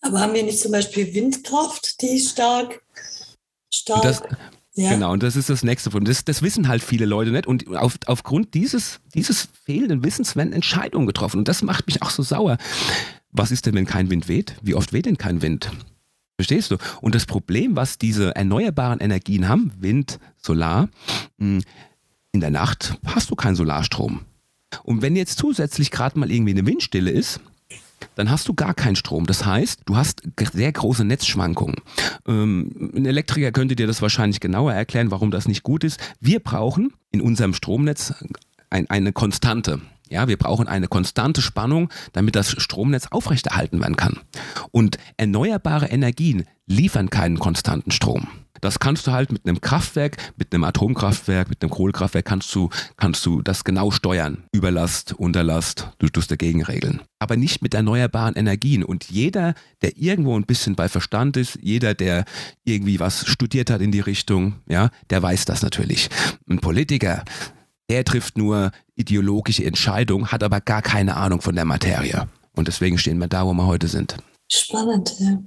Aber 0.00 0.20
haben 0.20 0.34
wir 0.34 0.42
nicht 0.42 0.60
zum 0.60 0.72
Beispiel 0.72 1.14
Windkraft, 1.14 2.00
die 2.00 2.18
stark, 2.20 2.82
stark 3.70 4.02
das, 4.02 4.22
ja. 4.74 4.90
Genau, 4.90 5.12
und 5.12 5.22
das 5.22 5.36
ist 5.36 5.50
das 5.50 5.62
nächste 5.62 5.90
Problem. 5.90 6.06
Das, 6.06 6.24
das 6.24 6.42
wissen 6.42 6.68
halt 6.68 6.82
viele 6.82 7.04
Leute 7.04 7.32
nicht. 7.32 7.46
Und 7.46 7.68
auf, 7.76 7.98
aufgrund 8.06 8.54
dieses, 8.54 9.00
dieses 9.14 9.48
fehlenden 9.64 10.04
Wissens 10.04 10.36
werden 10.36 10.52
Entscheidungen 10.52 11.06
getroffen. 11.06 11.38
Und 11.38 11.48
das 11.48 11.62
macht 11.62 11.86
mich 11.86 12.02
auch 12.02 12.10
so 12.10 12.22
sauer. 12.22 12.56
Was 13.32 13.50
ist 13.50 13.66
denn, 13.66 13.74
wenn 13.74 13.86
kein 13.86 14.10
Wind 14.10 14.28
weht? 14.28 14.54
Wie 14.62 14.74
oft 14.74 14.92
weht 14.92 15.06
denn 15.06 15.18
kein 15.18 15.42
Wind? 15.42 15.70
Verstehst 16.38 16.70
du? 16.70 16.78
Und 17.02 17.14
das 17.14 17.26
Problem, 17.26 17.76
was 17.76 17.98
diese 17.98 18.34
erneuerbaren 18.34 19.00
Energien 19.00 19.48
haben, 19.48 19.72
Wind, 19.78 20.18
Solar, 20.38 20.88
hm, 21.38 21.62
in 22.32 22.40
der 22.40 22.50
Nacht 22.50 22.94
hast 23.04 23.30
du 23.30 23.34
keinen 23.34 23.56
Solarstrom. 23.56 24.22
Und 24.84 25.02
wenn 25.02 25.16
jetzt 25.16 25.38
zusätzlich 25.38 25.90
gerade 25.90 26.18
mal 26.18 26.30
irgendwie 26.30 26.52
eine 26.52 26.64
Windstille 26.64 27.10
ist, 27.10 27.40
dann 28.14 28.30
hast 28.30 28.48
du 28.48 28.54
gar 28.54 28.74
keinen 28.74 28.96
Strom. 28.96 29.26
Das 29.26 29.44
heißt, 29.44 29.82
du 29.86 29.96
hast 29.96 30.22
sehr 30.52 30.72
große 30.72 31.04
Netzschwankungen. 31.04 31.76
Ähm, 32.26 32.90
ein 32.94 33.06
Elektriker 33.06 33.52
könnte 33.52 33.76
dir 33.76 33.86
das 33.86 34.02
wahrscheinlich 34.02 34.40
genauer 34.40 34.72
erklären, 34.72 35.10
warum 35.10 35.30
das 35.30 35.48
nicht 35.48 35.62
gut 35.62 35.84
ist. 35.84 36.00
Wir 36.20 36.40
brauchen 36.40 36.92
in 37.10 37.20
unserem 37.20 37.54
Stromnetz 37.54 38.14
ein, 38.70 38.88
eine 38.88 39.12
Konstante. 39.12 39.80
Ja, 40.08 40.26
wir 40.26 40.36
brauchen 40.36 40.66
eine 40.66 40.88
konstante 40.88 41.40
Spannung, 41.40 41.88
damit 42.12 42.34
das 42.34 42.50
Stromnetz 42.60 43.06
aufrechterhalten 43.10 43.80
werden 43.80 43.96
kann. 43.96 44.18
Und 44.72 44.98
erneuerbare 45.16 45.86
Energien 45.86 46.44
liefern 46.66 47.10
keinen 47.10 47.38
konstanten 47.38 47.92
Strom. 47.92 48.26
Das 48.60 48.78
kannst 48.78 49.06
du 49.06 49.12
halt 49.12 49.32
mit 49.32 49.46
einem 49.46 49.60
Kraftwerk, 49.60 50.16
mit 50.36 50.52
einem 50.52 50.64
Atomkraftwerk, 50.64 51.48
mit 51.48 51.62
einem 51.62 51.70
Kohlekraftwerk 51.70 52.24
kannst 52.24 52.54
du, 52.54 52.68
kannst 52.96 53.24
du 53.24 53.42
das 53.42 53.64
genau 53.64 53.90
steuern. 53.90 54.44
Überlast, 54.52 55.14
Unterlast, 55.14 55.88
du 55.98 56.08
tust 56.08 56.30
dagegen 56.30 56.62
regeln. 56.62 57.00
Aber 57.18 57.36
nicht 57.36 57.62
mit 57.62 57.74
erneuerbaren 57.74 58.34
Energien. 58.34 58.84
Und 58.84 59.10
jeder, 59.10 59.54
der 59.82 59.96
irgendwo 59.96 60.36
ein 60.36 60.46
bisschen 60.46 60.76
bei 60.76 60.88
Verstand 60.88 61.36
ist, 61.36 61.58
jeder, 61.62 61.94
der 61.94 62.24
irgendwie 62.64 63.00
was 63.00 63.26
studiert 63.26 63.70
hat 63.70 63.80
in 63.80 63.92
die 63.92 64.00
Richtung, 64.00 64.54
ja, 64.68 64.90
der 65.10 65.22
weiß 65.22 65.44
das 65.46 65.62
natürlich. 65.62 66.08
Ein 66.48 66.60
Politiker, 66.60 67.24
der 67.88 68.04
trifft 68.04 68.36
nur 68.38 68.70
ideologische 68.94 69.64
Entscheidungen, 69.64 70.30
hat 70.30 70.42
aber 70.42 70.60
gar 70.60 70.82
keine 70.82 71.16
Ahnung 71.16 71.40
von 71.40 71.54
der 71.54 71.64
Materie. 71.64 72.28
Und 72.54 72.68
deswegen 72.68 72.98
stehen 72.98 73.18
wir 73.18 73.28
da, 73.28 73.46
wo 73.46 73.52
wir 73.52 73.66
heute 73.66 73.88
sind. 73.88 74.16
Spannend, 74.50 75.14
ja. 75.18 75.42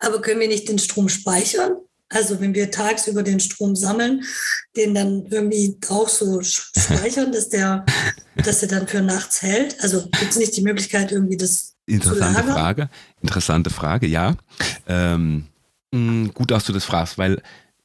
Aber 0.00 0.20
können 0.20 0.40
wir 0.40 0.48
nicht 0.48 0.68
den 0.68 0.78
Strom 0.78 1.08
speichern? 1.08 1.72
Also 2.10 2.40
wenn 2.40 2.54
wir 2.54 2.70
tagsüber 2.70 3.22
den 3.22 3.40
Strom 3.40 3.76
sammeln, 3.76 4.22
den 4.76 4.94
dann 4.94 5.26
irgendwie 5.26 5.76
auch 5.88 6.08
so 6.08 6.40
speichern, 6.42 7.32
dass 7.32 7.48
der, 7.48 7.84
dass 8.36 8.60
der 8.60 8.68
dann 8.68 8.88
für 8.88 9.02
nachts 9.02 9.42
hält. 9.42 9.82
Also 9.82 10.02
gibt 10.02 10.30
es 10.30 10.36
nicht 10.36 10.56
die 10.56 10.62
Möglichkeit, 10.62 11.12
irgendwie 11.12 11.36
das 11.36 11.74
Interessante 11.86 12.46
zu 12.46 12.52
Frage. 12.52 12.88
Interessante 13.22 13.70
Frage, 13.70 14.06
ja. 14.06 14.36
Ähm, 14.86 15.46
hm, 15.94 16.32
gut, 16.34 16.50
dass 16.50 16.64
du 16.64 16.72
das 16.72 16.84
fragst, 16.84 17.18
weil 17.18 17.42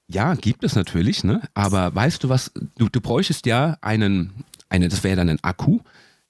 ja, 0.08 0.36
gibt 0.36 0.64
es 0.64 0.76
natürlich, 0.76 1.24
ne? 1.24 1.42
Aber 1.54 1.94
weißt 1.96 2.24
du 2.24 2.30
was, 2.30 2.52
du, 2.78 2.90
du 2.90 3.02
bräuchtest 3.02 3.46
ja 3.46 3.78
einen, 3.82 4.44
eine, 4.70 4.90
das 4.90 5.04
wäre 5.04 5.16
dann 5.16 5.30
ein 5.30 5.44
Akku 5.44 5.80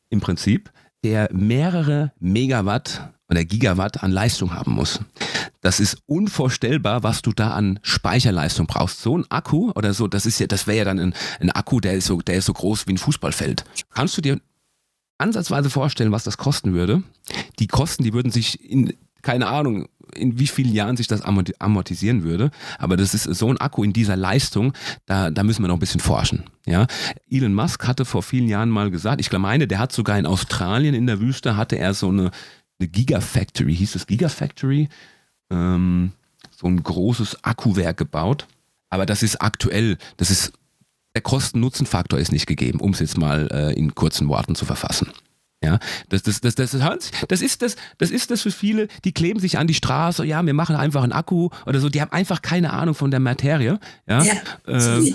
im 0.09 0.21
Prinzip, 0.21 0.71
der 1.03 1.29
mehrere 1.33 2.13
Megawatt 2.19 3.13
oder 3.34 3.43
Gigawatt 3.43 4.03
an 4.03 4.11
Leistung 4.11 4.53
haben 4.53 4.73
muss. 4.73 4.99
Das 5.61 5.79
ist 5.79 5.97
unvorstellbar, 6.05 7.03
was 7.03 7.21
du 7.21 7.31
da 7.31 7.51
an 7.51 7.79
Speicherleistung 7.81 8.67
brauchst. 8.67 9.01
So 9.01 9.17
ein 9.17 9.25
Akku 9.29 9.71
oder 9.75 9.93
so, 9.93 10.07
das 10.07 10.25
ist 10.25 10.39
ja, 10.39 10.47
das 10.47 10.67
wäre 10.67 10.79
ja 10.79 10.86
dann 10.86 10.99
ein, 10.99 11.13
ein 11.39 11.51
Akku, 11.51 11.79
der 11.79 11.93
ist 11.93 12.05
so, 12.05 12.21
der 12.21 12.36
ist 12.36 12.45
so 12.45 12.53
groß 12.53 12.88
wie 12.88 12.93
ein 12.93 12.97
Fußballfeld. 12.97 13.65
Kannst 13.93 14.17
du 14.17 14.21
dir 14.21 14.39
ansatzweise 15.17 15.69
vorstellen, 15.69 16.11
was 16.11 16.23
das 16.23 16.38
kosten 16.38 16.73
würde? 16.73 17.03
Die 17.59 17.67
Kosten, 17.67 18.03
die 18.03 18.13
würden 18.13 18.31
sich 18.31 18.69
in 18.69 18.93
keine 19.23 19.47
Ahnung, 19.47 19.88
in 20.15 20.38
wie 20.38 20.47
vielen 20.47 20.73
Jahren 20.73 20.97
sich 20.97 21.07
das 21.07 21.21
amortisieren 21.21 22.23
würde. 22.23 22.51
Aber 22.77 22.97
das 22.97 23.13
ist 23.15 23.23
so 23.23 23.49
ein 23.49 23.57
Akku 23.57 23.84
in 23.84 23.93
dieser 23.93 24.17
Leistung, 24.17 24.73
da, 25.05 25.31
da 25.31 25.43
müssen 25.43 25.63
wir 25.63 25.69
noch 25.69 25.77
ein 25.77 25.79
bisschen 25.79 26.01
forschen. 26.01 26.43
Ja? 26.65 26.86
Elon 27.29 27.53
Musk 27.53 27.88
hatte 27.88 28.05
vor 28.05 28.21
vielen 28.21 28.47
Jahren 28.47 28.69
mal 28.69 28.91
gesagt, 28.91 29.21
ich 29.21 29.31
meine, 29.31 29.65
der 29.65 29.79
hat 29.79 29.91
sogar 29.91 30.19
in 30.19 30.25
Australien 30.25 30.93
in 30.93 31.07
der 31.07 31.19
Wüste, 31.19 31.57
hatte 31.57 31.77
er 31.77 31.93
so 31.93 32.09
eine, 32.09 32.31
eine 32.80 32.89
Gigafactory, 32.89 33.76
hieß 33.76 33.95
es 33.95 34.07
Gigafactory, 34.07 34.89
ähm, 35.49 36.11
so 36.51 36.67
ein 36.67 36.82
großes 36.82 37.43
Akkuwerk 37.43 37.97
gebaut. 37.97 38.47
Aber 38.89 39.05
das 39.05 39.24
ist 39.24 39.41
aktuell, 39.41 39.97
das 40.17 40.30
ist, 40.30 40.53
der 41.15 41.21
Kosten-Nutzen-Faktor 41.21 42.19
ist 42.19 42.32
nicht 42.32 42.47
gegeben, 42.47 42.80
um 42.80 42.91
es 42.91 42.99
jetzt 42.99 43.17
mal 43.17 43.47
äh, 43.51 43.74
in 43.74 43.95
kurzen 43.95 44.28
Worten 44.28 44.55
zu 44.55 44.65
verfassen. 44.65 45.11
Ja, 45.63 45.80
das, 46.09 46.24
das, 46.24 46.41
das, 46.41 46.55
das, 46.55 46.71
das, 47.30 47.41
ist 47.41 47.61
das, 47.61 47.78
das 47.97 48.11
ist 48.11 48.32
das 48.32 48.41
für 48.41 48.51
viele, 48.51 48.89
die 49.05 49.13
kleben 49.13 49.39
sich 49.39 49.57
an 49.57 49.65
die 49.65 49.74
Straße, 49.74 50.26
ja, 50.26 50.45
wir 50.45 50.53
machen 50.53 50.76
einfach 50.76 51.03
einen 51.03 51.13
Akku 51.13 51.49
oder 51.65 51.80
so, 51.80 51.88
die 51.88 52.01
haben 52.01 52.11
einfach 52.11 52.41
keine 52.41 52.74
Ahnung 52.74 52.95
von 52.95 53.11
der 53.11 53.21
Materie, 53.21 53.80
ja, 54.05 54.24
ja 54.24 54.34
äh, 54.67 55.13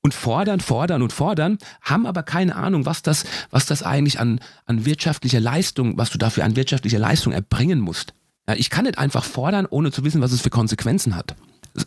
und 0.00 0.14
fordern, 0.14 0.60
fordern 0.60 1.02
und 1.02 1.12
fordern, 1.12 1.58
haben 1.82 2.06
aber 2.06 2.22
keine 2.22 2.56
Ahnung, 2.56 2.86
was 2.86 3.02
das, 3.02 3.24
was 3.50 3.66
das 3.66 3.82
eigentlich 3.82 4.20
an, 4.20 4.40
an 4.66 4.84
wirtschaftlicher 4.84 5.40
Leistung, 5.40 5.98
was 5.98 6.10
du 6.10 6.18
dafür 6.18 6.44
an 6.44 6.56
wirtschaftlicher 6.56 6.98
Leistung 6.98 7.32
erbringen 7.32 7.80
musst. 7.80 8.14
Ja, 8.48 8.54
ich 8.54 8.70
kann 8.70 8.84
nicht 8.84 8.98
einfach 8.98 9.24
fordern, 9.24 9.66
ohne 9.68 9.92
zu 9.92 10.04
wissen, 10.04 10.20
was 10.20 10.32
es 10.32 10.40
für 10.40 10.50
Konsequenzen 10.50 11.14
hat 11.16 11.34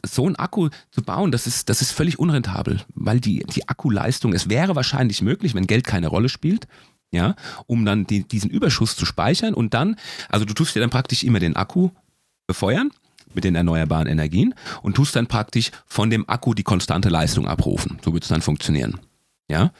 so 0.06 0.26
einen 0.26 0.36
Akku 0.36 0.70
zu 0.92 1.02
bauen, 1.02 1.32
das 1.32 1.48
ist, 1.48 1.70
das 1.70 1.82
ist 1.82 1.92
völlig 1.92 2.20
unrentabel, 2.20 2.82
weil 2.94 3.20
die, 3.20 3.44
die 3.54 3.68
Akkuleistung, 3.68 4.34
es 4.34 4.50
wäre 4.50 4.76
wahrscheinlich 4.76 5.22
möglich, 5.22 5.54
wenn 5.54 5.68
Geld 5.68 5.86
keine 5.86 6.08
Rolle 6.08 6.30
spielt, 6.30 6.68
ja, 7.12 7.36
um 7.68 7.86
dann 7.86 8.06
die, 8.08 8.26
diesen 8.28 8.50
Überschuss 8.50 8.96
zu 8.96 9.06
speichern 9.06 9.54
und 9.54 9.74
dann, 9.74 9.98
also 10.30 10.46
du 10.46 10.54
tust 10.54 10.76
dir 10.76 10.80
dann 10.80 10.90
praktisch 10.90 11.24
immer 11.24 11.40
den 11.40 11.56
Akku 11.56 11.90
befeuern 12.48 12.92
mit 13.34 13.44
den 13.44 13.56
erneuerbaren 13.56 14.08
Energien 14.08 14.54
und 14.82 14.96
tust 14.96 15.16
dann 15.16 15.28
praktisch 15.28 15.72
von 15.86 16.10
dem 16.10 16.28
Akku 16.28 16.54
die 16.54 16.64
konstante 16.64 17.10
Leistung 17.10 17.48
abrufen. 17.48 18.00
So 18.04 18.14
wird 18.14 18.24
es 18.24 18.30
dann 18.30 18.42
funktionieren. 18.42 19.00
Ja. 19.50 19.72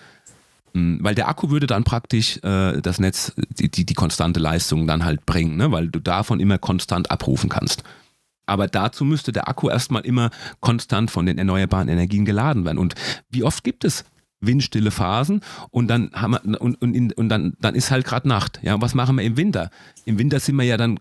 Hm, 0.74 1.00
weil 1.02 1.16
der 1.16 1.28
Akku 1.28 1.50
würde 1.50 1.68
dann 1.68 1.84
praktisch 1.84 2.38
äh, 2.44 2.82
das 2.82 3.00
Netz, 3.00 3.34
die, 3.60 3.70
die, 3.70 3.86
die 3.86 3.94
konstante 3.94 4.40
Leistung 4.40 4.88
dann 4.88 5.04
halt 5.04 5.26
bringen, 5.26 5.58
ne? 5.58 5.72
weil 5.72 5.88
du 5.90 6.00
davon 6.00 6.40
immer 6.40 6.58
konstant 6.58 7.12
abrufen 7.12 7.50
kannst. 7.50 7.84
Aber 8.46 8.68
dazu 8.68 9.06
müsste 9.06 9.32
der 9.32 9.48
Akku 9.48 9.70
erstmal 9.70 10.06
immer 10.06 10.30
konstant 10.60 11.12
von 11.12 11.26
den 11.26 11.38
erneuerbaren 11.38 11.88
Energien 11.88 12.26
geladen 12.26 12.66
werden. 12.66 12.78
Und 12.78 12.96
wie 13.30 13.44
oft 13.44 13.64
gibt 13.64 13.86
es 13.86 14.04
windstille 14.42 14.92
Phasen 14.92 15.42
und 15.70 15.88
dann 15.88 16.12
haben 16.14 16.32
wir, 16.34 16.62
und, 16.62 16.82
und, 16.82 17.18
und 17.18 17.30
dann, 17.30 17.54
dann 17.60 17.76
ist 17.76 17.92
halt 17.92 18.06
gerade 18.06 18.28
Nacht. 18.28 18.60
Ja, 18.64 18.82
was 18.82 18.96
machen 18.96 19.18
wir 19.18 19.24
im 19.24 19.38
Winter? 19.38 19.70
Im 20.06 20.18
Winter 20.18 20.40
sind 20.40 20.56
wir 20.56 20.64
ja 20.64 20.78
dann, 20.78 21.00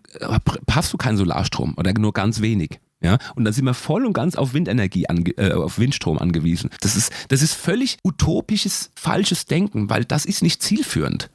hast 0.69 0.93
du 0.93 0.97
keinen 0.97 1.17
Solarstrom 1.17 1.73
oder 1.77 1.93
nur 1.93 2.13
ganz 2.13 2.41
wenig. 2.41 2.79
Ja, 3.03 3.17
und 3.33 3.45
dann 3.45 3.53
sind 3.53 3.65
wir 3.65 3.73
voll 3.73 4.05
und 4.05 4.13
ganz 4.13 4.35
auf 4.35 4.53
Windenergie, 4.53 5.09
ange, 5.09 5.31
äh, 5.31 5.53
auf 5.53 5.79
Windstrom 5.79 6.19
angewiesen. 6.19 6.69
Das 6.81 6.95
ist, 6.95 7.11
das 7.29 7.41
ist 7.41 7.55
völlig 7.55 7.97
utopisches, 8.03 8.91
falsches 8.95 9.47
Denken, 9.47 9.89
weil 9.89 10.05
das 10.05 10.25
ist 10.25 10.43
nicht 10.43 10.61
zielführend. 10.61 11.31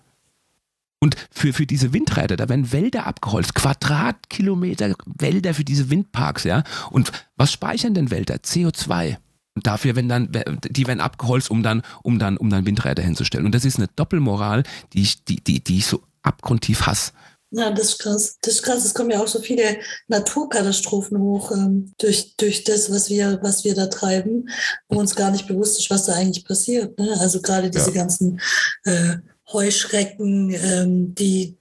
Und 1.01 1.17
für, 1.31 1.53
für 1.53 1.67
diese 1.67 1.93
Windräder, 1.93 2.37
da 2.37 2.49
werden 2.49 2.73
Wälder 2.73 3.07
abgeholzt, 3.07 3.55
Quadratkilometer 3.55 4.95
Wälder 5.07 5.55
für 5.55 5.65
diese 5.65 5.91
Windparks, 5.91 6.45
ja. 6.45 6.63
Und 6.91 7.11
was 7.37 7.53
speichern 7.53 7.95
denn 7.95 8.11
Wälder? 8.11 8.37
CO2. 8.37 9.17
Und 9.57 9.67
dafür 9.67 9.97
werden 9.97 10.09
dann, 10.09 10.29
die 10.69 10.87
werden 10.87 11.01
abgeholzt, 11.01 11.51
um 11.51 11.63
dann, 11.63 11.83
um 12.03 12.19
dann, 12.19 12.37
um 12.37 12.51
dann 12.51 12.67
Windräder 12.67 13.03
hinzustellen. 13.03 13.47
Und 13.47 13.55
das 13.55 13.65
ist 13.65 13.79
eine 13.79 13.89
Doppelmoral, 13.97 14.63
die 14.93 15.03
ich, 15.03 15.25
die, 15.25 15.43
die, 15.43 15.65
die 15.65 15.79
ich 15.79 15.87
so 15.87 16.03
abgrundtief 16.23 16.83
hasse. 16.83 17.13
Ja, 17.53 17.71
das 17.71 17.91
ist 17.91 17.99
krass. 18.01 18.37
Das 18.43 18.55
ist 18.55 18.63
krass. 18.63 18.85
Es 18.85 18.93
kommen 18.93 19.11
ja 19.11 19.23
auch 19.23 19.29
so 19.29 19.41
viele 19.41 19.79
Naturkatastrophen 20.09 21.19
hoch 21.19 21.53
ähm, 21.53 21.93
durch, 21.99 22.35
durch 22.37 22.65
das, 22.65 22.91
was 22.91 23.09
wir, 23.09 23.39
was 23.41 23.65
wir 23.65 23.75
da 23.75 23.87
treiben, 23.87 24.51
wo 24.89 24.99
uns 24.99 25.15
gar 25.15 25.31
nicht 25.31 25.47
bewusst 25.47 25.79
ist, 25.79 25.89
was 25.89 26.05
da 26.05 26.15
eigentlich 26.15 26.45
passiert. 26.45 26.99
Ne? 26.99 27.17
Also 27.19 27.41
gerade 27.41 27.71
diese 27.71 27.93
ja. 27.93 27.97
ganzen 28.03 28.41
äh, 28.85 29.17
Heuschrecken, 29.53 30.51
ähm, 30.51 31.15
die 31.15 31.57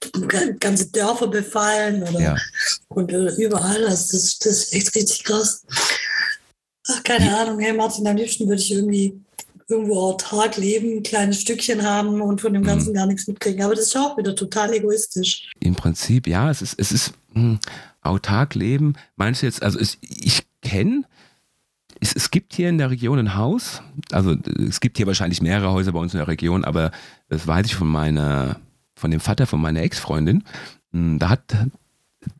ganze 0.58 0.90
Dörfer 0.90 1.28
befallen 1.28 2.02
oder 2.02 2.20
ja. 2.20 2.36
und 2.88 3.12
äh, 3.12 3.30
überall. 3.36 3.86
Also 3.86 4.16
das, 4.16 4.38
das 4.38 4.64
ist 4.64 4.72
echt 4.74 4.94
richtig 4.96 5.24
krass. 5.24 5.62
Ach, 6.88 7.02
keine 7.02 7.36
Ahnung, 7.36 7.58
hey 7.58 7.72
Martin, 7.72 8.06
am 8.06 8.16
liebsten 8.16 8.46
würde 8.46 8.60
ich 8.62 8.72
irgendwie 8.72 9.20
irgendwo 9.68 10.00
autark 10.00 10.56
leben, 10.56 10.98
ein 10.98 11.02
kleines 11.02 11.40
Stückchen 11.40 11.82
haben 11.82 12.20
und 12.20 12.40
von 12.40 12.52
dem 12.52 12.62
mhm. 12.62 12.66
Ganzen 12.66 12.90
mhm. 12.90 12.94
gar 12.94 13.06
nichts 13.06 13.26
mitkriegen. 13.26 13.62
Aber 13.62 13.74
das 13.74 13.86
ist 13.86 13.96
auch 13.96 14.16
wieder 14.16 14.34
total 14.34 14.72
egoistisch. 14.72 15.50
Im 15.60 15.74
Prinzip, 15.74 16.26
ja, 16.26 16.50
es 16.50 16.62
ist, 16.62 16.78
es 16.78 16.92
ist 16.92 17.14
mh, 17.34 17.42
hm, 17.42 17.58
autark 18.02 18.54
leben. 18.54 18.94
Meinst 19.16 19.42
du 19.42 19.46
jetzt, 19.46 19.62
also 19.62 19.78
es, 19.78 19.98
ich 20.02 20.44
kenne, 20.62 21.02
es, 22.00 22.14
es 22.14 22.30
gibt 22.30 22.54
hier 22.54 22.68
in 22.68 22.78
der 22.78 22.90
Region 22.90 23.18
ein 23.18 23.36
Haus, 23.36 23.82
also 24.12 24.36
es 24.68 24.80
gibt 24.80 24.98
hier 24.98 25.06
wahrscheinlich 25.06 25.42
mehrere 25.42 25.72
Häuser 25.72 25.92
bei 25.92 25.98
uns 25.98 26.14
in 26.14 26.18
der 26.18 26.28
Region, 26.28 26.64
aber 26.64 26.92
das 27.28 27.46
weiß 27.46 27.66
ich 27.66 27.74
von 27.74 27.88
meiner, 27.88 28.60
von 28.94 29.10
dem 29.10 29.20
Vater 29.20 29.46
von 29.46 29.60
meiner 29.60 29.82
Ex-Freundin. 29.82 30.44
Hm, 30.92 31.18
da 31.18 31.30
hat 31.30 31.56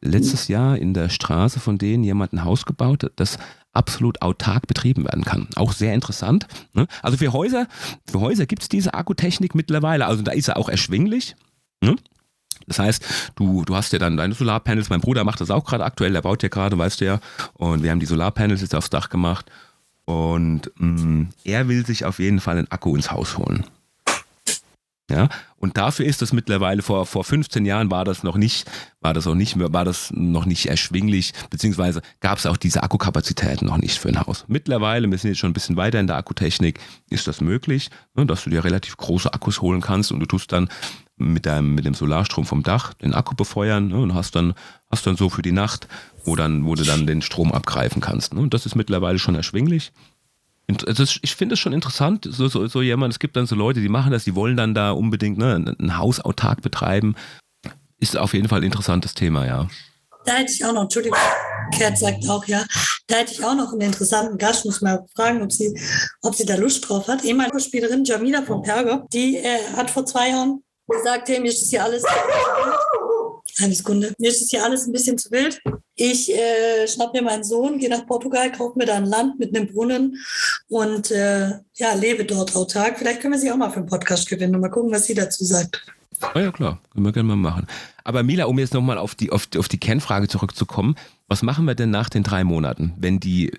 letztes 0.01 0.49
Jahr 0.49 0.78
in 0.78 0.94
der 0.94 1.09
Straße 1.09 1.61
von 1.61 1.78
denen 1.78 2.05
jemand 2.05 2.32
ein 2.32 2.44
Haus 2.44 2.66
gebaut, 2.66 3.11
das 3.16 3.38
absolut 3.76 4.22
autark 4.22 4.66
betrieben 4.66 5.04
werden 5.04 5.24
kann. 5.24 5.48
Auch 5.56 5.72
sehr 5.72 5.94
interessant. 5.94 6.46
Ne? 6.72 6.86
Also 7.02 7.16
für 7.16 7.32
Häuser, 7.32 7.68
für 8.10 8.20
Häuser 8.20 8.46
gibt 8.46 8.62
es 8.62 8.68
diese 8.68 8.94
Akkutechnik 8.94 9.54
mittlerweile. 9.54 10.06
Also 10.06 10.22
da 10.22 10.32
ist 10.32 10.48
er 10.48 10.56
auch 10.56 10.68
erschwinglich. 10.68 11.36
Ne? 11.82 11.96
Das 12.66 12.78
heißt, 12.78 13.04
du, 13.36 13.64
du 13.64 13.76
hast 13.76 13.92
ja 13.92 13.98
dann 13.98 14.16
deine 14.16 14.34
Solarpanels. 14.34 14.90
Mein 14.90 15.00
Bruder 15.00 15.24
macht 15.24 15.40
das 15.40 15.50
auch 15.50 15.64
gerade 15.64 15.84
aktuell, 15.84 16.12
der 16.12 16.22
baut 16.22 16.42
ja 16.42 16.48
gerade, 16.48 16.76
weißt 16.76 17.00
du 17.00 17.04
ja. 17.04 17.20
Und 17.54 17.82
wir 17.82 17.90
haben 17.90 18.00
die 18.00 18.06
Solarpanels 18.06 18.60
jetzt 18.60 18.74
aufs 18.74 18.90
Dach 18.90 19.08
gemacht. 19.08 19.46
Und 20.04 20.70
mh, 20.76 21.02
mm, 21.02 21.28
er 21.44 21.68
will 21.68 21.86
sich 21.86 22.04
auf 22.04 22.18
jeden 22.18 22.40
Fall 22.40 22.58
einen 22.58 22.70
Akku 22.70 22.96
ins 22.96 23.10
Haus 23.10 23.38
holen. 23.38 23.64
Ja, 25.09 25.28
und 25.57 25.76
dafür 25.76 26.04
ist 26.04 26.20
das 26.20 26.32
mittlerweile 26.32 26.82
vor, 26.82 27.07
vor 27.07 27.22
15 27.22 27.64
Jahren 27.64 27.92
war 27.92 28.04
das 28.04 28.24
noch 28.24 28.36
nicht, 28.36 28.68
war 29.00 29.14
das 29.14 29.28
auch 29.28 29.36
nicht 29.36 29.54
mehr, 29.54 29.72
war 29.72 29.84
das 29.84 30.11
noch 30.12 30.46
nicht 30.46 30.66
erschwinglich, 30.66 31.32
beziehungsweise 31.48 32.02
gab 32.18 32.38
es 32.38 32.46
auch 32.46 32.57
diese 32.57 32.82
Akkukapazitäten 32.82 33.68
noch 33.68 33.76
nicht 33.76 33.98
für 33.98 34.09
ein 34.09 34.20
Haus. 34.20 34.44
Mittlerweile, 34.48 35.09
wir 35.09 35.16
sind 35.16 35.30
jetzt 35.30 35.38
schon 35.38 35.50
ein 35.50 35.54
bisschen 35.54 35.76
weiter 35.76 36.00
in 36.00 36.09
der 36.09 36.16
Akkutechnik, 36.16 36.80
ist 37.09 37.28
das 37.28 37.40
möglich, 37.40 37.90
ne, 38.14 38.26
dass 38.26 38.42
du 38.42 38.50
dir 38.50 38.64
relativ 38.64 38.96
große 38.96 39.32
Akkus 39.32 39.61
holen 39.62 39.80
kannst 39.80 40.11
und 40.11 40.18
du 40.18 40.26
tust 40.26 40.50
dann 40.50 40.68
mit 41.16 41.46
deinem, 41.46 41.76
mit 41.76 41.84
dem 41.84 41.94
Solarstrom 41.94 42.44
vom 42.44 42.64
Dach 42.64 42.92
den 42.94 43.14
Akku 43.14 43.36
befeuern 43.36 43.88
ne, 43.88 43.98
und 43.98 44.12
hast 44.12 44.34
dann, 44.34 44.54
hast 44.90 45.07
dann 45.07 45.16
so 45.16 45.30
für 45.30 45.42
die 45.42 45.52
Nacht, 45.52 45.86
wo 46.24 46.34
dann, 46.34 46.64
wo 46.66 46.74
du 46.74 46.82
dann 46.82 47.07
den 47.07 47.22
Strom 47.22 47.52
abgreifen 47.52 48.02
kannst. 48.02 48.34
Ne. 48.34 48.40
Und 48.40 48.54
das 48.54 48.66
ist 48.66 48.74
mittlerweile 48.74 49.20
schon 49.20 49.36
erschwinglich. 49.36 49.92
Also 50.86 51.04
ich 51.22 51.36
finde 51.36 51.54
es 51.54 51.60
schon 51.60 51.72
interessant, 51.72 52.26
so, 52.28 52.48
so, 52.48 52.66
so 52.66 52.82
jemand, 52.82 53.12
es 53.12 53.20
gibt 53.20 53.36
dann 53.36 53.46
so 53.46 53.54
Leute, 53.54 53.80
die 53.80 53.88
machen 53.88 54.10
das, 54.10 54.24
die 54.24 54.34
wollen 54.34 54.56
dann 54.56 54.74
da 54.74 54.90
unbedingt 54.90 55.38
ne, 55.38 55.76
ein 55.78 55.96
Haus 55.96 56.20
autark 56.20 56.60
betreiben. 56.60 57.14
Ist 57.98 58.16
auf 58.16 58.34
jeden 58.34 58.48
Fall 58.48 58.60
ein 58.60 58.64
interessantes 58.64 59.14
Thema, 59.14 59.46
ja. 59.46 59.68
Da 60.24 60.32
hätte 60.34 60.52
ich 60.52 60.64
auch 60.64 60.72
noch, 60.72 60.82
Entschuldigung, 60.82 61.18
Kurt 61.78 61.96
sagt 61.96 62.28
auch, 62.28 62.44
ja, 62.46 62.64
da 63.06 63.16
hätte 63.16 63.32
ich 63.32 63.44
auch 63.44 63.54
noch 63.54 63.72
einen 63.72 63.82
interessanten 63.82 64.38
Gast, 64.38 64.64
muss 64.64 64.80
mal 64.80 65.06
fragen, 65.14 65.40
ob 65.40 65.52
sie, 65.52 65.72
ob 66.22 66.34
sie 66.34 66.44
da 66.44 66.56
Lust 66.56 66.88
drauf 66.88 67.06
hat. 67.06 67.24
Ehemalige 67.24 67.60
Spielerin 67.60 68.04
Jamila 68.04 68.42
von 68.42 68.62
Perger, 68.62 69.06
die 69.12 69.36
äh, 69.36 69.60
hat 69.76 69.88
vor 69.88 70.04
zwei 70.04 70.30
Jahren 70.30 70.64
gesagt, 70.88 71.28
hey, 71.28 71.40
mir 71.40 71.48
ist 71.48 71.62
das 71.62 71.70
hier 71.70 71.84
alles 71.84 72.04
eine 73.62 73.74
Sekunde. 73.74 74.14
Mir 74.18 74.30
ist 74.30 74.42
das 74.42 74.50
hier 74.50 74.64
alles 74.64 74.86
ein 74.86 74.92
bisschen 74.92 75.16
zu 75.16 75.30
wild. 75.30 75.60
Ich 75.94 76.32
äh, 76.34 76.86
schnapp 76.86 77.14
mir 77.14 77.22
meinen 77.22 77.44
Sohn, 77.44 77.78
gehe 77.78 77.88
nach 77.88 78.06
Portugal, 78.06 78.52
kaufe 78.52 78.78
mir 78.78 78.86
da 78.86 78.94
ein 78.94 79.06
Land 79.06 79.38
mit 79.38 79.56
einem 79.56 79.66
Brunnen 79.66 80.16
und 80.68 81.10
äh, 81.10 81.50
ja, 81.74 81.94
lebe 81.94 82.24
dort 82.24 82.56
autark. 82.56 82.98
Vielleicht 82.98 83.20
können 83.20 83.34
wir 83.34 83.40
sie 83.40 83.50
auch 83.50 83.56
mal 83.56 83.70
für 83.70 83.78
einen 83.78 83.86
Podcast 83.86 84.28
gewinnen 84.28 84.54
und 84.54 84.60
mal 84.60 84.68
gucken, 84.68 84.92
was 84.92 85.06
sie 85.06 85.14
dazu 85.14 85.44
sagt. 85.44 85.84
Oh 86.34 86.38
ja, 86.38 86.50
klar, 86.50 86.80
können 86.92 87.04
wir 87.04 87.12
gerne 87.12 87.28
mal 87.28 87.36
machen. 87.36 87.66
Aber 88.04 88.22
Mila, 88.22 88.46
um 88.46 88.58
jetzt 88.58 88.74
nochmal 88.74 88.98
auf 88.98 89.14
die, 89.14 89.30
auf, 89.30 89.48
auf 89.56 89.68
die 89.68 89.78
Kernfrage 89.78 90.28
zurückzukommen, 90.28 90.96
was 91.28 91.42
machen 91.42 91.66
wir 91.66 91.74
denn 91.74 91.90
nach 91.90 92.08
den 92.08 92.22
drei 92.22 92.44
Monaten, 92.44 92.94
wenn 92.96 93.20
die, 93.20 93.52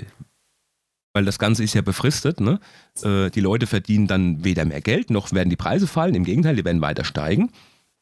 weil 1.13 1.25
das 1.25 1.39
Ganze 1.39 1.63
ist 1.63 1.75
ja 1.75 1.81
befristet, 1.81 2.39
ne? 2.39 2.59
Äh, 3.03 3.29
die 3.29 3.41
Leute 3.41 3.67
verdienen 3.67 4.07
dann 4.07 4.43
weder 4.43 4.65
mehr 4.65 4.81
Geld, 4.81 5.09
noch 5.09 5.31
werden 5.33 5.49
die 5.49 5.55
Preise 5.55 5.85
fallen, 5.85 6.15
im 6.15 6.23
Gegenteil, 6.23 6.55
die 6.55 6.65
werden 6.65 6.81
weiter 6.81 7.03
steigen. 7.03 7.51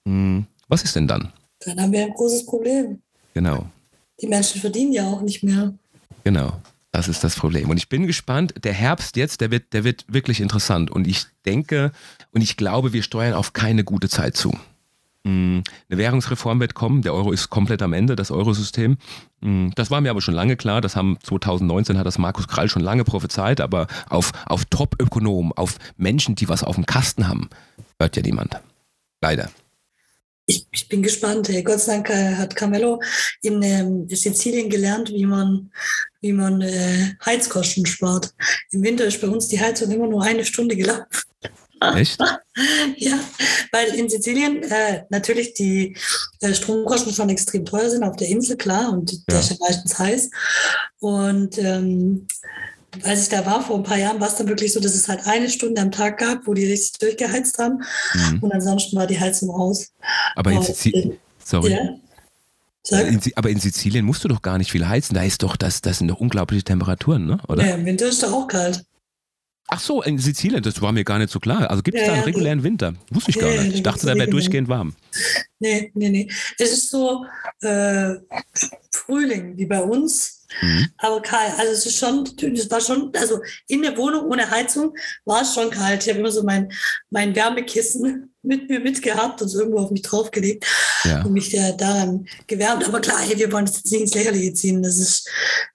Hm, 0.07 0.45
was 0.67 0.83
ist 0.83 0.95
denn 0.95 1.07
dann? 1.07 1.33
Dann 1.59 1.81
haben 1.81 1.91
wir 1.91 2.03
ein 2.03 2.13
großes 2.13 2.45
Problem. 2.45 3.01
Genau. 3.33 3.65
Die 4.21 4.27
Menschen 4.27 4.61
verdienen 4.61 4.93
ja 4.93 5.03
auch 5.03 5.21
nicht 5.21 5.43
mehr. 5.43 5.73
Genau. 6.23 6.61
Das 6.95 7.09
ist 7.09 7.25
das 7.25 7.35
Problem. 7.35 7.69
Und 7.69 7.75
ich 7.75 7.89
bin 7.89 8.07
gespannt, 8.07 8.53
der 8.63 8.71
Herbst 8.71 9.17
jetzt, 9.17 9.41
der 9.41 9.51
wird, 9.51 9.73
der 9.73 9.83
wird 9.83 10.05
wirklich 10.07 10.39
interessant. 10.39 10.89
Und 10.89 11.07
ich 11.07 11.25
denke 11.45 11.91
und 12.31 12.39
ich 12.39 12.55
glaube, 12.55 12.93
wir 12.93 13.03
steuern 13.03 13.33
auf 13.33 13.51
keine 13.51 13.83
gute 13.83 14.07
Zeit 14.07 14.37
zu. 14.37 14.57
Mm, 15.25 15.59
eine 15.89 15.97
Währungsreform 15.97 16.61
wird 16.61 16.73
kommen. 16.73 17.01
Der 17.01 17.13
Euro 17.13 17.33
ist 17.33 17.49
komplett 17.49 17.81
am 17.81 17.91
Ende, 17.91 18.15
das 18.15 18.31
Eurosystem. 18.31 18.97
Mm, 19.41 19.71
das 19.75 19.91
war 19.91 19.99
mir 19.99 20.09
aber 20.09 20.21
schon 20.21 20.35
lange 20.35 20.55
klar. 20.55 20.79
Das 20.79 20.95
haben 20.95 21.17
2019 21.21 21.97
hat 21.97 22.05
das 22.05 22.17
Markus 22.17 22.47
Krall 22.47 22.69
schon 22.69 22.81
lange 22.81 23.03
prophezeit. 23.03 23.59
Aber 23.59 23.87
auf, 24.07 24.31
auf 24.45 24.63
Top-Ökonomen, 24.63 25.51
auf 25.51 25.75
Menschen, 25.97 26.35
die 26.35 26.47
was 26.47 26.63
auf 26.63 26.75
dem 26.75 26.85
Kasten 26.85 27.27
haben, 27.27 27.49
hört 27.99 28.15
ja 28.15 28.21
niemand. 28.21 28.55
Leider. 29.21 29.49
Ich, 30.45 30.67
ich 30.71 30.87
bin 30.87 31.01
gespannt. 31.01 31.49
Gott 31.63 31.79
sei 31.79 31.93
Dank 31.93 32.09
äh, 32.09 32.35
hat 32.35 32.55
Carmelo 32.55 33.01
in 33.41 33.61
ähm, 33.63 34.07
Sizilien 34.09 34.69
gelernt, 34.69 35.09
wie 35.09 35.25
man, 35.25 35.71
wie 36.21 36.33
man 36.33 36.61
äh, 36.61 37.15
Heizkosten 37.25 37.85
spart. 37.85 38.33
Im 38.71 38.83
Winter 38.83 39.05
ist 39.05 39.21
bei 39.21 39.27
uns 39.27 39.47
die 39.47 39.59
Heizung 39.59 39.91
immer 39.91 40.07
nur 40.07 40.23
eine 40.23 40.45
Stunde 40.45 40.75
gelaufen. 40.75 41.05
Echt? 41.95 42.19
ja, 42.97 43.19
weil 43.71 43.93
in 43.95 44.09
Sizilien 44.09 44.63
äh, 44.63 45.03
natürlich 45.09 45.53
die 45.53 45.97
äh, 46.41 46.53
Stromkosten 46.53 47.13
schon 47.13 47.29
extrem 47.29 47.65
teuer 47.65 47.89
sind 47.89 48.03
auf 48.03 48.15
der 48.15 48.29
Insel, 48.29 48.55
klar, 48.55 48.91
und 48.93 49.11
ja. 49.11 49.17
der 49.29 49.39
ist 49.39 49.49
ja 49.51 49.57
meistens 49.59 49.99
heiß. 49.99 50.29
Und 50.99 51.57
ähm, 51.57 52.27
als 53.03 53.23
ich 53.23 53.29
da 53.29 53.45
war 53.45 53.61
vor 53.61 53.77
ein 53.77 53.83
paar 53.83 53.97
Jahren, 53.97 54.19
war 54.19 54.27
es 54.27 54.35
dann 54.35 54.47
wirklich 54.47 54.73
so, 54.73 54.79
dass 54.79 54.93
es 54.93 55.07
halt 55.07 55.25
eine 55.25 55.49
Stunde 55.49 55.81
am 55.81 55.91
Tag 55.91 56.17
gab, 56.17 56.47
wo 56.47 56.53
die 56.53 56.65
richtig 56.65 56.99
durchgeheizt 56.99 57.57
haben. 57.57 57.83
Mhm. 58.13 58.39
Und 58.39 58.51
ansonsten 58.51 58.95
war 58.95 59.07
die 59.07 59.19
Heizung 59.19 59.49
aus. 59.49 59.91
Aber 60.35 60.51
in 60.51 60.61
Sizilien. 60.61 61.17
Sorry. 61.43 61.71
Ja. 61.71 62.99
In, 62.99 63.19
aber 63.35 63.49
in 63.49 63.59
Sizilien 63.59 64.05
musst 64.05 64.23
du 64.23 64.27
doch 64.27 64.41
gar 64.41 64.57
nicht 64.57 64.71
viel 64.71 64.87
heizen. 64.87 65.15
Da 65.15 65.23
ist 65.23 65.41
doch, 65.41 65.55
das, 65.55 65.81
das 65.81 65.97
sind 65.97 66.07
doch 66.07 66.19
unglaubliche 66.19 66.63
Temperaturen, 66.63 67.25
ne? 67.25 67.39
Oder? 67.47 67.65
Ja, 67.65 67.75
im 67.75 67.85
Winter 67.85 68.07
ist 68.07 68.21
da 68.21 68.31
auch 68.31 68.47
kalt. 68.47 68.85
Ach 69.67 69.79
so, 69.79 70.03
in 70.03 70.19
Sizilien, 70.19 70.61
das 70.61 70.81
war 70.81 70.91
mir 70.91 71.03
gar 71.03 71.17
nicht 71.17 71.31
so 71.31 71.39
klar. 71.39 71.69
Also 71.71 71.81
gibt 71.81 71.97
es 71.97 72.01
ja, 72.01 72.09
da 72.09 72.13
einen 72.13 72.23
regulären 72.23 72.63
Winter? 72.63 72.93
Wusste 73.09 73.31
ich 73.31 73.39
gar 73.39 73.49
nicht. 73.49 73.73
Ich 73.73 73.83
dachte, 73.83 74.05
da 74.05 74.13
wäre 74.15 74.29
durchgehend 74.29 74.67
warm. 74.67 74.93
Nee, 75.59 75.91
nee, 75.95 76.09
nee. 76.09 76.31
Es 76.59 76.71
ist 76.71 76.89
so 76.89 77.25
äh, 77.61 78.15
Frühling 78.91 79.57
wie 79.57 79.65
bei 79.65 79.81
uns, 79.81 80.45
mhm. 80.61 80.89
aber 80.97 81.21
kalt. 81.21 81.53
Also 81.57 81.71
es 81.71 81.85
ist 81.85 81.97
schon, 81.97 82.25
es 82.53 82.69
war 82.69 82.81
schon, 82.81 83.11
also 83.15 83.39
in 83.67 83.81
der 83.81 83.97
Wohnung 83.97 84.25
ohne 84.25 84.49
Heizung 84.49 84.95
war 85.25 85.41
es 85.41 85.53
schon 85.53 85.69
kalt. 85.69 86.03
Ich 86.03 86.09
habe 86.09 86.19
immer 86.19 86.31
so 86.31 86.43
mein, 86.43 86.71
mein 87.09 87.35
Wärmekissen 87.35 88.35
mit 88.45 88.69
mir 88.69 88.79
mitgehabt 88.79 89.41
und 89.41 89.53
irgendwo 89.53 89.79
auf 89.79 89.91
mich 89.91 90.03
draufgelegt 90.03 90.65
ja. 91.03 91.23
und 91.23 91.33
mich 91.33 91.51
ja 91.51 91.71
daran 91.71 92.27
gewärmt. 92.47 92.87
Aber 92.87 93.01
klar, 93.01 93.19
hey, 93.19 93.37
wir 93.37 93.51
wollen 93.51 93.65
das 93.65 93.77
jetzt 93.77 93.91
nicht 93.91 94.01
ins 94.01 94.13
Lächerliche 94.13 94.53
ziehen. 94.53 94.83
Das 94.83 94.97
ist, 94.97 95.27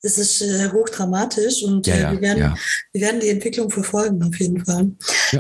das 0.03 0.19
ist 0.19 0.41
äh, 0.41 0.71
hochdramatisch 0.71 1.63
und 1.65 1.87
ja, 1.87 1.95
äh, 1.95 2.13
wir, 2.13 2.21
werden, 2.21 2.39
ja. 2.39 2.55
wir 2.93 3.01
werden 3.01 3.21
die 3.21 3.29
Entwicklung 3.29 3.71
verfolgen, 3.71 4.23
auf 4.23 4.39
jeden 4.39 4.65
Fall. 4.65 4.93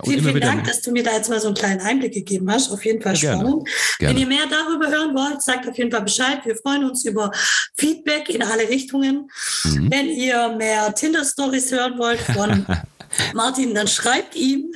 vielen, 0.04 0.24
vielen 0.24 0.40
Dank, 0.40 0.64
dass 0.64 0.82
du 0.82 0.90
mir 0.90 1.02
da 1.02 1.12
jetzt 1.12 1.30
mal 1.30 1.40
so 1.40 1.48
einen 1.48 1.56
kleinen 1.56 1.80
Einblick 1.80 2.14
gegeben 2.14 2.50
hast. 2.50 2.70
Auf 2.70 2.84
jeden 2.84 3.00
Fall 3.00 3.16
spannend. 3.16 3.68
Gerne. 3.98 4.14
Wenn 4.14 4.20
ihr 4.20 4.26
mehr 4.26 4.46
darüber 4.48 4.88
hören 4.88 5.14
wollt, 5.14 5.42
sagt 5.42 5.68
auf 5.68 5.76
jeden 5.76 5.90
Fall 5.90 6.02
Bescheid. 6.02 6.40
Wir 6.44 6.56
freuen 6.56 6.88
uns 6.88 7.04
über 7.04 7.30
Feedback 7.76 8.28
in 8.28 8.42
alle 8.42 8.68
Richtungen. 8.68 9.30
Mhm. 9.64 9.90
Wenn 9.90 10.08
ihr 10.08 10.48
mehr 10.50 10.94
Tinder-Stories 10.94 11.72
hören 11.72 11.98
wollt 11.98 12.20
von 12.20 12.66
Martin, 13.34 13.74
dann 13.74 13.88
schreibt 13.88 14.34
ihm. 14.34 14.72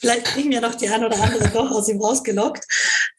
Vielleicht 0.00 0.24
kriegen 0.26 0.50
wir 0.50 0.62
noch 0.62 0.74
die 0.74 0.88
ein 0.88 1.04
oder 1.04 1.20
andere 1.20 1.48
doch 1.50 1.70
aus 1.70 1.88
ihm 1.88 2.00
rausgelockt. 2.00 2.64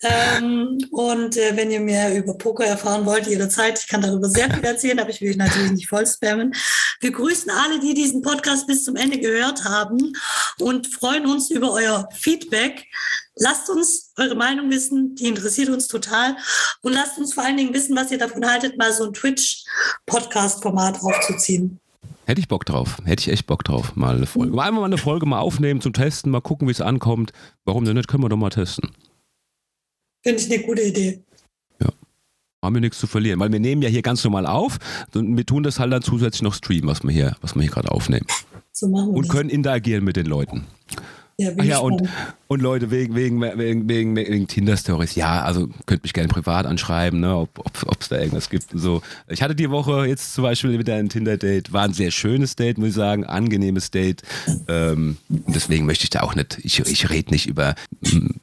Ähm, 0.01 0.79
und 0.89 1.37
äh, 1.37 1.55
wenn 1.55 1.69
ihr 1.69 1.79
mehr 1.79 2.15
über 2.15 2.33
Poker 2.35 2.65
erfahren 2.65 3.05
wollt, 3.05 3.27
jederzeit, 3.27 3.77
ich 3.79 3.87
kann 3.87 4.01
darüber 4.01 4.27
sehr 4.27 4.51
viel 4.51 4.63
erzählen, 4.63 4.99
aber 4.99 5.11
ich 5.11 5.21
will 5.21 5.35
natürlich 5.35 5.71
nicht 5.71 5.87
voll 5.87 6.07
spammen. 6.07 6.55
Wir 6.99 7.11
grüßen 7.11 7.51
alle, 7.51 7.79
die 7.79 7.93
diesen 7.93 8.23
Podcast 8.23 8.65
bis 8.65 8.83
zum 8.83 8.95
Ende 8.95 9.19
gehört 9.19 9.63
haben 9.63 10.13
und 10.59 10.87
freuen 10.87 11.27
uns 11.27 11.51
über 11.51 11.71
euer 11.71 12.09
Feedback. 12.13 12.87
Lasst 13.35 13.69
uns 13.69 14.10
eure 14.21 14.35
Meinung 14.35 14.69
wissen, 14.69 15.15
die 15.15 15.27
interessiert 15.27 15.69
uns 15.69 15.87
total. 15.87 16.35
Und 16.81 16.93
lasst 16.93 17.17
uns 17.17 17.33
vor 17.33 17.43
allen 17.43 17.57
Dingen 17.57 17.73
wissen, 17.73 17.95
was 17.95 18.11
ihr 18.11 18.17
davon 18.17 18.45
haltet, 18.45 18.77
mal 18.77 18.93
so 18.93 19.05
ein 19.05 19.13
Twitch-Podcast-Format 19.13 21.01
aufzuziehen. 21.01 21.79
Hätte 22.25 22.39
ich 22.39 22.47
Bock 22.47 22.65
drauf. 22.65 22.97
Hätte 23.03 23.21
ich 23.21 23.29
echt 23.29 23.47
Bock 23.47 23.63
drauf, 23.63 23.95
mal 23.95 24.15
eine 24.15 24.25
Folge. 24.25 24.55
Mal 24.55 24.67
einmal 24.67 24.81
mal 24.81 24.87
eine 24.87 24.97
Folge 24.97 25.25
mal 25.25 25.39
aufnehmen 25.39 25.81
zum 25.81 25.93
Testen, 25.93 26.31
mal 26.31 26.39
gucken, 26.41 26.67
wie 26.67 26.71
es 26.71 26.81
ankommt. 26.81 27.31
Warum 27.65 27.83
denn 27.83 27.95
nicht? 27.97 28.07
Können 28.07 28.23
wir 28.23 28.29
doch 28.29 28.37
mal 28.37 28.49
testen. 28.49 28.91
Finde 30.23 30.41
ich 30.41 30.51
eine 30.51 30.63
gute 30.63 30.81
Idee. 30.83 31.23
Ja. 31.81 31.89
Haben 32.63 32.75
wir 32.75 32.81
nichts 32.81 32.99
zu 32.99 33.07
verlieren, 33.07 33.39
weil 33.39 33.51
wir 33.51 33.59
nehmen 33.59 33.81
ja 33.81 33.89
hier 33.89 34.03
ganz 34.03 34.23
normal 34.23 34.45
auf 34.45 34.77
und 35.15 35.35
wir 35.35 35.45
tun 35.45 35.63
das 35.63 35.79
halt 35.79 35.91
dann 35.91 36.03
zusätzlich 36.03 36.43
noch 36.43 36.53
streamen, 36.53 36.87
was 36.87 37.01
wir 37.03 37.09
hier, 37.11 37.35
was 37.41 37.55
wir 37.55 37.63
hier 37.63 37.71
gerade 37.71 37.91
aufnehmen. 37.91 38.27
So 38.71 38.87
machen 38.87 39.09
wir 39.09 39.15
Und 39.17 39.27
das. 39.27 39.35
können 39.35 39.49
interagieren 39.49 40.03
mit 40.03 40.15
den 40.15 40.27
Leuten. 40.27 40.67
Ja, 41.41 41.51
Ach 41.57 41.63
ja, 41.63 41.79
und, 41.79 42.07
und 42.47 42.61
Leute, 42.61 42.91
wegen, 42.91 43.15
wegen, 43.15 43.41
wegen, 43.41 43.89
wegen, 43.89 44.15
wegen 44.15 44.47
Tinder-Stories, 44.47 45.15
ja, 45.15 45.41
also 45.41 45.69
könnt 45.87 46.03
mich 46.03 46.13
gerne 46.13 46.29
privat 46.29 46.67
anschreiben, 46.67 47.19
ne, 47.19 47.35
ob 47.35 47.49
es 47.73 47.87
ob, 47.87 48.07
da 48.09 48.19
irgendwas 48.19 48.51
gibt. 48.51 48.67
So. 48.75 49.01
Ich 49.27 49.41
hatte 49.41 49.55
die 49.55 49.71
Woche 49.71 50.05
jetzt 50.05 50.35
zum 50.35 50.43
Beispiel 50.43 50.77
wieder 50.77 50.95
ein 50.95 51.09
Tinder-Date, 51.09 51.73
war 51.73 51.85
ein 51.85 51.93
sehr 51.93 52.11
schönes 52.11 52.55
Date, 52.55 52.77
muss 52.77 52.89
ich 52.89 52.93
sagen, 52.93 53.25
angenehmes 53.25 53.89
Date. 53.89 54.21
Ähm, 54.67 55.17
deswegen 55.29 55.87
möchte 55.87 56.03
ich 56.03 56.11
da 56.11 56.21
auch 56.21 56.35
nicht, 56.35 56.59
ich, 56.61 56.79
ich 56.79 57.09
rede 57.09 57.31
nicht 57.31 57.47
über, 57.47 57.73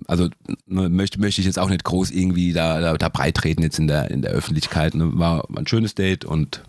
also 0.08 0.28
ne, 0.66 0.88
möchte, 0.88 1.20
möchte 1.20 1.40
ich 1.40 1.46
jetzt 1.46 1.60
auch 1.60 1.70
nicht 1.70 1.84
groß 1.84 2.10
irgendwie 2.10 2.52
da, 2.52 2.80
da, 2.80 2.96
da 2.96 3.08
breit 3.08 3.36
treten 3.36 3.62
jetzt 3.62 3.78
in 3.78 3.86
der, 3.86 4.10
in 4.10 4.22
der 4.22 4.32
Öffentlichkeit. 4.32 4.96
Ne. 4.96 5.12
War, 5.14 5.44
war 5.48 5.58
ein 5.58 5.68
schönes 5.68 5.94
Date 5.94 6.24
und, 6.24 6.62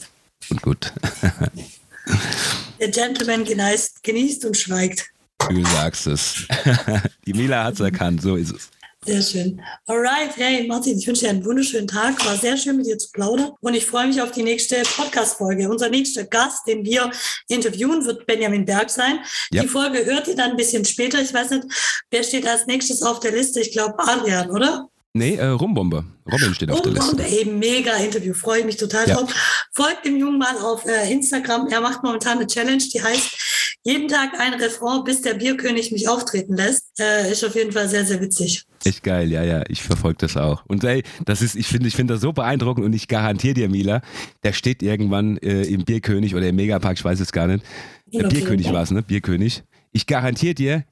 und 0.51 0.61
gut. 0.61 0.93
Der 2.79 2.89
Gentleman 2.89 3.43
genießt, 3.43 4.03
genießt 4.03 4.45
und 4.45 4.57
schweigt. 4.57 5.11
Du 5.47 5.63
sagst 5.65 6.07
es. 6.07 6.47
Die 7.25 7.33
Mila 7.33 7.63
hat 7.63 7.75
es 7.75 7.79
erkannt, 7.79 8.21
so 8.21 8.35
ist 8.35 8.51
es. 8.51 8.69
Sehr 9.05 9.21
schön. 9.21 9.61
Alright, 9.87 10.35
hey 10.35 10.67
Martin, 10.67 10.99
ich 10.99 11.07
wünsche 11.07 11.21
dir 11.21 11.29
einen 11.29 11.45
wunderschönen 11.45 11.87
Tag. 11.87 12.23
War 12.25 12.35
sehr 12.35 12.57
schön 12.57 12.75
mit 12.75 12.85
dir 12.85 12.97
zu 12.97 13.09
plaudern 13.11 13.51
und 13.61 13.73
ich 13.73 13.85
freue 13.85 14.07
mich 14.07 14.21
auf 14.21 14.31
die 14.31 14.43
nächste 14.43 14.83
Podcast-Folge. 14.83 15.69
Unser 15.69 15.89
nächster 15.89 16.25
Gast, 16.25 16.67
den 16.67 16.83
wir 16.83 17.09
interviewen, 17.47 18.05
wird 18.05 18.27
Benjamin 18.27 18.65
Berg 18.65 18.89
sein. 18.89 19.19
Ja. 19.51 19.61
Die 19.61 19.69
Folge 19.69 20.05
hört 20.05 20.27
ihr 20.27 20.35
dann 20.35 20.51
ein 20.51 20.57
bisschen 20.57 20.83
später. 20.83 21.21
Ich 21.21 21.33
weiß 21.33 21.51
nicht, 21.51 21.63
wer 22.11 22.23
steht 22.23 22.45
als 22.45 22.67
nächstes 22.67 23.01
auf 23.01 23.21
der 23.21 23.31
Liste? 23.31 23.61
Ich 23.61 23.71
glaube 23.71 23.95
Adrian, 23.99 24.51
oder? 24.51 24.89
Nee, 25.13 25.35
äh, 25.35 25.45
Rumbombe. 25.45 26.03
Robin 26.31 26.53
steht 26.53 26.69
auf 26.69 26.81
der 26.81 26.91
Liste. 26.91 27.23
Ey, 27.23 27.45
mega 27.45 27.95
Interview, 27.95 28.33
freue 28.33 28.59
ich 28.59 28.65
mich 28.65 28.77
total 28.77 29.07
ja. 29.07 29.15
drauf. 29.15 29.33
Folgt 29.71 30.05
dem 30.05 30.17
Jungen 30.17 30.37
mal 30.37 30.55
auf 30.57 30.85
äh, 30.85 31.11
Instagram. 31.11 31.67
Er 31.67 31.81
macht 31.81 32.03
momentan 32.03 32.37
eine 32.37 32.47
Challenge, 32.47 32.83
die 32.93 33.01
heißt 33.01 33.58
jeden 33.83 34.07
Tag 34.07 34.39
ein 34.39 34.53
Refrain, 34.55 35.03
bis 35.03 35.21
der 35.21 35.35
Bierkönig 35.35 35.91
mich 35.91 36.07
auftreten 36.07 36.55
lässt. 36.55 36.99
Äh, 36.99 37.31
ist 37.31 37.43
auf 37.45 37.55
jeden 37.55 37.71
Fall 37.71 37.87
sehr, 37.87 38.05
sehr 38.05 38.19
witzig. 38.21 38.63
Echt 38.83 39.03
geil, 39.03 39.31
ja, 39.31 39.43
ja, 39.43 39.63
ich 39.67 39.81
verfolge 39.81 40.17
das 40.19 40.37
auch. 40.37 40.65
Und 40.67 40.83
ey, 40.83 41.03
das 41.25 41.41
ist, 41.41 41.55
ich 41.55 41.67
finde, 41.67 41.87
ich 41.87 41.95
finde 41.95 42.13
das 42.13 42.21
so 42.21 42.33
beeindruckend 42.33 42.85
und 42.85 42.93
ich 42.93 43.07
garantiere 43.07 43.53
dir, 43.53 43.69
Mila, 43.69 44.01
der 44.43 44.53
steht 44.53 44.83
irgendwann 44.83 45.37
äh, 45.37 45.63
im 45.63 45.85
Bierkönig 45.85 46.35
oder 46.35 46.47
im 46.47 46.55
Megapark, 46.55 46.97
ich 46.97 47.05
weiß 47.05 47.19
es 47.19 47.31
gar 47.31 47.47
nicht. 47.47 47.65
Der 48.07 48.27
Bierkönig 48.27 48.71
war 48.71 48.83
es, 48.83 48.91
ne? 48.91 49.01
Bierkönig. 49.01 49.63
Ich 49.91 50.07
garantiere 50.07 50.55
dir, 50.55 50.85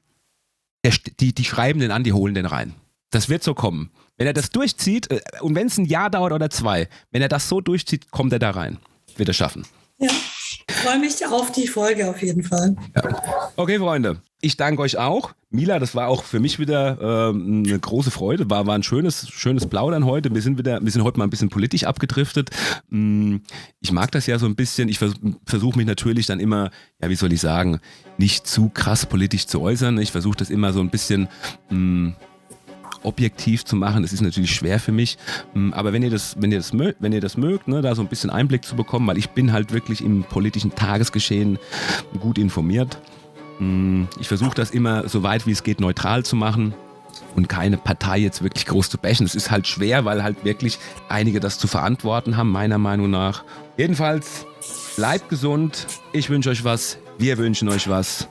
der, 0.84 0.92
die, 1.20 1.34
die 1.34 1.44
schreiben 1.44 1.80
den 1.80 1.90
an, 1.90 2.04
die 2.04 2.12
holen 2.12 2.34
den 2.34 2.46
rein. 2.46 2.74
Das 3.10 3.28
wird 3.28 3.42
so 3.42 3.54
kommen. 3.54 3.90
Wenn 4.16 4.26
er 4.26 4.32
das 4.32 4.50
durchzieht, 4.50 5.10
äh, 5.10 5.20
und 5.40 5.54
wenn 5.54 5.66
es 5.66 5.78
ein 5.78 5.84
Jahr 5.84 6.10
dauert 6.10 6.32
oder 6.32 6.50
zwei, 6.50 6.88
wenn 7.10 7.22
er 7.22 7.28
das 7.28 7.48
so 7.48 7.60
durchzieht, 7.60 8.10
kommt 8.10 8.32
er 8.32 8.38
da 8.38 8.50
rein. 8.50 8.78
Wird 9.16 9.28
er 9.28 9.34
schaffen. 9.34 9.66
Ja, 9.98 10.10
freue 10.70 10.98
mich 10.98 11.26
auf 11.26 11.52
die 11.52 11.66
Folge 11.66 12.08
auf 12.08 12.22
jeden 12.22 12.42
Fall. 12.42 12.76
Ja. 12.94 13.02
Okay, 13.56 13.78
Freunde. 13.78 14.22
Ich 14.40 14.56
danke 14.56 14.82
euch 14.82 14.98
auch. 14.98 15.32
Mila, 15.50 15.78
das 15.78 15.94
war 15.94 16.08
auch 16.08 16.22
für 16.22 16.38
mich 16.38 16.58
wieder 16.58 17.30
ähm, 17.30 17.64
eine 17.66 17.78
große 17.78 18.10
Freude. 18.10 18.48
War, 18.50 18.66
war 18.66 18.74
ein 18.74 18.82
schönes, 18.82 19.28
schönes 19.30 19.66
Plaudern 19.66 20.04
heute. 20.04 20.32
Wir 20.32 20.42
sind 20.42 20.58
wieder, 20.58 20.80
wir 20.80 20.90
sind 20.92 21.02
heute 21.02 21.18
mal 21.18 21.24
ein 21.24 21.30
bisschen 21.30 21.48
politisch 21.48 21.84
abgedriftet. 21.84 22.50
Mm, 22.88 23.36
ich 23.80 23.90
mag 23.90 24.12
das 24.12 24.26
ja 24.26 24.38
so 24.38 24.46
ein 24.46 24.54
bisschen. 24.54 24.88
Ich 24.88 24.98
vers 24.98 25.14
versuche 25.44 25.78
mich 25.78 25.86
natürlich 25.86 26.26
dann 26.26 26.38
immer, 26.38 26.70
ja, 27.02 27.08
wie 27.08 27.16
soll 27.16 27.32
ich 27.32 27.40
sagen, 27.40 27.80
nicht 28.18 28.46
zu 28.46 28.68
krass 28.68 29.06
politisch 29.06 29.46
zu 29.46 29.60
äußern. 29.60 29.98
Ich 29.98 30.12
versuche 30.12 30.36
das 30.36 30.50
immer 30.50 30.72
so 30.72 30.80
ein 30.80 30.90
bisschen 30.90 31.28
mh, 31.70 31.78
mm, 31.78 32.16
objektiv 33.02 33.64
zu 33.64 33.76
machen. 33.76 34.02
Das 34.02 34.12
ist 34.12 34.20
natürlich 34.20 34.54
schwer 34.54 34.80
für 34.80 34.92
mich. 34.92 35.18
Mm, 35.54 35.72
aber 35.72 35.92
wenn 35.92 36.02
ihr 36.02 36.10
das, 36.10 36.36
wenn 36.38 36.52
ihr 36.52 36.58
das, 36.58 36.72
wenn 36.72 37.12
ihr 37.12 37.20
das 37.20 37.36
mögt, 37.36 37.68
ne, 37.68 37.82
da 37.82 37.94
so 37.94 38.02
ein 38.02 38.08
bisschen 38.08 38.30
Einblick 38.30 38.64
zu 38.64 38.76
bekommen, 38.76 39.06
weil 39.06 39.18
ich 39.18 39.30
bin 39.30 39.52
halt 39.52 39.72
wirklich 39.72 40.02
im 40.02 40.24
politischen 40.24 40.74
Tagesgeschehen 40.74 41.58
gut 42.20 42.38
informiert. 42.38 42.98
Mm, 43.58 44.04
ich 44.20 44.28
versuche 44.28 44.54
das 44.54 44.70
immer 44.70 45.08
so 45.08 45.22
weit 45.22 45.46
wie 45.46 45.52
es 45.52 45.62
geht 45.62 45.80
neutral 45.80 46.24
zu 46.24 46.36
machen 46.36 46.74
und 47.36 47.48
keine 47.48 47.76
Partei 47.76 48.18
jetzt 48.18 48.42
wirklich 48.42 48.66
groß 48.66 48.90
zu 48.90 48.98
bashen. 48.98 49.26
Es 49.26 49.34
ist 49.34 49.50
halt 49.50 49.66
schwer, 49.66 50.04
weil 50.04 50.22
halt 50.22 50.44
wirklich 50.44 50.78
einige 51.08 51.40
das 51.40 51.58
zu 51.58 51.66
verantworten 51.66 52.36
haben, 52.36 52.50
meiner 52.50 52.78
Meinung 52.78 53.10
nach. 53.10 53.44
Jedenfalls, 53.76 54.46
bleibt 54.96 55.28
gesund. 55.28 55.86
Ich 56.12 56.30
wünsche 56.30 56.50
euch 56.50 56.64
was. 56.64 56.98
Wir 57.18 57.38
wünschen 57.38 57.68
euch 57.68 57.88
was. 57.88 58.28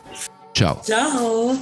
Ciao. 0.53 0.81
Ciao. 0.81 1.57